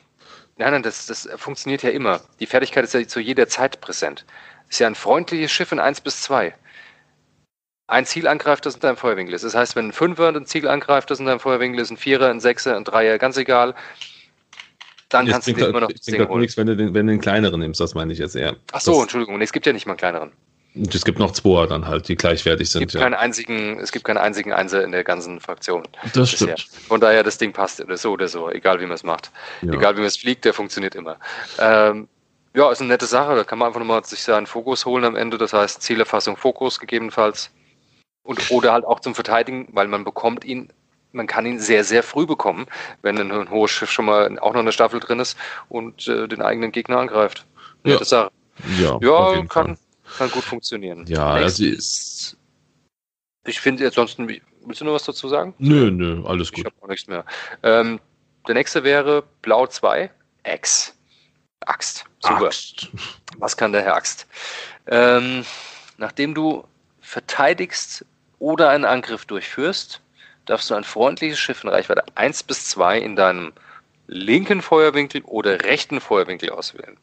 nein, 0.57 0.73
nein, 0.73 0.83
das, 0.83 1.07
das 1.07 1.29
funktioniert 1.37 1.83
ja 1.83 1.91
immer. 1.91 2.21
Die 2.41 2.47
Fertigkeit 2.47 2.85
ist 2.85 2.95
ja 2.95 3.07
zu 3.07 3.21
jeder 3.21 3.49
Zeit 3.49 3.81
präsent. 3.81 4.25
Ist 4.69 4.81
ja 4.81 4.87
ein 4.87 4.95
freundliches 4.95 5.51
Schiff 5.53 5.73
in 5.73 5.79
1 5.79 6.01
bis 6.01 6.23
2. 6.23 6.55
ein 7.89 8.05
Ziel 8.07 8.27
angreift, 8.27 8.67
das 8.67 8.75
in 8.75 8.81
deinem 8.81 8.97
Feuerwinkel 8.97 9.35
ist. 9.35 9.45
Das 9.45 9.55
heißt, 9.55 9.77
wenn 9.77 9.89
ein 9.89 9.93
Fünfer 9.93 10.29
ein 10.29 10.47
Ziel 10.47 10.67
angreift, 10.69 11.11
das 11.11 11.21
in 11.21 11.27
deinem 11.27 11.39
Feuerwinkel 11.41 11.81
ist, 11.81 11.91
ein 11.91 11.97
Vierer, 11.97 12.31
ein 12.31 12.41
Sechser, 12.41 12.77
ein 12.77 12.83
Dreier, 12.85 13.19
ganz 13.19 13.37
egal, 13.37 13.75
dann 15.09 15.27
kannst 15.29 15.47
du 15.47 15.53
dir 15.53 15.69
immer 15.69 15.81
noch 15.81 15.89
das 15.89 16.01
das 16.01 16.07
Ding 16.07 16.29
holen. 16.29 16.41
nichts, 16.41 16.57
wenn 16.57 16.67
du, 16.67 16.77
den, 16.77 16.95
wenn 16.95 17.07
du 17.07 17.13
den 17.13 17.21
kleineren 17.21 17.61
nimmst, 17.61 17.79
das 17.81 17.95
meine 17.95 18.13
ich 18.13 18.19
jetzt 18.19 18.35
eher. 18.35 18.57
Ach 18.73 18.81
so, 18.81 18.93
Das- 18.95 19.03
Entschuldigung, 19.03 19.39
nee, 19.39 19.45
es 19.45 19.53
gibt 19.53 19.67
ja 19.67 19.73
nicht 19.73 19.87
mal 19.87 19.93
einen 19.93 19.99
kleineren. 19.99 20.33
Es 20.93 21.05
gibt 21.05 21.19
noch 21.19 21.33
Zweier 21.33 21.67
dann 21.67 21.87
halt, 21.87 22.09
die 22.09 22.17
gleichwertig 22.17 22.67
Es 22.67 22.73
sind. 22.73 22.81
gibt, 22.81 22.93
Ja. 22.95 23.01
keinen 23.01 23.15
einzigen, 23.15 23.79
es 23.81 23.93
gibt 23.93 24.05
keinen 24.05 24.19
einzigen 24.19 24.53
Einser 24.53 24.85
in 24.85 24.93
der 24.93 25.05
ganzen 25.05 25.41
Fraktion. 25.41 25.83
Das 26.15 26.33
bisher. 26.33 26.57
stimmt. 26.59 26.83
Von 26.89 27.01
daher, 27.01 27.23
das 27.23 27.39
Ding 27.39 27.53
passt 27.53 27.81
oder 27.81 27.97
so 27.97 28.13
oder 28.13 28.29
so, 28.29 28.51
egal 28.51 28.79
wie 28.81 28.85
man 28.87 28.95
es 28.95 29.03
macht. 29.03 29.31
Ja. 29.63 29.73
Egal 29.73 29.95
wie 29.97 30.01
man 30.01 30.09
es 30.09 30.17
fliegt, 30.17 30.45
der 30.45 30.53
funktioniert 30.55 30.95
immer. 30.95 31.17
Ähm, 31.59 32.09
ja, 32.55 32.71
ist 32.71 32.81
eine 32.81 32.89
nette 32.89 33.07
Sache. 33.07 33.35
Da 33.37 33.45
kann 33.45 33.59
man 33.59 33.69
einfach 33.69 33.81
nochmal 33.81 34.05
sich 34.05 34.23
seinen 34.23 34.47
Fokus 34.47 34.85
holen 34.87 35.05
am 35.05 35.17
Ende. 35.17 35.39
Das 35.39 35.53
heißt, 35.53 35.83
Zielerfassung, 35.83 36.37
Fokus 36.37 36.79
gegebenenfalls. 36.81 37.51
Und, 38.23 38.51
oder 38.51 38.73
halt 38.73 38.85
auch 38.85 39.01
zum 39.01 39.15
Verteidigen, 39.15 39.69
weil 39.73 39.87
man 39.89 40.05
bekommt 40.05 40.45
ihn, 40.45 40.71
man 41.13 41.27
kann 41.27 41.47
ihn 41.47 41.61
sehr, 41.61 41.85
sehr 41.85 42.03
früh 42.03 42.27
bekommen, 42.27 42.67
wenn 43.03 43.17
ein, 43.19 43.31
ein 43.31 43.51
hohes 43.51 43.71
Schiff 43.71 43.91
schon 43.91 44.05
mal 44.07 44.39
auch 44.41 44.53
noch 44.53 44.61
eine 44.61 44.73
Staffel 44.73 45.01
drin 45.01 45.21
ist 45.21 45.39
und 45.69 46.09
äh, 46.09 46.27
den 46.27 46.43
eigenen 46.43 46.73
Gegner 46.73 46.99
angreift. 46.99 47.47
Ja. 47.85 47.93
Nette 47.93 48.05
Sache. 48.05 48.31
Ja, 48.79 48.99
Ja, 49.01 49.35
jeden 49.35 49.49
kann, 49.49 49.67
Fall. 49.67 49.77
Kann 50.17 50.31
gut 50.31 50.45
funktionieren. 50.45 51.07
Ja, 51.07 51.27
also 51.31 51.63
Nächstes- 51.65 52.37
ich 53.47 53.61
finde 53.61 53.87
ansonsten, 53.87 54.29
wie- 54.29 54.43
willst 54.65 54.81
du 54.81 54.85
noch 54.85 54.95
was 54.95 55.05
dazu 55.05 55.29
sagen? 55.29 55.55
Nö, 55.59 55.91
nö, 55.91 56.25
alles 56.27 56.49
Ich 56.49 56.55
gut. 56.55 56.67
habe 56.67 56.77
auch 56.83 56.89
nichts 56.89 57.07
mehr. 57.07 57.25
Ähm, 57.63 58.01
der 58.49 58.55
nächste 58.55 58.83
wäre 58.85 59.23
Blau 59.43 59.67
2, 59.67 60.11
X. 60.45 60.95
Axt. 61.65 62.05
Super. 62.21 62.47
Axt. 62.47 62.89
Was 63.39 63.57
kann 63.57 63.73
der 63.73 63.83
Herr 63.83 63.97
Axt? 63.97 64.27
Ähm, 64.87 65.45
nachdem 65.97 66.35
du 66.35 66.65
verteidigst 67.01 68.05
oder 68.39 68.71
einen 68.71 68.85
Angriff 68.85 69.25
durchführst, 69.25 70.01
darfst 70.45 70.71
du 70.71 70.75
ein 70.75 70.85
freundliches 70.85 71.39
Schiff 71.39 71.65
in 71.65 71.71
Reichweite 71.71 72.05
1 72.15 72.43
bis 72.45 72.67
2 72.69 72.99
in 72.99 73.17
deinem 73.17 73.53
linken 74.07 74.63
Feuerwinkel 74.63 75.23
oder 75.23 75.65
rechten 75.65 76.01
Feuerwinkel 76.01 76.51
auswählen. 76.51 76.97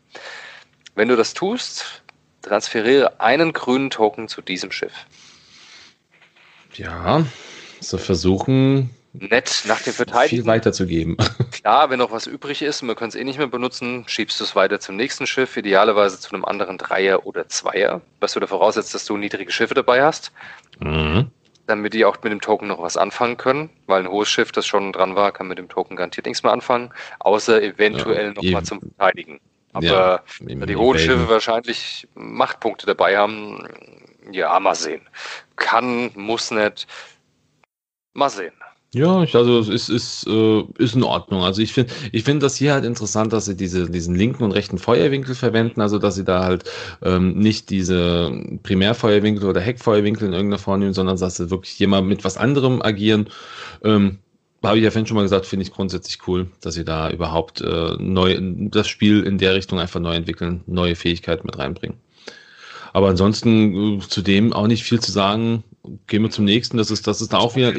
Wenn 0.95 1.09
du 1.09 1.15
das 1.17 1.33
tust, 1.33 2.02
transferiere 2.43 3.19
einen 3.19 3.53
grünen 3.53 3.89
Token 3.89 4.27
zu 4.27 4.41
diesem 4.41 4.71
Schiff. 4.71 4.93
Ja, 6.75 7.25
so 7.79 7.97
versuchen, 7.97 8.89
Nett 9.13 9.63
nach 9.67 9.77
dem 9.77 9.83
viel 9.85 9.93
Verteidigen. 9.93 10.45
weiterzugeben. 10.47 11.17
Klar, 11.51 11.91
wenn 11.91 11.99
noch 11.99 12.11
was 12.11 12.25
übrig 12.25 12.63
ist 12.63 12.81
und 12.81 12.87
wir 12.87 12.95
können 12.95 13.09
es 13.09 13.15
eh 13.15 13.23
nicht 13.23 13.37
mehr 13.37 13.45
benutzen, 13.47 14.05
schiebst 14.07 14.39
du 14.39 14.43
es 14.43 14.55
weiter 14.55 14.79
zum 14.79 14.95
nächsten 14.95 15.27
Schiff, 15.27 15.55
idealerweise 15.55 16.19
zu 16.19 16.33
einem 16.33 16.43
anderen 16.45 16.79
Dreier 16.79 17.25
oder 17.27 17.47
Zweier, 17.47 18.01
was 18.19 18.35
wieder 18.35 18.47
voraussetzt, 18.47 18.93
dass 18.95 19.05
du 19.05 19.15
niedrige 19.17 19.51
Schiffe 19.51 19.75
dabei 19.75 20.03
hast, 20.03 20.31
Mhm. 20.79 21.29
damit 21.67 21.93
die 21.93 22.05
auch 22.05 22.17
mit 22.23 22.31
dem 22.33 22.41
Token 22.41 22.67
noch 22.67 22.81
was 22.81 22.97
anfangen 22.97 23.37
können, 23.37 23.69
weil 23.85 24.01
ein 24.01 24.09
hohes 24.09 24.29
Schiff, 24.29 24.51
das 24.51 24.65
schon 24.65 24.91
dran 24.91 25.15
war, 25.15 25.31
kann 25.31 25.47
mit 25.47 25.59
dem 25.59 25.69
Token 25.69 25.95
garantiert 25.95 26.25
nichts 26.25 26.41
mehr 26.41 26.51
anfangen, 26.51 26.91
außer 27.19 27.61
eventuell 27.61 28.27
Ja, 28.29 28.33
noch 28.33 28.43
eben. 28.43 28.53
mal 28.53 28.63
zum 28.63 28.79
Verteidigen. 28.79 29.39
Aber 29.73 29.85
Ja, 29.85 30.23
da 30.39 30.65
die 30.65 30.75
hohen 30.75 30.99
Schiffe 30.99 31.27
wahrscheinlich 31.27 32.07
Machtpunkte 32.15 32.85
dabei 32.85 33.17
haben, 33.17 33.67
ja, 34.31 34.59
mal 34.59 34.75
sehen. 34.75 35.01
Kann, 35.55 36.11
muss 36.15 36.51
nicht. 36.51 36.87
Mal 38.13 38.29
sehen. 38.29 38.53
Ja, 38.95 39.23
ich, 39.23 39.35
also 39.35 39.57
es 39.57 39.69
ist, 39.69 39.89
ist, 39.89 40.27
äh, 40.27 40.63
ist 40.77 40.93
in 40.95 41.01
Ordnung. 41.01 41.41
Also 41.41 41.63
ich 41.63 41.73
finde 41.73 41.91
ich 42.11 42.23
finde 42.23 42.45
das 42.45 42.55
hier 42.55 42.73
halt 42.73 42.85
interessant, 42.85 43.33
dass 43.33 43.45
sie 43.45 43.57
diese, 43.57 43.89
diesen 43.89 44.13
linken 44.13 44.43
und 44.43 44.51
rechten 44.51 44.77
Feuerwinkel 44.77 45.33
verwenden, 45.33 45.81
also 45.81 45.97
dass 45.97 46.13
sie 46.13 46.23
da 46.23 46.43
halt 46.43 46.69
ähm, 47.01 47.33
nicht 47.39 47.71
diese 47.71 48.31
Primärfeuerwinkel 48.61 49.49
oder 49.49 49.61
Heckfeuerwinkel 49.61 50.27
in 50.27 50.33
irgendeiner 50.33 50.59
Form 50.59 50.79
nehmen, 50.79 50.93
sondern 50.93 51.17
dass 51.17 51.37
sie 51.37 51.49
wirklich 51.49 51.79
mal 51.87 52.03
mit 52.03 52.23
was 52.23 52.37
anderem 52.37 52.83
agieren. 52.83 53.29
Ähm, 53.83 54.19
habe 54.69 54.77
ich 54.77 54.83
ja 54.83 54.91
vorhin 54.91 55.05
schon 55.05 55.15
mal 55.15 55.23
gesagt, 55.23 55.45
finde 55.45 55.63
ich 55.63 55.71
grundsätzlich 55.71 56.27
cool, 56.27 56.47
dass 56.61 56.75
sie 56.75 56.85
da 56.85 57.09
überhaupt 57.09 57.61
äh, 57.61 57.95
neu 57.99 58.37
das 58.69 58.87
Spiel 58.87 59.23
in 59.23 59.37
der 59.37 59.55
Richtung 59.55 59.79
einfach 59.79 59.99
neu 59.99 60.15
entwickeln, 60.15 60.63
neue 60.67 60.95
Fähigkeiten 60.95 61.45
mit 61.45 61.57
reinbringen. 61.57 61.97
Aber 62.93 63.09
ansonsten 63.09 63.97
äh, 63.97 63.99
zu 63.99 64.21
dem 64.21 64.53
auch 64.53 64.67
nicht 64.67 64.83
viel 64.83 64.99
zu 64.99 65.11
sagen. 65.11 65.63
Gehen 66.07 66.23
wir 66.23 66.29
zum 66.29 66.45
nächsten. 66.45 66.77
Das 66.77 66.91
ist, 66.91 67.07
das 67.07 67.19
ist 67.19 67.35
auch 67.35 67.57
wieder, 67.57 67.73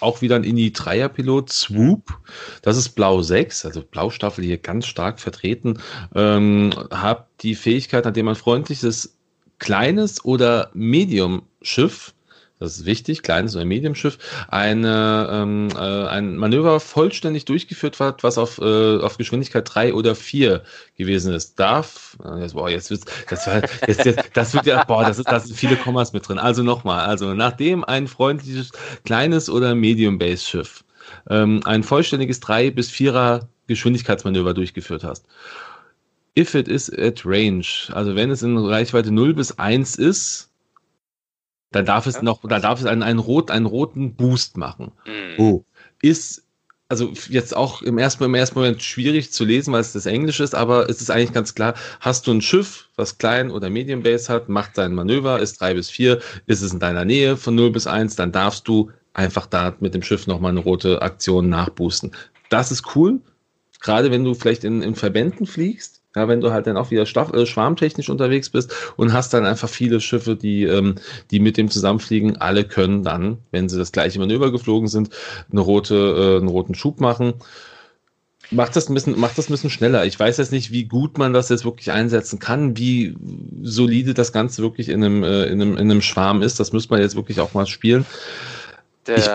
auch 0.00 0.20
wieder 0.20 0.36
ein 0.36 0.44
Indie-Dreier-Pilot, 0.44 1.50
Swoop. 1.50 2.18
Das 2.60 2.76
ist 2.76 2.90
Blau 2.90 3.22
6, 3.22 3.64
also 3.64 3.80
Blaustaffel 3.80 4.44
hier 4.44 4.58
ganz 4.58 4.84
stark 4.84 5.18
vertreten. 5.18 5.78
Ähm, 6.14 6.70
hat 6.90 7.28
die 7.40 7.54
Fähigkeit, 7.54 8.06
an 8.06 8.12
dem 8.12 8.26
man 8.26 8.34
freundliches 8.34 9.16
kleines 9.58 10.22
oder 10.22 10.70
Medium-Schiff 10.74 12.12
das 12.60 12.76
ist 12.76 12.84
wichtig, 12.86 13.22
kleines 13.22 13.56
oder 13.56 13.64
Medium-Schiff, 13.64 14.18
eine, 14.48 15.28
ähm, 15.32 15.68
äh, 15.74 15.78
ein 16.06 16.36
Manöver 16.36 16.78
vollständig 16.78 17.46
durchgeführt 17.46 17.98
hat, 17.98 18.22
was 18.22 18.38
auf, 18.38 18.58
äh, 18.58 18.98
auf 18.98 19.16
Geschwindigkeit 19.18 19.64
3 19.74 19.94
oder 19.94 20.14
4 20.14 20.62
gewesen 20.96 21.32
ist. 21.34 21.58
Darf, 21.58 22.16
äh, 22.24 22.40
jetzt, 22.42 22.54
boah, 22.54 22.68
jetzt, 22.70 22.90
wird's- 22.90 23.06
das, 23.28 23.46
war- 23.46 23.62
jetzt, 23.88 24.04
jetzt, 24.04 24.20
das 24.34 24.54
wird 24.54 24.66
ja, 24.66 24.84
boah, 24.84 25.04
das, 25.04 25.18
ist, 25.18 25.28
das 25.30 25.44
sind 25.46 25.56
viele 25.56 25.76
Kommas 25.76 26.12
mit 26.12 26.28
drin. 26.28 26.38
Also 26.38 26.62
nochmal, 26.62 27.06
also 27.06 27.34
nachdem 27.34 27.82
ein 27.82 28.06
freundliches 28.06 28.70
kleines 29.04 29.48
oder 29.50 29.74
Medium-Base-Schiff 29.74 30.84
ähm, 31.28 31.60
ein 31.64 31.82
vollständiges 31.82 32.40
3 32.40 32.70
bis 32.70 32.90
4er 32.90 33.48
Geschwindigkeitsmanöver 33.66 34.54
durchgeführt 34.54 35.02
hast, 35.04 35.26
if 36.36 36.54
it 36.54 36.68
is 36.68 36.90
at 36.98 37.24
range, 37.24 37.88
also 37.92 38.14
wenn 38.14 38.30
es 38.30 38.42
in 38.42 38.56
Reichweite 38.56 39.10
0 39.12 39.34
bis 39.34 39.58
1 39.58 39.96
ist, 39.96 40.49
dann 41.72 41.84
darf 41.84 42.06
es 42.06 42.16
Ja. 42.16 42.22
noch, 42.22 42.42
da 42.48 42.58
darf 42.58 42.80
es 42.80 42.86
einen, 42.86 43.02
einen, 43.02 43.18
rot, 43.18 43.50
einen 43.50 43.66
roten 43.66 44.14
Boost 44.14 44.56
machen. 44.56 44.92
Hm. 45.04 45.34
Oh. 45.38 45.64
Ist, 46.02 46.44
also 46.88 47.12
jetzt 47.28 47.56
auch 47.56 47.82
im 47.82 47.98
ersten, 47.98 48.24
im 48.24 48.34
ersten 48.34 48.58
Moment 48.58 48.82
schwierig 48.82 49.32
zu 49.32 49.44
lesen, 49.44 49.72
weil 49.72 49.80
es 49.80 49.92
das 49.92 50.06
Englisch 50.06 50.40
ist, 50.40 50.54
aber 50.54 50.88
es 50.88 51.00
ist 51.00 51.10
eigentlich 51.10 51.32
ganz 51.32 51.54
klar, 51.54 51.74
hast 52.00 52.26
du 52.26 52.32
ein 52.32 52.40
Schiff, 52.42 52.88
was 52.96 53.18
klein 53.18 53.50
oder 53.50 53.70
Medium 53.70 54.02
Base 54.02 54.32
hat, 54.32 54.48
macht 54.48 54.74
sein 54.74 54.94
Manöver, 54.94 55.38
ist 55.38 55.60
drei 55.60 55.74
bis 55.74 55.88
vier, 55.90 56.20
ist 56.46 56.62
es 56.62 56.72
in 56.72 56.80
deiner 56.80 57.04
Nähe 57.04 57.36
von 57.36 57.54
0 57.54 57.70
bis 57.70 57.86
1, 57.86 58.16
dann 58.16 58.32
darfst 58.32 58.66
du 58.66 58.90
einfach 59.12 59.46
da 59.46 59.74
mit 59.80 59.94
dem 59.94 60.02
Schiff 60.02 60.26
nochmal 60.26 60.50
eine 60.50 60.60
rote 60.60 61.02
Aktion 61.02 61.48
nachboosten. 61.48 62.12
Das 62.48 62.72
ist 62.72 62.96
cool, 62.96 63.20
gerade 63.80 64.10
wenn 64.10 64.24
du 64.24 64.34
vielleicht 64.34 64.64
in, 64.64 64.82
in 64.82 64.96
Verbänden 64.96 65.46
fliegst, 65.46 65.99
ja, 66.16 66.26
wenn 66.26 66.40
du 66.40 66.50
halt 66.52 66.66
dann 66.66 66.76
auch 66.76 66.90
wieder 66.90 67.06
Staff, 67.06 67.32
äh, 67.32 67.46
schwarmtechnisch 67.46 68.10
unterwegs 68.10 68.50
bist 68.50 68.72
und 68.96 69.12
hast 69.12 69.32
dann 69.32 69.46
einfach 69.46 69.68
viele 69.68 70.00
Schiffe, 70.00 70.34
die, 70.36 70.64
ähm, 70.64 70.96
die 71.30 71.38
mit 71.40 71.56
dem 71.56 71.70
zusammenfliegen, 71.70 72.36
alle 72.38 72.64
können 72.64 73.04
dann, 73.04 73.38
wenn 73.52 73.68
sie 73.68 73.78
das 73.78 73.92
gleiche 73.92 74.18
Manöver 74.18 74.50
geflogen 74.50 74.88
sind, 74.88 75.10
eine 75.50 75.60
rote, 75.60 75.94
äh, 75.94 76.36
einen 76.38 76.48
roten 76.48 76.74
Schub 76.74 77.00
machen. 77.00 77.34
Macht 78.52 78.74
das, 78.74 78.88
ein 78.88 78.94
bisschen, 78.94 79.20
macht 79.20 79.38
das 79.38 79.48
ein 79.48 79.52
bisschen 79.52 79.70
schneller. 79.70 80.04
Ich 80.06 80.18
weiß 80.18 80.38
jetzt 80.38 80.50
nicht, 80.50 80.72
wie 80.72 80.84
gut 80.86 81.18
man 81.18 81.32
das 81.32 81.48
jetzt 81.50 81.64
wirklich 81.64 81.92
einsetzen 81.92 82.40
kann, 82.40 82.76
wie 82.76 83.14
solide 83.62 84.12
das 84.12 84.32
Ganze 84.32 84.62
wirklich 84.62 84.88
in 84.88 85.04
einem, 85.04 85.22
äh, 85.22 85.44
in 85.44 85.62
einem, 85.62 85.72
in 85.74 85.88
einem 85.88 86.02
Schwarm 86.02 86.42
ist. 86.42 86.58
Das 86.58 86.72
müsste 86.72 86.92
man 86.92 87.00
jetzt 87.00 87.14
wirklich 87.14 87.38
auch 87.38 87.54
mal 87.54 87.68
spielen. 87.68 88.04
Der 89.06 89.18
Ich- 89.18 89.26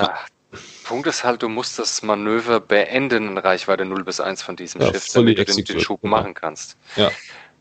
Punkt 0.85 1.07
ist 1.07 1.23
halt, 1.23 1.41
du 1.43 1.49
musst 1.49 1.79
das 1.79 2.01
Manöver 2.03 2.59
beenden 2.59 3.27
in 3.29 3.37
Reichweite 3.37 3.85
0 3.85 4.03
bis 4.03 4.19
1 4.19 4.41
von 4.43 4.55
diesem 4.55 4.81
Ja, 4.81 4.87
Schiff, 4.87 5.07
damit 5.13 5.37
du 5.37 5.45
den, 5.45 5.65
den 5.65 5.79
Schub 5.79 6.01
genau. 6.01 6.17
machen 6.17 6.33
kannst. 6.33 6.77
Ja. 6.95 7.11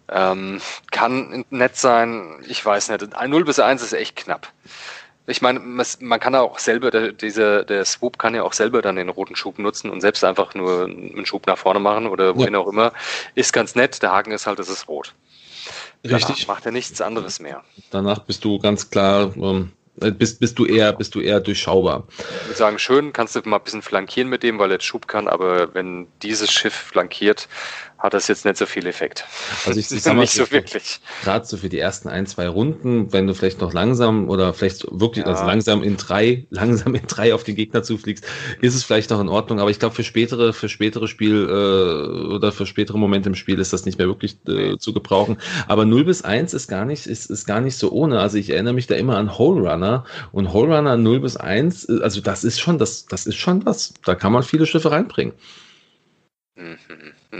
Ähm, 0.09 0.61
kann 0.91 1.45
nett 1.51 1.77
sein, 1.77 2.45
ich 2.47 2.65
weiß 2.65 2.91
nicht. 2.91 3.15
Ein 3.15 3.31
0 3.31 3.45
bis 3.45 3.59
1 3.59 3.83
ist 3.83 3.95
echt 3.95 4.17
knapp. 4.17 4.53
Ich 5.27 5.41
meine, 5.41 5.59
man- 5.59 6.21
kann 6.21 6.35
auch 6.35 6.59
selber, 6.59 6.91
der, 6.91 7.13
dieser, 7.13 7.65
der 7.65 7.87
Swoop 7.87 8.19
kann 8.19 8.35
ja 8.35 8.43
auch 8.43 8.53
selber 8.53 8.83
dann 8.83 8.97
den 8.97 9.09
roten 9.09 9.37
Schub 9.37 9.59
nutzen 9.59 9.89
und 9.91 10.03
selbst 10.03 10.23
einfach 10.23 10.55
nur 10.55 10.85
einen 10.85 11.25
Schub 11.25 11.47
nach 11.47 11.57
vorne 11.57 11.81
machen 11.81 12.07
oder 12.07 12.37
wohin 12.37 12.55
auch 12.55 12.69
immer. 12.69 12.93
Ist 13.35 13.55
ganz 13.55 13.75
nett. 13.75 14.03
Der 14.03 14.13
Haken 14.13 14.33
ist 14.33 14.47
halt, 14.47 14.59
es 14.59 14.69
ist 14.69 14.87
rot. 14.87 15.15
Danach 16.03 16.29
Richtig. 16.29 16.47
macht 16.47 16.67
er 16.67 16.73
nichts 16.73 17.01
anderes 17.01 17.41
mehr. 17.41 17.65
Danach 17.91 18.19
bist 18.19 18.45
du 18.45 18.59
ganz 18.59 18.91
klar, 18.91 19.33
ähm, 19.37 19.73
äh, 19.73 19.84
bist, 19.97 20.41
bist 20.41 20.59
du 20.59 20.67
eher, 20.67 20.93
bist 20.93 21.15
du 21.15 21.21
eher 21.21 21.41
durchschaubar. 21.41 22.07
Ich 22.19 22.47
würde 22.49 22.59
sagen, 22.59 22.79
schön, 22.79 23.13
kannst 23.13 23.37
du 23.37 23.41
mal 23.45 23.57
ein 23.57 23.63
bisschen 23.65 23.83
flankieren 23.83 24.29
mit 24.29 24.43
dem, 24.43 24.59
weil 24.59 24.71
er 24.71 24.81
Schub 24.81 25.07
kann, 25.07 25.29
aber 25.29 25.75
wenn 25.75 26.09
dieses 26.23 26.51
Schiff 26.51 26.75
flankiert, 26.75 27.49
hat 28.05 28.13
das 28.13 28.29
jetzt 28.29 28.45
nicht 28.45 28.59
so 28.59 28.67
viel 28.67 28.87
Effekt. 28.87 29.25
Also 29.65 29.81
ich, 29.81 29.91
ich 29.91 30.03
sag 30.03 30.15
mal, 30.15 30.21
nicht 30.21 30.35
so 30.35 30.51
wirklich. 30.51 31.01
gerade 31.23 31.47
so 31.47 31.57
für 31.57 31.71
die 31.71 31.79
ersten 31.79 32.11
ein, 32.11 32.27
zwei 32.27 32.47
Runden, 32.49 33.11
wenn 33.15 33.27
du 33.27 33.35
vielleicht 33.35 33.63
noch 33.63 33.73
langsam 33.73 34.29
oder 34.29 34.53
vielleicht 34.53 34.85
wirklich 34.91 35.25
Ja. 35.25 35.33
also 35.33 35.47
langsam 35.47 35.83
in 35.83 35.97
drei, 35.97 36.47
langsam 36.51 36.95
in 36.95 37.07
drei 37.07 37.33
auf 37.35 37.45
den 37.45 37.57
Gegner 37.57 37.83
zufliegst, 37.83 38.27
ist 38.61 38.75
es 38.75 38.85
vielleicht 38.85 39.09
noch 39.09 39.21
in 39.23 39.31
Ordnung. 39.31 39.59
Aber 39.59 39.71
ich 39.71 39.79
glaube, 39.79 39.95
für 39.95 40.05
spätere, 40.05 40.53
für 40.53 40.69
spätere 40.69 41.09
Spiel 41.09 41.49
äh, 41.49 42.35
oder 42.35 42.53
für 42.53 42.67
spätere 42.67 42.99
Momente 42.99 43.31
im 43.31 43.35
Spiel 43.35 43.59
ist 43.59 43.73
das 43.73 43.87
nicht 43.87 43.97
mehr 43.97 44.07
wirklich 44.07 44.37
äh, 44.49 44.77
zu 44.77 44.93
gebrauchen. 44.93 45.39
Aber 45.67 45.87
0 45.87 46.05
bis 46.05 46.21
1 46.23 46.53
ist 46.53 46.69
gar 46.69 46.85
nicht, 46.85 47.07
ist, 47.07 47.31
ist 47.31 47.47
gar 47.47 47.63
nicht 47.63 47.79
so 47.79 47.91
ohne. 47.91 48.21
Also 48.21 48.37
ich 48.37 48.51
erinnere 48.51 48.75
mich 48.75 48.87
da 48.87 48.97
immer 48.97 49.17
an 49.17 49.39
Hole 49.39 49.67
Runner 49.67 50.05
und 50.31 50.53
Hole 50.53 50.77
Runner 50.77 50.99
0 50.99 51.21
bis 51.21 51.39
1, 51.39 51.89
äh, 51.89 52.01
also 52.03 52.21
das 52.21 52.45
ist 52.45 52.61
schon, 52.61 52.79
das, 52.79 53.07
das 53.07 53.27
ist 53.27 53.37
schon 53.37 53.65
was. 53.65 53.95
Da 54.05 54.15
kann 54.15 54.33
man 54.33 54.43
viele 54.43 54.67
Schiffe 54.67 54.91
reinbringen. 54.91 55.33
Mhm. 56.57 56.77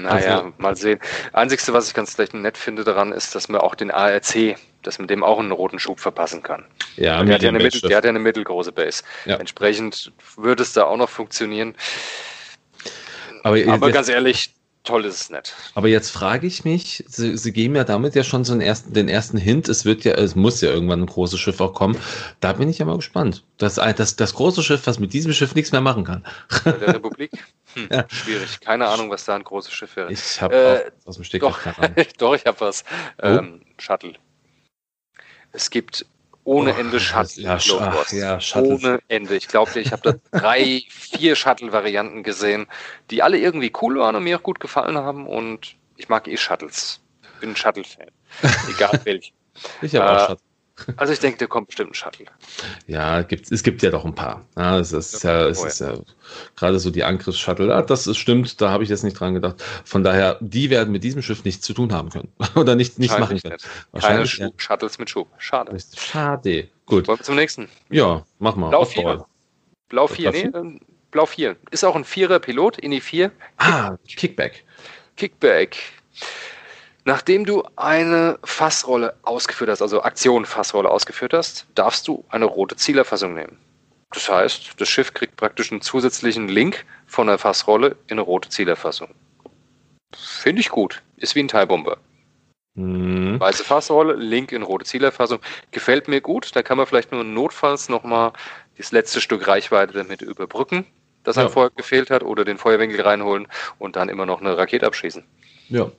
Naja, 0.03 0.39
also, 0.39 0.53
mal 0.59 0.77
sehen. 0.77 1.01
Einzigste, 1.33 1.73
was 1.73 1.89
ich 1.89 1.95
ganz 1.95 2.17
nett 2.19 2.59
finde 2.59 2.85
daran, 2.85 3.13
ist, 3.13 3.35
dass 3.35 3.49
man 3.49 3.61
auch 3.61 3.75
den 3.75 3.91
ARC, 3.91 4.57
dass 4.83 4.99
man 4.99 5.09
dem 5.09 5.23
auch 5.25 5.39
einen 5.39 5.53
roten 5.53 5.79
Schub 5.79 6.01
verpassen 6.01 6.43
kann. 6.43 6.65
Ja, 6.97 7.23
der 7.23 7.35
hat 7.35 7.43
ja, 7.43 7.49
eine 7.49 7.59
Mittel, 7.59 7.81
der 7.81 7.97
hat 7.97 8.05
ja 8.05 8.11
eine 8.11 8.19
mittelgroße 8.19 8.73
Base. 8.73 9.03
Ja. 9.25 9.37
Entsprechend 9.37 10.13
würde 10.37 10.63
es 10.63 10.73
da 10.73 10.85
auch 10.85 10.97
noch 10.97 11.09
funktionieren. 11.09 11.75
Aber, 13.43 13.59
Aber 13.69 13.91
ganz 13.91 14.09
ehrlich, 14.09 14.55
toll 14.85 15.05
ist 15.07 15.21
es 15.21 15.31
nicht. 15.31 15.55
Aber 15.75 15.89
jetzt 15.89 16.11
frage 16.11 16.47
ich 16.47 16.65
mich, 16.65 17.05
Sie, 17.09 17.37
Sie 17.37 17.53
geben 17.53 17.75
ja 17.75 17.85
damit 17.85 18.15
ja 18.15 18.23
schon 18.23 18.45
so 18.45 18.53
einen 18.53 18.61
ersten, 18.61 18.93
den 18.93 19.09
ersten 19.09 19.39
Hint, 19.39 19.69
es 19.69 19.85
wird 19.85 20.05
ja, 20.05 20.13
es 20.15 20.35
muss 20.35 20.61
ja 20.61 20.71
irgendwann 20.71 21.03
ein 21.03 21.07
großes 21.07 21.41
Schiff 21.41 21.61
auch 21.61 21.75
kommen. 21.75 21.99
Da 22.41 22.53
bin 22.53 22.69
ich 22.69 22.79
ja 22.79 22.85
mal 22.85 22.97
gespannt. 22.97 23.43
Das, 23.59 23.75
das, 23.75 24.17
das 24.17 24.35
große 24.35 24.63
Schiff, 24.63 24.87
was 24.87 24.99
mit 24.99 25.13
diesem 25.13 25.33
Schiff 25.33 25.55
nichts 25.55 25.73
mehr 25.73 25.81
machen 25.81 26.05
kann. 26.05 26.25
Der 26.65 26.95
Republik? 26.95 27.33
Hm, 27.75 27.89
ja. 27.91 28.07
Schwierig. 28.09 28.61
Keine 28.61 28.89
Ahnung, 28.89 29.11
was 29.11 29.25
da 29.25 29.35
ein 29.35 29.45
großes 29.45 29.73
Schiff 29.73 29.97
wäre. 29.97 30.13
Ich 30.13 30.41
habe 30.41 30.55
äh, 30.55 30.91
aus 31.09 31.17
dem 31.17 31.25
Stück 31.25 31.41
doch, 31.41 31.59
doch, 32.19 32.35
ich 32.35 32.47
habe 32.47 32.61
was. 32.61 32.85
Oh. 33.23 33.27
Ähm, 33.27 33.63
Shuttle. 33.79 34.15
Es 35.53 35.71
gibt 35.71 36.07
ohne 36.45 36.75
oh, 36.75 36.79
Ende 36.79 37.01
Shuttle. 37.01 37.43
Ja, 37.43 37.59
ach, 37.81 38.13
ja, 38.13 38.41
Shuttle. 38.41 38.75
Ohne 38.75 38.99
Ende. 39.09 39.37
Ich 39.37 39.49
glaube, 39.49 39.79
ich 39.81 39.93
habe 39.93 40.03
da 40.03 40.15
drei, 40.39 40.83
vier 40.89 41.37
Shuttle-Varianten 41.37 42.23
gesehen, 42.23 42.67
die 43.11 43.23
alle 43.23 43.39
irgendwie 43.39 43.73
cool 43.81 43.99
waren 43.99 44.17
und 44.17 44.25
mir 44.25 44.39
auch 44.39 44.43
gut 44.43 44.61
gefallen 44.61 44.97
haben. 44.97 45.27
Und 45.27 45.77
ich 45.97 46.09
mag 46.09 46.29
eh 46.29 46.37
Shuttles. 46.37 47.01
Bin 47.41 47.51
ein 47.51 47.57
Shuttle-Fan. 47.57 48.11
Egal 48.69 49.01
welch. 49.05 49.33
Ich 49.81 49.95
habe 49.95 50.07
äh, 50.07 50.09
auch 50.11 50.29
Shuttle. 50.29 50.54
Also 50.97 51.13
ich 51.13 51.21
denke, 51.21 51.39
der 51.39 51.49
kommt 51.49 51.69
bestimmt 51.69 51.93
ein 51.93 51.95
Shuttle. 51.95 52.27
Ja, 52.87 53.23
gibt, 53.23 53.51
es 53.53 53.63
gibt 53.63 53.83
ja 53.83 53.91
doch 53.91 54.05
ein 54.05 54.15
paar. 54.15 54.45
Ja, 54.57 54.79
es 54.79 54.93
ist 54.93 55.23
ja, 55.23 55.47
es 55.47 55.63
ist 55.63 55.81
ja 55.81 55.95
gerade 56.57 56.79
so 56.81 56.91
die 56.91 57.05
Angriffs-Shuttle. 57.05 57.69
Ja, 57.69 57.83
das 57.83 58.07
ist, 58.07 58.19
stimmt, 58.19 58.61
da 58.61 58.71
habe 58.71 58.83
ich 58.83 58.91
jetzt 58.91 59.05
nicht 59.05 59.19
dran 59.19 59.35
gedacht. 59.35 59.63
Von 59.85 60.03
daher, 60.03 60.37
die 60.41 60.71
werden 60.71 60.91
mit 60.91 61.05
diesem 61.05 61.23
Schiff 61.23 61.45
nichts 61.45 61.65
zu 61.65 61.75
tun 61.75 61.93
haben 61.93 62.11
können. 62.11 62.33
Oder 62.57 62.75
nicht, 62.75 62.99
nicht 62.99 63.17
machen 63.19 63.41
können. 63.41 63.57
Keine 64.01 64.27
Sch 64.27 64.43
Shuttles 64.57 64.99
mit 64.99 65.11
Schub. 65.11 65.29
Schade. 65.39 65.77
Schade. 65.97 66.69
Gut. 66.87 67.07
Wollen 67.07 67.19
wir 67.19 67.25
zum 67.25 67.37
nächsten? 67.37 67.69
Ja, 67.91 68.25
mach 68.39 68.57
mal. 68.57 68.71
Blau 68.71 68.85
4. 68.85 69.27
Blau 69.89 70.07
4, 70.09 70.31
nee, 70.33 70.51
ähm, 70.55 70.81
Blau 71.13 71.27
4. 71.27 71.57
Ist 71.71 71.85
auch 71.85 71.95
ein 71.95 72.05
Vierer 72.05 72.41
Pilot, 72.41 72.79
INI 72.79 73.01
4. 73.01 73.29
Kick 73.29 73.39
ah, 73.59 73.97
Kickback. 74.07 74.65
Kickback. 75.17 75.77
Nachdem 77.07 77.45
du 77.45 77.63
eine 77.77 78.39
Fassrolle 78.45 79.15
ausgeführt 79.23 79.69
hast, 79.69 79.83
also 79.83 80.03
Aktion 80.03 80.47
Fassrolle 80.47 80.91
ausgeführt 80.91 81.35
hast, 81.35 81.67
darfst 81.75 82.09
du 82.09 82.25
eine 82.31 82.47
rote 82.47 82.77
Zielerfassung 82.77 83.35
nehmen. 83.35 83.59
Das 84.11 84.29
heißt, 84.29 84.81
das 84.81 84.89
Schiff 84.89 85.13
kriegt 85.13 85.37
praktisch 85.37 85.71
einen 85.71 85.83
zusätzlichen 85.83 86.49
Link 86.49 86.87
von 87.07 87.27
der 87.27 87.37
Fassrolle 87.37 87.97
in 88.07 88.13
eine 88.13 88.23
rote 88.23 88.49
Zielerfassung. 88.49 89.09
Finde 90.17 90.61
ich 90.61 90.71
gut. 90.71 91.03
Ist 91.17 91.35
wie 91.35 91.41
ein 91.41 91.49
Teilbomber. 91.49 91.99
Mhm. 92.75 93.39
Weiße 93.39 93.65
Fassrolle, 93.65 94.15
Link 94.15 94.53
in 94.53 94.63
rote 94.63 94.85
Zielerfassung. 94.85 95.41
Gefällt 95.73 96.09
mir 96.09 96.21
gut. 96.21 96.57
Da 96.57 96.63
kann 96.63 96.79
man 96.79 96.87
vielleicht 96.87 97.13
nur 97.13 97.25
notfalls 97.25 97.89
nochmal 97.89 98.33
das 98.79 98.93
letzte 98.93 99.21
Stück 99.21 99.47
Reichweite 99.47 99.93
damit 99.93 100.23
überbrücken, 100.23 100.87
das 101.23 101.37
ja. 101.37 101.43
einem 101.43 101.53
vorher 101.53 101.71
gefehlt 101.71 102.11
hat, 102.11 102.23
oder 102.23 102.45
den 102.45 102.57
Feuerwinkel 102.59 103.01
reinholen 103.01 103.47
und 103.79 103.97
dann 103.97 104.09
immer 104.09 104.27
noch 104.27 104.41
eine 104.41 104.57
Rakete 104.57 104.87
abschießen. 104.87 105.25
Ja, 105.69 105.91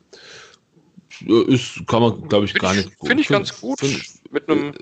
ist, 1.22 1.86
kann 1.88 2.02
man, 2.02 2.28
glaube 2.28 2.46
ich, 2.46 2.54
gar 2.54 2.74
nicht. 2.74 2.92
Finde 3.04 3.22
ich 3.22 3.28
ganz 3.28 3.60
gut. 3.60 3.80
Find, 3.80 4.04
mit 4.32 4.50
einem 4.50 4.70
äh, 4.70 4.74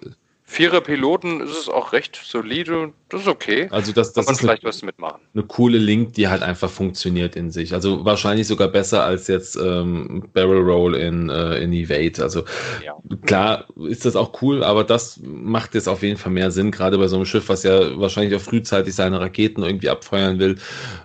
Vierer 0.53 0.81
Piloten 0.81 1.41
ist 1.41 1.57
es 1.57 1.67
auch 1.67 1.93
recht 1.93 2.15
solide. 2.23 2.93
Das 3.09 3.21
ist 3.21 3.27
okay. 3.27 3.67
Also 3.71 3.91
das, 3.91 4.13
das 4.13 4.27
Kann 4.27 4.35
man 4.35 4.39
vielleicht 4.39 4.63
eine, 4.63 4.69
was 4.69 4.83
mitmachen. 4.83 5.19
Eine 5.33 5.45
coole 5.45 5.79
Link, 5.79 6.13
die 6.13 6.27
halt 6.27 6.43
einfach 6.43 6.69
funktioniert 6.69 7.35
in 7.35 7.49
sich. 7.49 7.73
Also 7.73 8.05
wahrscheinlich 8.05 8.45
sogar 8.45 8.67
besser 8.67 9.03
als 9.03 9.27
jetzt 9.27 9.55
ähm, 9.55 10.29
Barrel 10.31 10.59
Roll 10.59 10.93
in, 10.93 11.31
äh, 11.31 11.57
in 11.57 11.73
Evade. 11.73 12.21
Also 12.21 12.43
ja. 12.85 12.95
klar 13.25 13.65
ist 13.89 14.05
das 14.05 14.15
auch 14.15 14.43
cool, 14.43 14.63
aber 14.63 14.83
das 14.83 15.19
macht 15.23 15.73
jetzt 15.73 15.89
auf 15.89 16.03
jeden 16.03 16.17
Fall 16.17 16.31
mehr 16.31 16.51
Sinn, 16.51 16.69
gerade 16.69 16.99
bei 16.99 17.07
so 17.07 17.15
einem 17.15 17.25
Schiff, 17.25 17.49
was 17.49 17.63
ja 17.63 17.99
wahrscheinlich 17.99 18.35
auch 18.35 18.45
frühzeitig 18.45 18.93
seine 18.93 19.19
Raketen 19.19 19.63
irgendwie 19.63 19.89
abfeuern 19.89 20.37
will, 20.37 20.57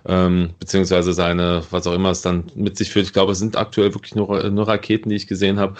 ähm, 0.07 0.51
beziehungsweise 0.59 1.11
seine, 1.13 1.63
was 1.71 1.87
auch 1.87 1.95
immer 1.95 2.11
es 2.11 2.21
dann 2.21 2.51
mit 2.53 2.77
sich 2.77 2.91
führt. 2.91 3.07
Ich 3.07 3.13
glaube, 3.13 3.31
es 3.31 3.39
sind 3.39 3.57
aktuell 3.57 3.95
wirklich 3.95 4.13
nur, 4.13 4.47
nur 4.51 4.67
Raketen, 4.67 5.09
die 5.09 5.15
ich 5.15 5.25
gesehen 5.25 5.59
habe. 5.59 5.73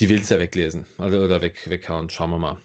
Die 0.00 0.08
will 0.08 0.22
es 0.22 0.30
ja 0.30 0.40
weglesen, 0.40 0.86
also 0.98 1.18
oder 1.20 1.40
weg, 1.40 1.70
weghauen. 1.70 2.10
Schauen 2.10 2.30
wir 2.30 2.38
mal. 2.38 2.56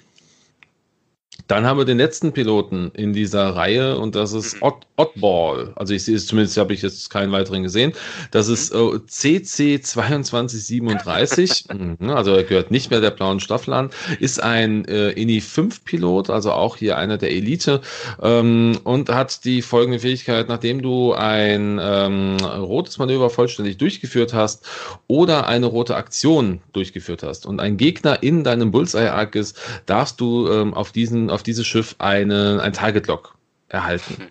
Dann 1.47 1.65
haben 1.65 1.77
wir 1.77 1.85
den 1.85 1.97
letzten 1.97 2.31
Piloten 2.31 2.91
in 2.93 3.13
dieser 3.13 3.55
Reihe 3.55 3.97
und 3.97 4.15
das 4.15 4.33
ist 4.33 4.55
mhm. 4.55 4.63
Odd, 4.63 4.85
Oddball. 4.97 5.73
Also 5.75 5.93
ich 5.93 6.03
sehe 6.03 6.15
es 6.15 6.27
zumindest, 6.27 6.57
habe 6.57 6.73
ich 6.73 6.81
jetzt 6.81 7.09
keinen 7.09 7.31
weiteren 7.31 7.63
gesehen. 7.63 7.93
Das 8.31 8.47
ist 8.47 8.73
äh, 8.73 8.99
CC 9.07 9.81
2237. 9.81 11.65
Mhm, 11.75 12.09
also 12.09 12.31
er 12.31 12.43
gehört 12.43 12.71
nicht 12.71 12.89
mehr 12.89 13.01
der 13.01 13.11
blauen 13.11 13.39
Staffel 13.39 13.73
an. 13.73 13.89
Ist 14.19 14.41
ein 14.41 14.85
äh, 14.85 15.09
INI 15.11 15.41
5 15.41 15.83
Pilot, 15.83 16.29
also 16.29 16.51
auch 16.51 16.77
hier 16.77 16.97
einer 16.97 17.17
der 17.17 17.31
Elite 17.31 17.81
ähm, 18.21 18.79
und 18.83 19.09
hat 19.09 19.43
die 19.43 19.61
folgende 19.61 19.99
Fähigkeit, 19.99 20.47
nachdem 20.47 20.81
du 20.81 21.13
ein 21.13 21.79
ähm, 21.81 22.37
rotes 22.37 22.97
Manöver 22.97 23.29
vollständig 23.29 23.77
durchgeführt 23.77 24.33
hast 24.33 24.65
oder 25.07 25.47
eine 25.47 25.65
rote 25.65 25.95
Aktion 25.95 26.61
durchgeführt 26.71 27.23
hast 27.23 27.45
und 27.45 27.59
ein 27.59 27.77
Gegner 27.77 28.23
in 28.23 28.43
deinem 28.43 28.71
Bullseye-Arc 28.71 29.35
ist, 29.35 29.59
darfst 29.85 30.21
du 30.21 30.49
ähm, 30.49 30.73
auf 30.73 30.91
diesen 30.91 31.29
auf 31.35 31.43
dieses 31.43 31.67
Schiff 31.67 31.95
eine, 31.99 32.59
ein 32.63 32.73
Target 32.73 33.07
Lock 33.07 33.35
erhalten. 33.69 34.17
Hm. 34.17 34.27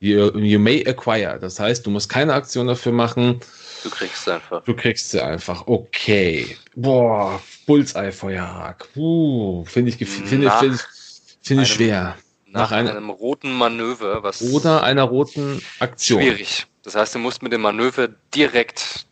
You, 0.00 0.38
you 0.38 0.58
may 0.58 0.86
acquire. 0.86 1.38
Das 1.40 1.58
heißt, 1.58 1.86
du 1.86 1.90
musst 1.90 2.08
keine 2.08 2.34
Aktion 2.34 2.66
dafür 2.66 2.92
machen. 2.92 3.40
Du 3.82 3.90
kriegst 3.90 4.24
sie 4.24 4.34
einfach. 4.34 4.62
Du 4.64 4.74
kriegst 4.74 5.10
sie 5.10 5.20
einfach. 5.22 5.66
Okay. 5.66 6.56
Boah, 6.74 7.40
Bullseye 7.66 8.12
Feuerhack. 8.12 8.86
Uh, 8.96 9.64
finde 9.64 9.90
ich, 9.90 9.96
finde 9.96 10.50
find, 10.50 10.86
find 11.42 11.62
ich 11.62 11.68
schwer. 11.68 12.16
Nach, 12.46 12.70
nach 12.70 12.72
einem, 12.72 12.96
einem, 12.96 13.10
roten 13.10 13.52
Manöver, 13.52 14.22
was. 14.22 14.42
Oder 14.42 14.82
einer 14.82 15.04
roten 15.04 15.62
Aktion. 15.80 16.20
Schwierig. 16.20 16.66
Das 16.82 16.94
heißt, 16.94 17.14
du 17.14 17.18
musst 17.18 17.42
mit 17.42 17.52
dem 17.52 17.62
Manöver 17.62 18.08
direkt 18.34 19.06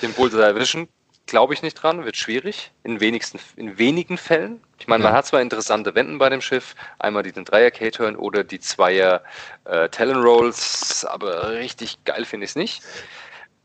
den 0.00 0.12
Bullseye 0.12 0.42
erwischen 0.42 0.88
glaube 1.30 1.54
ich 1.54 1.62
nicht 1.62 1.74
dran, 1.74 2.04
wird 2.04 2.16
schwierig, 2.16 2.72
in, 2.84 3.00
wenigsten, 3.00 3.38
in 3.56 3.78
wenigen 3.78 4.18
Fällen. 4.18 4.60
Ich 4.78 4.86
meine, 4.86 5.04
ja. 5.04 5.10
man 5.10 5.16
hat 5.16 5.26
zwar 5.26 5.40
interessante 5.40 5.94
Wenden 5.94 6.18
bei 6.18 6.28
dem 6.28 6.40
Schiff, 6.40 6.74
einmal 6.98 7.22
die 7.22 7.32
den 7.32 7.44
Dreier 7.44 7.70
K-Turn 7.70 8.16
oder 8.16 8.44
die 8.44 8.60
Zweier 8.60 9.22
äh, 9.64 9.88
Talon 9.88 10.22
Rolls, 10.22 11.06
aber 11.08 11.52
richtig 11.52 12.04
geil 12.04 12.24
finde 12.24 12.44
ich 12.44 12.50
es 12.50 12.56
nicht. 12.56 12.82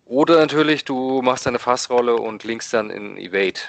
Oder 0.06 0.38
natürlich, 0.38 0.86
du 0.86 1.22
machst 1.22 1.48
eine 1.48 1.60
Fassrolle 1.60 2.16
und 2.16 2.44
linkst 2.44 2.74
dann 2.74 2.90
in 2.90 3.18
Evade. 3.18 3.60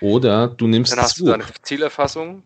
Oder 0.00 0.48
du 0.48 0.66
nimmst 0.66 0.92
Dann 0.92 1.00
hast 1.00 1.16
Swoop. 1.16 1.26
du 1.26 1.32
deine 1.32 1.44
Zielerfassung. 1.62 2.42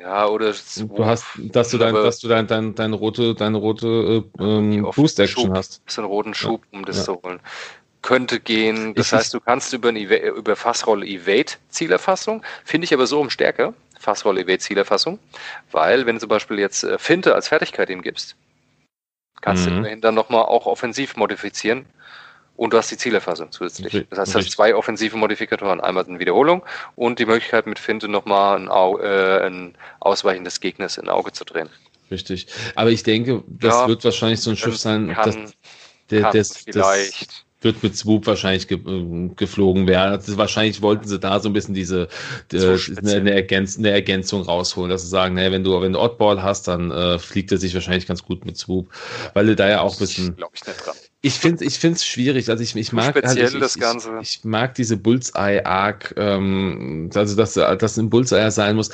Ja, 0.00 0.28
oder 0.28 0.54
Swoop. 0.54 0.96
Du 0.96 1.04
hast, 1.04 1.24
dass 1.36 1.70
du 1.70 1.78
dein, 1.78 1.92
dass 1.92 2.20
du 2.20 2.28
dein, 2.28 2.46
dein, 2.46 2.74
deine 2.74 2.96
rote, 2.96 3.34
deine 3.34 3.58
rote 3.58 4.24
äh, 4.38 4.42
ähm, 4.42 4.88
Boost 4.94 5.18
Action 5.18 5.46
Schub, 5.46 5.56
hast. 5.56 5.82
So 5.86 6.02
einen 6.02 6.10
roten 6.10 6.32
Schub, 6.32 6.62
um 6.72 6.84
das 6.84 6.98
ja. 6.98 7.04
zu 7.04 7.22
holen 7.22 7.40
könnte 8.04 8.38
gehen. 8.38 8.94
Das 8.94 9.06
ich 9.06 9.12
heißt, 9.12 9.34
du 9.34 9.40
kannst 9.40 9.72
über, 9.72 9.88
eine, 9.88 10.00
über 10.00 10.54
Fassrolle 10.54 11.06
Evade 11.06 11.54
Zielerfassung, 11.70 12.42
finde 12.64 12.84
ich 12.84 12.94
aber 12.94 13.06
so 13.06 13.20
um 13.20 13.30
Stärke, 13.30 13.74
Fassrolle 13.98 14.42
Evade 14.42 14.58
Zielerfassung, 14.58 15.18
weil 15.72 16.06
wenn 16.06 16.16
du 16.16 16.20
zum 16.20 16.28
Beispiel 16.28 16.58
jetzt 16.58 16.84
äh, 16.84 16.98
Finte 16.98 17.34
als 17.34 17.48
Fertigkeit 17.48 17.88
ihm 17.90 18.02
gibst, 18.02 18.36
kannst 19.40 19.64
mhm. 19.64 19.70
du 19.70 19.76
immerhin 19.78 20.00
dann 20.02 20.14
nochmal 20.14 20.42
auch 20.42 20.66
offensiv 20.66 21.16
modifizieren 21.16 21.86
und 22.56 22.72
du 22.72 22.76
hast 22.76 22.90
die 22.90 22.98
Zielerfassung 22.98 23.50
zusätzlich. 23.50 24.06
Das 24.10 24.18
heißt, 24.18 24.34
du 24.34 24.38
hast 24.38 24.50
zwei 24.52 24.74
offensive 24.74 25.16
Modifikatoren. 25.16 25.80
Einmal 25.80 26.04
eine 26.04 26.20
Wiederholung 26.20 26.62
und 26.94 27.18
die 27.18 27.26
Möglichkeit 27.26 27.66
mit 27.66 27.78
Finte 27.78 28.06
nochmal 28.06 28.60
ein, 28.60 28.68
äh, 29.00 29.46
ein 29.46 29.74
Ausweichen 29.98 30.44
des 30.44 30.60
Gegners 30.60 30.98
in 30.98 31.08
Auge 31.08 31.32
zu 31.32 31.44
drehen. 31.44 31.68
Richtig. 32.10 32.46
Aber 32.76 32.90
ich 32.90 33.02
denke, 33.02 33.42
das 33.48 33.74
ja, 33.74 33.88
wird 33.88 34.04
wahrscheinlich 34.04 34.40
so 34.40 34.50
ein 34.50 34.56
Schiff 34.56 34.76
sein, 34.76 35.12
kann, 35.14 35.42
das, 35.42 35.52
der, 36.10 36.30
das, 36.30 36.58
vielleicht. 36.58 37.28
Das, 37.28 37.43
wird 37.64 37.82
mit 37.82 37.96
Swoop 37.96 38.26
wahrscheinlich 38.26 38.68
ge 38.68 38.78
äh, 38.78 39.30
geflogen 39.34 39.86
werden. 39.86 40.12
Also 40.12 40.36
wahrscheinlich 40.36 40.82
wollten 40.82 41.08
sie 41.08 41.18
da 41.18 41.40
so 41.40 41.48
ein 41.48 41.52
bisschen 41.52 41.74
diese 41.74 42.08
äh, 42.52 42.78
eine, 42.98 43.32
Ergänz 43.32 43.78
eine, 43.78 43.90
Ergänzung 43.90 44.42
rausholen, 44.42 44.90
dass 44.90 45.02
sie 45.02 45.08
sagen, 45.08 45.34
naja, 45.34 45.50
wenn 45.50 45.64
du 45.64 45.80
wenn 45.80 45.94
du 45.94 46.00
Oddball 46.00 46.42
hast, 46.42 46.68
dann 46.68 46.90
äh, 46.90 47.18
fliegt 47.18 47.50
er 47.52 47.58
sich 47.58 47.74
wahrscheinlich 47.74 48.06
ganz 48.06 48.22
gut 48.22 48.44
mit 48.44 48.56
Swoop, 48.56 48.88
weil 49.32 49.46
du 49.46 49.56
da 49.56 49.68
ja 49.68 49.80
auch 49.80 49.94
ein 49.94 49.98
bisschen. 49.98 50.36
Ich, 51.22 51.32
ich 51.32 51.34
finde 51.34 51.64
ich 51.64 51.78
finde 51.78 51.96
es 51.96 52.06
schwierig. 52.06 52.50
Also 52.50 52.62
ich, 52.62 52.76
ich 52.76 52.92
mag 52.92 53.14
halt, 53.14 53.38
ich, 53.38 53.58
das 53.58 53.78
Ganze. 53.78 54.10
Ich, 54.20 54.38
ich, 54.38 54.44
mag 54.44 54.74
diese 54.74 54.96
Bullseye 54.96 55.64
Arc, 55.64 56.14
ähm, 56.16 57.10
also 57.14 57.34
dass 57.34 57.54
das 57.54 57.98
ein 57.98 58.10
Bullseye 58.10 58.50
sein 58.50 58.76
muss 58.76 58.90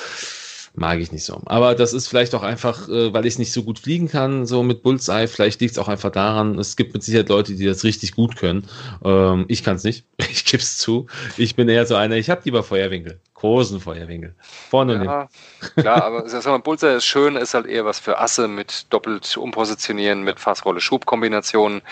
mag 0.75 1.01
ich 1.01 1.13
nicht 1.13 1.25
so. 1.25 1.41
Aber 1.47 1.75
das 1.75 1.93
ist 1.93 2.09
vielleicht 2.09 2.35
auch 2.35 2.43
einfach, 2.43 2.89
äh, 2.89 3.13
weil 3.13 3.27
ich 3.27 3.39
nicht 3.39 3.53
so 3.53 3.63
gut 3.63 3.79
fliegen 3.79 4.09
kann, 4.09 4.47
so 4.47 4.63
mit 4.63 4.83
Bullseye. 4.83 5.29
Vielleicht 5.29 5.61
liegt 5.61 5.73
es 5.73 5.79
auch 5.79 5.89
einfach 5.89 6.11
daran, 6.11 6.59
es 6.59 6.77
gibt 6.77 6.95
mit 6.95 7.03
Sicherheit 7.03 7.29
Leute, 7.29 7.55
die 7.55 7.67
das 7.67 7.85
richtig 7.85 8.13
gut 8.15 8.37
können. 8.37 8.65
Ähm, 9.05 9.45
ich 9.49 9.65
kann 9.65 9.77
es 9.77 9.85
nicht. 9.85 10.05
Ich 10.31 10.45
gebe 10.45 10.63
es 10.63 10.79
zu. 10.79 11.07
Ich 11.37 11.57
bin 11.57 11.69
eher 11.69 11.87
so 11.87 11.97
einer, 11.97 12.15
ich 12.15 12.31
habe 12.31 12.43
lieber 12.45 12.63
Feuerwinkel. 12.63 13.21
großen 13.35 13.81
Feuerwinkel. 13.81 14.35
Vorne 14.71 14.95
und 14.95 15.05
ja, 15.05 15.29
klar, 15.77 16.05
aber 16.05 16.29
sag 16.29 16.47
mal, 16.47 16.59
Bullseye 16.59 16.97
ist 16.97 17.05
schön, 17.05 17.37
ist 17.37 17.55
halt 17.55 17.67
eher 17.67 17.85
was 17.85 17.99
für 17.99 18.19
Asse 18.19 18.47
mit 18.47 18.87
doppelt 18.91 19.37
umpositionieren, 19.37 20.23
mit 20.23 20.39
Fassrolle-Schub-Kombinationen. 20.39 21.83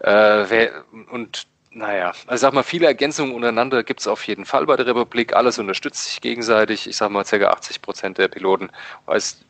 Äh, 0.00 0.68
und 1.10 1.46
naja, 1.76 2.12
also 2.26 2.40
sag 2.40 2.54
mal, 2.54 2.62
viele 2.62 2.86
Ergänzungen 2.86 3.34
untereinander 3.34 3.84
gibt 3.84 4.00
es 4.00 4.06
auf 4.06 4.26
jeden 4.26 4.46
Fall 4.46 4.64
bei 4.64 4.76
der 4.76 4.86
Republik. 4.86 5.36
Alles 5.36 5.58
unterstützt 5.58 6.06
sich 6.06 6.22
gegenseitig. 6.22 6.86
Ich 6.86 6.96
sag 6.96 7.10
mal, 7.10 7.24
ca. 7.24 7.36
80 7.36 7.82
Prozent 7.82 8.16
der 8.16 8.28
Piloten 8.28 8.70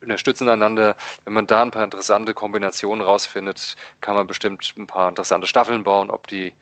unterstützen 0.01 0.49
einander. 0.49 0.97
Wenn 1.23 1.33
man 1.33 1.47
da 1.47 1.61
ein 1.61 1.71
paar 1.71 1.85
interessante 1.85 2.33
Kombinationen 2.33 3.05
rausfindet, 3.05 3.77
kann 4.01 4.15
man 4.15 4.27
bestimmt 4.27 4.73
ein 4.77 4.87
paar 4.87 5.07
interessante 5.07 5.47
Staffeln 5.47 5.85
bauen. 5.85 6.09
Ob 6.11 6.27
die 6.27 6.53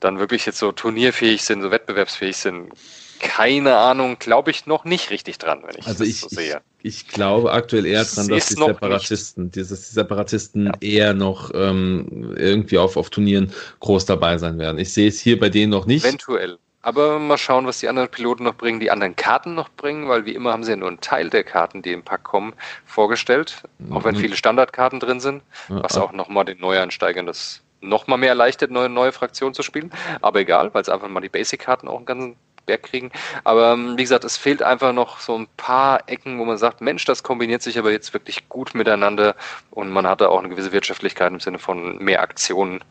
dann 0.00 0.18
wirklich 0.18 0.46
jetzt 0.46 0.58
so 0.58 0.72
turnierfähig 0.72 1.44
sind, 1.44 1.60
so 1.60 1.70
wettbewerbsfähig 1.70 2.38
sind, 2.38 2.72
keine 3.20 3.76
Ahnung, 3.76 4.18
glaube 4.18 4.50
ich 4.50 4.66
noch 4.66 4.84
nicht 4.84 5.10
richtig 5.10 5.38
dran, 5.38 5.62
wenn 5.64 5.76
ich 5.78 5.86
also 5.86 6.04
das 6.04 6.08
ich, 6.08 6.20
so 6.20 6.28
sehe. 6.28 6.60
Ich, 6.82 7.02
ich, 7.02 7.08
glaube 7.08 7.52
aktuell 7.52 7.86
eher 7.86 8.04
dran, 8.04 8.28
dass 8.28 8.46
die 8.46 8.54
Separatisten, 8.54 9.50
dieses, 9.50 9.88
die 9.88 9.94
Separatisten 9.94 10.66
ja. 10.66 10.72
eher 10.80 11.14
noch 11.14 11.50
ähm, 11.54 12.34
irgendwie 12.36 12.78
auf, 12.78 12.96
auf 12.96 13.10
Turnieren 13.10 13.52
groß 13.80 14.06
dabei 14.06 14.38
sein 14.38 14.58
werden. 14.58 14.78
Ich 14.78 14.92
sehe 14.92 15.08
es 15.08 15.20
hier 15.20 15.38
bei 15.38 15.48
denen 15.48 15.70
noch 15.70 15.86
nicht. 15.86 16.04
Eventuell. 16.04 16.58
Aber 16.82 17.18
mal 17.18 17.38
schauen, 17.38 17.66
was 17.66 17.80
die 17.80 17.88
anderen 17.88 18.10
Piloten 18.10 18.44
noch 18.44 18.56
bringen, 18.56 18.78
die 18.78 18.90
anderen 18.90 19.16
Karten 19.16 19.54
noch 19.54 19.70
bringen, 19.70 20.06
weil 20.06 20.26
wie 20.26 20.34
immer 20.34 20.52
haben 20.52 20.64
sie 20.64 20.72
ja 20.72 20.76
nur 20.76 20.88
einen 20.88 21.00
Teil 21.00 21.30
der 21.30 21.42
Karten, 21.42 21.80
die 21.80 21.92
im 21.92 22.02
Pack 22.02 22.24
kommen, 22.24 22.52
vorgestellt. 22.84 23.62
Auch 23.90 24.04
wenn 24.04 24.14
mhm. 24.14 24.20
viele 24.20 24.36
Standardkarten 24.36 25.00
drin 25.00 25.18
sind, 25.18 25.42
was 25.68 25.96
auch 25.96 26.12
nochmal 26.12 26.44
den 26.44 26.58
Neueinsteigern 26.58 27.24
das 27.24 27.62
nochmal 27.80 28.18
mehr 28.18 28.30
erleichtert, 28.30 28.70
neue, 28.70 28.90
neue 28.90 29.12
Fraktionen 29.12 29.54
zu 29.54 29.62
spielen. 29.62 29.92
Aber 30.20 30.40
egal, 30.40 30.74
weil 30.74 30.82
es 30.82 30.90
einfach 30.90 31.08
mal 31.08 31.20
die 31.20 31.30
Basic-Karten 31.30 31.88
auch 31.88 31.96
einen 31.96 32.06
ganzen 32.06 32.36
Berg 32.66 32.82
kriegen. 32.84 33.10
Aber 33.44 33.72
ähm, 33.72 33.96
wie 33.96 34.02
gesagt, 34.02 34.24
es 34.24 34.36
fehlt 34.36 34.62
einfach 34.62 34.92
noch 34.92 35.20
so 35.20 35.36
ein 35.36 35.46
paar 35.56 36.08
Ecken, 36.08 36.38
wo 36.38 36.44
man 36.44 36.58
sagt, 36.58 36.80
Mensch, 36.80 37.04
das 37.04 37.22
kombiniert 37.22 37.62
sich 37.62 37.78
aber 37.78 37.92
jetzt 37.92 38.12
wirklich 38.14 38.48
gut 38.48 38.74
miteinander 38.74 39.34
und 39.70 39.90
man 39.90 40.06
hat 40.06 40.20
da 40.20 40.28
auch 40.28 40.38
eine 40.38 40.48
gewisse 40.48 40.72
Wirtschaftlichkeit 40.72 41.32
im 41.32 41.40
Sinne 41.40 41.58
von 41.58 41.98
mehr 41.98 42.22
Aktionen, 42.22 42.82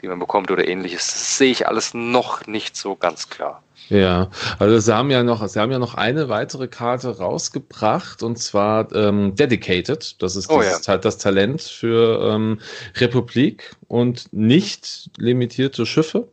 die 0.00 0.08
man 0.08 0.18
bekommt 0.18 0.50
oder 0.50 0.66
ähnliches. 0.66 1.06
Das 1.06 1.38
sehe 1.38 1.50
ich 1.50 1.66
alles 1.68 1.94
noch 1.94 2.46
nicht 2.46 2.76
so 2.76 2.96
ganz 2.96 3.28
klar. 3.28 3.62
Ja, 3.88 4.30
also 4.58 4.78
sie 4.78 4.94
haben 4.94 5.10
ja 5.10 5.22
noch, 5.22 5.46
sie 5.46 5.60
haben 5.60 5.70
ja 5.72 5.78
noch 5.78 5.94
eine 5.94 6.28
weitere 6.28 6.68
Karte 6.68 7.18
rausgebracht 7.18 8.22
und 8.22 8.38
zwar 8.38 8.90
ähm, 8.94 9.34
Dedicated. 9.34 10.22
Das 10.22 10.36
ist 10.36 10.48
oh, 10.50 10.62
das, 10.62 10.86
ja. 10.86 10.96
das 10.96 11.18
Talent 11.18 11.62
für 11.62 12.30
ähm, 12.32 12.60
Republik 12.96 13.76
und 13.88 14.32
nicht 14.32 15.10
limitierte 15.18 15.84
Schiffe. 15.84 16.28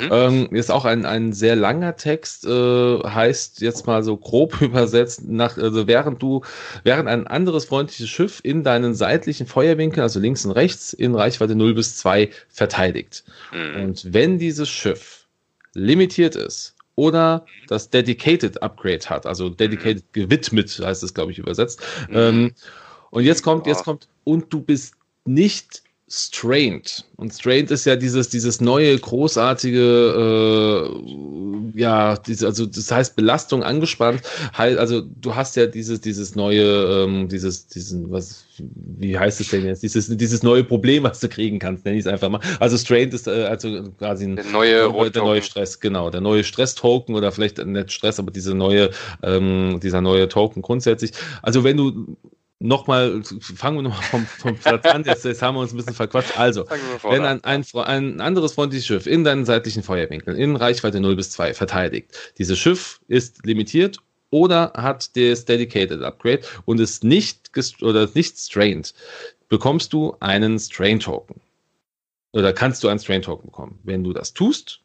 Mhm. 0.00 0.08
Ähm, 0.10 0.48
ist 0.54 0.70
auch 0.70 0.84
ein, 0.84 1.04
ein 1.04 1.32
sehr 1.32 1.56
langer 1.56 1.96
Text, 1.96 2.46
äh, 2.46 2.98
heißt 3.00 3.60
jetzt 3.60 3.86
mal 3.86 4.02
so 4.02 4.16
grob 4.16 4.60
übersetzt, 4.60 5.28
nach, 5.28 5.56
also 5.58 5.86
während 5.86 6.22
du, 6.22 6.42
während 6.84 7.08
ein 7.08 7.26
anderes 7.26 7.66
freundliches 7.66 8.08
Schiff 8.08 8.40
in 8.42 8.64
deinen 8.64 8.94
seitlichen 8.94 9.46
Feuerwinkeln, 9.46 10.02
also 10.02 10.20
links 10.20 10.44
und 10.44 10.52
rechts, 10.52 10.92
in 10.92 11.14
Reichweite 11.14 11.54
0 11.54 11.74
bis 11.74 11.96
2 11.98 12.30
verteidigt. 12.48 13.24
Mhm. 13.52 13.82
Und 13.82 14.12
wenn 14.12 14.38
dieses 14.38 14.68
Schiff 14.68 15.26
limitiert 15.74 16.36
ist 16.36 16.74
oder 16.94 17.46
das 17.68 17.90
Dedicated 17.90 18.62
Upgrade 18.62 19.08
hat, 19.08 19.26
also 19.26 19.48
Dedicated 19.48 20.04
mhm. 20.14 20.22
gewidmet, 20.22 20.80
heißt 20.82 21.02
es, 21.02 21.14
glaube 21.14 21.32
ich, 21.32 21.38
übersetzt. 21.38 21.80
Mhm. 22.08 22.16
Ähm, 22.16 22.54
und 23.10 23.24
jetzt 23.24 23.42
kommt, 23.42 23.66
jetzt 23.66 23.84
kommt, 23.84 24.08
und 24.24 24.52
du 24.52 24.60
bist 24.60 24.94
nicht 25.24 25.82
Strained. 26.10 27.04
Und 27.16 27.34
Strained 27.34 27.70
ist 27.70 27.84
ja 27.84 27.94
dieses, 27.94 28.30
dieses 28.30 28.62
neue, 28.62 28.98
großartige, 28.98 30.88
äh, 30.88 31.78
ja, 31.78 32.16
diese, 32.16 32.46
also 32.46 32.64
das 32.64 32.90
heißt 32.90 33.14
Belastung 33.14 33.62
angespannt. 33.62 34.22
Also 34.56 35.02
du 35.02 35.34
hast 35.34 35.56
ja 35.56 35.66
dieses, 35.66 36.00
dieses 36.00 36.34
neue, 36.34 36.64
ähm, 37.04 37.28
dieses, 37.28 37.66
diesen, 37.66 38.10
was, 38.10 38.46
wie 38.56 39.18
heißt 39.18 39.40
es 39.42 39.50
denn 39.50 39.66
jetzt? 39.66 39.82
Dieses, 39.82 40.08
dieses 40.16 40.42
neue 40.42 40.64
Problem, 40.64 41.02
was 41.02 41.20
du 41.20 41.28
kriegen 41.28 41.58
kannst, 41.58 41.84
nenne 41.84 41.98
ich 41.98 42.06
es 42.06 42.10
einfach 42.10 42.30
mal. 42.30 42.40
Also 42.58 42.78
Strained 42.78 43.12
ist 43.12 43.28
äh, 43.28 43.44
also 43.44 43.90
quasi 43.98 44.24
ein, 44.24 44.36
der 44.36 44.46
neue, 44.46 44.90
der, 44.90 45.10
der 45.10 45.22
neue 45.22 45.42
Stress, 45.42 45.78
genau, 45.78 46.08
der 46.08 46.22
neue 46.22 46.42
Stress-Token 46.42 47.16
oder 47.16 47.32
vielleicht 47.32 47.58
nicht 47.58 47.92
Stress, 47.92 48.18
aber 48.18 48.30
diese 48.30 48.54
neue, 48.54 48.90
ähm, 49.22 49.78
dieser 49.82 50.00
neue 50.00 50.26
Token 50.28 50.62
grundsätzlich. 50.62 51.12
Also 51.42 51.64
wenn 51.64 51.76
du 51.76 52.16
nochmal, 52.60 53.22
fangen 53.40 53.78
wir 53.78 53.82
nochmal 53.82 54.02
vom, 54.02 54.26
vom 54.26 54.56
Platz 54.56 54.84
an, 54.86 55.04
jetzt, 55.04 55.24
jetzt, 55.24 55.42
haben 55.42 55.56
wir 55.56 55.60
uns 55.60 55.72
ein 55.72 55.76
bisschen 55.76 55.94
verquatscht. 55.94 56.38
Also, 56.38 56.66
wenn 57.02 57.24
ein, 57.24 57.44
ein, 57.44 57.64
ein 57.74 58.20
anderes 58.20 58.54
freundliches 58.54 58.86
Schiff 58.86 59.06
in 59.06 59.24
deinen 59.24 59.44
seitlichen 59.44 59.82
Feuerwinkeln 59.82 60.36
in 60.36 60.56
Reichweite 60.56 61.00
0 61.00 61.16
bis 61.16 61.30
2 61.30 61.54
verteidigt, 61.54 62.34
dieses 62.38 62.58
Schiff 62.58 63.00
ist 63.08 63.44
limitiert 63.46 63.98
oder 64.30 64.72
hat 64.76 65.16
das 65.16 65.44
Dedicated 65.44 66.02
Upgrade 66.02 66.42
und 66.64 66.80
ist 66.80 67.04
nicht 67.04 67.50
oder 67.82 68.08
nicht 68.14 68.38
strained, 68.38 68.94
bekommst 69.48 69.92
du 69.92 70.16
einen 70.20 70.58
Strain 70.58 71.00
Token. 71.00 71.40
Oder 72.32 72.52
kannst 72.52 72.84
du 72.84 72.88
einen 72.88 73.00
Strain 73.00 73.22
Token 73.22 73.46
bekommen. 73.46 73.78
Wenn 73.84 74.04
du 74.04 74.12
das 74.12 74.34
tust, 74.34 74.80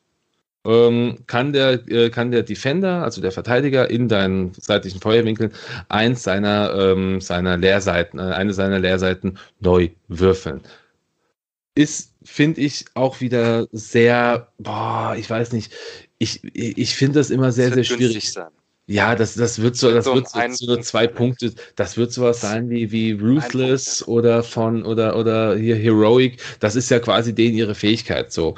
ähm, 0.66 1.18
kann, 1.28 1.54
der, 1.54 1.88
äh, 1.90 2.10
kann 2.10 2.32
der 2.32 2.44
Defender, 2.44 3.04
also 3.04 3.22
der 3.22 3.32
Verteidiger, 3.32 3.90
in 3.90 4.08
deinen 4.08 4.54
seitlichen 4.54 5.02
Feuerwinkeln 5.02 5.52
eins 5.90 6.24
seiner, 6.24 6.74
ähm, 6.76 7.20
seiner 7.22 7.58
Leerseiten, 7.58 8.20
äh, 8.20 8.24
eine 8.24 8.54
seiner 8.54 8.80
Leerseiten 8.80 9.38
neu 9.60 9.90
würfeln. 10.08 10.62
Ist, 11.76 12.14
finde 12.24 12.62
ich, 12.62 12.86
auch 12.94 13.20
wieder 13.20 13.68
sehr, 13.72 14.48
boah, 14.60 15.16
ich 15.18 15.30
weiß 15.30 15.52
nicht, 15.54 15.74
ich, 16.18 16.42
ich 16.54 16.96
finde 16.96 17.20
das 17.20 17.30
immer 17.30 17.52
sehr, 17.52 17.74
sehr 17.74 17.84
schwierig. 17.84 18.32
Sein. 18.32 18.48
Ja, 18.86 19.16
das, 19.16 19.36
das 19.36 19.62
wird 19.62 19.78
so, 19.78 19.92
das 19.92 20.06
wird 20.06 20.30
so, 20.30 20.48
so 20.52 20.66
nur 20.66 20.82
zwei 20.82 21.08
Punkte. 21.08 21.54
Das 21.76 21.96
wird 21.98 22.12
sowas 22.12 22.42
sein 22.42 22.70
wie, 22.70 22.92
wie 22.92 23.14
Ruthless 23.14 24.06
oder 24.08 24.44
von, 24.44 24.84
oder, 24.86 25.16
oder 25.16 25.56
hier 25.56 25.76
Heroic. 25.76 26.42
Das 26.60 26.76
ist 26.76 26.90
ja 26.90 27.00
quasi 27.00 27.34
denen 27.34 27.56
ihre 27.56 27.76
Fähigkeit, 27.76 28.32
so. 28.32 28.56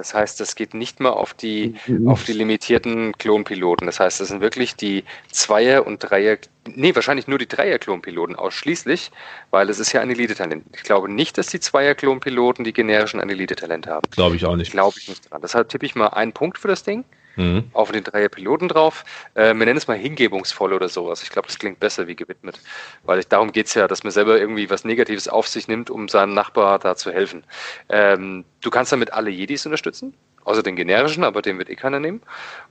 Das 0.00 0.14
heißt, 0.14 0.40
das 0.40 0.54
geht 0.54 0.72
nicht 0.72 0.98
mehr 0.98 1.12
auf 1.12 1.34
die, 1.34 1.74
auf 2.06 2.24
die 2.24 2.32
limitierten 2.32 3.12
Klonpiloten. 3.18 3.86
Das 3.86 4.00
heißt, 4.00 4.18
das 4.18 4.28
sind 4.28 4.40
wirklich 4.40 4.74
die 4.74 5.04
Zweier- 5.30 5.86
und 5.86 5.98
Dreier, 5.98 6.38
nee, 6.66 6.94
wahrscheinlich 6.94 7.28
nur 7.28 7.38
die 7.38 7.46
Dreier-Klonpiloten 7.46 8.34
ausschließlich, 8.34 9.10
weil 9.50 9.68
es 9.68 9.78
ist 9.78 9.92
ja 9.92 10.00
ein 10.00 10.08
Elite-Talent. 10.08 10.64
Ich 10.74 10.84
glaube 10.84 11.12
nicht, 11.12 11.36
dass 11.36 11.48
die 11.48 11.60
Zweier-Klonpiloten 11.60 12.64
die 12.64 12.72
generischen 12.72 13.20
ein 13.20 13.28
Elite-Talent 13.28 13.88
haben. 13.88 14.08
Glaube 14.10 14.36
ich 14.36 14.46
auch 14.46 14.56
nicht. 14.56 14.72
Glaube 14.72 14.96
ich 14.98 15.06
nicht 15.06 15.30
dran. 15.30 15.42
Deshalb 15.42 15.68
tippe 15.68 15.84
ich 15.84 15.94
mal 15.94 16.06
einen 16.08 16.32
Punkt 16.32 16.56
für 16.56 16.68
das 16.68 16.82
Ding 16.82 17.04
mhm. 17.40 17.64
auf 17.72 17.90
den 17.90 18.04
Dreier 18.04 18.28
Piloten 18.28 18.68
drauf. 18.68 19.04
Äh, 19.34 19.54
wir 19.54 19.66
nennen 19.66 19.76
es 19.76 19.88
mal 19.88 19.96
hingebungsvoll 19.96 20.72
oder 20.72 20.88
sowas. 20.88 21.22
Ich 21.22 21.30
glaube, 21.30 21.48
das 21.48 21.58
klingt 21.58 21.80
besser 21.80 22.06
wie 22.06 22.14
gewidmet. 22.14 22.60
Weil 23.04 23.18
ich, 23.18 23.28
darum 23.28 23.52
geht 23.52 23.66
es 23.66 23.74
ja, 23.74 23.88
dass 23.88 24.04
man 24.04 24.12
selber 24.12 24.38
irgendwie 24.38 24.68
was 24.70 24.84
Negatives 24.84 25.28
auf 25.28 25.48
sich 25.48 25.68
nimmt, 25.68 25.90
um 25.90 26.08
seinem 26.08 26.34
Nachbar 26.34 26.78
da 26.78 26.96
zu 26.96 27.12
helfen. 27.12 27.44
Ähm, 27.88 28.44
du 28.60 28.70
kannst 28.70 28.92
damit 28.92 29.12
alle 29.12 29.30
Jedis 29.30 29.64
unterstützen, 29.66 30.14
außer 30.44 30.62
den 30.62 30.76
generischen, 30.76 31.24
aber 31.24 31.42
den 31.42 31.58
wird 31.58 31.70
eh 31.70 31.76
keiner 31.76 32.00
nehmen. 32.00 32.22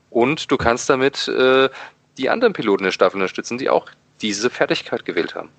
Und 0.09 0.51
du 0.51 0.57
kannst 0.57 0.89
damit 0.89 1.27
äh, 1.27 1.69
die 2.17 2.29
anderen 2.29 2.53
Piloten 2.53 2.83
der 2.83 2.91
Staffel 2.91 3.17
unterstützen, 3.17 3.57
die 3.57 3.69
auch 3.69 3.89
diese 4.21 4.49
Fertigkeit 4.49 5.05
gewählt 5.05 5.35
haben. 5.35 5.49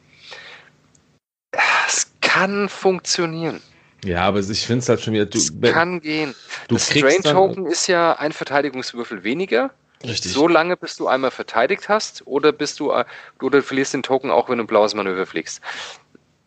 Es 1.86 2.12
kann 2.20 2.68
funktionieren. 2.68 3.60
Ja, 4.04 4.22
aber 4.22 4.40
ich 4.40 4.66
finde 4.66 4.82
es 4.82 4.88
halt 4.88 5.00
schon 5.00 5.14
wieder. 5.14 5.26
Du, 5.26 5.38
kann 5.72 6.00
gehen. 6.00 6.34
Du 6.68 6.76
das 6.76 6.90
Strain 6.90 7.22
Token 7.22 7.66
ist 7.66 7.86
ja 7.86 8.14
ein 8.14 8.32
Verteidigungswürfel 8.32 9.24
weniger. 9.24 9.70
Richtig. 10.02 10.32
So 10.32 10.48
lange, 10.48 10.76
bis 10.76 10.96
du 10.96 11.08
einmal 11.08 11.30
verteidigt 11.30 11.88
hast, 11.88 12.26
oder 12.26 12.52
bist 12.52 12.80
du, 12.80 12.92
oder 13.42 13.62
verlierst 13.62 13.92
den 13.92 14.02
Token 14.02 14.30
auch, 14.30 14.48
wenn 14.48 14.58
du 14.58 14.64
ein 14.64 14.66
blaues 14.66 14.94
Manöver 14.94 15.26
fliegst. 15.26 15.60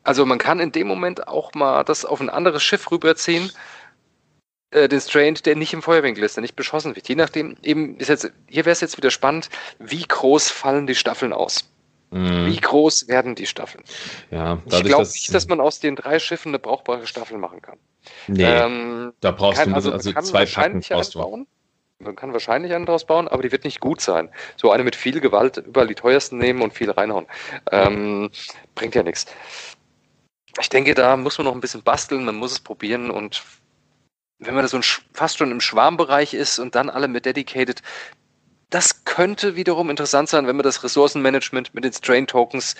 Also 0.03 0.25
man 0.25 0.39
kann 0.39 0.59
in 0.59 0.71
dem 0.71 0.87
Moment 0.87 1.27
auch 1.27 1.53
mal 1.53 1.83
das 1.83 2.03
auf 2.03 2.19
ein 2.19 2.29
anderes 2.29 2.63
Schiff 2.63 2.89
rüberziehen, 2.91 3.51
äh, 4.71 4.89
den 4.89 4.99
Strained, 4.99 5.45
der 5.45 5.55
nicht 5.55 5.73
im 5.73 5.83
Feuerwinkel 5.83 6.23
ist, 6.23 6.35
der 6.35 6.41
nicht 6.41 6.55
beschossen 6.55 6.95
wird. 6.95 7.07
Je 7.07 7.15
nachdem, 7.15 7.55
eben 7.61 7.97
ist 7.97 8.09
jetzt, 8.09 8.31
hier 8.47 8.65
wäre 8.65 8.73
es 8.73 8.81
jetzt 8.81 8.97
wieder 8.97 9.11
spannend, 9.11 9.49
wie 9.79 10.03
groß 10.03 10.49
fallen 10.49 10.87
die 10.87 10.95
Staffeln 10.95 11.31
aus? 11.31 11.69
Mhm. 12.13 12.45
Wie 12.45 12.57
groß 12.57 13.07
werden 13.07 13.33
die 13.33 13.47
Staffeln? 13.47 13.83
Ja, 14.29 14.59
ich 14.65 14.83
glaube 14.83 15.07
nicht, 15.07 15.33
dass 15.33 15.47
man 15.47 15.59
aus 15.59 15.79
den 15.79 15.95
drei 15.95 16.19
Schiffen 16.19 16.49
eine 16.49 16.59
brauchbare 16.59 17.07
Staffel 17.07 17.39
machen 17.39 17.61
kann. 17.61 17.79
Nee, 18.27 18.43
ähm, 18.43 19.13
da 19.19 19.31
brauchst 19.31 19.65
du 19.65 19.73
also, 19.73 19.91
also 19.91 20.13
zwei 20.21 20.45
Packen 20.45 20.81
brauchst 20.81 21.15
du. 21.15 21.47
Man 21.97 22.15
kann 22.15 22.31
wahrscheinlich 22.33 22.73
einen 22.73 22.85
draus 22.85 23.05
bauen, 23.05 23.27
aber 23.27 23.41
die 23.41 23.51
wird 23.51 23.63
nicht 23.63 23.79
gut 23.79 23.99
sein. 23.99 24.29
So 24.57 24.71
eine 24.71 24.83
mit 24.83 24.95
viel 24.95 25.21
Gewalt 25.21 25.57
überall 25.57 25.87
die 25.87 25.95
teuersten 25.95 26.37
nehmen 26.37 26.61
und 26.61 26.73
viel 26.73 26.91
reinhauen. 26.91 27.25
Ähm, 27.71 28.29
bringt 28.75 28.93
ja 28.93 29.01
nichts. 29.01 29.25
Ich 30.61 30.69
denke, 30.69 30.93
da 30.93 31.17
muss 31.17 31.39
man 31.39 31.45
noch 31.45 31.55
ein 31.55 31.61
bisschen 31.61 31.81
basteln, 31.81 32.25
man 32.25 32.35
muss 32.35 32.51
es 32.51 32.59
probieren 32.59 33.09
und 33.09 33.41
wenn 34.37 34.53
man 34.53 34.63
da 34.63 34.67
so 34.67 34.77
ein, 34.77 34.83
fast 35.13 35.37
schon 35.37 35.49
im 35.49 35.61
Schwarmbereich 35.61 36.35
ist 36.35 36.59
und 36.59 36.75
dann 36.75 36.89
alle 36.91 37.07
mit 37.07 37.25
Dedicated, 37.25 37.81
das 38.73 39.05
könnte 39.05 39.55
wiederum 39.55 39.91
interessant 39.91 40.29
sein, 40.29 40.47
wenn 40.47 40.55
man 40.55 40.63
das 40.63 40.83
Ressourcenmanagement 40.83 41.75
mit 41.75 41.83
den 41.83 41.93
Strain-Tokens 41.93 42.75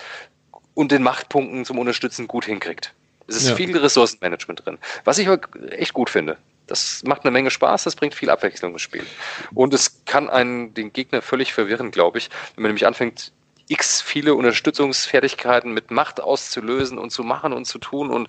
und 0.74 0.90
den 0.90 1.04
Machtpunkten 1.04 1.64
zum 1.64 1.78
Unterstützen 1.78 2.26
gut 2.26 2.46
hinkriegt. 2.46 2.92
Es 3.28 3.36
ist 3.36 3.50
ja. 3.50 3.54
viel 3.54 3.76
Ressourcenmanagement 3.76 4.66
drin, 4.66 4.78
was 5.04 5.18
ich 5.18 5.28
echt 5.70 5.92
gut 5.92 6.10
finde. 6.10 6.36
Das 6.66 7.04
macht 7.04 7.22
eine 7.22 7.30
Menge 7.30 7.50
Spaß, 7.50 7.84
das 7.84 7.94
bringt 7.94 8.14
viel 8.14 8.28
Abwechslung 8.28 8.72
ins 8.72 8.82
Spiel. 8.82 9.06
Und 9.54 9.72
es 9.72 10.04
kann 10.04 10.28
einen, 10.28 10.74
den 10.74 10.92
Gegner 10.92 11.22
völlig 11.22 11.52
verwirren, 11.52 11.92
glaube 11.92 12.18
ich, 12.18 12.28
wenn 12.54 12.62
man 12.62 12.70
nämlich 12.70 12.86
anfängt, 12.86 13.30
x 13.68 14.02
viele 14.02 14.34
Unterstützungsfertigkeiten 14.34 15.72
mit 15.72 15.92
Macht 15.92 16.20
auszulösen 16.20 16.98
und 16.98 17.10
zu 17.10 17.22
machen 17.22 17.52
und 17.52 17.66
zu 17.66 17.78
tun 17.78 18.10
und 18.10 18.28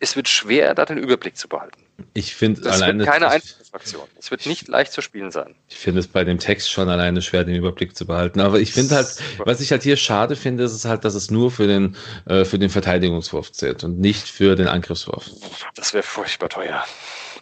es 0.00 0.16
wird 0.16 0.28
schwer, 0.28 0.74
da 0.74 0.84
den 0.84 0.98
Überblick 0.98 1.36
zu 1.36 1.48
behalten. 1.48 1.82
Ich 2.14 2.34
finde 2.34 2.70
alleine. 2.70 3.00
Wird 3.00 3.10
keine 3.10 3.28
einfache 3.28 3.64
Fraktion. 3.64 4.06
Es 4.18 4.30
wird 4.30 4.46
nicht 4.46 4.68
leicht 4.68 4.92
zu 4.92 5.02
spielen 5.02 5.30
sein. 5.30 5.56
Ich 5.68 5.76
finde 5.76 6.00
es 6.00 6.06
bei 6.06 6.22
dem 6.24 6.38
Text 6.38 6.70
schon 6.70 6.88
alleine 6.88 7.22
schwer, 7.22 7.44
den 7.44 7.56
Überblick 7.56 7.96
zu 7.96 8.06
behalten. 8.06 8.40
Aber 8.40 8.60
ich 8.60 8.72
finde 8.72 8.94
halt, 8.94 9.08
was 9.38 9.60
ich 9.60 9.72
halt 9.72 9.82
hier 9.82 9.96
schade 9.96 10.36
finde, 10.36 10.64
ist 10.64 10.72
es 10.72 10.84
halt, 10.84 11.04
dass 11.04 11.14
es 11.14 11.30
nur 11.30 11.50
für 11.50 11.66
den, 11.66 11.96
äh, 12.26 12.44
für 12.44 12.58
den 12.58 12.70
Verteidigungswurf 12.70 13.50
zählt 13.50 13.82
und 13.82 13.98
nicht 13.98 14.28
für 14.28 14.54
den 14.54 14.68
Angriffswurf. 14.68 15.28
Das 15.74 15.92
wäre 15.92 16.04
furchtbar 16.04 16.48
teuer. 16.48 16.84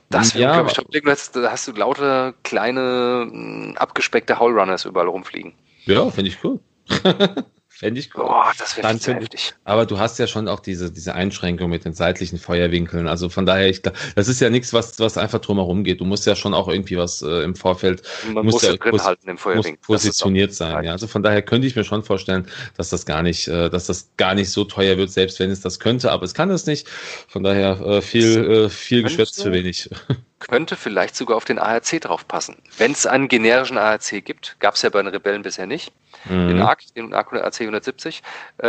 Das 0.09 0.35
wäre, 0.35 0.43
ja, 0.43 0.63
glaube 0.63 0.91
ich, 0.93 1.05
hast, 1.05 1.37
da 1.37 1.51
hast 1.51 1.69
du 1.69 1.73
lauter 1.73 2.33
kleine, 2.45 3.75
abgespeckte 3.77 4.39
Howlrunners 4.39 4.85
überall 4.85 5.09
rumfliegen. 5.09 5.53
Ja, 5.85 6.11
finde 6.11 6.31
ich 6.31 6.43
cool. 6.45 6.61
Fände 7.79 8.01
ich 8.01 8.15
cool. 8.15 8.25
Boah, 8.25 8.53
das 8.59 8.75
wäre 8.79 8.89
heftig. 8.89 9.53
Aber 9.65 9.85
du 9.85 9.99
hast 9.99 10.19
ja 10.19 10.27
schon 10.27 10.49
auch 10.49 10.61
diese, 10.61 10.91
diese 10.91 11.15
Einschränkung 11.15 11.69
mit 11.69 11.85
den 11.85 11.93
seitlichen 11.93 12.39
Feuerwinkeln. 12.39 13.07
Also 13.07 13.29
von 13.29 13.45
daher, 13.45 13.69
ich 13.69 13.83
glaube, 13.83 13.99
das 14.15 14.29
ist 14.29 14.41
ja 14.41 14.49
nichts, 14.49 14.73
was, 14.73 14.99
was 14.99 15.19
einfach 15.19 15.41
drumherum 15.41 15.85
geht. 15.85 16.01
Du 16.01 16.07
musst 16.07 16.25
ja 16.25 16.37
schon 16.37 16.55
auch 16.55 16.69
irgendwie 16.69 16.97
was 16.97 17.21
äh, 17.21 17.43
im 17.43 17.55
Vorfeld. 17.55 18.01
Man 18.33 18.47
muss 18.47 18.63
ja 18.63 18.75
drin 18.77 19.05
halten 19.05 19.29
im 19.29 19.37
Feuerwinkel. 19.37 19.77
positioniert 19.83 20.55
sein. 20.55 20.85
Ja. 20.85 20.93
Also 20.93 21.07
von 21.07 21.23
daher 21.23 21.43
könnte 21.43 21.67
ich 21.67 21.77
mir 21.77 21.85
schon 21.85 22.03
vorstellen, 22.03 22.47
dass 22.79 22.89
das 22.89 23.05
gar 23.05 23.23
nicht, 23.23 23.47
äh, 23.47 23.69
dass 23.69 23.85
das 23.85 24.09
gar 24.17 24.35
nicht 24.35 24.51
so 24.51 24.65
teuer 24.65 24.97
wird, 24.97 25.11
selbst 25.11 25.39
wenn 25.39 25.51
es 25.51 25.61
das 25.61 25.79
könnte. 25.79 26.13
Aber 26.13 26.25
es 26.25 26.33
kann 26.33 26.49
es 26.49 26.65
nicht. 26.65 26.89
Von 27.29 27.43
daher 27.43 27.79
äh, 27.83 28.01
viel, 28.01 28.51
äh, 28.51 28.69
viel 28.71 29.03
Geschwätz 29.03 29.43
für 29.43 29.53
wenig. 29.53 29.91
Könnte 30.49 30.77
vielleicht 30.77 31.17
sogar 31.17 31.37
auf 31.37 31.45
den 31.45 31.59
ARC 31.59 32.01
draufpassen. 32.01 32.57
Wenn 32.79 32.93
es 32.93 33.07
einen 33.07 33.29
generischen 33.29 33.79
ARC 33.79 34.25
gibt, 34.25 34.57
gab 34.61 34.75
es 34.75 34.83
ja 34.83 34.91
bei 34.91 35.03
den 35.03 35.09
Rebellen 35.09 35.43
bisher 35.43 35.67
nicht 35.67 35.93
mhm. 36.29 36.49
den 36.49 36.63
ARC, 36.63 36.81
den 36.95 37.13
ARC 37.13 37.33
AC 37.33 37.61
170. 37.61 38.23
Äh, 38.59 38.67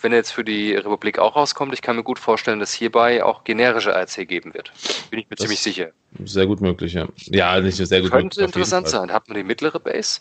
wenn 0.00 0.12
er 0.12 0.18
jetzt 0.18 0.32
für 0.32 0.44
die 0.44 0.74
Republik 0.74 1.18
auch 1.18 1.36
rauskommt, 1.36 1.74
ich 1.74 1.82
kann 1.82 1.96
mir 1.96 2.02
gut 2.02 2.18
vorstellen, 2.18 2.60
dass 2.60 2.72
hierbei 2.72 3.22
auch 3.22 3.44
generische 3.44 3.94
ARC 3.94 4.26
geben 4.26 4.54
wird. 4.54 4.72
Bin 5.10 5.18
ich 5.18 5.28
mir 5.28 5.36
das 5.36 5.44
ziemlich 5.44 5.60
sicher. 5.60 5.90
Sehr 6.24 6.46
gut 6.46 6.60
möglich, 6.60 6.94
ja. 6.94 7.08
Ja, 7.26 7.60
nicht 7.60 7.76
sehr 7.76 8.00
gut 8.00 8.10
Könnte 8.10 8.40
möglich, 8.40 8.56
interessant 8.56 8.88
sein. 8.88 9.12
Hat 9.12 9.28
man 9.28 9.36
die 9.36 9.44
mittlere 9.44 9.80
Base? 9.80 10.20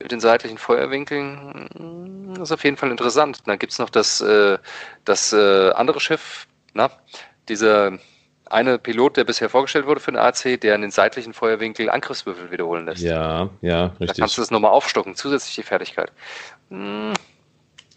Mit 0.00 0.12
den 0.12 0.20
seitlichen 0.20 0.58
Feuerwinkeln 0.58 2.26
das 2.38 2.50
ist 2.50 2.52
auf 2.52 2.64
jeden 2.64 2.76
Fall 2.76 2.90
interessant. 2.90 3.40
Dann 3.46 3.58
gibt 3.58 3.72
es 3.72 3.78
noch 3.78 3.90
das, 3.90 4.20
äh, 4.20 4.58
das 5.04 5.32
äh, 5.32 5.70
andere 5.70 6.00
Schiff, 6.00 6.46
na, 6.74 6.90
dieser 7.48 7.98
eine 8.46 8.78
Pilot, 8.78 9.16
der 9.16 9.24
bisher 9.24 9.48
vorgestellt 9.48 9.86
wurde 9.86 10.00
für 10.00 10.12
den 10.12 10.18
AC, 10.18 10.60
der 10.60 10.74
in 10.74 10.82
den 10.82 10.90
seitlichen 10.90 11.32
Feuerwinkel 11.32 11.90
Angriffswürfel 11.90 12.50
wiederholen 12.50 12.86
lässt. 12.86 13.02
Ja, 13.02 13.50
ja, 13.60 13.86
richtig. 14.00 14.08
Da 14.08 14.14
kannst 14.14 14.36
du 14.36 14.42
das 14.42 14.50
nochmal 14.50 14.70
aufstocken, 14.70 15.14
zusätzliche 15.14 15.62
Fertigkeit. 15.62 16.12
Hm, 16.70 17.12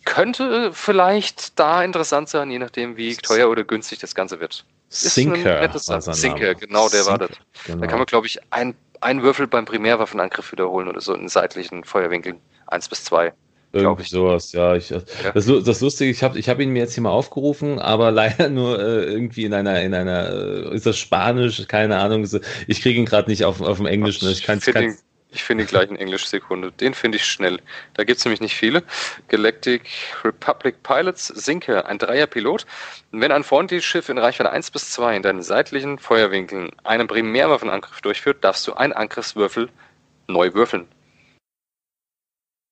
könnte 0.05 0.73
vielleicht 0.73 1.59
da 1.59 1.83
interessant 1.83 2.29
sein, 2.29 2.49
je 2.49 2.59
nachdem, 2.59 2.97
wie 2.97 3.15
teuer 3.15 3.49
oder 3.49 3.63
günstig 3.63 3.99
das 3.99 4.15
Ganze 4.15 4.39
wird. 4.39 4.65
Sinker. 4.89 5.69
Sinker, 5.79 6.55
genau, 6.55 6.89
der 6.89 7.03
Sinker, 7.03 7.11
war 7.11 7.17
das. 7.19 7.37
Genau. 7.65 7.81
Da 7.81 7.87
kann 7.87 7.99
man, 7.99 8.07
glaube 8.07 8.25
ich, 8.25 8.39
ein, 8.49 8.75
einen 9.01 9.21
Würfel 9.21 9.45
beim 9.45 9.65
Primärwaffenangriff 9.65 10.51
wiederholen 10.51 10.87
oder 10.87 10.99
so 10.99 11.13
in 11.13 11.29
seitlichen 11.29 11.83
Feuerwinkeln. 11.83 12.39
Eins 12.65 12.89
bis 12.89 13.03
zwei. 13.03 13.33
Irgendwie 13.71 14.09
sowas, 14.09 14.51
ja. 14.51 14.75
Ich, 14.75 14.89
ja. 14.89 15.01
Das, 15.33 15.45
das 15.45 15.81
Lustige, 15.81 16.09
ich 16.09 16.23
habe 16.23 16.39
ich 16.39 16.49
hab 16.49 16.59
ihn 16.59 16.71
mir 16.71 16.79
jetzt 16.79 16.95
hier 16.95 17.03
mal 17.03 17.11
aufgerufen, 17.11 17.77
aber 17.77 18.11
leider 18.11 18.49
nur 18.49 18.79
äh, 18.79 19.03
irgendwie 19.03 19.45
in 19.45 19.53
einer, 19.53 19.81
in 19.81 19.93
einer, 19.93 20.31
äh, 20.31 20.75
ist 20.75 20.85
das 20.85 20.97
Spanisch, 20.97 21.67
keine 21.67 21.97
Ahnung. 21.97 22.27
Ich 22.67 22.81
kriege 22.81 22.99
ihn 22.99 23.05
gerade 23.05 23.29
nicht 23.29 23.45
auf, 23.45 23.61
auf 23.61 23.77
dem 23.77 23.85
Englischen. 23.85 24.27
Ich, 24.29 24.39
ich 24.39 24.63
finde 24.63 24.83
ihn, 24.83 24.97
find 25.31 25.61
ihn 25.61 25.67
gleich 25.67 25.89
in 25.89 25.97
Englisch 25.97 26.25
Sekunde. 26.25 26.71
Den 26.71 26.95
finde 26.95 27.17
ich 27.17 27.25
schnell. 27.25 27.59
Da 27.93 28.03
gibt 28.03 28.17
es 28.17 28.25
nämlich 28.25 28.41
nicht 28.41 28.55
viele. 28.55 28.83
Galactic 29.27 29.87
Republic 30.23 30.81
Pilots, 30.81 31.27
Sinke, 31.27 31.85
ein 31.85 31.99
Dreierpilot. 31.99 32.65
Wenn 33.11 33.31
ein 33.31 33.43
freundliches 33.43 33.85
Schiff 33.85 34.09
in 34.09 34.17
Reichweite 34.17 34.51
1 34.51 34.71
bis 34.71 34.89
2 34.91 35.17
in 35.17 35.21
deinen 35.21 35.43
seitlichen 35.43 35.99
Feuerwinkeln 35.99 36.71
einen 36.83 37.07
Primärwaffenangriff 37.07 38.01
durchführt, 38.01 38.43
darfst 38.43 38.67
du 38.67 38.73
einen 38.73 38.93
Angriffswürfel 38.93 39.69
neu 40.27 40.55
würfeln. 40.55 40.87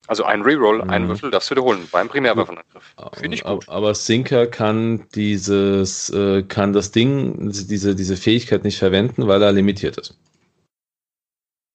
Also 0.08 0.24
ein 0.24 0.42
Reroll, 0.42 0.84
mhm. 0.84 0.90
einen 0.90 1.08
Würfel 1.10 1.32
du 1.32 1.38
wiederholen 1.38 1.88
beim 1.92 2.08
Primärwaffenangriff. 2.08 2.96
Finde 3.14 3.36
ich 3.36 3.44
gut. 3.44 3.68
Aber 3.68 3.94
Sinker 3.94 4.48
kann 4.48 5.06
dieses, 5.14 6.10
äh, 6.10 6.44
kann 6.44 6.74
das 6.74 6.92
Ding, 6.92 7.52
diese, 7.52 7.96
diese 7.96 8.18
Fähigkeit 8.18 8.64
nicht 8.64 8.78
verwenden, 8.78 9.28
weil 9.28 9.42
er 9.42 9.52
limitiert 9.52 9.98
ist. 9.98 10.18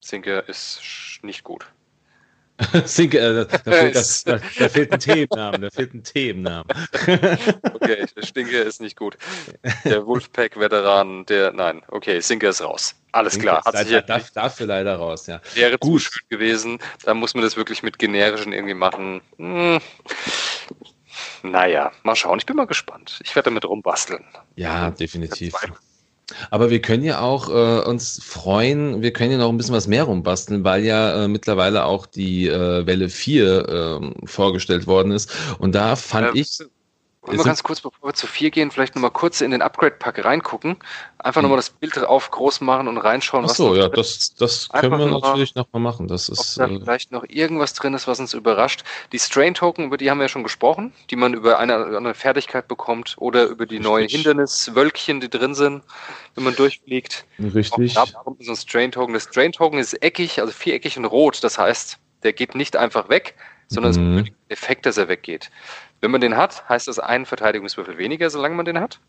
Sinker 0.00 0.48
ist 0.48 0.80
nicht 1.22 1.44
gut. 1.44 1.66
Sinke, 2.84 3.18
äh, 3.18 3.46
da, 3.46 3.72
fehlt, 3.72 3.94
das, 3.94 4.24
da, 4.24 4.38
da, 4.58 4.68
fehlt 4.68 4.92
ein 4.92 5.00
T 5.00 5.22
im 5.22 5.28
Namen, 5.30 5.62
da 5.62 5.70
fehlt 5.70 5.94
ein 5.94 6.04
T 6.04 6.30
im 6.30 6.42
Namen. 6.42 6.68
okay, 7.74 8.06
Stinker 8.22 8.62
ist 8.62 8.80
nicht 8.80 8.96
gut. 8.96 9.16
Der 9.84 10.06
Wolfpack-Veteran, 10.06 11.26
der, 11.26 11.52
nein, 11.52 11.82
okay, 11.88 12.20
Sinker 12.20 12.50
ist 12.50 12.62
raus. 12.62 12.94
Alles 13.12 13.34
Sinker 13.34 13.60
klar. 13.60 13.64
Hat 13.64 13.76
sich 13.76 13.90
leider, 13.90 14.06
darf, 14.06 14.30
dafür 14.30 14.66
leider 14.66 14.96
raus, 14.96 15.26
ja. 15.26 15.40
Wäre 15.54 15.78
gut. 15.78 16.02
zu 16.02 16.12
schön 16.12 16.28
gewesen, 16.28 16.78
da 17.04 17.14
muss 17.14 17.34
man 17.34 17.42
das 17.42 17.56
wirklich 17.56 17.82
mit 17.82 17.98
generischen 17.98 18.52
irgendwie 18.52 18.74
machen. 18.74 19.20
Hm. 19.36 19.80
Naja, 21.42 21.92
mal 22.02 22.16
schauen, 22.16 22.38
ich 22.38 22.46
bin 22.46 22.56
mal 22.56 22.66
gespannt. 22.66 23.20
Ich 23.24 23.34
werde 23.34 23.50
damit 23.50 23.64
rumbasteln. 23.64 24.24
Ja, 24.56 24.90
definitiv. 24.90 25.54
Aber 26.50 26.70
wir 26.70 26.80
können 26.80 27.04
ja 27.04 27.20
auch 27.20 27.48
äh, 27.48 27.88
uns 27.88 28.22
freuen, 28.22 29.02
wir 29.02 29.12
können 29.12 29.32
ja 29.32 29.38
noch 29.38 29.48
ein 29.48 29.56
bisschen 29.56 29.74
was 29.74 29.86
mehr 29.86 30.04
rumbasteln, 30.04 30.64
weil 30.64 30.84
ja 30.84 31.24
äh, 31.24 31.28
mittlerweile 31.28 31.84
auch 31.84 32.06
die 32.06 32.48
äh, 32.48 32.86
Welle 32.86 33.08
4 33.08 33.68
ähm, 33.68 34.14
vorgestellt 34.24 34.86
worden 34.86 35.12
ist. 35.12 35.30
Und 35.58 35.74
da 35.74 35.96
fand 35.96 36.36
ich. 36.36 36.58
Wollen 37.22 37.38
wir 37.38 37.44
ganz 37.44 37.62
kurz, 37.62 37.80
bevor 37.80 38.08
wir 38.08 38.14
zu 38.14 38.26
4 38.26 38.50
gehen, 38.50 38.72
vielleicht 38.72 38.96
nochmal 38.96 39.12
kurz 39.12 39.42
in 39.42 39.52
den 39.52 39.62
Upgrade-Pack 39.62 40.24
reingucken. 40.24 40.76
Einfach 41.18 41.36
hm. 41.36 41.42
nochmal 41.42 41.58
das 41.58 41.70
Bild 41.70 41.96
auf 41.96 42.32
groß 42.32 42.60
machen 42.62 42.88
und 42.88 42.98
reinschauen, 42.98 43.44
Ach 43.44 43.54
so, 43.54 43.76
ja, 43.76 43.88
das, 43.88 44.34
das 44.34 44.68
können 44.68 44.98
wir 44.98 45.06
natürlich 45.06 45.54
nochmal 45.54 45.80
machen. 45.80 46.08
Das 46.08 46.28
ist, 46.28 46.58
ob 46.58 46.68
da 46.68 46.74
äh, 46.74 46.80
vielleicht 46.80 47.12
noch 47.12 47.24
irgendwas 47.28 47.74
drin 47.74 47.94
ist, 47.94 48.08
was 48.08 48.18
uns 48.18 48.34
überrascht. 48.34 48.82
Die 49.12 49.20
Strain-Token, 49.20 49.84
über 49.84 49.98
die 49.98 50.10
haben 50.10 50.18
wir 50.18 50.24
ja 50.24 50.28
schon 50.28 50.42
gesprochen, 50.42 50.92
die 51.10 51.16
man 51.16 51.32
über 51.32 51.60
eine, 51.60 51.96
eine 51.96 52.14
Fertigkeit 52.14 52.66
bekommt 52.66 53.14
oder 53.18 53.44
über 53.44 53.66
die 53.66 53.78
neuen 53.78 54.08
Hinderniswölkchen, 54.08 55.20
die 55.20 55.30
drin 55.30 55.54
sind, 55.54 55.84
wenn 56.34 56.42
man 56.42 56.56
durchfliegt. 56.56 57.24
Richtig. 57.38 57.96
Auch 57.98 58.10
da 58.10 58.18
kommt 58.18 58.44
so 58.44 58.50
ein 58.50 58.56
Strain-Token. 58.56 59.14
Das 59.14 59.24
Strain-Token 59.24 59.78
ist 59.78 59.94
eckig, 60.02 60.40
also 60.40 60.52
viereckig 60.52 60.98
und 60.98 61.04
rot. 61.04 61.44
Das 61.44 61.56
heißt, 61.56 61.98
der 62.24 62.32
geht 62.32 62.56
nicht 62.56 62.74
einfach 62.74 63.08
weg, 63.08 63.36
sondern 63.68 63.92
mhm. 63.92 64.18
es 64.18 64.22
ist 64.22 64.28
ein 64.28 64.36
Effekt, 64.48 64.86
dass 64.86 64.96
er 64.96 65.06
weggeht. 65.06 65.50
Wenn 66.02 66.10
man 66.10 66.20
den 66.20 66.36
hat, 66.36 66.68
heißt 66.68 66.88
das 66.88 66.98
einen 66.98 67.24
Verteidigungswürfel 67.24 67.96
weniger, 67.96 68.28
solange 68.28 68.54
man 68.54 68.66
den 68.66 68.78
hat. 68.78 69.00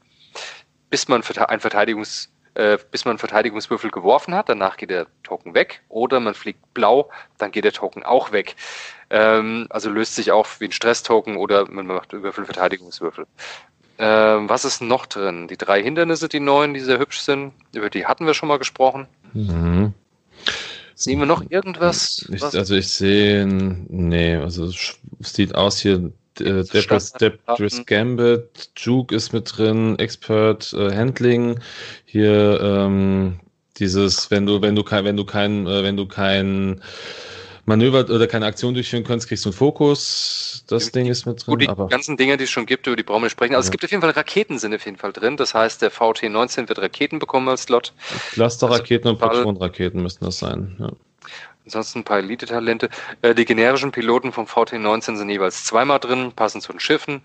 Bis 0.90 1.10
man 1.10 1.24
einen 1.24 1.60
Verteidigungs 1.60 2.30
äh, 2.56 2.78
bis 2.92 3.06
man 3.06 3.18
Verteidigungswürfel 3.18 3.90
geworfen 3.90 4.36
hat, 4.36 4.48
danach 4.48 4.78
geht 4.78 4.92
der 4.92 5.08
Token 5.24 5.56
weg. 5.56 5.82
Oder 5.90 6.20
man 6.20 6.36
fliegt 6.36 6.74
blau, 6.74 7.10
dann 7.40 7.52
geht 7.52 7.66
der 7.66 7.72
Token 7.74 8.04
auch 8.04 8.32
weg. 8.32 8.56
Ähm, 9.10 9.68
also 9.70 9.90
löst 9.90 10.16
sich 10.16 10.32
auch 10.32 10.48
wie 10.60 10.66
ein 10.66 10.72
Stress-Token 10.72 11.36
oder 11.38 11.70
man 11.70 11.88
macht 11.88 12.14
Würfel 12.14 12.46
Verteidigungswürfel. 12.46 13.26
Ähm, 13.98 14.50
was 14.50 14.66
ist 14.66 14.82
noch 14.82 15.06
drin? 15.06 15.48
Die 15.48 15.58
drei 15.58 15.82
Hindernisse, 15.82 16.30
die 16.30 16.40
neuen, 16.40 16.74
die 16.74 16.80
sehr 16.80 17.00
hübsch 17.00 17.20
sind, 17.20 17.54
über 17.74 17.90
die 17.90 18.06
hatten 18.06 18.26
wir 18.26 18.34
schon 18.34 18.50
mal 18.50 18.60
gesprochen. 18.60 19.08
Mhm. 19.34 19.94
Sehen 20.96 21.20
wir 21.20 21.26
noch 21.26 21.44
irgendwas? 21.50 22.28
Ich, 22.32 22.44
also 22.44 22.76
ich 22.76 22.88
sehe, 22.88 23.48
nee, 23.48 24.36
also 24.36 24.66
es 24.66 25.00
sieht 25.22 25.56
aus 25.56 25.80
hier, 25.80 26.12
äh, 26.40 26.64
Depris 26.64 27.86
Gambit, 27.86 28.72
Juke 28.78 29.16
ist 29.16 29.34
mit 29.34 29.58
drin, 29.58 29.98
Expert 30.00 30.74
äh, 30.74 30.96
Handling, 30.96 31.60
hier 32.06 32.60
ähm, 32.62 33.40
dieses, 33.78 34.30
wenn 34.32 34.46
du, 34.46 34.62
wenn 34.62 34.76
du 34.76 34.84
kein, 34.84 35.06
wenn 35.06 35.18
du 35.18 35.26
kein, 35.26 35.68
äh, 35.68 35.84
wenn 35.84 35.98
du 35.98 36.08
kein 36.08 36.82
Manöver 37.66 38.00
oder 38.14 38.28
keine 38.28 38.46
Aktion 38.46 38.74
durchführen 38.74 39.06
kannst, 39.06 39.28
kriegst 39.30 39.46
du 39.46 39.50
einen 39.50 39.58
Fokus. 39.58 40.66
Das 40.68 40.92
Ding 40.92 41.08
ist 41.08 41.26
mit 41.26 41.46
drin. 41.46 41.54
Gut, 41.54 41.62
die 41.62 41.70
aber 41.70 41.88
ganzen 41.88 42.18
Dinge, 42.18 42.36
die 42.36 42.44
es 42.44 42.50
schon 42.50 42.66
gibt, 42.66 42.88
über 42.88 42.96
die 42.96 43.04
brauchen 43.04 43.24
wir 43.24 43.30
sprechen. 43.30 43.56
Also 43.56 43.66
ja. 43.66 43.68
es 43.68 43.72
gibt 43.72 43.86
auf 43.86 43.92
jeden 43.92 44.02
Fall 44.02 44.12
Raketen 44.12 44.60
sind 44.60 44.76
auf 44.76 44.86
jeden 44.86 44.98
Fall 44.98 45.14
drin. 45.14 45.38
Das 45.38 45.54
heißt, 45.54 45.82
der 45.82 45.90
VT-19 45.90 46.68
wird 46.68 46.80
Raketen 46.80 47.20
bekommen 47.20 47.48
als 47.48 47.64
Slot. 47.64 47.94
Cluster-Raketen 48.34 49.08
also, 49.08 49.12
und 49.12 49.20
Patronraketen 49.20 50.02
müssten 50.02 50.26
das 50.26 50.40
sein. 50.40 50.76
Ja. 50.80 50.92
Ansonsten 51.66 52.00
ein 52.00 52.04
paar 52.04 52.20
Elite-Talente. 52.20 52.90
Äh, 53.22 53.34
die 53.36 53.46
generischen 53.46 53.92
Piloten 53.92 54.32
vom 54.32 54.46
VT19 54.46 55.16
sind 55.16 55.30
jeweils 55.30 55.64
zweimal 55.64 56.00
drin, 56.00 56.32
passen 56.36 56.62
zu 56.62 56.74
den 56.74 56.80
Schiffen. 56.80 57.22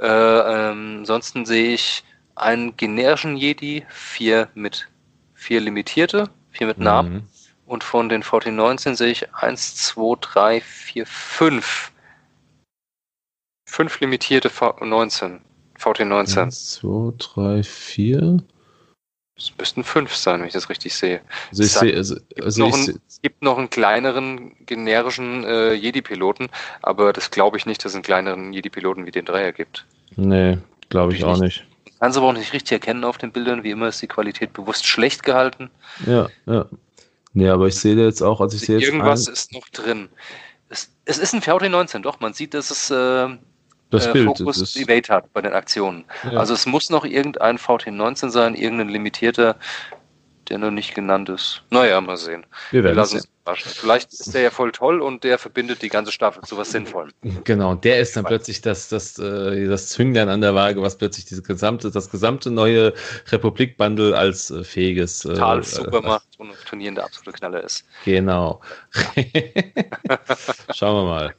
Äh, 0.00 0.06
ähm, 0.06 0.96
ansonsten 1.00 1.44
sehe 1.44 1.74
ich 1.74 2.04
einen 2.34 2.76
generischen 2.76 3.36
Jedi, 3.36 3.84
vier 3.90 4.48
mit 4.54 4.88
vier 5.34 5.60
limitierte, 5.60 6.30
vier 6.50 6.66
mit 6.66 6.78
Namen. 6.78 7.12
Mhm. 7.12 7.22
Und 7.66 7.84
von 7.84 8.08
den 8.08 8.22
VT19 8.22 8.96
sehe 8.96 9.10
ich 9.10 9.34
eins, 9.34 9.76
zwei, 9.76 10.16
drei, 10.20 10.60
vier, 10.60 11.06
fünf. 11.06 11.92
Fünf 13.66 14.00
limitierte 14.00 14.48
V19. 14.48 15.40
VT19. 15.78 16.42
1, 16.42 16.70
2, 16.74 17.12
3, 17.18 17.62
4. 17.62 18.42
Es 19.36 19.52
müssten 19.58 19.82
fünf 19.82 20.14
sein, 20.14 20.40
wenn 20.40 20.46
ich 20.46 20.52
das 20.52 20.68
richtig 20.68 20.94
sehe. 20.94 21.20
Also 21.50 21.62
ich 21.62 21.72
sehe, 21.72 21.96
also, 21.96 22.16
also 22.40 22.66
ich 22.66 22.88
es 23.08 23.22
gibt 23.22 23.42
noch 23.42 23.56
einen 23.58 23.70
kleineren 23.70 24.54
generischen 24.66 25.44
äh, 25.44 25.72
Jedi-Piloten, 25.72 26.48
aber 26.82 27.12
das 27.12 27.30
glaube 27.30 27.56
ich 27.56 27.66
nicht, 27.66 27.84
dass 27.84 27.92
es 27.92 27.96
einen 27.96 28.04
kleineren 28.04 28.52
Jedi-Piloten 28.52 29.06
wie 29.06 29.10
den 29.10 29.24
Dreier 29.24 29.52
gibt. 29.52 29.86
Nee, 30.16 30.58
glaube 30.90 31.14
ich 31.14 31.24
auch 31.24 31.38
nicht. 31.38 31.64
Kann 31.98 32.10
es 32.10 32.16
aber 32.16 32.26
auch 32.26 32.32
nicht 32.32 32.52
richtig 32.52 32.72
erkennen 32.72 33.04
auf 33.04 33.16
den 33.16 33.32
Bildern. 33.32 33.62
Wie 33.62 33.70
immer 33.70 33.88
ist 33.88 34.02
die 34.02 34.08
Qualität 34.08 34.52
bewusst 34.52 34.86
schlecht 34.86 35.22
gehalten. 35.22 35.70
Ja, 36.04 36.28
ja. 36.46 36.66
Nee, 37.32 37.48
aber 37.48 37.68
ich 37.68 37.76
sehe 37.76 37.94
jetzt 37.94 38.22
auch, 38.22 38.40
also 38.40 38.56
ich 38.56 38.64
sehe 38.64 38.78
jetzt. 38.78 38.86
Irgendwas 38.86 39.28
ein, 39.28 39.32
ist 39.32 39.52
noch 39.52 39.68
drin. 39.68 40.08
Es, 40.68 40.90
es 41.04 41.18
ist 41.18 41.32
ein 41.32 41.40
VT19, 41.40 42.00
doch. 42.00 42.20
Man 42.20 42.34
sieht, 42.34 42.54
dass 42.54 42.70
es 42.70 42.90
äh, 42.90 43.28
das 43.92 44.06
äh, 44.06 44.12
Bild. 44.12 44.26
Fokus 44.26 44.58
das 44.58 44.76
Evade 44.76 45.08
hat 45.08 45.32
bei 45.32 45.40
den 45.40 45.52
Aktionen. 45.52 46.04
Ja. 46.24 46.38
Also 46.38 46.54
es 46.54 46.66
muss 46.66 46.90
noch 46.90 47.04
irgendein 47.04 47.58
VT19 47.58 48.30
sein, 48.30 48.54
irgendein 48.54 48.88
limitierter, 48.88 49.56
der 50.48 50.58
noch 50.58 50.70
nicht 50.70 50.94
genannt 50.94 51.28
ist. 51.28 51.62
Naja, 51.70 52.00
mal 52.00 52.16
sehen. 52.16 52.44
wir 52.70 52.80
Wir 52.80 52.84
werden 52.84 52.96
lassen 52.96 53.16
es 53.16 53.24
uns 53.24 53.32
überraschen. 53.42 53.72
Vielleicht 53.74 54.12
ist 54.12 54.34
der 54.34 54.42
ja 54.42 54.50
voll 54.50 54.72
toll 54.72 55.00
und 55.00 55.24
der 55.24 55.38
verbindet 55.38 55.82
die 55.82 55.88
ganze 55.88 56.10
Staffel 56.10 56.42
zu 56.42 56.56
was 56.56 56.70
Sinnvollem. 56.70 57.12
Genau, 57.44 57.74
der 57.74 58.00
ist 58.00 58.16
dann 58.16 58.24
plötzlich 58.24 58.60
das, 58.60 58.88
das, 58.88 59.18
äh, 59.18 59.66
das 59.66 59.88
Zünglein 59.88 60.28
an 60.28 60.40
der 60.40 60.54
Waage, 60.54 60.82
was 60.82 60.98
plötzlich 60.98 61.26
diese 61.26 61.42
gesamte, 61.42 61.90
das 61.90 62.10
gesamte 62.10 62.50
neue 62.50 62.92
Republik-Bundle 63.30 64.16
als 64.16 64.50
äh, 64.50 64.64
fähiges. 64.64 65.20
Total 65.20 65.60
äh, 65.60 65.62
super 65.62 65.98
äh, 65.98 66.40
und 66.42 66.50
auf 66.50 66.64
Turnieren 66.64 66.96
der 66.96 67.04
absolute 67.04 67.38
Knaller 67.38 67.62
ist. 67.62 67.84
Genau. 68.04 68.60
Schauen 70.74 70.96
wir 70.96 71.04
mal. 71.04 71.34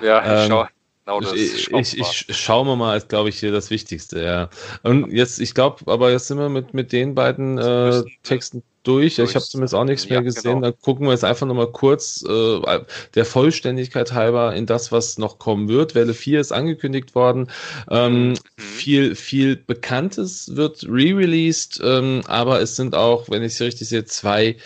Ja, 0.00 0.24
Ähm, 0.24 0.42
ich 0.42 0.48
schau. 0.48 0.66
Genau 1.06 1.20
das. 1.20 1.32
ich, 1.34 1.70
ich, 1.70 1.98
ich 1.98 2.36
schauen 2.36 2.66
wir 2.66 2.74
mal, 2.76 2.96
ist 2.96 3.08
glaube 3.08 3.28
ich 3.28 3.38
hier 3.38 3.52
das 3.52 3.70
Wichtigste, 3.70 4.22
ja. 4.22 4.50
Und 4.82 5.12
jetzt, 5.12 5.38
ich 5.38 5.54
glaube, 5.54 5.90
aber 5.90 6.10
jetzt 6.10 6.26
sind 6.26 6.38
wir 6.38 6.48
mit, 6.48 6.74
mit 6.74 6.92
den 6.92 7.14
beiden 7.14 7.58
äh, 7.58 8.02
Texten 8.24 8.62
durch. 8.82 9.16
durch 9.16 9.30
Ich 9.30 9.34
habe 9.36 9.44
zumindest 9.44 9.74
auch 9.74 9.84
nichts 9.84 10.08
mehr 10.08 10.18
Ja, 10.18 10.22
gesehen. 10.22 10.42
genau. 10.42 10.60
Dann 10.62 10.80
gucken 10.80 11.06
wir 11.06 11.12
jetzt 11.12 11.24
einfach 11.24 11.46
nochmal 11.46 11.70
kurz 11.70 12.24
äh, 12.28 12.80
der 13.14 13.24
Vollständigkeit 13.24 14.12
halber 14.12 14.54
in 14.56 14.66
das, 14.66 14.90
was 14.90 15.16
noch 15.18 15.38
kommen 15.38 15.68
wird. 15.68 15.94
Welle 15.94 16.12
4 16.14 16.40
ist 16.40 16.52
angekündigt 16.52 17.14
worden. 17.14 17.50
Ähm, 17.90 18.30
Mhm. 18.30 18.34
Viel, 18.58 19.14
viel 19.14 19.56
Bekanntes 19.56 20.56
wird 20.56 20.84
re-released, 20.84 21.80
ähm, 21.84 22.22
aber 22.26 22.60
es 22.60 22.74
sind 22.76 22.94
auch, 22.94 23.28
wenn 23.30 23.42
ich 23.42 23.52
es 23.54 23.60
richtig 23.60 23.88
sehe, 23.88 24.04
zwei 24.06 24.56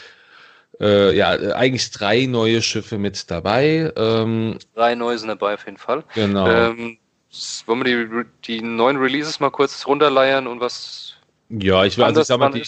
äh, 0.81 1.15
ja, 1.17 1.35
äh, 1.35 1.53
eigentlich 1.53 1.91
drei 1.91 2.27
neue 2.27 2.63
Schiffe 2.63 2.99
mit 2.99 3.31
dabei. 3.31 3.93
Ähm, 3.97 4.59
Drei 4.75 4.95
neue 4.95 5.19
sind 5.19 5.29
dabei 5.29 5.55
auf 5.55 5.65
jeden 5.67 5.79
Fall. 5.79 6.05
genau. 6.15 6.49
Ähm, 6.49 6.99
wollen 7.67 7.85
wir 7.85 8.07
die, 8.07 8.59
die 8.59 8.63
neuen 8.63 8.97
Releases 8.97 9.39
mal 9.39 9.51
kurz 9.51 9.87
runterleiern 9.87 10.47
und 10.47 10.61
was 10.61 11.15
ja, 11.49 11.85
ich, 11.85 11.99
also 11.99 12.21
ich 12.21 12.27
sag 12.29 12.39
mal, 12.39 12.51
die, 12.53 12.63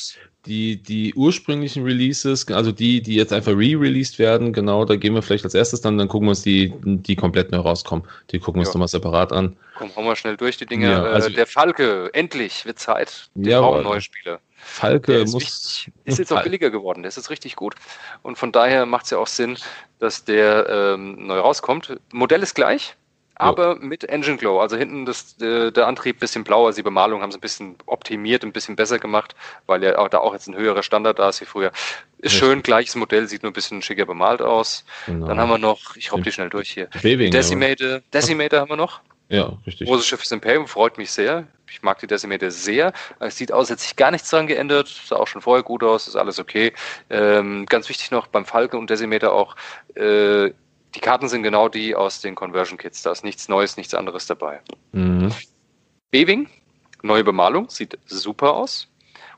die, 0.46 0.76
die 0.82 1.14
ursprünglichen 1.14 1.84
Releases, 1.84 2.48
also 2.48 2.72
die, 2.72 3.00
die 3.00 3.14
jetzt 3.14 3.32
einfach 3.32 3.52
re-released 3.52 4.18
werden, 4.18 4.52
genau, 4.52 4.84
da 4.84 4.96
gehen 4.96 5.14
wir 5.14 5.22
vielleicht 5.22 5.44
als 5.44 5.54
erstes 5.54 5.80
dann, 5.82 5.98
dann 5.98 6.08
gucken 6.08 6.26
wir 6.26 6.30
uns 6.30 6.42
die, 6.42 6.72
die 6.84 7.14
komplett 7.14 7.52
neu 7.52 7.58
rauskommen. 7.58 8.04
Die 8.30 8.40
gucken 8.40 8.56
wir 8.60 8.62
uns 8.62 8.70
Ja. 8.70 8.74
nochmal 8.74 8.88
separat 8.88 9.32
an. 9.32 9.56
Komm, 9.76 9.94
hauen 9.94 10.04
wir 10.04 10.16
schnell 10.16 10.36
durch 10.36 10.56
die 10.56 10.66
Dinge. 10.66 10.90
Ja, 10.90 11.02
also- 11.04 11.28
äh, 11.28 11.32
der 11.32 11.46
Falke, 11.46 12.10
endlich, 12.12 12.66
wird 12.66 12.80
Zeit. 12.80 13.28
Wir 13.36 13.52
Jawohl. 13.52 13.70
brauchen 13.70 13.84
neue 13.84 14.00
Spieler. 14.00 14.40
Falke 14.64 15.12
Der 15.12 15.22
ist, 15.22 15.32
muss. 15.32 15.42
wichtig, 15.42 15.92
ist 16.04 16.18
jetzt 16.18 16.32
auch 16.32 16.42
billiger 16.42 16.70
geworden, 16.70 17.02
der 17.02 17.08
ist 17.08 17.16
jetzt 17.16 17.30
richtig 17.30 17.56
gut. 17.56 17.74
Und 18.22 18.38
von 18.38 18.52
daher 18.52 18.86
macht 18.86 19.04
es 19.04 19.10
ja 19.10 19.18
auch 19.18 19.26
Sinn, 19.26 19.58
dass 19.98 20.24
der 20.24 20.68
ähm, 20.68 21.26
neu 21.26 21.40
rauskommt. 21.40 21.98
Modell 22.12 22.42
ist 22.42 22.54
gleich, 22.54 22.96
aber 23.34 23.76
mit 23.76 24.04
Engine 24.04 24.36
Glow. 24.36 24.60
Also 24.60 24.76
hinten 24.76 25.04
das, 25.04 25.36
äh, 25.40 25.72
der 25.72 25.88
Antrieb 25.88 26.16
ein 26.16 26.20
bisschen 26.20 26.44
blauer, 26.44 26.66
also 26.68 26.76
die 26.76 26.82
Bemalung 26.84 27.22
haben 27.22 27.32
sie 27.32 27.38
ein 27.38 27.40
bisschen 27.40 27.76
optimiert, 27.86 28.44
ein 28.44 28.52
bisschen 28.52 28.76
besser 28.76 28.98
gemacht, 28.98 29.34
weil 29.66 29.82
ja 29.82 29.98
auch, 29.98 30.08
da 30.08 30.18
auch 30.18 30.32
jetzt 30.32 30.46
ein 30.46 30.54
höherer 30.56 30.82
Standard 30.82 31.18
da 31.18 31.28
ist 31.28 31.40
wie 31.40 31.46
früher. 31.46 31.72
Ist 32.18 32.32
Richtig. 32.32 32.38
schön, 32.38 32.62
gleiches 32.62 32.94
Modell, 32.94 33.26
sieht 33.26 33.42
nur 33.42 33.50
ein 33.50 33.54
bisschen 33.54 33.82
schicker 33.82 34.06
bemalt 34.06 34.42
aus. 34.42 34.84
Genau. 35.06 35.26
Dann 35.26 35.40
haben 35.40 35.48
wir 35.48 35.58
noch, 35.58 35.96
ich 35.96 36.12
robb 36.12 36.22
die 36.22 36.30
schnell 36.30 36.50
durch 36.50 36.70
hier. 36.70 36.88
Beving, 37.02 37.32
Decimator, 37.32 38.00
Decimator 38.12 38.60
haben 38.60 38.70
wir 38.70 38.76
noch. 38.76 39.00
Ja, 39.28 39.58
richtig. 39.66 39.88
Großes 39.88 40.06
Schiff 40.06 40.22
ist 40.22 40.30
Imperium, 40.30 40.68
freut 40.68 40.98
mich 40.98 41.10
sehr. 41.10 41.46
Ich 41.72 41.82
mag 41.82 41.98
die 41.98 42.06
Decimeter 42.06 42.50
sehr. 42.50 42.92
Es 43.18 43.36
sieht 43.36 43.50
aus, 43.50 43.60
als 43.60 43.70
hätte 43.70 43.82
sich 43.82 43.96
gar 43.96 44.10
nichts 44.10 44.28
dran 44.28 44.46
geändert. 44.46 44.88
Sah 44.88 45.16
auch 45.16 45.26
schon 45.26 45.40
vorher 45.40 45.62
gut 45.62 45.82
aus, 45.82 46.06
ist 46.06 46.16
alles 46.16 46.38
okay. 46.38 46.72
Ähm, 47.08 47.66
ganz 47.66 47.88
wichtig 47.88 48.10
noch 48.10 48.26
beim 48.26 48.44
Falcon 48.44 48.80
und 48.80 48.90
Decimeter 48.90 49.32
auch, 49.32 49.56
äh, 49.94 50.50
die 50.94 51.00
Karten 51.00 51.28
sind 51.28 51.42
genau 51.42 51.68
die 51.68 51.94
aus 51.94 52.20
den 52.20 52.34
Conversion 52.34 52.78
Kits. 52.78 53.02
Da 53.02 53.12
ist 53.12 53.24
nichts 53.24 53.48
Neues, 53.48 53.78
nichts 53.78 53.94
anderes 53.94 54.26
dabei. 54.26 54.60
Mhm. 54.92 55.32
Bewing, 56.10 56.50
neue 57.02 57.24
Bemalung, 57.24 57.70
sieht 57.70 57.98
super 58.04 58.52
aus. 58.52 58.88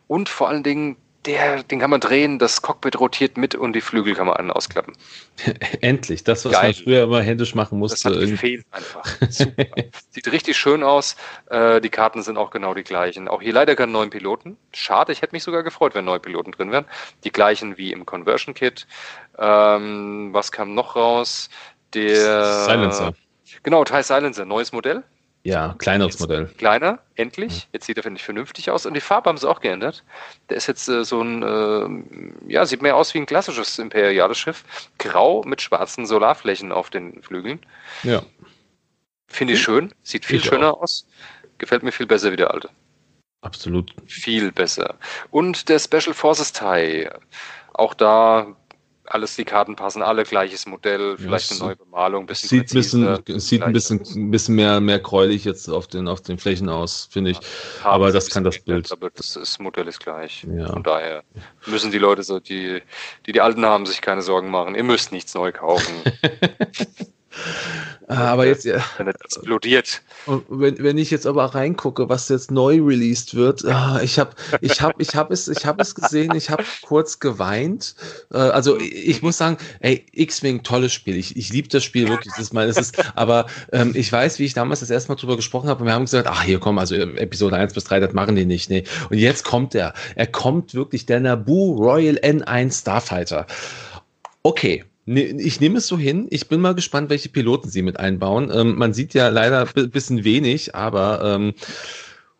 Und 0.09 0.29
vor 0.29 0.49
allen 0.49 0.65
Dingen, 0.65 0.97
der, 1.27 1.63
den 1.63 1.81
kann 1.81 1.91
man 1.91 2.01
drehen, 2.01 2.39
das 2.39 2.63
Cockpit 2.63 2.99
rotiert 3.01 3.37
mit 3.37 3.55
und 3.55 3.73
die 3.75 3.81
Flügel 3.81 4.15
kann 4.15 4.27
man 4.27 4.37
an- 4.37 4.51
ausklappen. 4.51 4.95
Endlich, 5.81 6.25
das, 6.25 6.45
was 6.45 6.53
Geil. 6.53 6.63
man 6.65 6.75
früher 6.75 7.03
immer 7.05 7.23
händisch 7.23 7.55
machen 7.55 7.81
Das 7.81 7.93
musste. 7.93 8.09
hat 8.09 8.15
irgendwie- 8.17 8.33
gefehlt 8.33 8.67
einfach. 8.71 9.05
Super. 9.31 9.65
Sieht 10.11 10.31
richtig 10.33 10.57
schön 10.57 10.83
aus. 10.83 11.17
Äh, 11.51 11.81
die 11.81 11.89
Karten 11.91 12.23
sind 12.23 12.37
auch 12.37 12.51
genau 12.51 12.75
die 12.75 12.85
gleichen. 12.85 13.29
Auch 13.29 13.43
hier 13.43 13.53
leider 13.53 13.75
keinen 13.77 13.93
neuen 13.93 14.11
Piloten. 14.11 14.57
Schade, 14.73 15.13
ich 15.13 15.23
hätte 15.23 15.35
mich 15.35 15.43
sogar 15.43 15.63
gefreut, 15.63 15.95
wenn 15.95 16.05
neue 16.05 16.21
Piloten 16.21 16.53
drin 16.53 16.71
wären. 16.73 16.85
Die 17.25 17.33
gleichen 17.33 17.77
wie 17.79 17.93
im 17.93 18.05
Conversion 18.07 18.55
Kit. 18.55 18.87
Ähm, 19.39 20.29
was 20.33 20.53
kam 20.53 20.75
noch 20.75 20.97
raus? 20.97 21.49
Der 21.95 22.65
Silencer. 22.65 23.15
Genau, 23.63 23.85
TIE 23.85 24.03
Silencer, 24.03 24.45
neues 24.45 24.73
Modell. 24.73 25.05
Ja, 25.47 25.75
kleineres 25.77 26.19
Modell. 26.21 26.47
Kleiner, 26.57 27.01
endlich. 27.17 27.69
Jetzt 27.73 27.85
sieht 27.85 27.99
er, 27.99 28.03
finde 28.03 28.19
ich, 28.19 28.25
vernünftig 28.25 28.71
aus. 28.71 28.87
Und 28.87 28.95
die 28.95 29.01
Farbe 29.03 29.29
haben 29.29 29.37
sie 29.37 29.49
auch 29.49 29.61
geändert. 29.61 30.03
Der 30.49 30.57
ist 30.57 30.67
jetzt 30.67 30.89
äh, 30.89 31.05
so 31.05 31.21
ein, 31.21 31.43
äh, 31.43 32.51
ja, 32.51 32.65
sieht 32.65 32.81
mehr 32.81 32.97
aus 32.97 33.13
wie 33.13 33.19
ein 33.19 33.27
klassisches 33.27 33.79
imperiales 33.79 34.39
Schiff. 34.39 34.65
Grau 34.99 35.43
mit 35.45 35.61
schwarzen 35.61 36.07
Solarflächen 36.07 36.73
auf 36.73 36.89
den 36.89 37.23
Flügeln. 37.23 37.61
Ja. 38.05 38.23
Finde 39.29 39.53
ich 39.53 39.61
schön. 39.61 39.93
Sieht 40.03 40.25
viel 40.25 40.39
Ich 40.39 40.47
schöner 40.47 40.79
aus. 40.79 41.07
Gefällt 41.59 41.83
mir 41.83 41.93
viel 41.93 42.07
besser 42.07 42.33
wie 42.33 42.37
der 42.37 42.51
alte. 42.51 42.71
Absolut. 43.43 43.95
Viel 44.07 44.51
besser. 44.51 44.95
Und 45.31 45.69
der 45.69 45.79
Special 45.79 46.15
Forces 46.15 46.55
TIE. 46.55 47.11
Auch 47.75 47.93
da, 47.93 48.57
alles, 49.07 49.37
die 49.37 49.45
Karten 49.45 49.77
passen 49.77 50.03
alle, 50.03 50.25
gleiches 50.25 50.67
Modell, 50.67 51.17
vielleicht 51.19 51.51
eine 51.51 51.61
neue 51.61 51.77
Bemalung, 51.77 52.27
bisschen 52.27 52.49
Sieht, 52.49 52.71
ein 52.71 52.75
bisschen, 52.75 53.05
präziser, 53.05 53.41
sieht 53.41 53.63
ein 53.63 53.73
bisschen, 53.73 54.01
ein 54.01 54.31
bisschen 54.31 54.55
mehr, 54.55 54.81
mehr 54.81 54.99
gräulich 54.99 55.45
jetzt 55.45 55.69
auf 55.69 55.87
den, 55.87 56.09
auf 56.09 56.23
den 56.23 56.39
Flächen 56.39 56.69
aus, 56.69 57.09
finde 57.11 57.33
ich. 57.33 57.41
aber 57.83 58.09
ist 58.09 58.15
das 58.15 58.31
kann 58.31 58.45
das 58.45 58.59
Bild. 58.59 58.91
Aber 58.93 59.11
das, 59.11 59.35
das 59.35 59.59
Modell 59.59 59.89
ist 59.89 60.01
gleich. 60.01 60.47
Ja. 60.57 60.69
Von 60.69 60.83
daher 60.83 61.23
müssen 61.67 61.91
die 61.91 61.99
Leute, 61.99 62.23
so, 62.23 62.41
die, 62.41 62.83
die 63.27 63.33
die 63.33 63.41
Alten 63.41 63.65
haben, 63.65 63.87
sich 63.87 64.01
keine 64.01 64.23
Sorgen 64.23 64.51
machen. 64.51 64.75
Ihr 64.75 64.85
müsst 64.85 65.13
nichts 65.13 65.35
neu 65.35 65.53
kaufen, 65.53 65.95
Aber 68.07 68.47
jetzt, 68.47 68.65
ja, 68.65 68.85
wenn 68.99 69.09
es 69.09 69.15
explodiert. 69.25 70.03
Und 70.27 70.45
wenn, 70.49 70.79
wenn 70.83 70.99
ich 70.99 71.11
jetzt 71.11 71.27
aber 71.27 71.47
reingucke, 71.47 72.09
was 72.09 72.29
jetzt 72.29 72.51
neu 72.51 72.81
released 72.83 73.35
wird, 73.35 73.65
ah, 73.65 74.01
ich 74.03 74.19
habe 74.19 74.33
ich 74.61 74.83
hab, 74.83 75.01
ich 75.01 75.15
hab 75.15 75.31
es, 75.31 75.49
ich 75.49 75.65
hab 75.65 75.81
es 75.81 75.95
gesehen, 75.95 76.35
ich 76.35 76.51
habe 76.51 76.65
kurz 76.83 77.19
geweint. 77.19 77.95
Äh, 78.31 78.39
also 78.39 78.79
ich 78.79 79.23
muss 79.23 79.39
sagen, 79.39 79.57
ey, 79.81 80.05
X-Wing, 80.13 80.63
tolles 80.63 80.93
Spiel. 80.93 81.17
Ich, 81.17 81.37
ich 81.37 81.51
liebe 81.51 81.69
das 81.69 81.83
Spiel 81.83 82.09
wirklich. 82.09 82.35
Das 82.35 82.43
ist 82.43 82.53
mein, 82.53 82.69
das 82.69 82.77
ist, 82.77 83.03
aber 83.15 83.47
ähm, 83.73 83.93
ich 83.95 84.13
weiß, 84.13 84.39
wie 84.39 84.45
ich 84.45 84.55
damals 84.55 84.81
das 84.81 84.91
erste 84.91 85.11
Mal 85.11 85.17
drüber 85.17 85.37
gesprochen 85.37 85.69
habe 85.69 85.81
und 85.81 85.87
wir 85.87 85.95
haben 85.95 86.05
gesagt, 86.05 86.29
ach 86.29 86.43
hier 86.43 86.61
komm, 86.61 86.79
also 86.79 86.95
Episode 86.95 87.57
1 87.57 87.73
bis 87.73 87.85
3, 87.85 88.01
das 88.01 88.13
machen 88.13 88.37
die 88.37 88.45
nicht. 88.45 88.69
Nee. 88.69 88.85
Und 89.09 89.19
jetzt 89.19 89.45
kommt 89.45 89.75
er. 89.75 89.95
Er 90.15 90.27
kommt 90.27 90.75
wirklich, 90.75 91.07
der 91.07 91.21
Naboo 91.21 91.77
Royal 91.77 92.17
N1 92.17 92.81
Starfighter. 92.81 93.47
Okay. 94.43 94.85
Ne, 95.07 95.23
Ich 95.41 95.61
nehme 95.61 95.79
es 95.79 95.87
so 95.87 95.99
hin. 95.99 96.27
Ich 96.31 96.49
bin 96.49 96.61
mal 96.61 96.75
gespannt, 96.75 97.11
welche 97.11 97.29
Piloten 97.29 97.69
sie 97.69 97.83
mit 97.83 97.99
einbauen. 97.99 98.51
Ähm, 98.53 98.77
man 98.77 98.95
sieht 98.95 99.13
ja 99.15 99.29
leider 99.29 99.69
ein 99.77 99.91
bisschen 99.91 100.25
wenig, 100.25 100.75
aber 100.75 101.23
ähm, 101.23 101.55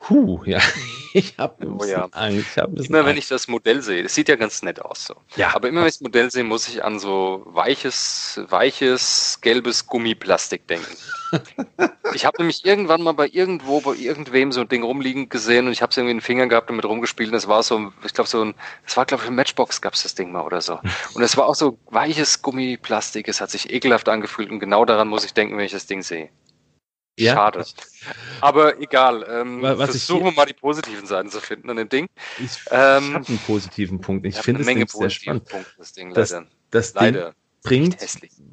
huh, 0.09 0.43
ja, 0.45 0.61
ich 1.15 1.39
habe 1.39 1.67
Oh 1.67 1.85
ja. 1.85 2.09
Angst. 2.13 2.47
Ich 2.53 2.59
hab 2.59 2.79
Immer 2.79 3.05
wenn 3.07 3.17
ich 3.17 3.29
das 3.29 3.49
Modell 3.49 3.83
sehe, 3.83 4.03
das 4.03 4.15
sieht 4.15 4.29
ja 4.29 4.37
ganz 4.37 4.63
nett 4.63 4.81
aus 4.81 5.05
so. 5.07 5.15
Ja. 5.37 5.55
Aber 5.55 5.69
immer 5.69 5.81
wenn 5.81 5.89
ich 5.89 5.95
das 5.95 6.01
Modell 6.01 6.31
sehe, 6.31 6.45
muss 6.45 6.69
ich 6.69 6.85
an 6.85 6.99
so 6.99 7.43
weiches, 7.47 8.41
weiches, 8.49 9.39
gelbes 9.41 9.87
Gummiplastik 9.87 10.67
denken. 10.67 10.97
ich 12.15 12.25
habe 12.25 12.39
nämlich 12.39 12.65
irgendwann 12.65 13.03
mal 13.03 13.13
bei 13.13 13.29
irgendwo, 13.29 13.81
bei 13.81 13.95
irgendwem 13.95 14.53
so 14.53 14.63
ein 14.63 14.69
Ding 14.69 14.83
rumliegen 14.83 15.29
gesehen 15.29 15.67
und 15.67 15.73
ich 15.73 15.83
habe 15.83 15.91
es 15.91 15.97
irgendwie 15.97 16.13
in 16.13 16.19
den 16.19 16.23
Fingern 16.23 16.49
gehabt 16.49 16.71
und 16.71 16.77
mit 16.77 16.85
rumgespielt 16.85 17.31
und 17.31 17.37
es 17.37 17.49
war 17.49 17.63
so, 17.63 17.93
ich 18.05 18.15
glaube 18.15 18.29
so 18.29 18.45
ein, 18.45 18.55
das 18.85 18.97
war 18.97 19.05
glaube 19.07 19.25
ich 19.25 19.31
ein 19.31 19.35
Matchbox 19.35 19.81
gab 19.81 19.95
es 19.95 20.03
das 20.03 20.15
Ding 20.15 20.33
mal 20.33 20.43
oder 20.43 20.61
so. 20.61 20.79
Und 21.15 21.23
es 21.23 21.37
war 21.37 21.47
auch 21.47 21.55
so 21.55 21.79
weiches 21.91 22.43
Gummiplastik, 22.43 23.29
es 23.29 23.41
hat 23.41 23.51
sich 23.51 23.73
ekelhaft 23.73 24.09
angefühlt 24.09 24.51
und 24.51 24.59
genau 24.59 24.85
daran 24.85 25.09
muss 25.09 25.25
ich 25.25 25.35
denken, 25.35 25.57
wenn 25.57 25.65
ich 25.65 25.73
das 25.73 25.87
Ding 25.87 26.03
sehe. 26.03 26.29
Ja. 27.19 27.35
Schade. 27.35 27.65
Aber 28.41 28.81
egal, 28.81 29.25
ähm, 29.29 29.63
Wa- 29.63 29.79
was 29.79 29.95
ich 29.95 30.03
versuchen 30.05 30.25
wir 30.25 30.33
mal 30.33 30.47
die 30.47 30.53
positiven 30.55 31.07
Seiten 31.07 31.29
zu 31.31 31.41
finden 31.41 31.71
an 31.71 31.77
dem 31.77 31.89
Ding. 31.89 32.09
Ich, 32.39 32.51
Ähm, 32.71 33.15
habe 33.15 33.27
einen 33.29 33.39
positiven 33.47 34.01
Punkt. 34.01 34.27
Ich 34.27 34.37
finde 34.37 34.63
es 34.63 34.67
Menge 34.67 34.85
sehr 34.89 35.11
spannend. 35.11 35.45
Punkte, 35.49 35.71
das 35.79 35.93
Ding 35.93 36.13
Das- 36.13 36.31
leider. 36.33 36.47
Das 36.71 36.93
Ding 36.93 37.03
leider. 37.03 37.35
bringt, 37.63 37.97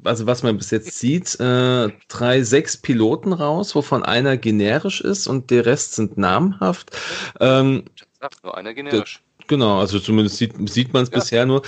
also 0.04 0.26
was 0.26 0.42
man 0.44 0.56
bis 0.56 0.70
jetzt 0.70 0.96
sieht, 0.98 1.38
äh, 1.40 1.88
drei, 2.08 2.42
sechs 2.42 2.76
Piloten 2.76 3.32
raus, 3.32 3.74
wovon 3.74 4.04
einer 4.04 4.36
generisch 4.36 5.00
ist 5.00 5.26
und 5.26 5.50
der 5.50 5.66
Rest 5.66 5.94
sind 5.94 6.16
namhaft. 6.16 6.96
Ähm, 7.40 7.84
Sagt 8.20 8.44
nur 8.44 8.56
einer 8.56 8.72
generisch. 8.74 9.20
Genau, 9.52 9.80
also 9.80 10.00
zumindest 10.00 10.38
sieht, 10.38 10.54
sieht 10.70 10.94
man 10.94 11.02
es 11.02 11.10
ja. 11.10 11.18
bisher 11.18 11.44
nur. 11.44 11.60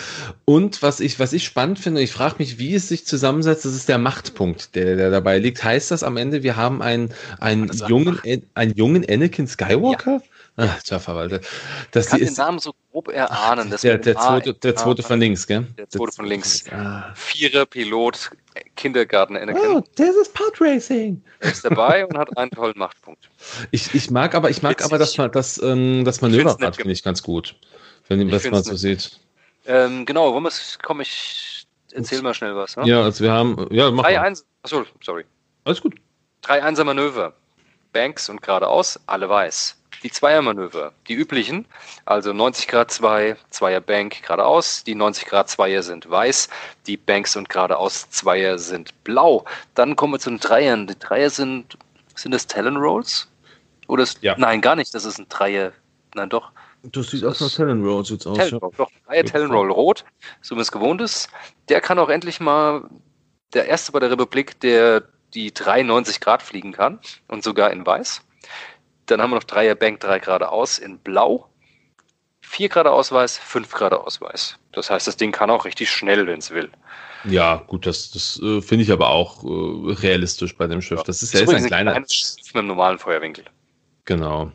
Und 0.47 0.81
was 0.81 1.01
ich, 1.01 1.19
was 1.21 1.35
ich 1.35 1.45
spannend 1.45 1.79
finde, 1.79 2.01
ich 2.01 2.13
frage 2.13 2.37
mich, 2.39 2.59
wie 2.59 2.75
es 2.75 2.89
sich 2.89 3.05
zusammensetzt, 3.05 3.67
das 3.67 3.75
ist 3.75 3.91
der 3.91 3.99
Machtpunkt, 3.99 4.75
der, 4.75 4.97
der 4.97 5.11
dabei 5.11 5.37
liegt. 5.37 5.63
Heißt 5.63 5.91
das 5.91 6.03
am 6.03 6.17
Ende, 6.17 6.43
wir 6.43 6.57
haben 6.57 6.81
einen, 6.81 7.13
einen, 7.41 7.71
jungen, 7.87 8.19
einen 8.55 8.75
jungen 8.75 9.07
Anakin 9.07 9.47
Skywalker? 9.47 10.13
Ja. 10.13 10.21
Ach, 10.57 10.83
tja, 10.83 10.99
verwaltet. 10.99 11.47
Das 11.91 12.07
ich 12.07 12.11
kann 12.11 12.21
den 12.21 12.35
Namen 12.35 12.59
so 12.59 12.73
grob 12.91 13.09
erahnen. 13.09 13.69
Der, 13.83 13.99
der, 13.99 14.17
zweite, 14.17 14.55
der 14.55 14.77
zweite 14.77 15.03
von 15.03 15.21
links, 15.21 15.47
gell? 15.47 15.67
Der 15.77 15.91
zweite 15.91 16.13
von 16.13 16.25
links. 16.25 16.65
Ah. 16.71 17.13
Vierer 17.15 17.67
Pilot, 17.67 18.31
Kindergarten 18.77 19.37
Anakin. 19.37 19.77
Oh, 19.77 19.83
das 19.97 20.15
ist 20.17 20.33
Podracing. 20.33 21.23
Er 21.41 21.53
ist 21.53 21.65
dabei 21.65 22.07
und 22.07 22.17
hat 22.17 22.35
einen 22.39 22.51
tollen 22.51 22.79
Machtpunkt. 22.79 23.29
Ich, 23.73 23.95
ich 23.95 24.11
mag 24.11 24.35
aber, 24.35 24.49
ich 24.49 24.63
mag 24.63 24.83
aber 24.83 24.97
das, 24.97 25.15
das, 25.33 25.61
ähm, 25.63 26.05
das 26.05 26.23
Manöverrad, 26.23 26.77
finde 26.77 26.93
ich 26.93 27.03
ganz 27.03 27.23
gut. 27.23 27.57
Wenn 28.09 28.21
ihr 28.21 28.31
das 28.31 28.51
mal 28.51 28.63
so 28.63 28.77
sieht. 28.77 29.19
Ähm, 29.67 30.05
genau, 30.05 30.29
warum 30.29 30.47
ist, 30.47 30.79
komm, 30.83 31.01
ich 31.01 31.67
erzähl 31.93 32.21
mal 32.23 32.35
schnell 32.35 32.55
was. 32.55 32.77
Ne? 32.77 32.87
Ja, 32.87 33.03
also 33.03 33.25
wir 33.25 33.33
haben, 33.33 33.67
ja, 33.71 33.91
mach 33.91 34.05
Drei 34.05 34.21
Eins, 34.21 34.45
achso, 34.63 34.85
sorry. 35.03 35.25
Alles 35.65 35.81
gut. 35.81 35.95
Drei 36.43 36.63
Einser 36.63 36.85
Manöver. 36.85 37.35
Banks 37.93 38.29
und 38.29 38.43
geradeaus, 38.43 39.01
alle 39.07 39.29
weiß 39.29 39.77
die 40.05 40.11
Zweiermanöver, 40.11 40.93
die 41.09 41.15
üblichen, 41.15 41.65
also 42.05 42.33
90 42.35 42.69
Grad 42.69 42.91
2, 42.91 43.37
Zweier 43.49 43.81
Bank 43.81 44.23
geradeaus, 44.23 44.85
die 44.85 44.95
90 44.95 45.25
Grad 45.25 45.49
Zweier 45.49 45.83
sind 45.83 46.09
weiß, 46.09 46.51
die 46.87 46.99
Banks 46.99 47.37
und 47.37 47.49
geradeaus 47.49 48.11
Zweier 48.11 48.59
sind 48.59 49.03
blau. 49.03 49.47
Dann 49.75 49.97
kommen 49.97 50.13
wir 50.13 50.19
zu 50.19 50.29
den 50.29 50.41
Dreiern. 50.41 50.87
Die 50.87 50.99
Dreier 50.99 51.31
sind, 51.31 51.79
sind 52.15 52.33
das 52.33 52.47
Talon 52.47 52.77
Rolls? 52.77 53.29
Oder 53.89 54.03
ist, 54.03 54.23
ja. 54.23 54.35
Nein, 54.39 54.61
gar 54.61 54.77
nicht, 54.77 54.95
das 54.95 55.07
ist 55.07 55.19
ein 55.19 55.27
Dreier. 55.31 55.73
Nein, 56.15 56.29
doch. 56.29 56.53
Das 56.93 57.11
sieht 57.11 57.25
aus 57.25 57.41
nach 57.41 57.51
Talon 57.51 57.85
Roll, 57.85 58.05
sieht's 58.05 58.27
aus. 58.27 58.37
Talon 58.37 58.59
Roll, 58.59 58.71
ja. 58.73 58.85
doch, 58.85 58.91
Dreier 59.07 59.25
Talon 59.25 59.51
Roll 59.51 59.71
rot, 59.71 60.05
so 60.43 60.57
wie 60.57 60.61
es 60.61 60.71
gewohnt 60.71 61.01
ist. 61.01 61.31
Der 61.69 61.81
kann 61.81 61.99
auch 61.99 62.09
endlich 62.09 62.41
mal 62.41 62.89
der 63.55 63.67
erste 63.67 63.93
bei 63.93 64.01
der 64.01 64.11
Republik, 64.11 64.61
der 64.61 65.05
die 65.33 65.53
93 65.53 66.21
Grad 66.21 66.43
fliegen 66.43 66.73
kann 66.73 67.01
und 67.29 67.43
sogar 67.43 67.71
in 67.71 67.87
weiß. 67.87 68.23
Dann 69.07 69.21
haben 69.21 69.31
wir 69.31 69.37
noch 69.37 69.45
Dreier 69.45 69.75
Bank, 69.75 70.01
drei 70.01 70.19
geradeaus 70.19 70.79
in 70.79 70.99
blau. 70.99 71.49
Vier 72.41 72.69
Grad 72.69 72.87
Ausweis, 72.87 73.39
fünf 73.39 73.73
Grad 73.73 73.93
Ausweis. 73.93 74.59
Das 74.73 74.91
heißt, 74.91 75.07
das 75.07 75.17
Ding 75.17 75.33
kann 75.33 75.51
auch 75.51 75.65
richtig 75.65 75.91
schnell, 75.91 76.27
wenn 76.27 76.39
es 76.39 76.51
will. 76.51 76.71
Ja, 77.25 77.57
gut, 77.67 77.87
das, 77.87 78.11
das 78.11 78.41
äh, 78.43 78.61
finde 78.61 78.85
ich 78.85 78.93
aber 78.93 79.09
auch 79.09 79.43
äh, 79.45 79.93
realistisch 79.95 80.57
bei 80.57 80.67
dem 80.67 80.83
Schiff. 80.83 80.99
Ja. 80.99 81.05
Das 81.05 81.23
ist 81.23 81.33
ja 81.33 81.41
ist 81.41 81.49
ein 81.49 81.65
kleiner. 81.65 81.95
Ein 81.95 82.07
Schiff 82.09 82.37
mit 82.53 82.57
einem 82.57 82.69
normalen 82.69 82.99
Feuerwinkel. 82.99 83.45
Genau. 84.05 84.53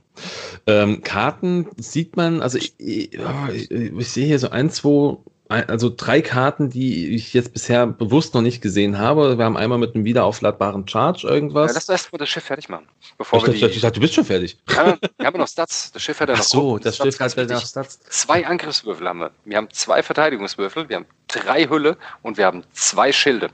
Ähm, 0.67 1.01
Karten 1.01 1.67
sieht 1.77 2.17
man, 2.17 2.41
also 2.41 2.57
ich, 2.57 2.73
ich, 2.77 3.13
ich, 3.53 3.71
ich 3.71 4.09
sehe 4.09 4.27
hier 4.27 4.39
so 4.39 4.49
ein, 4.49 4.69
zwei 4.69 5.17
also 5.49 5.91
drei 5.95 6.21
Karten, 6.21 6.69
die 6.69 7.15
ich 7.15 7.33
jetzt 7.33 7.53
bisher 7.53 7.87
bewusst 7.87 8.35
noch 8.35 8.41
nicht 8.41 8.61
gesehen 8.61 8.99
habe. 8.99 9.39
Wir 9.39 9.45
haben 9.45 9.57
einmal 9.57 9.79
mit 9.79 9.95
einem 9.95 10.05
wiederaufladbaren 10.05 10.87
Charge 10.87 11.27
irgendwas. 11.27 11.71
Ja, 11.71 11.73
lass 11.73 11.89
erst 11.89 12.11
mal 12.11 12.19
das 12.19 12.29
Schiff 12.29 12.43
fertig 12.43 12.69
machen. 12.69 12.87
Bevor 13.17 13.39
ich, 13.39 13.45
wir 13.47 13.53
dachte, 13.53 13.73
ich 13.73 13.81
dachte, 13.81 13.95
du 13.95 14.01
bist 14.01 14.13
schon 14.13 14.25
fertig. 14.25 14.59
Ja, 14.69 14.95
wir 15.17 15.25
haben 15.25 15.39
noch 15.39 15.47
Stats. 15.47 15.91
Das 15.91 16.03
Schiff 16.03 16.19
hat 16.19 16.29
ja 16.29 16.35
noch 16.35 16.41
Ach 16.41 16.47
so, 16.47 16.77
das 16.77 16.97
Stats, 16.97 17.17
Schiff 17.17 17.19
hat 17.19 17.49
ja 17.49 17.55
noch 17.55 17.65
Stats. 17.65 17.99
Zwei 18.01 18.45
Angriffswürfel 18.45 19.07
haben 19.07 19.21
wir. 19.21 19.31
Wir 19.43 19.57
haben 19.57 19.69
zwei 19.71 20.03
Verteidigungswürfel, 20.03 20.87
wir 20.87 20.97
haben 20.97 21.07
drei 21.27 21.67
Hülle 21.67 21.97
und 22.21 22.37
wir 22.37 22.45
haben 22.45 22.63
zwei 22.73 23.11
Schilde. 23.11 23.49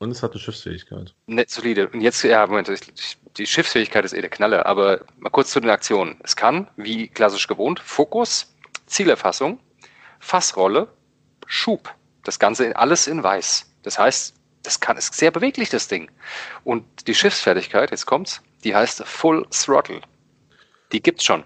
Und 0.00 0.10
es 0.10 0.22
hat 0.22 0.32
eine 0.32 0.40
Schiffsfähigkeit. 0.40 1.14
Nett 1.26 1.50
solide. 1.50 1.88
Und 1.90 2.00
jetzt, 2.00 2.22
ja, 2.24 2.44
Moment, 2.46 2.68
die 3.38 3.46
Schiffsfähigkeit 3.46 4.04
ist 4.04 4.12
eh 4.12 4.20
der 4.20 4.30
Knalle, 4.30 4.66
aber 4.66 5.00
mal 5.18 5.30
kurz 5.30 5.50
zu 5.50 5.60
den 5.60 5.70
Aktionen. 5.70 6.16
Es 6.22 6.36
kann, 6.36 6.68
wie 6.76 7.08
klassisch 7.08 7.46
gewohnt, 7.46 7.80
Fokus, 7.80 8.54
Zielerfassung, 8.86 9.60
Fassrolle, 10.18 10.88
Schub. 11.46 11.94
Das 12.24 12.38
Ganze 12.38 12.76
alles 12.76 13.06
in 13.06 13.22
weiß. 13.22 13.70
Das 13.82 13.98
heißt, 13.98 14.34
das 14.62 14.80
kann, 14.80 14.96
ist 14.96 15.14
sehr 15.14 15.30
beweglich, 15.30 15.70
das 15.70 15.88
Ding. 15.88 16.10
Und 16.64 16.84
die 17.06 17.14
Schiffsfertigkeit, 17.14 17.90
jetzt 17.90 18.06
kommt's, 18.06 18.42
die 18.64 18.74
heißt 18.74 19.04
Full 19.06 19.46
Throttle. 19.50 20.00
Die 20.92 21.00
gibt's 21.00 21.24
schon. 21.24 21.44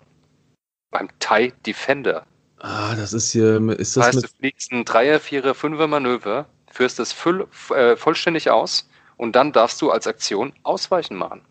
Beim 0.90 1.08
TIE 1.18 1.52
Defender. 1.66 2.26
Ah, 2.58 2.94
das 2.94 3.12
ist 3.12 3.32
hier, 3.32 3.56
ist 3.78 3.96
das, 3.96 4.06
das 4.06 4.06
heißt, 4.06 4.16
mit... 4.16 4.24
du 4.24 4.28
fliegst 4.38 4.72
ein 4.72 4.84
Dreier, 4.84 5.20
Vierer, 5.20 5.54
Fünfer 5.54 5.88
Manöver, 5.88 6.46
führst 6.70 6.98
das 6.98 7.12
voll, 7.12 7.46
äh, 7.70 7.96
vollständig 7.96 8.50
aus 8.50 8.88
und 9.16 9.36
dann 9.36 9.52
darfst 9.52 9.82
du 9.82 9.90
als 9.90 10.06
Aktion 10.06 10.52
Ausweichen 10.62 11.16
machen. 11.16 11.42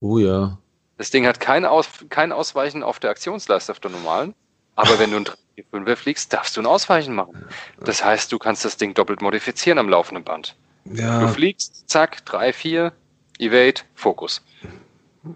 Oh 0.00 0.18
ja. 0.18 0.58
Das 0.96 1.10
Ding 1.10 1.26
hat 1.26 1.40
kein, 1.40 1.64
Aus, 1.64 1.88
kein 2.08 2.32
Ausweichen 2.32 2.82
auf 2.82 2.98
der 2.98 3.10
Aktionsleiste 3.10 3.72
auf 3.72 3.80
der 3.80 3.90
normalen, 3.90 4.34
aber 4.74 4.98
wenn 4.98 5.10
du 5.10 5.16
ein 5.16 5.84
3 5.84 5.96
fliegst, 5.96 6.32
darfst 6.32 6.56
du 6.56 6.60
ein 6.60 6.66
Ausweichen 6.66 7.14
machen. 7.14 7.46
Das 7.80 8.04
heißt, 8.04 8.32
du 8.32 8.38
kannst 8.38 8.64
das 8.64 8.76
Ding 8.76 8.94
doppelt 8.94 9.22
modifizieren 9.22 9.78
am 9.78 9.88
laufenden 9.88 10.24
Band. 10.24 10.56
Ja. 10.84 11.20
Du 11.20 11.28
fliegst, 11.28 11.88
zack, 11.88 12.24
3, 12.26 12.52
4, 12.52 12.92
Evade, 13.38 13.82
Fokus. 13.94 14.42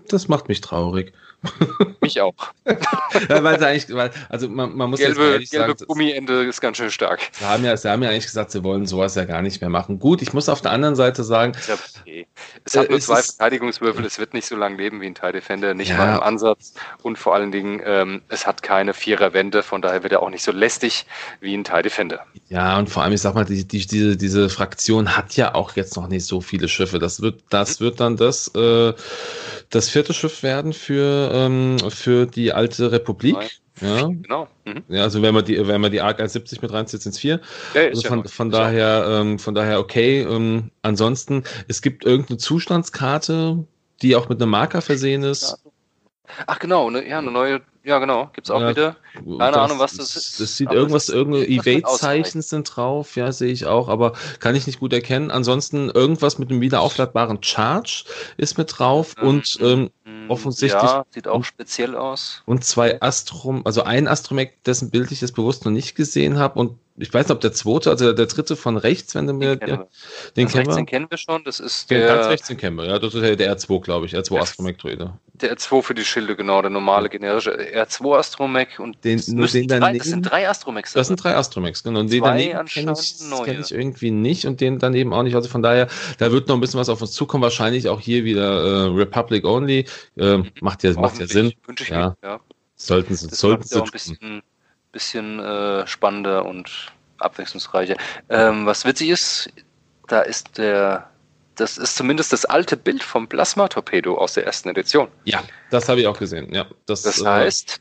Das 0.08 0.28
macht 0.28 0.48
mich 0.48 0.60
traurig. 0.60 1.12
Mich 2.00 2.20
auch. 2.20 2.34
ja, 2.66 3.42
weil 3.42 3.62
eigentlich, 3.62 3.94
weil, 3.94 4.10
also 4.28 4.48
man, 4.48 4.76
man 4.76 4.90
muss 4.90 5.00
gelbe, 5.00 5.38
jetzt 5.38 5.52
gelbe 5.52 5.74
sagen, 5.76 5.86
Gummiende 5.86 6.44
ist 6.44 6.60
ganz 6.60 6.76
schön 6.76 6.90
stark. 6.90 7.20
Sie 7.32 7.44
haben, 7.44 7.64
ja, 7.64 7.76
sie 7.76 7.90
haben 7.90 8.02
ja 8.02 8.10
eigentlich 8.10 8.26
gesagt, 8.26 8.50
sie 8.50 8.62
wollen 8.64 8.86
sowas 8.86 9.14
ja 9.14 9.24
gar 9.24 9.42
nicht 9.42 9.60
mehr 9.60 9.70
machen. 9.70 9.98
Gut, 9.98 10.22
ich 10.22 10.32
muss 10.32 10.48
auf 10.48 10.60
der 10.60 10.72
anderen 10.72 10.96
Seite 10.96 11.24
sagen. 11.24 11.52
Ja 11.68 11.76
okay. 12.02 12.26
Es 12.64 12.76
hat 12.76 12.86
äh, 12.86 12.90
nur 12.90 13.00
zwei 13.00 13.22
Verteidigungswürfel, 13.22 14.04
es 14.04 14.18
wird 14.18 14.34
nicht 14.34 14.46
so 14.46 14.56
lange 14.56 14.76
leben 14.76 15.00
wie 15.00 15.06
ein 15.06 15.14
TIE 15.14 15.32
Defender, 15.32 15.74
nicht 15.74 15.90
ja. 15.90 15.96
mal 15.96 16.16
im 16.16 16.22
Ansatz. 16.22 16.74
Und 17.02 17.18
vor 17.18 17.34
allen 17.34 17.52
Dingen, 17.52 17.80
ähm, 17.84 18.22
es 18.28 18.46
hat 18.46 18.62
keine 18.62 18.94
Viererwände, 18.94 19.62
von 19.62 19.82
daher 19.82 20.02
wird 20.02 20.12
er 20.12 20.22
auch 20.22 20.30
nicht 20.30 20.42
so 20.42 20.52
lästig 20.52 21.06
wie 21.40 21.54
ein 21.54 21.64
TIE 21.64 21.82
Defender. 21.82 22.20
Ja, 22.48 22.78
und 22.78 22.88
vor 22.90 23.02
allem, 23.02 23.12
ich 23.12 23.20
sag 23.20 23.34
mal, 23.34 23.44
die, 23.44 23.66
die, 23.66 23.86
diese, 23.86 24.16
diese 24.16 24.48
Fraktion 24.48 25.16
hat 25.16 25.36
ja 25.36 25.54
auch 25.54 25.76
jetzt 25.76 25.96
noch 25.96 26.08
nicht 26.08 26.26
so 26.26 26.40
viele 26.40 26.68
Schiffe. 26.68 26.98
Das 26.98 27.22
wird, 27.22 27.42
das 27.50 27.80
mhm. 27.80 27.84
wird 27.84 28.00
dann 28.00 28.16
das, 28.16 28.48
äh, 28.54 28.92
das 29.70 29.88
vierte 29.88 30.14
Schiff 30.14 30.42
werden 30.42 30.72
für 30.72 31.31
ähm, 31.32 31.78
für 31.90 32.26
die 32.26 32.52
alte 32.52 32.92
Republik. 32.92 33.36
Ja, 33.80 34.06
genau. 34.06 34.48
Mhm. 34.64 34.84
Ja, 34.88 35.02
also 35.02 35.22
wenn 35.22 35.34
man 35.34 35.44
die, 35.44 35.66
wenn 35.66 35.80
man 35.80 35.90
die 35.90 36.00
ARC 36.00 36.18
170 36.18 36.62
mit 36.62 36.72
reinzieht, 36.72 37.02
sind 37.02 37.12
es 37.12 37.18
vier. 37.18 37.40
Ja, 37.74 37.82
also 37.82 38.06
von, 38.06 38.24
von 38.26 38.50
daher, 38.50 39.06
ähm, 39.08 39.38
von 39.38 39.54
daher 39.54 39.80
okay. 39.80 40.22
Ähm, 40.22 40.70
ansonsten, 40.82 41.44
es 41.68 41.82
gibt 41.82 42.04
irgendeine 42.04 42.38
Zustandskarte, 42.38 43.64
die 44.02 44.14
auch 44.14 44.28
mit 44.28 44.40
einem 44.40 44.50
Marker 44.50 44.82
versehen 44.82 45.22
ist. 45.22 45.56
Ach 46.46 46.58
genau, 46.58 46.90
ne, 46.90 47.06
ja, 47.06 47.18
eine 47.18 47.30
neue 47.30 47.62
ja, 47.84 47.98
genau. 47.98 48.30
Gibt 48.32 48.46
es 48.46 48.50
auch 48.50 48.60
ja, 48.60 48.70
wieder. 48.70 48.96
Keine 49.14 49.56
Ahnung, 49.56 49.80
was 49.80 49.96
das 49.96 50.14
ist. 50.14 50.40
Das 50.40 50.56
sieht 50.56 50.70
irgendwas, 50.70 51.08
irgendeine 51.08 51.48
Evade-Zeichen 51.48 52.40
sind 52.40 52.76
drauf, 52.76 53.16
ja, 53.16 53.32
sehe 53.32 53.52
ich 53.52 53.66
auch, 53.66 53.88
aber 53.88 54.12
kann 54.38 54.54
ich 54.54 54.68
nicht 54.68 54.78
gut 54.78 54.92
erkennen. 54.92 55.32
Ansonsten 55.32 55.90
irgendwas 55.90 56.38
mit 56.38 56.50
einem 56.50 56.60
wiederaufladbaren 56.60 57.42
Charge 57.42 58.04
ist 58.36 58.56
mit 58.56 58.78
drauf 58.78 59.16
mhm. 59.20 59.28
und 59.28 59.58
ähm, 59.60 59.90
mhm. 60.04 60.30
offensichtlich. 60.30 60.82
Ja, 60.82 61.04
sieht 61.10 61.26
auch 61.26 61.42
speziell 61.42 61.96
aus. 61.96 62.42
Und 62.46 62.64
zwei 62.64 63.02
Astrom, 63.02 63.62
also 63.64 63.82
ein 63.82 64.06
Astromech, 64.06 64.52
dessen 64.64 64.90
Bild 64.90 65.10
ich 65.10 65.20
jetzt 65.20 65.34
bewusst 65.34 65.64
noch 65.64 65.72
nicht 65.72 65.96
gesehen 65.96 66.38
habe 66.38 66.60
und 66.60 66.78
ich 66.96 67.12
weiß 67.12 67.26
nicht, 67.26 67.34
ob 67.34 67.40
der 67.40 67.52
zweite, 67.52 67.90
also 67.90 68.12
der 68.12 68.26
dritte 68.26 68.54
von 68.54 68.76
rechts, 68.76 69.14
wenn 69.14 69.26
du 69.26 69.32
mir. 69.32 69.56
Den, 69.56 69.68
ja, 69.68 69.86
den 70.36 70.48
kennen 70.48 70.76
wir. 70.76 70.84
kennen 70.84 71.06
wir 71.08 71.16
schon, 71.16 71.42
das 71.44 71.58
ist 71.58 71.90
der. 71.90 72.06
Ganz 72.06 72.26
rechts 72.26 72.48
den 72.48 72.58
kennen 72.58 72.76
wir, 72.76 72.84
ja, 72.84 72.98
das 72.98 73.14
ist 73.14 73.22
der 73.22 73.56
R2, 73.56 73.80
glaube 73.80 74.06
ich, 74.06 74.14
R2 74.14 74.40
Astromech 74.40 74.76
Druide. 74.76 75.14
Der 75.34 75.56
R2 75.56 75.82
für 75.82 75.94
die 75.94 76.04
Schilde, 76.04 76.36
genau, 76.36 76.60
der 76.60 76.70
normale 76.70 77.08
generische 77.08 77.52
R2 77.52 78.18
Astromech 78.18 78.78
und 78.78 79.02
den, 79.04 79.22
nur 79.28 79.46
den 79.46 79.68
drei, 79.68 79.96
das 79.96 80.06
sind 80.06 80.22
drei 80.22 80.48
Astromechs. 80.48 80.92
Das 80.92 81.06
sind 81.06 81.16
drei 81.22 81.34
Astromechs, 81.34 81.82
genau. 81.82 82.00
Und 82.00 82.12
den 82.12 82.22
daneben 82.22 82.66
kenne 82.66 82.92
ich, 82.92 83.16
kenn 83.44 83.60
ich 83.60 83.72
irgendwie 83.72 84.10
nicht 84.10 84.46
und 84.46 84.60
den 84.60 84.78
daneben 84.78 85.14
auch 85.14 85.22
nicht. 85.22 85.34
Also 85.34 85.48
von 85.48 85.62
daher, 85.62 85.88
da 86.18 86.30
wird 86.30 86.48
noch 86.48 86.56
ein 86.56 86.60
bisschen 86.60 86.78
was 86.78 86.90
auf 86.90 87.00
uns 87.00 87.12
zukommen. 87.12 87.42
Wahrscheinlich 87.42 87.88
auch 87.88 88.00
hier 88.00 88.24
wieder 88.24 88.62
äh, 88.64 88.88
Republic 88.88 89.44
Only. 89.46 89.86
Äh. 90.16 90.42
Macht 90.60 90.82
ja, 90.82 90.92
macht 90.92 91.18
ja 91.18 91.26
Sinn. 91.26 91.54
Wünsche 91.66 91.84
ich 91.84 91.90
ja. 91.90 92.16
Mir, 92.20 92.28
ja. 92.28 92.40
Sollten 92.76 93.14
sie, 93.14 93.28
sollten 93.28 93.62
sie. 93.62 93.76
Auch 93.76 93.84
ein 93.84 93.90
bisschen, 93.90 94.42
bisschen 94.92 95.40
äh, 95.40 95.86
spannender 95.86 96.44
und 96.44 96.92
abwechslungsreicher. 97.18 97.96
Ähm, 98.28 98.66
was 98.66 98.84
witzig 98.84 99.10
ist, 99.10 99.50
da 100.08 100.20
ist 100.20 100.58
der 100.58 101.08
das 101.56 101.76
ist 101.76 101.96
zumindest 101.96 102.32
das 102.32 102.44
alte 102.44 102.76
Bild 102.76 103.02
vom 103.02 103.28
Plasma-Torpedo 103.28 104.16
aus 104.16 104.34
der 104.34 104.46
ersten 104.46 104.70
Edition. 104.70 105.08
Ja, 105.24 105.42
das 105.70 105.88
habe 105.88 106.00
ich 106.00 106.06
auch 106.06 106.18
gesehen. 106.18 106.52
Ja, 106.52 106.66
das, 106.86 107.02
das 107.02 107.20
äh, 107.20 107.26
heißt, 107.26 107.80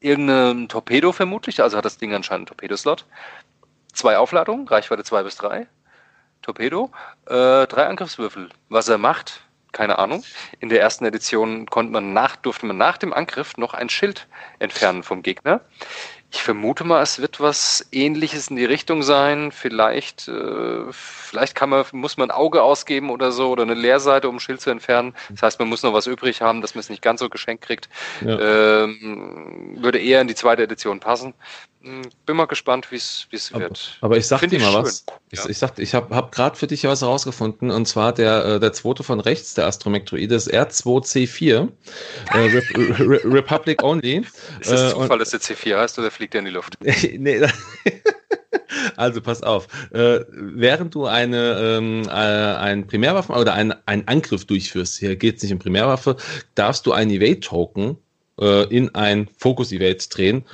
irgendein 0.00 0.68
Torpedo 0.68 1.12
vermutlich, 1.12 1.60
also 1.62 1.76
hat 1.76 1.84
das 1.84 1.98
Ding 1.98 2.14
anscheinend 2.14 2.48
einen 2.50 2.56
Torpedoslot. 2.58 3.04
Zwei 3.92 4.16
Aufladungen, 4.16 4.68
Reichweite 4.68 5.02
2 5.02 5.22
bis 5.24 5.36
3. 5.36 5.66
Torpedo, 6.42 6.92
äh, 7.26 7.66
drei 7.66 7.86
Angriffswürfel. 7.86 8.48
Was 8.68 8.88
er 8.88 8.98
macht, 8.98 9.40
keine 9.72 9.98
Ahnung. 9.98 10.24
In 10.60 10.68
der 10.68 10.80
ersten 10.80 11.04
Edition 11.04 11.66
konnte 11.66 11.92
man 11.92 12.12
nach, 12.12 12.36
durfte 12.36 12.66
man 12.66 12.76
nach 12.76 12.98
dem 12.98 13.12
Angriff 13.12 13.56
noch 13.56 13.74
ein 13.74 13.88
Schild 13.88 14.26
entfernen 14.58 15.02
vom 15.02 15.22
Gegner. 15.22 15.60
Ich 16.30 16.42
vermute 16.42 16.84
mal, 16.84 17.02
es 17.02 17.20
wird 17.20 17.40
was 17.40 17.86
ähnliches 17.90 18.48
in 18.48 18.56
die 18.56 18.66
Richtung 18.66 19.02
sein. 19.02 19.50
Vielleicht, 19.50 20.28
äh, 20.28 20.84
vielleicht 20.90 21.54
kann 21.54 21.70
man, 21.70 21.86
muss 21.92 22.18
man 22.18 22.30
ein 22.30 22.36
Auge 22.36 22.62
ausgeben 22.62 23.08
oder 23.08 23.32
so 23.32 23.48
oder 23.48 23.62
eine 23.62 23.72
Leerseite, 23.72 24.28
um 24.28 24.36
ein 24.36 24.40
Schild 24.40 24.60
zu 24.60 24.68
entfernen. 24.68 25.14
Das 25.30 25.42
heißt, 25.42 25.58
man 25.58 25.68
muss 25.68 25.82
noch 25.82 25.94
was 25.94 26.06
übrig 26.06 26.42
haben, 26.42 26.60
dass 26.60 26.74
man 26.74 26.80
es 26.80 26.90
nicht 26.90 27.00
ganz 27.00 27.20
so 27.20 27.30
geschenkt 27.30 27.64
kriegt. 27.64 27.88
Ja. 28.20 28.84
Ähm, 28.84 29.78
würde 29.80 29.98
eher 29.98 30.20
in 30.20 30.28
die 30.28 30.34
zweite 30.34 30.62
Edition 30.62 31.00
passen. 31.00 31.32
Hm, 31.80 32.02
bin 32.26 32.36
mal 32.36 32.46
gespannt, 32.46 32.90
wie 32.90 32.96
es 32.96 33.52
wird. 33.54 33.98
Aber 34.00 34.16
ich 34.16 34.26
sag 34.26 34.40
Find 34.40 34.52
dir 34.52 34.58
mal 34.58 34.72
schön. 34.72 34.82
was. 34.82 35.06
Ich, 35.30 35.38
ja. 35.38 35.48
ich, 35.48 35.58
sag, 35.58 35.78
ich 35.78 35.94
habe 35.94 36.14
hab 36.14 36.32
gerade 36.32 36.56
für 36.56 36.66
dich 36.66 36.82
was 36.84 37.04
rausgefunden 37.04 37.70
und 37.70 37.86
zwar 37.86 38.12
der, 38.12 38.44
äh, 38.44 38.60
der 38.60 38.72
zweite 38.72 39.04
von 39.04 39.20
rechts, 39.20 39.54
der 39.54 39.66
Astromektroide, 39.66 40.34
ist 40.34 40.52
R2C4, 40.52 41.68
äh, 42.32 42.36
Re 42.36 42.62
Re 42.76 43.20
Republic 43.24 43.84
Only. 43.84 44.26
Ist 44.60 44.72
das 44.72 44.90
äh, 44.90 44.94
Zufall, 44.94 45.18
dass 45.18 45.30
der 45.30 45.40
C4 45.40 45.78
heißt 45.78 45.98
oder 46.00 46.10
fliegt 46.18 46.34
er 46.34 46.40
in 46.40 46.44
die 46.46 46.50
Luft? 46.50 46.76
nee, 47.18 47.40
also 48.96 49.20
pass 49.20 49.42
auf. 49.42 49.68
Äh, 49.92 50.20
während 50.30 50.94
du 50.94 51.06
eine, 51.06 51.78
ähm, 51.78 52.02
äh, 52.08 52.10
ein 52.10 52.86
Primärwaffen 52.86 53.34
oder 53.36 53.54
einen, 53.54 53.74
einen 53.86 54.06
Angriff 54.08 54.44
durchführst, 54.44 54.98
hier 54.98 55.14
geht 55.16 55.36
es 55.36 55.44
nicht 55.44 55.52
um 55.52 55.60
Primärwaffe, 55.60 56.16
darfst 56.56 56.86
du 56.86 56.92
ein 56.92 57.10
Evade-Token 57.10 57.96
äh, 58.40 58.64
in 58.64 58.94
ein 58.94 59.28
Focus-Evade 59.38 60.08
drehen 60.10 60.44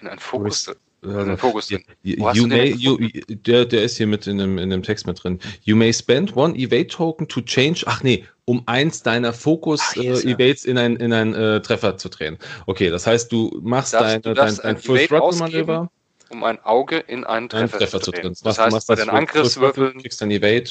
in 0.00 0.08
einen 0.08 0.18
Fokus. 0.18 0.70
Also, 1.04 1.36
Fokus 1.36 1.70
you, 1.70 1.78
you 2.02 2.46
may, 2.46 2.70
you, 2.70 2.98
der, 3.28 3.64
der 3.64 3.82
ist 3.82 3.96
hier 3.96 4.06
mit 4.06 4.26
in 4.26 4.38
dem, 4.38 4.58
in 4.58 4.70
dem 4.70 4.82
Text 4.82 5.06
mit 5.06 5.22
drin. 5.22 5.38
You 5.62 5.76
may 5.76 5.92
spend 5.92 6.36
one 6.36 6.54
Evade 6.54 6.86
Token 6.86 7.28
to 7.28 7.40
change, 7.40 7.84
ach 7.86 8.02
nee, 8.02 8.24
um 8.44 8.62
eins 8.66 9.02
deiner 9.02 9.32
Fokus 9.32 9.96
äh, 9.96 10.10
Evades 10.30 10.64
in 10.64 10.78
ein, 10.78 10.96
in 10.96 11.12
ein 11.12 11.34
äh, 11.34 11.60
Treffer 11.60 11.96
zu 11.96 12.08
drehen. 12.08 12.38
Okay, 12.66 12.90
das 12.90 13.06
heißt, 13.06 13.30
du 13.32 13.58
machst 13.62 13.94
deine, 13.94 14.20
du 14.20 14.34
dein, 14.34 14.56
dein 14.56 14.76
Full 14.78 15.06
Throttle 15.06 15.38
Manöver. 15.38 15.90
Um 16.30 16.42
ein 16.42 16.58
Auge 16.64 16.98
in 16.98 17.24
einen 17.24 17.48
Treffer, 17.48 17.78
Treffer 17.78 18.00
zu 18.00 18.10
drehen. 18.10 18.34
Das, 18.42 18.56
das 18.56 18.58
heißt, 18.58 18.86
bei 18.88 18.94
deinen 18.94 19.10
Angriffswürfeln. 19.10 20.00
kriegst 20.00 20.20
dann 20.20 20.30
Evade. 20.30 20.70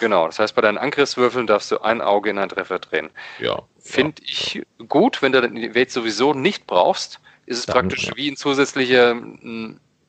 Genau, 0.00 0.26
das 0.26 0.38
heißt, 0.38 0.54
bei 0.54 0.62
deinen 0.62 0.78
Angriffswürfeln 0.78 1.46
darfst 1.46 1.70
du 1.70 1.78
ein 1.78 2.00
Auge 2.00 2.30
in 2.30 2.38
einen 2.38 2.48
Treffer 2.48 2.78
drehen. 2.78 3.10
Ja. 3.40 3.62
Finde 3.78 4.22
ja. 4.22 4.28
ich 4.28 4.62
gut, 4.88 5.22
wenn 5.22 5.32
du 5.32 5.40
den 5.40 5.56
Evade 5.56 5.90
sowieso 5.90 6.34
nicht 6.34 6.66
brauchst 6.66 7.20
ist 7.50 7.58
es 7.58 7.66
dann, 7.66 7.74
praktisch 7.74 8.06
ja. 8.06 8.16
wie 8.16 8.30
ein 8.30 8.36
zusätzlicher, 8.36 9.16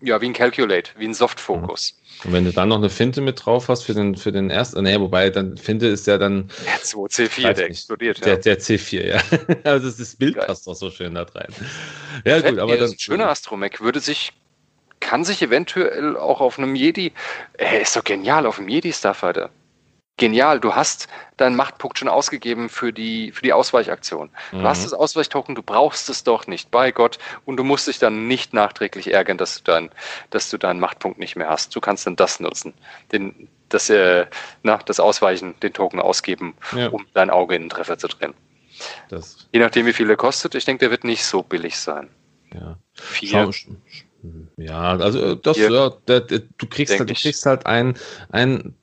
ja, 0.02 0.22
wie 0.22 0.26
ein 0.26 0.34
Calculate, 0.34 0.92
wie 0.98 1.06
ein 1.06 1.14
Soft-Focus. 1.14 1.98
Und 2.24 2.34
wenn 2.34 2.46
du 2.46 2.52
dann 2.52 2.70
noch 2.70 2.78
eine 2.78 2.90
Finte 2.90 3.20
mit 3.20 3.44
drauf 3.44 3.68
hast 3.68 3.84
für 3.84 3.96
den, 3.96 4.16
für 4.16 4.32
den 4.32 4.52
ersten, 4.52 4.84
naja, 4.84 5.02
wobei 5.02 5.32
dann 5.32 5.58
Finte 5.58 5.88
ist 5.88 6.06
ja 6.06 6.20
dann. 6.20 6.50
Der 6.66 6.82
2 6.82 7.00
C4, 7.08 7.54
der 7.54 7.66
explodiert, 7.66 8.20
ja. 8.20 8.26
Der, 8.26 8.38
der 8.38 8.60
C4, 8.60 9.06
ja. 9.08 9.22
also 9.64 9.90
das 9.90 10.16
Bild 10.16 10.36
Geil. 10.36 10.46
passt 10.46 10.68
doch 10.68 10.76
so 10.76 10.92
schön 10.92 11.16
da 11.16 11.24
rein. 11.24 11.54
Ja, 12.26 12.40
gut, 12.42 12.60
aber 12.60 12.78
das. 12.78 12.92
Ein 12.92 13.00
schöner 13.00 13.30
Astromech 13.30 13.82
würde 13.82 14.00
sich, 14.00 14.34
kann 15.00 15.24
sich 15.24 15.42
eventuell 15.42 16.16
auch 16.16 16.42
auf 16.42 16.60
einem 16.60 16.76
Jedi, 16.76 17.12
er 17.54 17.82
ist 17.82 17.96
doch 17.96 18.04
genial, 18.04 18.46
auf 18.46 18.60
einem 18.60 18.70
Jedi 18.70 18.94
Starfighter 18.94 19.50
genial, 20.22 20.60
du 20.60 20.76
hast 20.76 21.08
deinen 21.38 21.56
Machtpunkt 21.56 21.98
schon 21.98 22.08
ausgegeben 22.08 22.70
für 22.70 22.94
die, 22.94 23.32
für 23.32 23.42
die 23.42 23.54
Ausweichaktion. 23.54 24.30
Du 24.52 24.58
mhm. 24.58 24.64
hast 24.64 24.86
das 24.86 24.94
Ausweichtoken, 24.94 25.56
du 25.56 25.64
brauchst 25.64 26.10
es 26.10 26.24
doch 26.24 26.46
nicht, 26.46 26.70
bei 26.70 26.92
Gott, 26.92 27.18
und 27.46 27.58
du 27.58 27.64
musst 27.64 27.88
dich 27.88 27.98
dann 27.98 28.28
nicht 28.28 28.54
nachträglich 28.54 29.12
ärgern, 29.12 29.40
dass 29.40 29.58
du, 29.58 29.64
dein, 29.64 29.90
dass 30.30 30.52
du 30.52 30.60
deinen 30.60 30.80
Machtpunkt 30.80 31.18
nicht 31.18 31.36
mehr 31.36 31.50
hast. 31.50 31.76
Du 31.76 31.82
kannst 31.82 32.06
dann 32.06 32.16
das 32.16 32.40
nutzen, 32.40 32.76
den, 33.12 33.50
das, 33.70 33.90
äh, 33.90 34.28
na, 34.62 34.78
das 34.78 35.00
Ausweichen, 35.00 35.60
den 35.62 35.74
Token 35.74 36.00
ausgeben, 36.00 36.54
ja. 36.76 36.90
um 36.90 37.08
dein 37.16 37.32
Auge 37.32 37.56
in 37.56 37.64
den 37.64 37.70
Treffer 37.70 37.98
zu 37.98 38.08
drehen. 38.08 38.36
Das 39.10 39.48
Je 39.52 39.60
nachdem, 39.60 39.88
wie 39.88 39.94
viel 39.94 40.10
er 40.10 40.18
kostet, 40.18 40.54
ich 40.54 40.66
denke, 40.66 40.82
der 40.82 40.92
wird 40.92 41.04
nicht 41.04 41.26
so 41.26 41.42
billig 41.42 41.80
sein. 41.80 42.10
Ja. 42.54 42.78
Vier. 42.94 43.52
Schau, 43.52 43.74
ja, 44.58 44.98
also 44.98 45.20
äh, 45.20 45.38
das, 45.42 45.58
ja, 45.58 45.90
der, 46.08 46.22
der, 46.22 46.40
du 46.58 46.68
kriegst 46.68 46.98
halt, 46.98 47.10
du 47.10 47.14
kriegst 47.14 47.46
halt 47.46 47.66
ein, 47.66 47.98
ein 48.30 48.76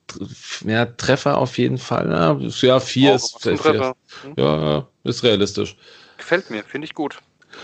ja, 0.64 0.86
Treffer 0.86 1.38
auf 1.38 1.58
jeden 1.58 1.78
Fall. 1.78 2.10
Ja, 2.10 2.38
ja 2.66 2.80
vier, 2.80 3.12
oh, 3.12 3.14
ist, 3.14 3.38
vier, 3.40 3.94
hm? 4.22 4.34
ja, 4.36 4.88
ist 5.04 5.22
realistisch. 5.22 5.76
Gefällt 6.16 6.50
mir, 6.50 6.64
finde 6.64 6.86
ich 6.86 6.94
gut. 6.94 7.18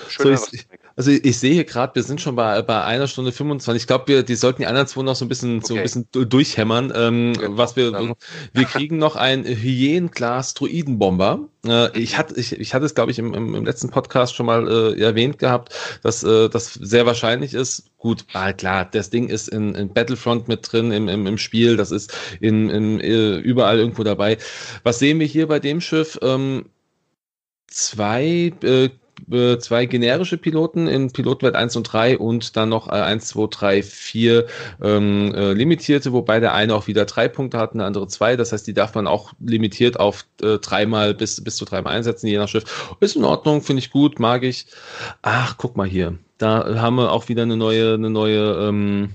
So, 0.08 0.30
ich, 0.30 0.66
also 0.96 1.10
ich 1.10 1.38
sehe 1.38 1.54
hier 1.54 1.64
gerade, 1.64 1.94
wir 1.96 2.04
sind 2.04 2.20
schon 2.20 2.36
bei, 2.36 2.62
bei 2.62 2.84
einer 2.84 3.08
Stunde 3.08 3.32
25. 3.32 3.82
Ich 3.82 3.86
glaube, 3.86 4.06
wir, 4.06 4.22
die 4.22 4.36
sollten 4.36 4.62
die 4.62 4.66
anderen 4.66 4.86
zwei 4.86 5.02
noch 5.02 5.16
so 5.16 5.24
ein 5.24 5.28
bisschen, 5.28 5.58
okay. 5.58 5.66
so 5.66 5.74
ein 5.74 5.82
bisschen 5.82 6.08
durchhämmern. 6.28 6.92
Ähm, 6.94 7.32
okay, 7.36 7.46
was 7.50 7.74
wir, 7.74 8.14
wir 8.52 8.64
kriegen 8.64 8.98
noch 8.98 9.16
ein 9.16 9.44
Hyänenglas 9.44 10.54
Druidenbomber. 10.54 11.48
Äh, 11.66 11.98
ich 11.98 12.16
hatte, 12.16 12.38
ich, 12.38 12.52
ich 12.60 12.74
hatte 12.74 12.86
es, 12.86 12.94
glaube 12.94 13.10
ich, 13.10 13.18
im, 13.18 13.34
im, 13.34 13.56
im, 13.56 13.64
letzten 13.64 13.90
Podcast 13.90 14.36
schon 14.36 14.46
mal 14.46 14.68
äh, 14.68 15.00
erwähnt 15.00 15.38
gehabt, 15.38 15.74
dass 16.02 16.22
äh, 16.22 16.48
das 16.48 16.74
sehr 16.74 17.06
wahrscheinlich 17.06 17.54
ist. 17.54 17.90
Gut, 17.98 18.24
ah, 18.32 18.52
klar, 18.52 18.88
das 18.90 19.10
Ding 19.10 19.28
ist 19.28 19.48
in, 19.48 19.74
in 19.74 19.92
Battlefront 19.92 20.46
mit 20.46 20.70
drin 20.70 20.92
im, 20.92 21.08
im, 21.08 21.26
im 21.26 21.38
Spiel, 21.38 21.76
das 21.76 21.90
ist 21.90 22.16
in, 22.40 22.70
in, 22.70 23.00
äh, 23.00 23.36
überall 23.38 23.78
irgendwo 23.78 24.04
dabei. 24.04 24.38
Was 24.84 25.00
sehen 25.00 25.18
wir 25.18 25.26
hier 25.26 25.48
bei 25.48 25.58
dem 25.58 25.80
Schiff? 25.80 26.18
Ähm, 26.22 26.66
zwei 27.66 28.52
äh, 28.62 28.90
äh, 29.30 29.58
zwei 29.58 29.86
generische 29.86 30.36
Piloten 30.36 30.86
in 30.86 31.12
Pilotenwert 31.12 31.56
1 31.56 31.76
und 31.76 31.84
3 31.84 32.18
und 32.18 32.56
dann 32.56 32.68
noch 32.68 32.88
äh, 32.88 32.92
1, 32.92 33.26
2, 33.28 33.46
3, 33.50 33.82
4 33.82 34.46
ähm, 34.82 35.34
äh, 35.34 35.52
limitierte, 35.52 36.12
wobei 36.12 36.40
der 36.40 36.54
eine 36.54 36.74
auch 36.74 36.86
wieder 36.86 37.04
drei 37.04 37.28
Punkte 37.28 37.58
hat, 37.58 37.74
der 37.74 37.86
andere 37.86 38.08
zwei. 38.08 38.36
Das 38.36 38.52
heißt, 38.52 38.66
die 38.66 38.74
darf 38.74 38.94
man 38.94 39.06
auch 39.06 39.32
limitiert 39.40 39.98
auf 39.98 40.26
äh, 40.42 40.58
dreimal 40.58 41.14
bis, 41.14 41.42
bis 41.42 41.56
zu 41.56 41.64
dreimal 41.64 41.94
einsetzen, 41.94 42.26
je 42.26 42.38
nach 42.38 42.48
Schiff. 42.48 42.96
Ist 43.00 43.16
in 43.16 43.24
Ordnung, 43.24 43.62
finde 43.62 43.80
ich 43.80 43.90
gut, 43.90 44.18
mag 44.18 44.42
ich. 44.42 44.66
Ach, 45.22 45.56
guck 45.56 45.76
mal 45.76 45.86
hier. 45.86 46.18
Da 46.38 46.80
haben 46.80 46.96
wir 46.96 47.12
auch 47.12 47.28
wieder 47.28 47.42
eine 47.42 47.56
neue, 47.56 47.94
eine 47.94 48.10
neue, 48.10 48.68
ähm, 48.68 49.10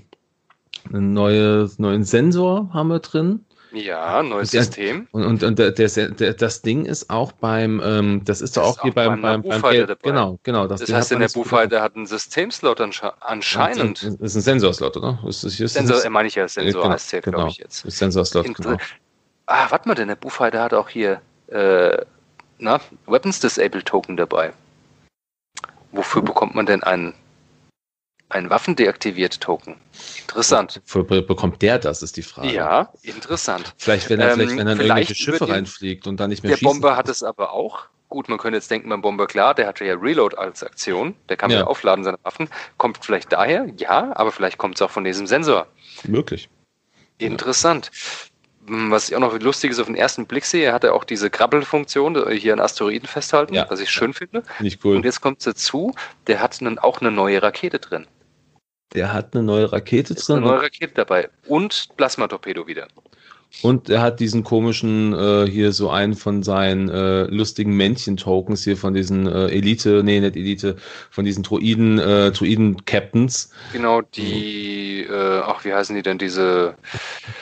einen 0.92 1.14
neue, 1.14 1.70
neuen 1.78 2.04
Sensor 2.04 2.70
haben 2.74 2.90
wir 2.90 3.00
drin. 3.00 3.46
Ja, 3.72 4.24
neues 4.24 4.52
der, 4.52 4.64
System. 4.64 5.08
Und, 5.12 5.24
und, 5.26 5.44
und 5.44 5.60
der, 5.60 5.72
der, 5.72 6.34
das 6.34 6.62
Ding 6.62 6.86
ist 6.86 7.10
auch 7.10 7.32
beim, 7.32 7.82
ähm, 7.84 8.22
das 8.26 8.42
ist 8.42 8.58
doch 8.58 8.64
auch, 8.64 8.78
auch 8.80 8.82
hier 8.82 8.94
beim, 8.94 9.22
beim, 9.22 9.44
beim, 9.44 9.62
beim 9.62 9.96
Genau, 10.02 10.40
genau. 10.44 10.68
Das, 10.68 10.82
das 10.82 10.92
heißt, 10.92 11.12
in 11.12 11.20
der 11.20 11.30
Buchhalter 11.30 11.82
hat 11.82 11.96
einen 11.96 12.08
Systemslot 12.08 12.82
anscheinend. 12.82 14.04
Das 14.04 14.14
ist 14.20 14.36
ein 14.36 14.42
Sensorslot, 14.42 14.98
oder? 14.98 15.20
Ist 15.28 15.44
das 15.44 15.54
hier 15.54 15.68
Sensor, 15.68 16.04
äh, 16.04 16.10
meine 16.10 16.28
ich 16.28 16.36
ja, 16.36 16.48
Sensor 16.48 16.82
genau, 16.82 16.94
heißt 16.94 17.14
der, 17.14 17.22
genau. 17.22 17.38
glaube 17.38 17.52
ich 17.52 17.58
jetzt. 17.58 17.90
Sensorslot, 17.92 18.54
genau. 18.56 18.78
Ah, 19.46 19.68
warte 19.70 19.88
mal, 19.88 19.96
denn 19.96 20.08
der 20.08 20.16
Buchhalter 20.16 20.62
hat 20.62 20.74
auch 20.74 20.90
hier 20.90 21.22
äh, 21.48 21.98
na, 22.60 22.80
Weapons 23.08 23.40
Disable 23.40 23.84
Token 23.84 24.18
dabei. 24.18 24.54
Wofür 25.92 26.22
bekommt 26.22 26.56
man 26.56 26.66
denn 26.66 26.84
einen 26.84 27.14
ein 28.30 28.50
Waffendeaktiviert 28.50 29.42
Token. 29.42 29.76
Interessant. 30.22 30.82
Wo, 30.88 31.04
bekommt 31.04 31.62
der 31.62 31.80
das, 31.80 32.04
ist 32.04 32.16
die 32.16 32.22
Frage. 32.24 32.54
Ja, 32.54 32.94
interessant. 33.02 33.74
Vielleicht, 33.78 34.10
wenn 34.10 34.20
er, 34.20 34.34
ähm, 34.34 34.36
vielleicht, 34.36 34.58
wenn 34.58 34.68
er 34.68 34.76
irgendwelche 34.76 35.16
Schiffe 35.16 35.46
den, 35.46 35.54
reinfliegt 35.54 36.08
und 36.08 36.20
dann 36.20 36.30
nicht 36.30 36.44
mehr 36.44 36.56
Der 36.56 36.64
Bomber 36.64 36.96
hat 36.96 37.10
es 37.10 37.24
aber 37.24 37.52
auch. 37.52 37.88
Gut, 38.08 38.28
man 38.28 38.40
könnte 38.40 38.58
jetzt 38.58 38.72
denken, 38.72 38.90
beim 38.90 39.02
Bomber, 39.02 39.28
klar, 39.28 39.54
der 39.54 39.68
hatte 39.68 39.86
ja 39.86 39.94
Reload 39.94 40.36
als 40.36 40.64
Aktion. 40.64 41.16
Der 41.28 41.38
kann 41.38 41.52
ja 41.52 41.66
aufladen, 41.66 42.04
seine 42.04 42.18
Waffen. 42.24 42.50
Kommt 42.78 42.98
vielleicht 43.04 43.32
daher? 43.32 43.68
Ja, 43.78 44.16
aber 44.16 44.32
vielleicht 44.32 44.58
kommt 44.58 44.76
es 44.76 44.82
auch 44.82 44.90
von 44.90 45.04
diesem 45.04 45.28
Sensor. 45.28 45.68
Möglich. 46.08 46.50
Interessant. 47.20 47.92
Hm, 48.70 48.92
was 48.92 49.10
ich 49.10 49.16
auch 49.16 49.20
noch 49.20 49.40
lustig 49.40 49.72
ist 49.72 49.80
auf 49.80 49.88
den 49.88 49.96
ersten 49.96 50.26
Blick 50.26 50.46
sehe, 50.46 50.66
er 50.66 50.74
hatte 50.74 50.94
auch 50.94 51.04
diese 51.04 51.30
Krabbelfunktion, 51.30 52.16
äh, 52.16 52.36
hier 52.36 52.54
an 52.54 52.60
Asteroiden 52.60 53.08
festhalten, 53.08 53.54
ja. 53.54 53.66
was 53.70 53.80
ich 53.80 53.90
schön 53.90 54.14
finde. 54.14 54.44
Nicht 54.60 54.84
cool. 54.84 54.96
Und 54.96 55.06
jetzt 55.06 55.22
kommt 55.22 55.40
es 55.40 55.46
dazu, 55.46 55.94
der 56.28 56.42
hat 56.42 56.60
einen, 56.62 56.78
auch 56.80 57.02
eine 57.02 57.12
neue 57.12 57.42
Rakete 57.42 57.80
drin. 57.80 58.08
Der 58.94 59.14
hat 59.14 59.36
eine 59.36 59.44
neue 59.44 59.72
Rakete 59.72 60.16
drin. 60.16 60.38
Eine 60.38 60.46
neue 60.46 60.64
Rakete 60.64 60.94
dabei. 60.94 61.30
Und 61.48 61.90
Plasmatorpedo 61.96 62.68
wieder. 62.68 62.88
Und 63.64 63.90
er 63.90 64.02
hat 64.02 64.20
diesen 64.20 64.44
komischen, 64.44 65.14
äh, 65.14 65.48
hier 65.50 65.72
so 65.74 65.90
einen 65.90 66.14
von 66.14 66.44
seinen 66.44 66.88
äh, 66.88 67.24
lustigen 67.24 67.76
Männchen-Tokens 67.76 68.64
hier 68.64 68.78
von 68.78 68.94
diesen 68.94 69.28
äh, 69.28 69.48
Elite, 69.48 70.04
nee, 70.04 70.20
nicht 70.20 70.36
Elite, 70.36 70.76
von 71.10 71.26
diesen 71.26 71.44
Droiden, 71.44 71.98
äh, 71.98 72.32
Droiden-Captains. 72.32 73.52
Genau, 73.74 74.02
die, 74.02 75.02
äh, 75.02 75.42
ach, 75.44 75.66
wie 75.66 75.74
heißen 75.74 75.96
die 75.96 76.04
denn, 76.04 76.20
diese 76.20 76.76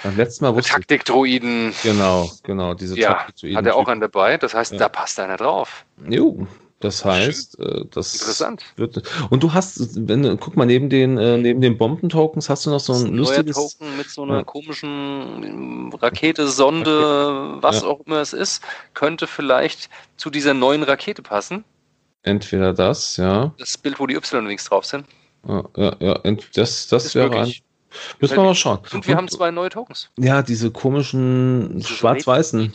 Taktik-Droiden. 0.04 1.74
Genau, 1.84 2.32
genau, 2.44 2.74
diese 2.74 2.98
ja, 2.98 3.14
Taktik-Droiden. 3.14 3.58
Hat 3.58 3.66
er 3.66 3.76
auch 3.76 3.88
einen 3.88 4.02
dabei, 4.02 4.38
das 4.38 4.54
heißt, 4.54 4.72
ja. 4.72 4.80
da 4.80 4.90
passt 4.90 5.20
einer 5.20 5.38
drauf. 5.38 5.86
Jo, 6.10 6.48
das 6.80 7.04
heißt, 7.04 7.60
äh, 7.60 7.86
das 7.90 8.14
Interessant. 8.14 8.64
wird. 8.76 9.02
Und 9.32 9.42
du 9.42 9.54
hast, 9.54 10.08
wenn 10.08 10.40
guck 10.40 10.56
mal 10.56 10.66
neben 10.66 10.90
den 10.90 11.18
äh, 11.18 11.38
neben 11.38 11.62
den 11.62 11.78
Bombentokens 11.78 12.50
hast 12.50 12.66
du 12.66 12.70
noch 12.70 12.80
so 12.80 12.94
ein, 12.94 13.08
ein 13.08 13.14
lustiges 13.16 13.56
Token 13.56 13.98
mit 13.98 14.10
so 14.10 14.24
einer 14.24 14.38
ja. 14.38 14.44
komischen 14.44 15.44
ähm, 15.44 15.94
Rakete, 15.94 16.48
Sonde, 16.48 17.58
was 17.62 17.82
ja. 17.82 17.88
auch 17.88 18.02
immer 18.06 18.22
es 18.22 18.34
ist, 18.34 18.62
könnte 18.94 19.26
vielleicht 19.26 19.90
zu 20.18 20.30
dieser 20.30 20.54
neuen 20.54 20.84
Rakete 20.84 21.24
passen. 21.24 21.64
Entweder 22.22 22.74
das, 22.74 23.18
ja. 23.18 23.54
Das 23.58 23.78
Bild, 23.78 24.00
wo 24.00 24.06
die 24.06 24.16
Y-Wings 24.16 24.66
drauf 24.66 24.86
sind. 24.86 25.08
Ja, 25.48 25.64
ja, 25.78 25.96
ja. 26.00 26.14
Das, 26.20 26.52
das, 26.54 26.88
das 26.88 27.16
wäre 27.16 27.40
ein. 27.40 27.54
Müssen 28.20 28.36
wir 28.36 28.44
mal 28.44 28.54
schauen. 28.54 28.80
Und 28.94 29.08
wir 29.08 29.14
und, 29.14 29.18
haben 29.18 29.28
zwei 29.30 29.50
neue 29.50 29.70
Tokens. 29.70 30.10
Ja, 30.18 30.44
diese 30.44 30.70
komischen 30.70 31.82
schwarz-weißen. 31.84 32.72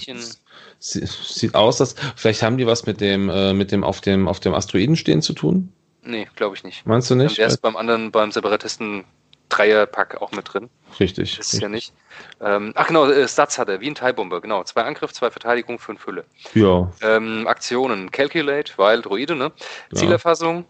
Sieht 0.82 1.54
aus, 1.54 1.76
dass 1.76 1.94
vielleicht 2.16 2.42
haben 2.42 2.58
die 2.58 2.66
was 2.66 2.86
mit 2.86 3.00
dem, 3.00 3.28
äh, 3.28 3.52
mit 3.52 3.70
dem 3.70 3.84
auf 3.84 4.00
dem 4.00 4.26
auf 4.26 4.40
dem 4.40 4.52
Asteroiden 4.52 4.96
stehen 4.96 5.22
zu 5.22 5.32
tun. 5.32 5.72
Nee, 6.02 6.26
glaube 6.34 6.56
ich 6.56 6.64
nicht. 6.64 6.84
Meinst 6.84 7.08
du 7.08 7.14
nicht? 7.14 7.38
Der 7.38 7.46
ist 7.46 7.58
beim 7.58 7.76
anderen, 7.76 8.10
beim 8.10 8.32
Separatisten 8.32 9.04
Dreierpack 9.48 10.20
auch 10.20 10.32
mit 10.32 10.52
drin. 10.52 10.70
Richtig. 10.98 11.36
Das 11.36 11.52
ist 11.52 11.62
ja 11.62 11.68
nicht. 11.68 11.92
Ähm, 12.40 12.72
ach 12.74 12.88
genau, 12.88 13.06
äh, 13.06 13.28
Stats 13.28 13.58
hat 13.58 13.68
er, 13.68 13.80
wie 13.80 13.88
ein 13.88 13.94
Teilbomber, 13.94 14.40
genau. 14.40 14.64
Zwei 14.64 14.82
Angriff, 14.82 15.12
zwei 15.12 15.30
Verteidigung, 15.30 15.78
fünf 15.78 16.04
Hülle. 16.04 16.24
Ja. 16.54 16.90
Ähm, 17.00 17.46
Aktionen, 17.46 18.10
Calculate, 18.10 18.72
weil 18.76 19.02
Droide, 19.02 19.36
ne? 19.36 19.52
Ja. 19.92 19.98
Zielerfassung, 19.98 20.64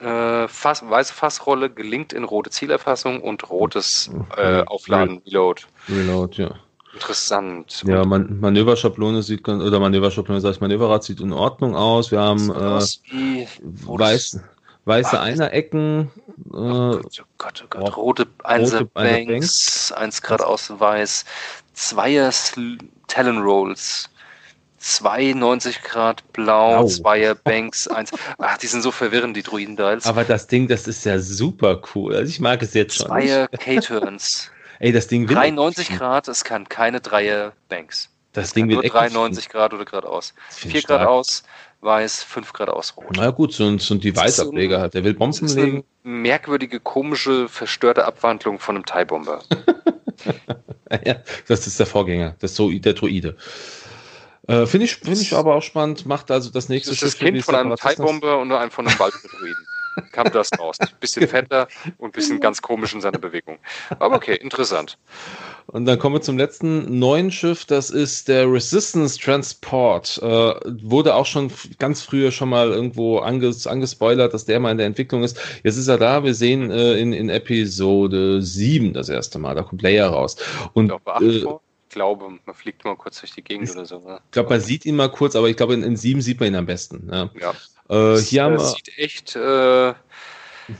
äh, 0.00 0.48
Fass, 0.48 0.88
weiße 0.88 1.12
Fassrolle 1.12 1.68
gelingt 1.68 2.14
in 2.14 2.24
rote 2.24 2.48
Zielerfassung 2.48 3.20
und 3.20 3.50
rotes 3.50 4.10
äh, 4.36 4.62
Aufladen, 4.62 5.20
Reload. 5.26 5.64
Reload, 5.88 6.42
ja. 6.42 6.54
Interessant. 6.92 7.82
Ja, 7.86 8.04
Man 8.04 8.40
Manöverschablone 8.40 9.22
sieht 9.22 9.44
ganz, 9.44 9.62
oder 9.62 9.78
Manöverschablone, 9.78 10.40
sag 10.40 10.52
ich, 10.52 10.60
Manöverrad 10.60 11.04
sieht 11.04 11.20
in 11.20 11.32
Ordnung 11.32 11.76
aus. 11.76 12.10
Wir 12.10 12.20
haben 12.20 12.50
äh, 12.50 12.80
weiß, 13.86 14.40
weiße 14.84 15.18
Ah, 15.18 15.22
Einerecken, 15.22 16.10
äh, 16.52 16.56
Oh 16.56 17.00
Gott, 17.00 17.22
oh 17.22 17.26
Gott, 17.38 17.62
oh 17.64 17.66
Gott. 17.70 17.96
Rote 17.96 18.26
Einser 18.42 18.78
Einser 18.78 18.84
Banks, 18.86 19.92
eins 19.92 20.20
geradeaus 20.20 20.72
weiß, 20.78 21.24
Zweier 21.74 22.32
Talon 23.06 23.38
Rolls, 23.38 24.10
92 24.78 25.82
Grad 25.82 26.24
blau, 26.32 26.78
Au. 26.78 26.86
Zweier 26.86 27.34
Banks, 27.34 27.86
eins. 27.86 28.10
Ach, 28.38 28.56
die 28.58 28.66
sind 28.66 28.82
so 28.82 28.90
verwirrend, 28.90 29.36
die 29.36 29.42
Druiden-Dials. 29.42 30.06
aber 30.06 30.24
das 30.24 30.46
Ding, 30.48 30.66
das 30.68 30.88
ist 30.88 31.04
ja 31.04 31.18
super 31.20 31.80
cool. 31.94 32.14
Also 32.16 32.30
ich 32.30 32.40
mag 32.40 32.62
es 32.62 32.74
jetzt 32.74 32.96
schon. 32.96 33.06
Zweier 33.06 33.46
K-Turns, 33.48 34.50
Ey, 34.80 34.92
das 34.92 35.06
Ding 35.06 35.28
will 35.28 35.36
93 35.36 35.96
Grad, 35.96 36.26
es 36.28 36.42
kann 36.42 36.68
keine 36.68 37.00
Dreier 37.00 37.52
Banks. 37.68 38.08
Das 38.32 38.48
Kann 38.52 38.54
Ding 38.62 38.68
will 38.68 38.74
nur 38.76 38.84
Action 38.84 38.98
93 39.12 39.48
Grad 39.48 39.74
oder 39.74 39.84
geradeaus. 39.84 40.34
Das 40.48 40.58
find 40.58 40.72
4 40.72 40.78
ich 40.78 40.84
stark. 40.84 41.00
Grad 41.02 41.08
aus, 41.08 41.42
weiß, 41.80 42.22
5 42.22 42.52
Grad 42.52 42.68
aus, 42.70 42.96
rot. 42.96 43.06
Na 43.16 43.30
gut, 43.30 43.52
so, 43.52 43.64
ein- 43.66 43.78
so 43.78 43.94
ein 43.94 44.00
Device-Ableger 44.00 44.80
hat. 44.80 44.94
Der 44.94 45.04
will 45.04 45.14
Bomben 45.14 45.38
Das 45.40 45.50
ist 45.52 45.56
eine 45.58 45.66
legen. 45.66 45.84
merkwürdige, 46.02 46.80
komische, 46.80 47.48
verstörte 47.48 48.04
Abwandlung 48.04 48.58
von 48.58 48.76
einem 48.76 48.84
TIE-Bomber. 48.84 49.42
Ja, 51.06 51.16
das 51.46 51.68
ist 51.68 51.78
der 51.78 51.86
Vorgänger, 51.86 52.34
das 52.40 52.56
so 52.56 52.68
der 52.70 52.94
Druide. 52.94 53.36
Äh, 54.48 54.66
Finde 54.66 54.86
ich, 54.86 54.96
find 54.96 55.18
ich 55.20 55.32
aber 55.34 55.54
auch 55.54 55.62
spannend. 55.62 56.04
Macht 56.04 56.32
also 56.32 56.50
das 56.50 56.68
nächste 56.68 56.90
Das 56.90 56.96
ist 57.02 57.14
das 57.14 57.18
die 57.18 57.26
Kind 57.26 57.44
von 57.44 57.54
einem. 57.54 57.76
TIE-Bomber 57.76 58.38
und 58.38 58.50
einem 58.50 58.72
von 58.72 58.88
einem 58.88 58.98
Waldbeduiden. 58.98 59.66
Kam 60.12 60.30
das 60.32 60.50
raus. 60.58 60.78
Bisschen 61.00 61.28
fetter 61.28 61.68
und 61.98 62.10
ein 62.10 62.12
bisschen 62.12 62.40
ganz 62.40 62.62
komisch 62.62 62.94
in 62.94 63.00
seiner 63.00 63.18
Bewegung. 63.18 63.58
Aber 63.98 64.16
okay, 64.16 64.36
interessant. 64.36 64.98
Und 65.66 65.84
dann 65.86 65.98
kommen 65.98 66.16
wir 66.16 66.20
zum 66.20 66.38
letzten 66.38 66.98
neuen 66.98 67.30
Schiff. 67.30 67.64
Das 67.64 67.90
ist 67.90 68.28
der 68.28 68.50
Resistance 68.50 69.18
Transport. 69.18 70.18
Äh, 70.22 70.26
wurde 70.82 71.14
auch 71.14 71.26
schon 71.26 71.52
ganz 71.78 72.02
früher 72.02 72.32
schon 72.32 72.48
mal 72.48 72.70
irgendwo 72.70 73.18
anges 73.18 73.66
angespoilert, 73.66 74.34
dass 74.34 74.44
der 74.44 74.60
mal 74.60 74.72
in 74.72 74.78
der 74.78 74.86
Entwicklung 74.86 75.22
ist. 75.22 75.38
Jetzt 75.62 75.76
ist 75.76 75.88
er 75.88 75.98
da. 75.98 76.24
Wir 76.24 76.34
sehen 76.34 76.70
äh, 76.70 76.94
in, 76.94 77.12
in 77.12 77.28
Episode 77.28 78.42
7 78.42 78.92
das 78.92 79.08
erste 79.08 79.38
Mal. 79.38 79.54
Da 79.54 79.62
kommt 79.62 79.82
Leia 79.82 80.08
raus. 80.08 80.36
Und 80.74 80.92
Ist 81.20 81.46
auch 81.46 81.60
äh. 81.60 81.60
Ich 81.90 81.94
glaube, 81.94 82.38
man 82.46 82.54
fliegt 82.54 82.84
mal 82.84 82.94
kurz 82.94 83.18
durch 83.18 83.32
die 83.32 83.42
Gegend 83.42 83.68
oder 83.72 83.84
so. 83.84 83.98
Ne? 83.98 84.20
ich 84.24 84.30
glaube, 84.30 84.50
man 84.50 84.60
sieht 84.60 84.86
ihn 84.86 84.94
mal 84.94 85.10
kurz, 85.10 85.34
aber 85.34 85.48
ich 85.48 85.56
glaube, 85.56 85.74
in, 85.74 85.82
in 85.82 85.96
7 85.96 86.20
sieht 86.20 86.38
man 86.38 86.50
ihn 86.50 86.54
am 86.54 86.66
besten. 86.66 87.08
Ja. 87.12 87.30
Ja. 87.40 87.52
Äh, 87.90 88.18
hier 88.18 88.44
haben 88.44 88.54
Das 88.54 88.62
wir, 88.62 88.76
sieht 88.76 88.98
echt, 88.98 89.36
äh, 89.36 89.94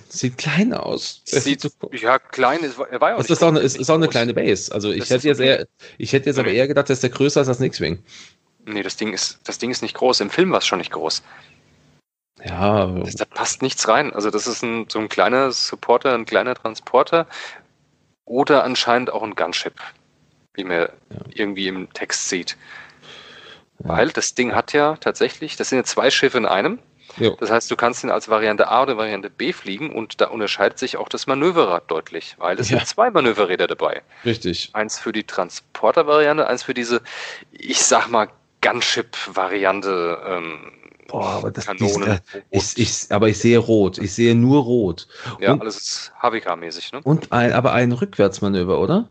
sieht 0.09 0.39
klein 0.39 0.73
aus. 0.73 1.23
Sieht, 1.27 1.69
ja, 1.93 2.19
klein 2.21 2.61
ist, 2.61 2.79
er 2.79 3.01
war 3.01 3.11
ja 3.11 3.17
auch 3.17 3.21
Es 3.21 3.29
nicht 3.29 3.33
ist 3.33 3.43
auch, 3.43 3.49
eine, 3.49 3.59
ist, 3.61 3.77
ist 3.77 3.91
auch 3.91 3.97
eine 3.97 4.09
kleine 4.09 4.33
Base. 4.33 4.73
Also 4.73 4.93
ich 4.93 5.01
Das 5.01 5.11
hätte 5.11 5.27
jetzt 5.27 5.41
okay. 5.41 5.49
eher, 5.49 5.67
ich 5.99 6.13
hätte 6.13 6.31
jetzt 6.31 6.39
aber 6.39 6.51
eher 6.51 6.69
gedacht, 6.69 6.89
dass 6.89 7.01
der 7.01 7.11
größer 7.11 7.41
ist 7.41 7.49
als 7.49 7.59
das 7.59 7.67
X-Wing. 7.67 8.03
Nee, 8.65 8.83
das 8.85 8.97
Ding 8.97 9.13
ist, 9.13 9.41
das 9.45 9.59
Ding 9.59 9.71
ist 9.71 9.83
nicht 9.83 9.95
groß. 9.95 10.21
Im 10.21 10.31
Film 10.31 10.53
war 10.53 10.59
es 10.59 10.67
schon 10.67 10.79
nicht 10.79 10.93
groß. 10.93 11.23
Ja, 12.45 12.87
Das, 12.87 13.17
da 13.17 13.25
passt 13.25 13.61
nichts 13.63 13.89
rein. 13.89 14.13
Also 14.13 14.31
das 14.31 14.47
ist 14.47 14.63
ein, 14.63 14.87
so 14.89 15.01
ein 15.01 15.09
kleiner 15.09 15.51
Supporter, 15.51 16.15
ein 16.15 16.27
kleiner 16.27 16.55
Transporter 16.55 17.27
oder 18.25 18.63
anscheinend 18.63 19.11
auch 19.11 19.25
ein 19.25 19.35
Gunship, 19.35 19.75
wie 20.55 20.65
man 20.65 20.89
irgendwie 21.35 21.67
im 21.67 21.93
Text 21.93 22.29
sieht. 22.29 22.57
Weil 23.79 24.11
das 24.11 24.35
Ding 24.35 24.55
hat 24.55 24.73
ja 24.73 24.97
tatsächlich, 24.97 25.57
das 25.57 25.71
sind 25.71 25.79
ja 25.79 25.85
zwei 25.85 26.11
Schiffe 26.11 26.39
in 26.39 26.47
einem. 26.47 26.79
Jo. 27.19 27.37
Das 27.41 27.51
heißt, 27.51 27.71
du 27.71 27.77
kannst 27.77 28.05
ihn 28.05 28.11
als 28.11 28.29
Variante 28.29 28.69
A 28.69 28.83
oder 28.83 28.97
Variante 28.97 29.31
B 29.31 29.53
fliegen 29.53 29.93
und 29.93 30.21
da 30.21 30.27
unterscheidet 30.29 30.79
sich 30.79 30.97
auch 30.97 31.09
das 31.09 31.27
Manöverrad 31.27 31.91
deutlich, 31.91 32.37
weil 32.39 32.59
es 32.61 32.71
Ja. 32.71 32.79
sind 32.79 32.87
zwei 32.89 33.11
Manöverräder 33.11 33.67
dabei. 33.67 34.03
richtig. 34.25 34.71
Eins 34.75 34.99
für 34.99 35.13
die 35.13 35.25
Transporter-Variante, 35.25 36.47
eins 36.47 36.63
für 36.63 36.75
diese, 36.75 37.03
ich 37.53 37.83
sag 37.83 38.09
mal, 38.09 38.29
Gunship-Variante. 38.63 40.19
Ähm, 40.27 40.73
Boah, 41.09 41.27
aber 41.31 41.51
das 41.51 41.67
Kanonen. 41.67 42.21
Ich, 42.51 42.79
ich, 42.79 43.07
aber 43.11 43.29
ich 43.29 43.39
sehe 43.39 43.59
rot. 43.59 43.99
Ich 43.99 44.15
sehe 44.15 44.37
nur 44.37 44.63
rot. 44.63 45.09
ja, 45.41 45.53
und- 45.53 45.61
alles 45.61 45.77
ist 45.79 46.13
HWK-mäßig, 46.23 46.93
ne? 46.93 47.01
Und 47.03 47.33
ein, 47.33 47.53
aber 47.53 47.73
ein 47.73 47.91
Rückwärtsmanöver, 47.91 48.79
oder? 48.79 49.09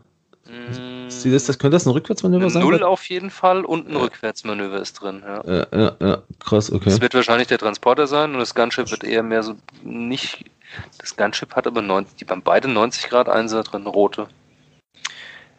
Sie, 1.08 1.30
das, 1.30 1.44
das, 1.44 1.58
könnte 1.58 1.74
das 1.74 1.86
ein 1.86 1.90
Rückwärtsmanöver 1.90 2.50
sein? 2.50 2.62
Null 2.62 2.82
auf 2.82 3.08
jeden 3.08 3.30
Fall 3.30 3.64
und 3.64 3.88
ein 3.88 3.96
Rückwärtsmanöver 3.96 4.80
ist 4.80 4.94
drin. 4.94 5.22
Ja. 5.24 5.42
Ja, 5.44 5.66
ja, 5.72 5.96
ja, 6.00 6.22
krass, 6.38 6.72
okay. 6.72 6.90
Das 6.90 7.00
wird 7.00 7.14
wahrscheinlich 7.14 7.48
der 7.48 7.58
Transporter 7.58 8.06
sein 8.06 8.32
und 8.32 8.38
das 8.38 8.54
Gunship 8.54 8.90
wird 8.90 9.04
eher 9.04 9.22
mehr 9.22 9.42
so 9.42 9.54
nicht. 9.82 10.44
Das 10.98 11.16
Gunship 11.16 11.54
hat 11.56 11.66
aber 11.66 11.82
90, 11.82 12.16
die 12.16 12.26
haben 12.26 12.42
beide 12.42 12.68
90 12.68 13.08
Grad 13.08 13.28
Einser 13.28 13.62
drin, 13.62 13.86
rote. 13.86 14.28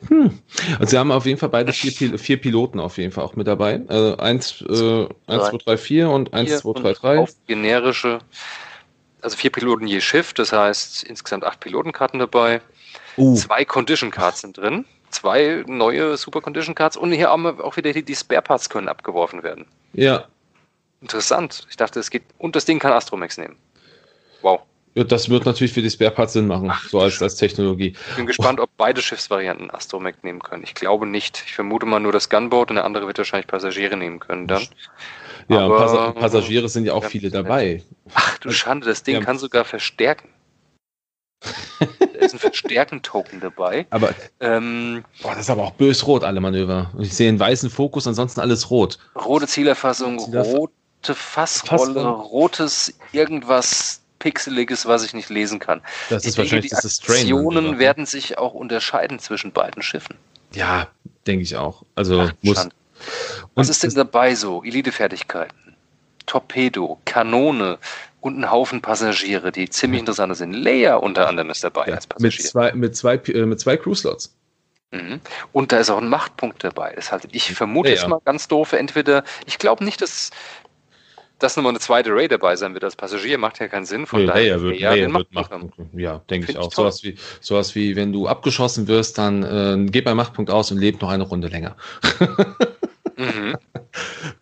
Hm. 0.07 0.39
Also 0.79 0.91
sie 0.91 0.97
haben 0.97 1.11
auf 1.11 1.25
jeden 1.25 1.39
Fall 1.39 1.49
beide 1.49 1.73
vier, 1.73 1.91
Pil 1.91 2.17
vier 2.17 2.37
Piloten 2.37 2.79
auf 2.79 2.97
jeden 2.97 3.11
Fall 3.11 3.23
auch 3.23 3.35
mit 3.35 3.47
dabei. 3.47 3.81
Also 3.87 4.17
eins, 4.17 4.61
äh, 4.61 5.07
eins, 5.27 5.49
zwei, 5.49 5.57
drei, 5.57 5.77
vier 5.77 6.09
und 6.09 6.33
eins, 6.33 6.49
Vier 6.49 6.59
zwei, 6.59 6.69
und 6.69 6.83
drei, 6.83 6.93
drei. 6.93 7.19
Auf 7.19 7.35
generische, 7.47 8.19
also 9.21 9.37
vier 9.37 9.51
Piloten 9.51 9.85
je 9.85 10.01
Schiff, 10.01 10.33
das 10.33 10.53
heißt 10.53 11.03
insgesamt 11.03 11.43
acht 11.43 11.59
Pilotenkarten 11.59 12.19
dabei. 12.19 12.61
Uh, 13.17 13.35
Zwei 13.35 13.65
Condition 13.65 14.11
Cards 14.11 14.41
sind 14.41 14.57
drin, 14.57 14.85
zwei 15.09 15.63
neue 15.67 16.15
Super 16.17 16.41
Condition 16.41 16.75
Cards 16.75 16.95
und 16.97 17.11
hier 17.11 17.29
haben 17.29 17.43
wir 17.43 17.63
auch 17.63 17.75
wieder 17.77 17.91
die, 17.93 18.03
die 18.03 18.15
Spare 18.15 18.41
Parts 18.41 18.69
können 18.69 18.87
abgeworfen 18.87 19.43
werden. 19.43 19.65
ja. 19.93 20.25
Interessant. 21.03 21.65
Ich 21.71 21.77
dachte, 21.77 21.99
es 21.99 22.11
geht. 22.11 22.21
Und 22.37 22.55
das 22.55 22.65
Ding 22.65 22.77
kann 22.77 22.91
Astromex 22.93 23.35
nehmen. 23.39 23.55
Wow. 24.43 24.61
ja, 24.93 25.03
das 25.03 25.29
wird 25.29 25.47
natürlich 25.47 25.73
für 25.73 25.81
die 25.81 25.89
Spare 25.89 26.11
Parts 26.11 26.33
Sinn 26.33 26.45
machen, 26.45 26.69
Ach, 26.71 26.87
so 26.89 26.99
als, 26.99 27.19
als 27.23 27.37
Technologie. 27.37 27.95
Ich 28.11 28.15
bin 28.17 28.27
gespannt, 28.27 28.59
ob 28.59 28.69
beide 28.77 29.01
Schiffsvarianten 29.01 29.71
Astromech 29.71 30.17
nehmen 30.21 30.43
können. 30.43 30.61
Ich 30.61 30.75
glaube 30.75 31.07
nicht. 31.07 31.41
Ich 31.47 31.55
vermute 31.55 31.87
mal 31.87 31.99
nur 31.99 32.11
das 32.11 32.29
Gunboat 32.29 32.69
und 32.69 32.75
der 32.75 32.85
andere 32.85 33.07
wird 33.07 33.17
wahrscheinlich 33.17 33.47
Passagiere 33.47 33.97
nehmen 33.97 34.19
können 34.19 34.45
dann. 34.47 34.67
Ja, 35.47 35.61
Aber- 35.65 35.77
Passa 35.79 36.11
Passagiere 36.11 36.69
sind 36.69 36.85
ja 36.85 36.93
auch 36.93 37.01
Ja, 37.01 37.09
viele 37.09 37.31
dabei. 37.31 37.81
Ach 38.13 38.37
du 38.37 38.51
Schande, 38.51 38.85
das 38.85 39.01
Ding 39.01 39.15
Ja. 39.15 39.21
kann 39.21 39.39
sogar 39.39 39.65
verstärken. 39.65 40.29
ist 42.21 42.33
ein 42.33 42.39
Verstärken-Token 42.39 43.39
dabei. 43.39 43.85
Aber 43.89 44.13
Ähm, 44.39 45.03
boah, 45.21 45.31
das 45.31 45.41
ist 45.41 45.49
aber 45.49 45.63
auch 45.63 45.71
bös 45.71 46.05
rot, 46.07 46.23
alle 46.23 46.39
Manöver. 46.41 46.91
Und 46.95 47.03
ich 47.03 47.13
sehe 47.13 47.29
einen 47.29 47.39
weißen 47.39 47.69
Fokus, 47.69 48.07
ansonsten 48.07 48.39
alles 48.39 48.69
rot. 48.69 48.97
rote 49.15 49.47
Zielerfassung, 49.47 50.19
Zielerfa- 50.19 50.51
rote 50.55 51.15
Fassrolle, 51.15 51.93
Fassrolle. 51.93 52.07
rotes 52.09 52.93
irgendwas 53.11 54.01
Pixeliges, 54.19 54.85
was 54.85 55.03
ich 55.03 55.13
nicht 55.15 55.29
lesen 55.29 55.59
kann. 55.59 55.81
Das 56.09 56.23
Ich 56.23 56.29
ist 56.29 56.37
denke, 56.37 56.51
wahrscheinlich 56.51 56.69
die 56.71 56.75
dieses 56.75 56.97
Strain. 56.97 57.15
Aktionen 57.21 57.79
werden 57.79 58.05
sich 58.05 58.37
auch 58.37 58.53
unterscheiden 58.53 59.17
zwischen 59.19 59.51
beiden 59.51 59.81
Schiffen. 59.81 60.15
Ja, 60.53 60.87
denke 61.25 61.43
ich 61.43 61.55
auch. 61.57 61.83
Also 61.95 62.21
Ach, 62.21 62.33
muss. 62.41 62.57
Schande. 62.57 62.75
Was 63.55 63.67
Und 63.67 63.71
ist 63.71 63.83
denn 63.83 63.95
dabei 63.95 64.35
so? 64.35 64.63
Elite-Fertigkeiten, 64.63 65.75
Torpedo, 66.27 66.99
Kanone 67.05 67.79
und 68.21 68.39
ein 68.39 68.49
Haufen 68.49 68.81
Passagiere, 68.81 69.51
die 69.51 69.69
ziemlich 69.69 69.99
interessant 69.99 70.35
sind. 70.37 70.53
Leia 70.53 70.95
unter 70.95 71.27
anderem 71.27 71.49
ist 71.49 71.63
dabei 71.63 71.87
Ja, 71.87 71.95
als 71.95 72.05
mit 72.07 72.15
Passagier. 72.17 72.45
zwei, 72.45 72.71
mit 72.73 72.95
zwei, 72.95 73.15
äh, 73.15 73.45
mit 73.45 73.59
zwei 73.59 73.77
Crew-Slots. 73.77 74.35
Mhm. 74.91 75.21
Und 75.53 75.71
da 75.71 75.79
ist 75.79 75.89
auch 75.89 75.97
ein 75.99 76.07
Machtpunkt 76.09 76.63
dabei. 76.63 76.93
Das 76.95 77.11
heißt, 77.11 77.27
ich 77.31 77.51
vermute 77.53 77.89
Ja, 77.89 77.95
ja. 77.95 78.07
mal 78.07 78.19
ganz 78.23 78.47
doof, 78.47 78.73
entweder, 78.73 79.23
ich 79.45 79.57
glaube 79.57 79.83
nicht, 79.83 80.01
dass, 80.01 80.29
dass 81.39 81.55
nochmal 81.55 81.71
eine 81.71 81.79
zweite 81.79 82.11
Ray 82.13 82.27
dabei 82.27 82.55
sein 82.57 82.73
wird 82.73 82.83
als 82.83 82.95
Passagier, 82.95 83.37
macht 83.37 83.59
ja 83.59 83.67
keinen 83.67 83.85
Sinn. 83.85 84.05
Von 84.05 84.21
Nee, 84.21 84.27
daher 84.27 84.57
Leia 84.57 84.61
wird, 84.61 84.79
Leia 84.79 84.89
Leia 84.91 85.01
wird 85.13 85.31
Machtpunkt 85.33 85.77
Machtpunkt. 85.77 85.93
Ja, 85.99 86.21
denke 86.29 86.51
ich 86.51 86.57
auch. 86.57 86.71
Sowas 86.71 87.01
wie, 87.03 87.15
sowas 87.39 87.73
wie, 87.73 87.95
wenn 87.95 88.11
du 88.13 88.27
abgeschossen 88.27 88.87
wirst, 88.87 89.17
dann 89.17 89.43
äh, 89.43 89.89
geh 89.89 90.01
bei 90.01 90.13
Machtpunkt 90.13 90.51
aus 90.51 90.71
und 90.71 90.77
leb 90.77 91.01
noch 91.01 91.09
eine 91.09 91.23
Runde 91.23 91.47
länger. 91.47 91.75
Mhm. 93.17 93.55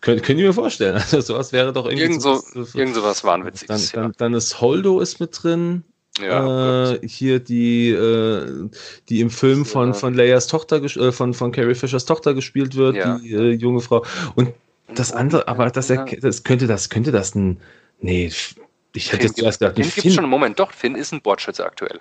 Könnt 0.00 0.28
ihr 0.28 0.36
mir 0.36 0.52
vorstellen. 0.52 0.94
Also 1.12 1.20
sowas 1.20 1.52
wäre 1.52 1.72
doch 1.72 1.84
irgendwie. 1.86 2.02
Irgend, 2.04 2.22
so, 2.22 2.36
sowas- 2.36 2.74
irgend 2.74 2.94
sowas 2.94 3.22
dann, 3.22 3.30
Wahnwitziges. 3.30 3.92
dann, 3.92 4.12
dann 4.16 4.34
ist 4.34 4.60
Holdo 4.60 5.00
ist 5.00 5.20
mit 5.20 5.30
drin. 5.42 5.84
ja. 6.20 6.92
äh, 6.92 7.06
hier 7.06 7.38
die, 7.40 7.90
äh, 7.90 8.68
die 9.08 9.20
im 9.20 9.30
Film 9.30 9.64
von, 9.64 9.94
von 9.94 10.14
Leias 10.14 10.46
Tochter, 10.46 10.82
äh, 10.82 11.12
von, 11.12 11.34
von 11.34 11.52
Carrie 11.52 11.74
Fishers 11.74 12.04
Tochter 12.04 12.34
gespielt 12.34 12.74
wird, 12.76 12.96
Ja. 12.96 13.18
die 13.18 13.32
äh, 13.32 13.50
junge 13.52 13.80
Frau. 13.80 14.04
Und 14.34 14.52
das 14.94 15.12
andere, 15.12 15.46
aber 15.48 15.70
das, 15.70 15.86
das 15.86 16.42
könnte 16.44 16.66
das, 16.66 16.88
könnte 16.88 17.12
das 17.12 17.34
ein, 17.34 17.60
nee, 18.00 18.26
ich 18.92 19.12
hätte 19.12 19.18
Finn 19.18 19.26
jetzt 19.28 19.38
zuerst 19.38 19.60
gedacht, 19.60 19.76
ein 19.76 19.82
Den 19.82 19.84
gibt 19.84 19.96
es 19.98 20.02
Finn. 20.02 20.12
schon 20.12 20.24
im 20.24 20.30
Moment. 20.30 20.58
Doch, 20.58 20.72
Finn 20.72 20.96
ist 20.96 21.12
ein 21.12 21.22
Bordschütze 21.22 21.64
aktuell. 21.64 22.00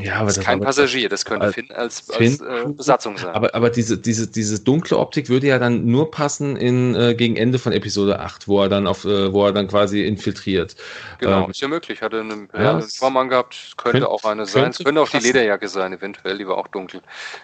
Ja, 0.00 0.16
aber 0.16 0.26
das 0.26 0.38
ist 0.38 0.44
kein 0.44 0.60
Passagier, 0.60 1.08
das 1.08 1.24
könnte 1.24 1.52
Finn 1.52 1.70
als, 1.70 2.00
Finn, 2.00 2.40
als 2.40 2.66
äh, 2.66 2.68
Besatzung 2.68 3.16
sein. 3.16 3.34
Aber, 3.34 3.54
aber 3.54 3.70
diese, 3.70 3.96
diese, 3.96 4.26
diese 4.26 4.60
dunkle 4.60 4.98
Optik 4.98 5.28
würde 5.28 5.46
ja 5.46 5.58
dann 5.58 5.86
nur 5.86 6.10
passen 6.10 6.56
in, 6.56 6.94
äh, 6.94 7.14
gegen 7.14 7.36
Ende 7.36 7.58
von 7.58 7.72
Episode 7.72 8.18
8, 8.18 8.48
wo 8.48 8.62
er 8.62 8.68
dann 8.68 8.86
auf, 8.86 9.04
äh, 9.04 9.32
wo 9.32 9.46
er 9.46 9.52
dann 9.52 9.68
quasi 9.68 10.04
infiltriert. 10.04 10.74
Genau, 11.18 11.44
ähm, 11.44 11.50
ist 11.50 11.60
ja 11.60 11.68
möglich. 11.68 12.02
Hatte 12.02 12.20
einen, 12.20 12.48
ja, 12.54 12.72
einen 12.72 12.88
Schwamm 12.88 13.28
gehabt, 13.28 13.74
könnte 13.76 14.00
könnt, 14.00 14.10
auch 14.10 14.24
eine 14.24 14.46
sein. 14.46 14.70
Es 14.70 14.78
könnte 14.78 15.00
auch 15.00 15.08
die 15.08 15.18
Lederjacke 15.18 15.68
sein, 15.68 15.92
eventuell, 15.92 16.38
die 16.38 16.46
war 16.48 16.56
auch 16.56 16.68
dunkel. 16.68 17.00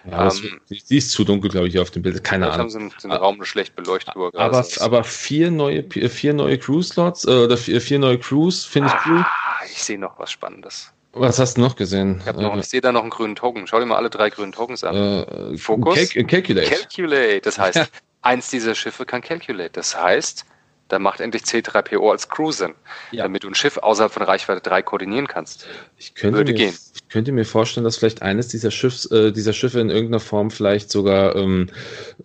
Ja, 0.09 0.29
ähm, 0.29 0.59
die 0.69 0.97
ist 0.97 1.11
zu 1.11 1.23
dunkel, 1.23 1.49
glaube 1.49 1.67
ich, 1.67 1.79
auf 1.79 1.91
dem 1.91 2.01
Bild. 2.01 2.23
Keine 2.23 2.47
Ahnung. 2.47 2.73
haben 2.73 2.91
sie 2.91 3.07
den, 3.07 3.11
Raum 3.11 3.37
nur 3.37 3.45
schlecht 3.45 3.75
beleuchtet. 3.75 4.15
Aber, 4.15 4.65
aber 4.79 5.03
vier 5.03 5.51
neue, 5.51 5.83
vier 5.83 6.33
neue 6.33 6.57
Crew-Slots, 6.57 7.25
äh, 7.25 7.31
oder 7.31 7.57
vier, 7.57 7.79
vier 7.79 7.99
neue 7.99 8.19
Crews, 8.19 8.65
finde 8.65 8.89
ich 8.89 8.95
ah, 8.95 9.03
cool. 9.07 9.25
Ich 9.71 9.83
sehe 9.83 9.99
noch 9.99 10.19
was 10.19 10.31
Spannendes. 10.31 10.91
Was 11.17 11.39
hast 11.39 11.55
du 11.55 11.61
noch 11.61 11.77
gesehen? 11.77 12.21
Ich, 12.25 12.33
noch, 12.33 12.55
äh, 12.55 12.59
ich 12.59 12.65
sehe 12.65 12.81
da 12.81 12.91
noch 12.91 13.01
einen 13.01 13.09
grünen 13.09 13.37
Token. 13.37 13.67
Schau 13.67 13.79
dir 13.79 13.85
mal 13.85 13.95
alle 13.95 14.09
drei 14.09 14.29
grünen 14.29 14.51
Tokens 14.51 14.83
an. 14.83 14.95
Äh, 14.95 15.57
Fokus. 15.57 16.09
Cal 16.09 16.25
calculate. 16.25 16.69
Calculate. 16.69 17.41
Das 17.41 17.57
heißt, 17.57 17.77
ja. 17.77 17.87
eins 18.21 18.49
dieser 18.49 18.75
Schiffe 18.75 19.05
kann 19.05 19.21
Calculate. 19.21 19.69
Das 19.71 19.99
heißt, 19.99 20.45
da 20.89 20.99
macht 20.99 21.21
endlich 21.21 21.43
C3PO 21.43 22.11
als 22.11 22.27
Crew 22.27 22.51
Sinn, 22.51 22.75
ja. 23.11 23.23
damit 23.23 23.43
du 23.43 23.47
ein 23.47 23.55
Schiff 23.55 23.77
außerhalb 23.77 24.11
von 24.11 24.23
Reichweite 24.23 24.61
3 24.61 24.81
koordinieren 24.81 25.27
kannst. 25.27 25.67
Ich 25.97 26.13
könnte, 26.15 26.37
Würde 26.37 26.51
mir, 26.51 26.57
gehen. 26.57 26.75
ich 26.93 27.07
könnte 27.07 27.31
mir 27.31 27.45
vorstellen, 27.45 27.85
dass 27.85 27.97
vielleicht 27.97 28.21
eines 28.21 28.49
dieser, 28.49 28.69
Schiffs, 28.69 29.05
äh, 29.05 29.31
dieser 29.31 29.53
Schiffe 29.53 29.79
in 29.79 29.89
irgendeiner 29.89 30.19
Form 30.19 30.51
vielleicht 30.51 30.91
sogar 30.91 31.35
ähm, 31.37 31.69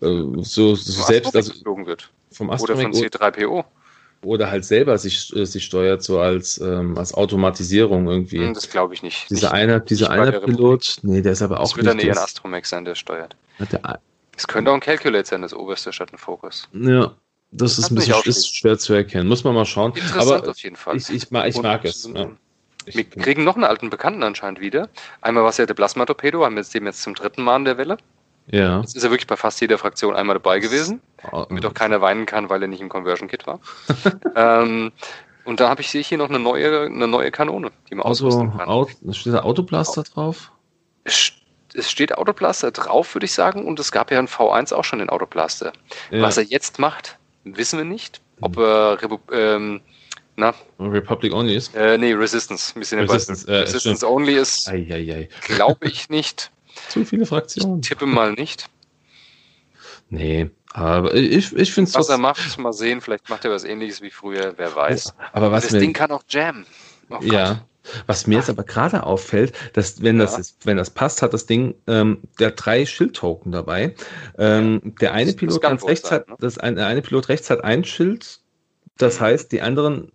äh, 0.02 0.06
so, 0.42 0.74
so 0.74 1.02
selbst 1.04 1.34
also, 1.36 1.54
wird. 1.86 2.10
Vom 2.32 2.48
Oder 2.48 2.76
von 2.76 2.92
C3PO 2.92 3.64
oder 4.22 4.50
halt 4.50 4.64
selber 4.64 4.98
sich, 4.98 5.34
äh, 5.34 5.46
sich 5.46 5.64
steuert, 5.64 6.02
so 6.02 6.20
als, 6.20 6.58
ähm, 6.58 6.96
als 6.98 7.14
Automatisierung 7.14 8.08
irgendwie. 8.08 8.38
Hm, 8.38 8.54
das 8.54 8.68
glaube 8.68 8.94
ich 8.94 9.02
nicht. 9.02 9.30
Dieser 9.30 9.52
eine, 9.52 9.80
dieser 9.80 10.10
eine 10.10 10.40
Pilot, 10.40 10.98
nee, 11.02 11.22
der 11.22 11.32
ist 11.32 11.42
aber 11.42 11.60
auch 11.60 11.74
das 11.74 11.76
wird 11.76 11.86
nicht. 11.86 11.88
Das 11.88 11.94
wird 11.96 12.08
dann 12.08 12.16
eher 12.16 12.20
ein 12.20 12.24
Astromech 12.24 12.66
sein, 12.66 12.84
der 12.84 12.94
steuert. 12.94 13.36
Es 14.36 14.46
könnte 14.46 14.70
auch 14.70 14.74
ein 14.74 14.80
Calculate 14.80 15.28
sein, 15.28 15.42
das 15.42 15.54
oberste 15.54 15.92
statt 15.92 16.12
ein 16.12 16.18
Focus. 16.18 16.68
Ja, 16.72 17.14
das, 17.50 17.76
das 17.76 17.78
ist 17.78 17.90
ein 17.90 17.94
bisschen 17.96 18.22
ist 18.24 18.56
schwer 18.56 18.78
zu 18.78 18.94
erkennen. 18.94 19.28
Muss 19.28 19.44
man 19.44 19.54
mal 19.54 19.66
schauen. 19.66 19.92
Interessant 19.94 20.30
aber 20.30 20.50
auf 20.50 20.58
jeden 20.58 20.76
Fall. 20.76 20.96
Ich, 20.96 21.10
ich, 21.10 21.30
mag, 21.30 21.48
ich 21.48 21.60
mag 21.60 21.84
es. 21.84 22.08
Ja. 22.14 22.30
Wir 22.86 23.04
kriegen 23.04 23.44
noch 23.44 23.56
einen 23.56 23.64
alten 23.64 23.90
Bekannten 23.90 24.22
anscheinend 24.22 24.60
wieder. 24.60 24.88
Einmal 25.20 25.42
war 25.42 25.50
es 25.50 25.58
ja 25.58 25.66
der 25.66 25.74
Plasma-Torpedo, 25.74 26.44
haben 26.44 26.54
wir 26.54 26.62
jetzt 26.62 26.74
dem 26.74 26.86
jetzt 26.86 27.02
zum 27.02 27.14
dritten 27.14 27.42
Mal 27.42 27.56
in 27.56 27.64
der 27.66 27.76
Welle. 27.76 27.98
Ja. 28.52 28.80
Jetzt 28.80 28.96
ist 28.96 29.04
er 29.04 29.10
wirklich 29.10 29.26
bei 29.26 29.36
fast 29.36 29.60
jeder 29.60 29.78
Fraktion 29.78 30.14
einmal 30.14 30.34
dabei 30.34 30.58
gewesen, 30.58 31.00
damit 31.30 31.64
auch 31.64 31.74
keiner 31.74 32.00
weinen 32.00 32.26
kann, 32.26 32.48
weil 32.48 32.62
er 32.62 32.68
nicht 32.68 32.80
im 32.80 32.88
Conversion 32.88 33.28
Kit 33.28 33.46
war. 33.46 33.60
ähm, 34.36 34.92
und 35.44 35.60
da 35.60 35.68
habe 35.68 35.80
ich 35.80 35.90
sehe 35.90 36.00
ich 36.00 36.08
hier 36.08 36.18
noch 36.18 36.28
eine 36.28 36.38
neue, 36.38 36.86
eine 36.86 37.08
neue 37.08 37.30
Kanone, 37.30 37.70
die 37.88 37.94
man 37.94 38.02
Auto, 38.02 38.10
ausrüsten 38.10 38.56
kann. 38.56 38.68
Auto, 38.68 38.90
steht 39.12 39.34
da 39.34 39.42
Autoblaster 39.42 40.02
drauf? 40.02 40.52
Es, 41.04 41.32
steht 41.78 42.16
Autoblaster 42.18 42.72
drauf, 42.72 43.14
würde 43.14 43.26
ich 43.26 43.32
sagen, 43.32 43.64
und 43.66 43.78
es 43.78 43.92
gab 43.92 44.10
ja 44.10 44.18
in 44.18 44.26
V1 44.26 44.74
auch 44.74 44.84
schon 44.84 44.98
den 44.98 45.08
Autoblaster. 45.08 45.72
Ja. 46.10 46.22
Was 46.22 46.36
er 46.36 46.42
jetzt 46.42 46.78
macht, 46.78 47.18
wissen 47.44 47.78
wir 47.78 47.84
nicht. 47.84 48.20
Ob 48.40 48.56
er 48.58 48.98
ähm, 49.32 49.80
na? 50.36 50.54
Republic 50.78 51.32
Only 51.32 51.54
ist? 51.56 51.74
Äh, 51.74 51.98
nee, 51.98 52.12
Resistance. 52.12 52.74
Resistance, 52.76 53.46
äh, 53.46 53.60
Resistance 53.60 54.08
Only 54.08 54.34
ist, 54.36 54.70
glaube 55.42 55.86
ich 55.86 56.08
nicht. 56.08 56.50
Zu 56.88 57.04
viele 57.04 57.26
Fraktionen. 57.26 57.80
Ich 57.80 57.88
tippe 57.88 58.06
mal 58.06 58.32
nicht. 58.32 58.68
Nee, 60.08 60.50
aber 60.72 61.14
ich, 61.14 61.54
ich 61.54 61.72
finde 61.72 61.88
es. 61.88 61.94
Was 61.94 62.08
er 62.08 62.18
macht, 62.18 62.58
mal 62.58 62.72
sehen, 62.72 63.00
vielleicht 63.00 63.28
macht 63.28 63.44
er 63.44 63.50
was 63.50 63.64
ähnliches 63.64 64.02
wie 64.02 64.10
früher, 64.10 64.54
wer 64.56 64.74
weiß. 64.74 65.14
Aber 65.32 65.52
was 65.52 65.64
das 65.64 65.72
mir, 65.72 65.80
Ding 65.80 65.92
kann 65.92 66.10
auch 66.10 66.24
jammen. 66.28 66.66
Oh 67.10 67.18
ja. 67.22 67.64
Was 68.06 68.26
mir 68.26 68.38
jetzt 68.38 68.50
aber 68.50 68.62
gerade 68.62 69.04
auffällt, 69.04 69.52
dass 69.72 70.02
wenn 70.02 70.18
ja. 70.18 70.24
das 70.24 70.38
ist, 70.38 70.66
wenn 70.66 70.76
das 70.76 70.90
passt, 70.90 71.22
hat 71.22 71.32
das 71.32 71.46
Ding 71.46 71.74
ähm, 71.86 72.20
der 72.38 72.50
drei 72.52 72.86
Schildtoken 72.86 73.52
dabei. 73.52 73.94
Ähm, 74.38 74.94
der 75.00 75.14
eine 75.14 75.32
Pilot 75.32 75.62
ganz 75.62 75.84
rechts 75.84 76.08
sein, 76.08 76.20
hat, 76.20 76.28
ne? 76.28 76.36
das 76.38 76.58
ein, 76.58 76.76
der 76.76 76.86
eine 76.86 77.02
Pilot 77.02 77.28
rechts 77.28 77.50
hat 77.50 77.64
ein 77.64 77.84
Schild. 77.84 78.40
Das 78.98 79.18
mhm. 79.18 79.24
heißt, 79.24 79.52
die 79.52 79.62
anderen 79.62 80.12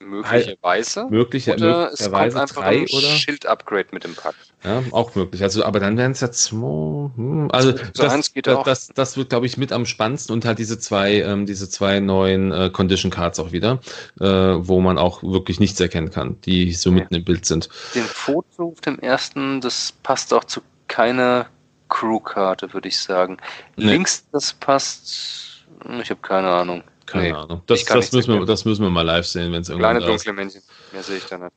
Möglicherweise. 0.00 1.06
Mögliche, 1.08 1.54
oder 1.54 1.92
es 1.92 2.02
kommt 2.02 2.16
einfach 2.16 2.46
drei, 2.46 2.80
ein 2.80 2.88
Schild-Upgrade 2.88 3.86
mit 3.92 4.04
dem 4.04 4.14
Pack. 4.14 4.34
Ja, 4.62 4.82
auch 4.90 5.14
möglich. 5.14 5.42
Also, 5.42 5.64
aber 5.64 5.80
dann 5.80 5.96
wären 5.96 6.12
es 6.12 6.20
ja 6.20 6.30
zwei. 6.30 7.10
Hm, 7.16 7.48
also 7.52 7.72
das, 7.72 7.92
das, 7.92 8.32
das, 8.64 8.88
das, 8.88 9.16
wird, 9.16 9.30
glaube 9.30 9.46
ich, 9.46 9.56
mit 9.56 9.72
am 9.72 9.86
spannendsten 9.86 10.34
und 10.34 10.44
halt 10.44 10.58
diese 10.58 10.78
zwei, 10.78 11.20
ähm, 11.20 11.46
diese 11.46 11.68
zwei 11.68 12.00
neuen 12.00 12.52
äh, 12.52 12.70
Condition 12.70 13.10
Cards 13.10 13.38
auch 13.38 13.52
wieder, 13.52 13.80
äh, 14.20 14.26
wo 14.26 14.80
man 14.80 14.98
auch 14.98 15.22
wirklich 15.22 15.60
nichts 15.60 15.80
erkennen 15.80 16.10
kann, 16.10 16.40
die 16.42 16.72
so 16.72 16.90
ja. 16.90 16.96
mitten 16.96 17.14
im 17.14 17.24
Bild 17.24 17.46
sind. 17.46 17.68
Den 17.94 18.04
Foto 18.04 18.68
auf 18.72 18.80
dem 18.80 18.98
ersten, 18.98 19.60
das 19.60 19.92
passt 20.02 20.34
auch 20.34 20.44
zu 20.44 20.60
keiner 20.88 21.46
Crew-Karte, 21.88 22.72
würde 22.72 22.88
ich 22.88 22.98
sagen. 22.98 23.38
Nee. 23.76 23.92
Links, 23.92 24.26
das 24.32 24.52
passt. 24.54 25.64
Ich 26.00 26.10
habe 26.10 26.20
keine 26.20 26.48
Ahnung. 26.48 26.82
Keine 27.06 27.24
nee, 27.24 27.32
Ahnung. 27.32 27.62
Das, 27.66 27.84
das, 27.84 28.12
müssen 28.12 28.38
wir, 28.38 28.46
das 28.46 28.64
müssen 28.64 28.82
wir 28.82 28.90
mal 28.90 29.02
live 29.02 29.26
sehen, 29.26 29.52
wenn 29.52 29.62
es 29.62 29.68
irgendwann 29.68 29.96
Kleine 29.96 30.12
dunkle 30.12 30.32
Männchen. 30.32 30.62
Mehr 30.92 31.02
sehe 31.02 31.18
ich 31.18 31.24
da 31.26 31.38
nicht. 31.38 31.52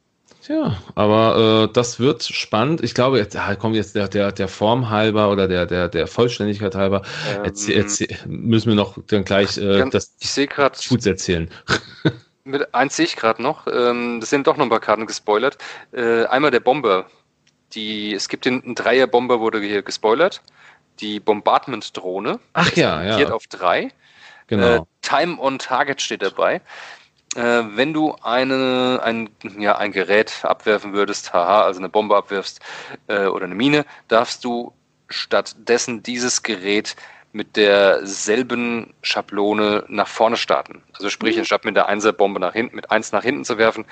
Tja, 0.47 0.77
aber 0.95 1.65
äh, 1.65 1.73
das 1.73 1.99
wird 1.99 2.23
spannend. 2.23 2.81
Ich 2.81 2.93
glaube, 2.93 3.17
jetzt 3.17 3.35
ah, 3.35 3.55
kommt 3.55 3.75
jetzt 3.75 3.95
der, 3.95 4.07
der, 4.07 4.31
der 4.31 4.47
Form 4.47 4.89
halber 4.89 5.29
oder 5.29 5.47
der, 5.49 5.65
der, 5.65 5.89
der 5.89 6.07
Vollständigkeit 6.07 6.73
halber. 6.73 7.01
Ähm, 7.29 7.43
erzähl, 7.43 7.77
erzähl, 7.77 8.17
müssen 8.25 8.69
wir 8.69 8.75
noch 8.75 8.97
dann 9.07 9.25
gleich 9.25 9.57
äh, 9.57 9.79
ganz, 9.79 9.91
das 9.91 10.15
ich 10.19 10.29
sehe 10.29 10.47
gerade 10.47 10.77
Foods 10.77 11.05
erzählen. 11.05 11.49
Mit 12.45 12.73
eins 12.73 12.95
sehe 12.95 13.03
ich 13.03 13.17
gerade 13.17 13.43
noch. 13.43 13.67
Ähm, 13.67 14.21
das 14.21 14.29
sind 14.29 14.47
doch 14.47 14.55
noch 14.55 14.63
ein 14.63 14.69
paar 14.69 14.79
Karten 14.79 15.05
gespoilert. 15.05 15.57
Äh, 15.91 16.23
einmal 16.27 16.51
der 16.51 16.61
Bomber. 16.61 17.07
Die, 17.73 18.13
es 18.13 18.29
gibt 18.29 18.45
den, 18.45 18.73
Dreier-Bomber, 18.73 19.41
wurde 19.41 19.59
hier 19.59 19.81
gespoilert. 19.81 20.41
Die 21.01 21.19
Bombardment-Drohne. 21.19 22.39
Ach 22.53 22.71
ja, 22.73 23.03
ja. 23.19 23.31
auf 23.31 23.47
drei. 23.47 23.89
Genau. 24.47 24.87
Time 25.07 25.39
on 25.39 25.57
Target 25.57 26.01
steht 26.01 26.21
dabei. 26.21 26.61
Äh, 27.35 27.63
wenn 27.75 27.93
du 27.93 28.15
eine, 28.23 28.99
ein, 29.03 29.29
ja, 29.57 29.77
ein 29.77 29.91
Gerät 29.91 30.33
abwerfen 30.43 30.93
würdest, 30.93 31.33
haha, 31.33 31.63
also 31.63 31.79
eine 31.79 31.89
Bombe 31.89 32.15
abwirfst 32.15 32.59
äh, 33.07 33.25
oder 33.25 33.45
eine 33.45 33.55
Mine, 33.55 33.85
darfst 34.07 34.43
du 34.43 34.73
stattdessen 35.07 36.03
dieses 36.03 36.43
Gerät 36.43 36.95
mit 37.31 37.55
derselben 37.55 38.93
Schablone 39.01 39.85
nach 39.87 40.07
vorne 40.07 40.37
starten. 40.37 40.83
Also 40.93 41.09
sprich, 41.09 41.35
mhm. 41.35 41.41
anstatt 41.41 41.65
mit 41.65 41.75
der 41.75 41.87
Einser-Bombe 41.87 42.39
nach 42.39 42.53
hinten, 42.53 42.75
mit 42.75 42.91
eins 42.91 43.11
nach 43.11 43.23
hinten 43.23 43.45
zu 43.45 43.57
werfen, 43.57 43.85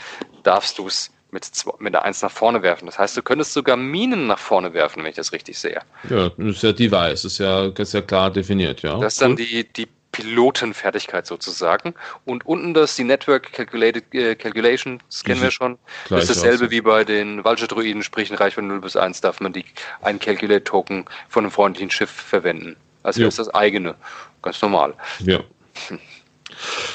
darfst 0.44 0.78
du 0.80 0.88
es 0.88 1.12
mit, 1.32 1.50
mit 1.80 1.94
der 1.94 2.04
Eins 2.04 2.22
nach 2.22 2.32
vorne 2.32 2.64
werfen. 2.64 2.86
Das 2.86 2.98
heißt, 2.98 3.16
du 3.16 3.22
könntest 3.22 3.54
sogar 3.54 3.78
Minen 3.78 4.26
nach 4.26 4.40
vorne 4.40 4.74
werfen, 4.74 5.04
wenn 5.04 5.10
ich 5.10 5.18
das 5.18 5.34
richtig 5.34 5.60
sehe. 5.60 5.82
Ja, 6.10 6.30
das 6.30 6.56
ist 6.56 6.64
ja 6.64 6.72
Device, 6.72 7.26
ist 7.26 7.38
ja, 7.38 7.66
ist 7.68 7.94
ja 7.94 8.02
klar 8.02 8.32
definiert, 8.32 8.82
ja. 8.82 8.98
Das 8.98 9.14
ist 9.14 9.22
dann 9.22 9.36
die, 9.36 9.66
die 9.72 9.88
Pilotenfertigkeit 10.16 11.28
sozusagen. 11.28 11.94
Und 12.24 12.46
unten 12.46 12.74
das, 12.74 12.96
die 12.96 13.04
Network 13.04 13.52
Calculated, 13.52 14.06
äh, 14.14 14.36
Calculation, 14.36 15.02
das 15.10 15.24
kennen 15.24 15.42
wir 15.42 15.52
schon. 15.52 15.78
Das 16.10 16.30
ist 16.30 16.38
dasselbe 16.38 16.72
wie 16.72 16.82
bei 16.82 17.04
den 17.04 17.44
Vulture-Druiden, 17.44 18.02
sprich 18.02 18.30
in 18.30 18.38
Reichweite 18.38 18.68
0 18.68 18.80
bis 18.80 18.96
1 18.96 19.20
darf 19.22 19.42
man 19.42 19.52
die, 19.52 19.66
einen 20.02 20.20
Calculate-Token 20.20 21.06
von 21.28 21.44
einem 21.44 21.52
freundlichen 21.52 21.92
Schiff 21.92 22.10
verwenden. 22.10 22.78
Also 23.04 23.22
ja. 23.22 23.28
ist 23.28 23.40
das 23.40 23.54
eigene. 23.54 23.96
Ganz 24.42 24.62
normal. 24.62 24.94
Ja. 25.20 25.42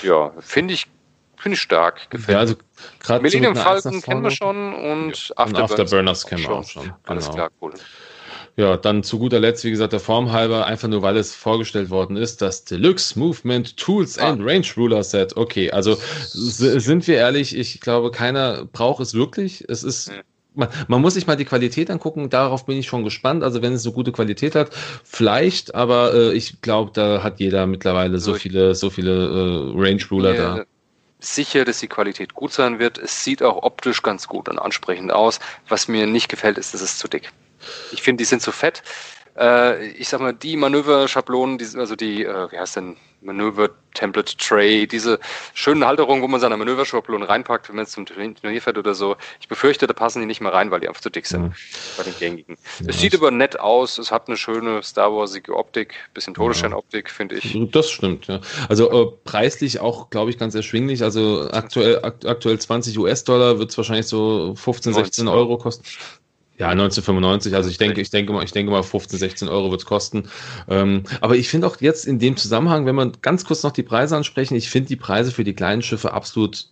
Ja, 0.02 0.32
finde 0.38 0.72
ich, 0.72 0.86
finde 1.36 1.56
ich 1.56 1.60
stark. 1.60 2.08
Gefällt. 2.08 2.34
Ja, 2.34 2.38
also 2.38 2.54
gerade 3.00 3.20
Millennium 3.20 3.56
Falcon 3.56 4.00
kennen 4.00 4.22
wir 4.22 4.30
schon 4.30 4.72
und. 4.72 5.32
Afterburners, 5.36 5.70
Afterburners 5.72 6.26
kennen 6.26 6.42
wir 6.44 6.50
auch 6.50 6.66
schon. 6.66 6.84
Genau. 6.84 6.96
Alles 7.04 7.28
klar, 7.28 7.50
cool. 7.60 7.74
Ja, 8.60 8.76
dann 8.76 9.02
zu 9.02 9.18
guter 9.18 9.40
Letzt, 9.40 9.64
wie 9.64 9.70
gesagt, 9.70 9.94
der 9.94 10.00
Form 10.00 10.32
halber, 10.32 10.66
einfach 10.66 10.86
nur 10.86 11.00
weil 11.00 11.16
es 11.16 11.34
vorgestellt 11.34 11.88
worden 11.88 12.18
ist, 12.18 12.42
das 12.42 12.62
Deluxe 12.62 13.18
Movement 13.18 13.78
Tools 13.78 14.18
ah. 14.18 14.28
and 14.28 14.42
Range 14.44 14.66
Ruler 14.76 15.02
Set. 15.02 15.34
Okay, 15.34 15.70
also 15.70 15.96
sind 16.28 17.06
wir 17.06 17.16
ehrlich, 17.16 17.56
ich 17.56 17.80
glaube, 17.80 18.10
keiner 18.10 18.66
braucht 18.66 19.00
es 19.00 19.14
wirklich. 19.14 19.64
Es 19.70 19.82
ist. 19.82 20.12
Man, 20.52 20.68
man, 20.88 21.00
muss 21.00 21.14
sich 21.14 21.26
mal 21.26 21.36
die 21.36 21.46
Qualität 21.46 21.90
angucken, 21.90 22.28
darauf 22.28 22.66
bin 22.66 22.76
ich 22.76 22.86
schon 22.86 23.02
gespannt. 23.02 23.44
Also 23.44 23.62
wenn 23.62 23.72
es 23.72 23.82
so 23.82 23.92
gute 23.92 24.12
Qualität 24.12 24.54
hat, 24.54 24.68
vielleicht, 25.04 25.74
aber 25.74 26.12
äh, 26.12 26.32
ich 26.34 26.60
glaube, 26.60 26.90
da 26.92 27.22
hat 27.22 27.40
jeder 27.40 27.66
mittlerweile 27.66 28.18
so 28.18 28.34
viele, 28.34 28.74
so 28.74 28.90
viele 28.90 29.12
äh, 29.12 29.80
Range 29.80 30.02
Ruler 30.10 30.34
da 30.34 30.64
sicher, 31.20 31.64
dass 31.64 31.78
die 31.78 31.88
Qualität 31.88 32.34
gut 32.34 32.52
sein 32.52 32.78
wird. 32.78 32.98
Es 32.98 33.24
sieht 33.24 33.42
auch 33.42 33.62
optisch 33.62 34.02
ganz 34.02 34.26
gut 34.26 34.48
und 34.48 34.58
ansprechend 34.58 35.12
aus. 35.12 35.38
Was 35.68 35.88
mir 35.88 36.06
nicht 36.06 36.28
gefällt, 36.28 36.58
ist, 36.58 36.74
dass 36.74 36.80
es 36.80 36.98
zu 36.98 37.08
dick. 37.08 37.30
Ich 37.92 38.02
finde, 38.02 38.22
die 38.22 38.26
sind 38.26 38.42
zu 38.42 38.52
fett. 38.52 38.82
Äh, 39.36 39.88
ich 39.92 40.08
sag 40.08 40.20
mal, 40.20 40.34
die 40.34 40.56
Manöverschablonen, 40.56 41.58
die, 41.58 41.66
also 41.76 41.96
die, 41.96 42.24
äh, 42.24 42.50
wie 42.50 42.58
heißt 42.58 42.76
denn, 42.76 42.96
Manöver-Template-Tray, 43.22 44.86
diese 44.86 45.18
schönen 45.52 45.84
Halterungen, 45.84 46.22
wo 46.22 46.28
man 46.28 46.40
seine 46.40 46.56
Manöverschablonen 46.56 47.26
reinpackt, 47.26 47.68
wenn 47.68 47.76
man 47.76 47.84
es 47.84 47.90
zum 47.90 48.06
Turnier 48.06 48.62
fährt 48.62 48.78
oder 48.78 48.94
so. 48.94 49.16
Ich 49.40 49.48
befürchte, 49.48 49.86
da 49.86 49.92
passen 49.92 50.20
die 50.20 50.26
nicht 50.26 50.40
mehr 50.40 50.52
rein, 50.52 50.70
weil 50.70 50.80
die 50.80 50.88
einfach 50.88 51.02
zu 51.02 51.10
dick 51.10 51.26
sind 51.26 51.42
mhm. 51.42 51.54
bei 51.96 52.02
den 52.04 52.14
gängigen. 52.18 52.56
Ja, 52.80 52.88
es 52.88 53.00
sieht 53.00 53.14
aber 53.14 53.30
nett 53.30 53.60
aus, 53.60 53.98
es 53.98 54.10
hat 54.10 54.28
eine 54.28 54.36
schöne 54.36 54.82
Star 54.82 55.14
Warsige 55.14 55.54
Optik, 55.54 55.94
bisschen 56.14 56.34
Todesstern-Optik, 56.34 57.10
finde 57.10 57.36
ich. 57.36 57.56
Das 57.72 57.90
stimmt, 57.90 58.26
ja. 58.26 58.40
Also 58.68 58.90
äh, 58.90 59.12
preislich 59.24 59.80
auch, 59.80 60.08
glaube 60.10 60.30
ich, 60.30 60.38
ganz 60.38 60.54
erschwinglich. 60.54 61.02
Also 61.02 61.48
aktuell, 61.50 62.02
akt 62.02 62.24
aktuell 62.24 62.58
20 62.58 62.98
US-Dollar 62.98 63.58
wird 63.58 63.70
es 63.70 63.76
wahrscheinlich 63.76 64.06
so 64.06 64.54
15, 64.54 64.94
16 64.94 65.28
Euro 65.28 65.58
kosten. 65.58 65.84
Ja, 66.60 66.68
1995, 66.68 67.54
also 67.54 67.70
ich 67.70 67.78
denke, 67.78 68.02
ich 68.02 68.10
denke 68.10 68.34
mal, 68.34 68.44
ich 68.44 68.52
denke 68.52 68.70
mal 68.70 68.82
15, 68.82 69.18
16 69.18 69.48
Euro 69.48 69.70
wird 69.70 69.80
es 69.80 69.86
kosten. 69.86 70.28
Ähm, 70.68 71.04
aber 71.22 71.36
ich 71.36 71.48
finde 71.48 71.66
auch 71.66 71.80
jetzt 71.80 72.06
in 72.06 72.18
dem 72.18 72.36
Zusammenhang, 72.36 72.84
wenn 72.84 72.96
wir 72.96 73.10
ganz 73.22 73.46
kurz 73.46 73.62
noch 73.62 73.72
die 73.72 73.82
Preise 73.82 74.14
ansprechen, 74.14 74.56
ich 74.56 74.68
finde 74.68 74.88
die 74.88 74.96
Preise 74.96 75.32
für 75.32 75.42
die 75.42 75.54
kleinen 75.54 75.80
Schiffe 75.80 76.12
absolut 76.12 76.66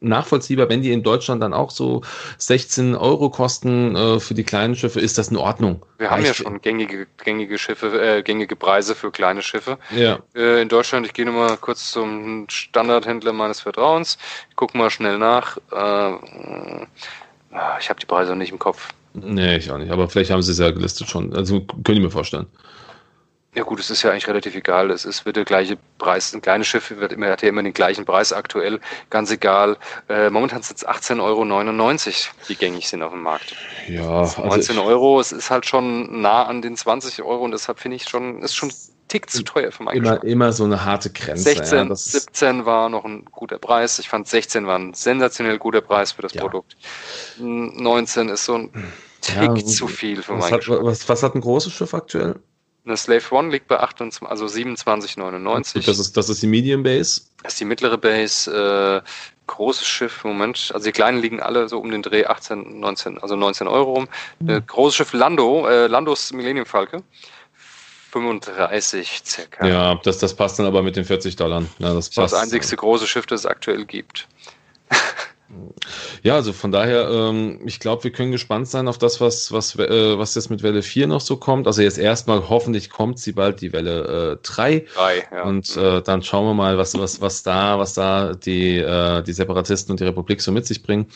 nachvollziehbar, 0.00 0.68
wenn 0.68 0.82
die 0.82 0.90
in 0.90 1.04
Deutschland 1.04 1.40
dann 1.44 1.54
auch 1.54 1.70
so 1.70 2.02
16 2.38 2.96
Euro 2.96 3.30
kosten 3.30 3.94
äh, 3.94 4.18
für 4.18 4.34
die 4.34 4.42
kleinen 4.42 4.74
Schiffe, 4.74 4.98
ist 4.98 5.16
das 5.16 5.28
in 5.28 5.36
Ordnung. 5.36 5.86
Wir 5.98 6.10
haben 6.10 6.24
ja 6.24 6.34
schon 6.34 6.60
gängige, 6.60 7.06
gängige 7.22 7.56
Schiffe, 7.56 8.02
äh, 8.02 8.22
gängige 8.24 8.56
Preise 8.56 8.96
für 8.96 9.12
kleine 9.12 9.42
Schiffe. 9.42 9.78
Ja. 9.94 10.18
Äh, 10.34 10.62
in 10.62 10.68
Deutschland, 10.68 11.06
ich 11.06 11.12
gehe 11.12 11.24
nochmal 11.24 11.56
kurz 11.56 11.92
zum 11.92 12.46
Standardhändler 12.48 13.32
meines 13.32 13.60
Vertrauens, 13.60 14.18
ich 14.50 14.56
gucke 14.56 14.76
mal 14.76 14.90
schnell 14.90 15.18
nach. 15.18 15.56
Äh, 15.70 16.14
ich 17.78 17.88
habe 17.88 18.00
die 18.00 18.06
Preise 18.06 18.32
noch 18.32 18.38
nicht 18.38 18.50
im 18.50 18.58
Kopf. 18.58 18.88
Nee, 19.12 19.56
ich 19.56 19.70
auch 19.70 19.78
nicht, 19.78 19.90
aber 19.90 20.08
vielleicht 20.08 20.30
haben 20.30 20.42
sie 20.42 20.52
es 20.52 20.58
ja 20.58 20.70
gelistet 20.70 21.08
schon. 21.08 21.34
Also 21.34 21.60
können 21.60 21.98
ich 21.98 22.04
mir 22.04 22.10
vorstellen. 22.10 22.46
Ja 23.52 23.64
gut, 23.64 23.80
es 23.80 23.90
ist 23.90 24.02
ja 24.02 24.12
eigentlich 24.12 24.28
relativ 24.28 24.54
egal. 24.54 24.92
Es 24.92 25.04
ist 25.04 25.26
wird 25.26 25.34
der 25.34 25.44
gleiche 25.44 25.76
Preis. 25.98 26.32
Ein 26.32 26.40
kleines 26.40 26.68
Schiff 26.68 26.88
wird 26.96 27.12
immer, 27.12 27.30
hat 27.30 27.42
ja 27.42 27.48
immer 27.48 27.64
den 27.64 27.72
gleichen 27.72 28.04
Preis 28.04 28.32
aktuell. 28.32 28.78
Ganz 29.10 29.32
egal. 29.32 29.76
Äh, 30.08 30.30
momentan 30.30 30.62
sind 30.62 30.76
es 30.76 30.86
18,99 30.86 31.20
Euro, 31.20 31.44
die 32.48 32.54
gängig 32.54 32.88
sind 32.88 33.02
auf 33.02 33.10
dem 33.10 33.22
Markt. 33.22 33.56
Ja, 33.88 34.20
also 34.20 34.42
19 34.42 34.78
Euro, 34.78 35.18
es 35.18 35.32
ist 35.32 35.50
halt 35.50 35.66
schon 35.66 36.20
nah 36.20 36.44
an 36.44 36.62
den 36.62 36.76
20 36.76 37.22
Euro 37.24 37.42
und 37.42 37.50
deshalb 37.50 37.80
finde 37.80 37.96
ich 37.96 38.08
schon, 38.08 38.40
ist 38.40 38.54
schon 38.54 38.70
Tick 39.10 39.28
zu 39.28 39.42
teuer 39.42 39.72
für 39.72 39.82
meinen 39.82 39.96
immer, 39.96 40.22
immer 40.22 40.52
so 40.52 40.62
eine 40.62 40.84
harte 40.84 41.10
Grenze. 41.10 41.42
16, 41.42 41.88
ja, 41.88 41.94
17 41.94 42.64
war 42.64 42.88
noch 42.88 43.04
ein 43.04 43.24
guter 43.24 43.58
Preis. 43.58 43.98
Ich 43.98 44.08
fand 44.08 44.28
16 44.28 44.68
war 44.68 44.78
ein 44.78 44.94
sensationell 44.94 45.58
guter 45.58 45.80
Preis 45.80 46.12
für 46.12 46.22
das 46.22 46.32
ja. 46.32 46.42
Produkt. 46.42 46.76
19 47.38 48.28
ist 48.28 48.44
so 48.44 48.54
ein 48.54 48.70
Tick 49.20 49.42
ja, 49.42 49.54
zu 49.56 49.88
viel 49.88 50.22
für 50.22 50.34
meinen 50.34 50.52
hat, 50.52 50.68
was, 50.68 51.08
was 51.08 51.22
hat 51.24 51.34
ein 51.34 51.40
großes 51.40 51.72
Schiff 51.72 51.92
aktuell? 51.92 52.36
Eine 52.86 52.96
Slave 52.96 53.24
One 53.32 53.50
liegt 53.50 53.66
bei 53.66 53.80
28, 53.80 54.22
also 54.22 54.46
27,99. 54.46 55.84
Das 55.84 55.98
ist, 55.98 56.16
das 56.16 56.28
ist 56.28 56.40
die 56.40 56.46
Medium 56.46 56.84
Base. 56.84 57.22
Das 57.42 57.54
ist 57.54 57.60
die 57.60 57.64
mittlere 57.64 57.98
Base. 57.98 59.02
Äh, 59.04 59.06
großes 59.48 59.84
Schiff, 59.84 60.22
Moment, 60.22 60.70
also 60.72 60.84
die 60.84 60.92
kleinen 60.92 61.20
liegen 61.20 61.40
alle 61.40 61.68
so 61.68 61.80
um 61.80 61.90
den 61.90 62.02
Dreh 62.02 62.26
18, 62.26 62.78
19, 62.78 63.18
also 63.18 63.34
19 63.34 63.66
Euro 63.66 63.94
rum. 63.94 64.08
Mhm. 64.38 64.64
großes 64.64 64.94
Schiff 64.94 65.12
Lando, 65.12 65.66
äh, 65.68 65.88
Landos 65.88 66.32
Millennium 66.32 66.64
Falke. 66.64 67.02
35 68.10 69.22
circa. 69.24 69.66
Ja, 69.66 69.94
das, 70.02 70.18
das 70.18 70.34
passt 70.34 70.58
dann 70.58 70.66
aber 70.66 70.82
mit 70.82 70.96
den 70.96 71.04
40 71.04 71.36
Dollar. 71.36 71.62
Ja, 71.78 71.94
das, 71.94 72.10
das 72.10 72.24
ist 72.26 72.32
das 72.32 72.34
einzigste 72.34 72.76
große 72.76 73.06
Schiff, 73.06 73.26
das 73.26 73.40
es 73.40 73.46
aktuell 73.46 73.84
gibt. 73.84 74.26
Ja, 76.22 76.34
also 76.34 76.52
von 76.52 76.70
daher, 76.70 77.08
ähm, 77.10 77.60
ich 77.64 77.80
glaube, 77.80 78.04
wir 78.04 78.12
können 78.12 78.30
gespannt 78.30 78.68
sein 78.68 78.86
auf 78.86 78.98
das, 78.98 79.20
was, 79.20 79.50
was, 79.52 79.76
äh, 79.76 80.18
was 80.18 80.34
jetzt 80.34 80.50
mit 80.50 80.62
Welle 80.62 80.82
4 80.82 81.06
noch 81.06 81.20
so 81.20 81.36
kommt. 81.36 81.66
Also 81.66 81.82
jetzt 81.82 81.98
erstmal, 81.98 82.48
hoffentlich 82.48 82.90
kommt 82.90 83.18
sie 83.18 83.32
bald, 83.32 83.60
die 83.60 83.72
Welle 83.72 84.38
äh, 84.40 84.42
3. 84.42 84.86
3 84.94 85.28
ja. 85.32 85.42
Und 85.42 85.76
äh, 85.76 86.02
dann 86.02 86.22
schauen 86.22 86.46
wir 86.46 86.54
mal, 86.54 86.78
was, 86.78 86.96
was, 86.96 87.20
was 87.20 87.42
da, 87.42 87.78
was 87.78 87.94
da 87.94 88.34
die, 88.34 88.78
äh, 88.78 89.22
die 89.22 89.32
Separatisten 89.32 89.92
und 89.92 90.00
die 90.00 90.04
Republik 90.04 90.40
so 90.40 90.52
mit 90.52 90.66
sich 90.66 90.82
bringen. 90.82 91.06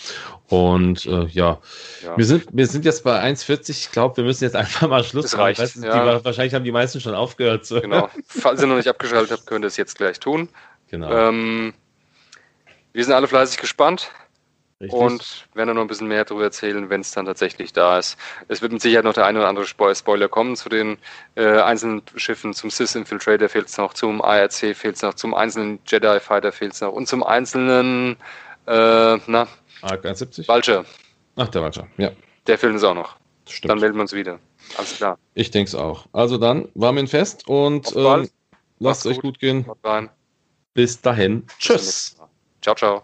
Und 0.48 1.06
äh, 1.06 1.27
ja. 1.27 1.61
ja, 2.02 2.16
Wir, 2.16 2.24
sind, 2.24 2.47
wir 2.51 2.66
sind 2.66 2.85
jetzt 2.85 3.05
bei 3.05 3.23
1,40. 3.23 3.70
Ich 3.70 3.93
glaube, 3.93 4.16
wir 4.16 4.24
müssen 4.24 4.44
jetzt 4.44 4.56
einfach 4.56 4.89
mal 4.89 5.05
Schluss 5.05 5.31
das 5.31 5.39
reicht. 5.39 5.61
Weiß, 5.61 5.77
ja. 5.77 6.19
die, 6.19 6.24
wahrscheinlich 6.24 6.55
haben 6.55 6.65
die 6.65 6.73
meisten 6.73 7.01
schon 7.01 7.15
aufgehört. 7.15 7.66
So. 7.66 7.81
Genau. 7.81 8.09
Falls 8.27 8.61
ihr 8.61 8.66
noch 8.66 8.77
nicht 8.77 8.89
abgeschaltet 8.89 9.31
habt, 9.31 9.47
könnt 9.47 9.65
ihr 9.65 9.69
es 9.69 9.77
jetzt 9.77 9.97
gleich 9.97 10.19
tun. 10.19 10.48
Genau. 10.90 11.11
Ähm, 11.12 11.74
wir 12.93 13.05
sind 13.05 13.12
alle 13.12 13.28
fleißig 13.28 13.59
gespannt. 13.59 14.11
Richtig. 14.80 15.01
Und 15.01 15.46
werden 15.55 15.68
dann 15.68 15.76
noch 15.76 15.82
ein 15.82 15.88
bisschen 15.88 16.09
mehr 16.09 16.24
darüber 16.24 16.44
erzählen, 16.44 16.90
wenn 16.90 17.01
es 17.01 17.12
dann 17.12 17.26
tatsächlich 17.26 17.72
da 17.72 17.98
ist. 17.98 18.18
Es 18.48 18.60
wird 18.60 18.72
mit 18.72 18.82
Sicherheit 18.82 19.05
noch 19.05 19.14
der 19.14 19.24
eine 19.24 19.38
oder 19.38 19.48
andere 19.48 19.66
Spoiler 19.66 20.28
kommen 20.28 20.56
zu 20.56 20.68
den 20.68 20.98
äh, 21.36 21.60
einzelnen 21.60 22.02
Schiffen. 22.16 22.55
Zum 22.55 22.70
Sys 22.70 22.94
Infiltrator 22.94 23.48
fehlt 23.48 23.68
es 23.68 23.78
noch, 23.78 23.94
zum 23.94 24.20
ARC 24.20 24.52
fehlt 24.52 24.96
es 24.96 25.02
noch, 25.02 25.14
zum 25.14 25.32
einzelnen 25.32 25.78
Jedi 25.86 26.18
Fighter 26.20 26.52
fehlt 26.52 26.72
es 26.72 26.80
noch 26.80 26.92
und 26.92 27.06
zum 27.06 27.22
einzelnen, 27.22 28.16
äh, 28.66 29.16
na, 29.26 29.46
ARC 29.82 30.05
71? 30.05 30.48
Vulture. 30.48 30.84
Ach, 31.36 31.48
der 31.48 31.62
Vulture, 31.62 31.86
ja. 31.96 32.10
Der 32.46 32.59
fehlt 32.59 32.72
uns 32.72 32.84
auch 32.84 32.94
noch. 32.94 33.16
Stimmt. 33.48 33.70
Dann 33.70 33.78
melden 33.78 33.96
wir 33.96 34.02
uns 34.02 34.12
wieder. 34.12 34.38
Alles 34.76 34.96
klar. 34.96 35.18
Ich 35.34 35.51
denke 35.51 35.68
es 35.68 35.74
auch. 35.74 36.06
Also 36.12 36.38
dann, 36.38 36.68
war 36.74 36.92
mir 36.92 37.01
ein 37.01 37.09
Fest 37.09 37.46
und 37.46 37.94
ähm, 37.94 38.28
lasst 38.78 39.05
es 39.05 39.12
euch 39.12 39.20
gut 39.20 39.38
gehen. 39.38 39.66
Bis 40.72 41.01
dahin. 41.01 41.46
Tschüss. 41.59 42.16
Ciao, 42.60 42.74
ciao. 42.74 43.02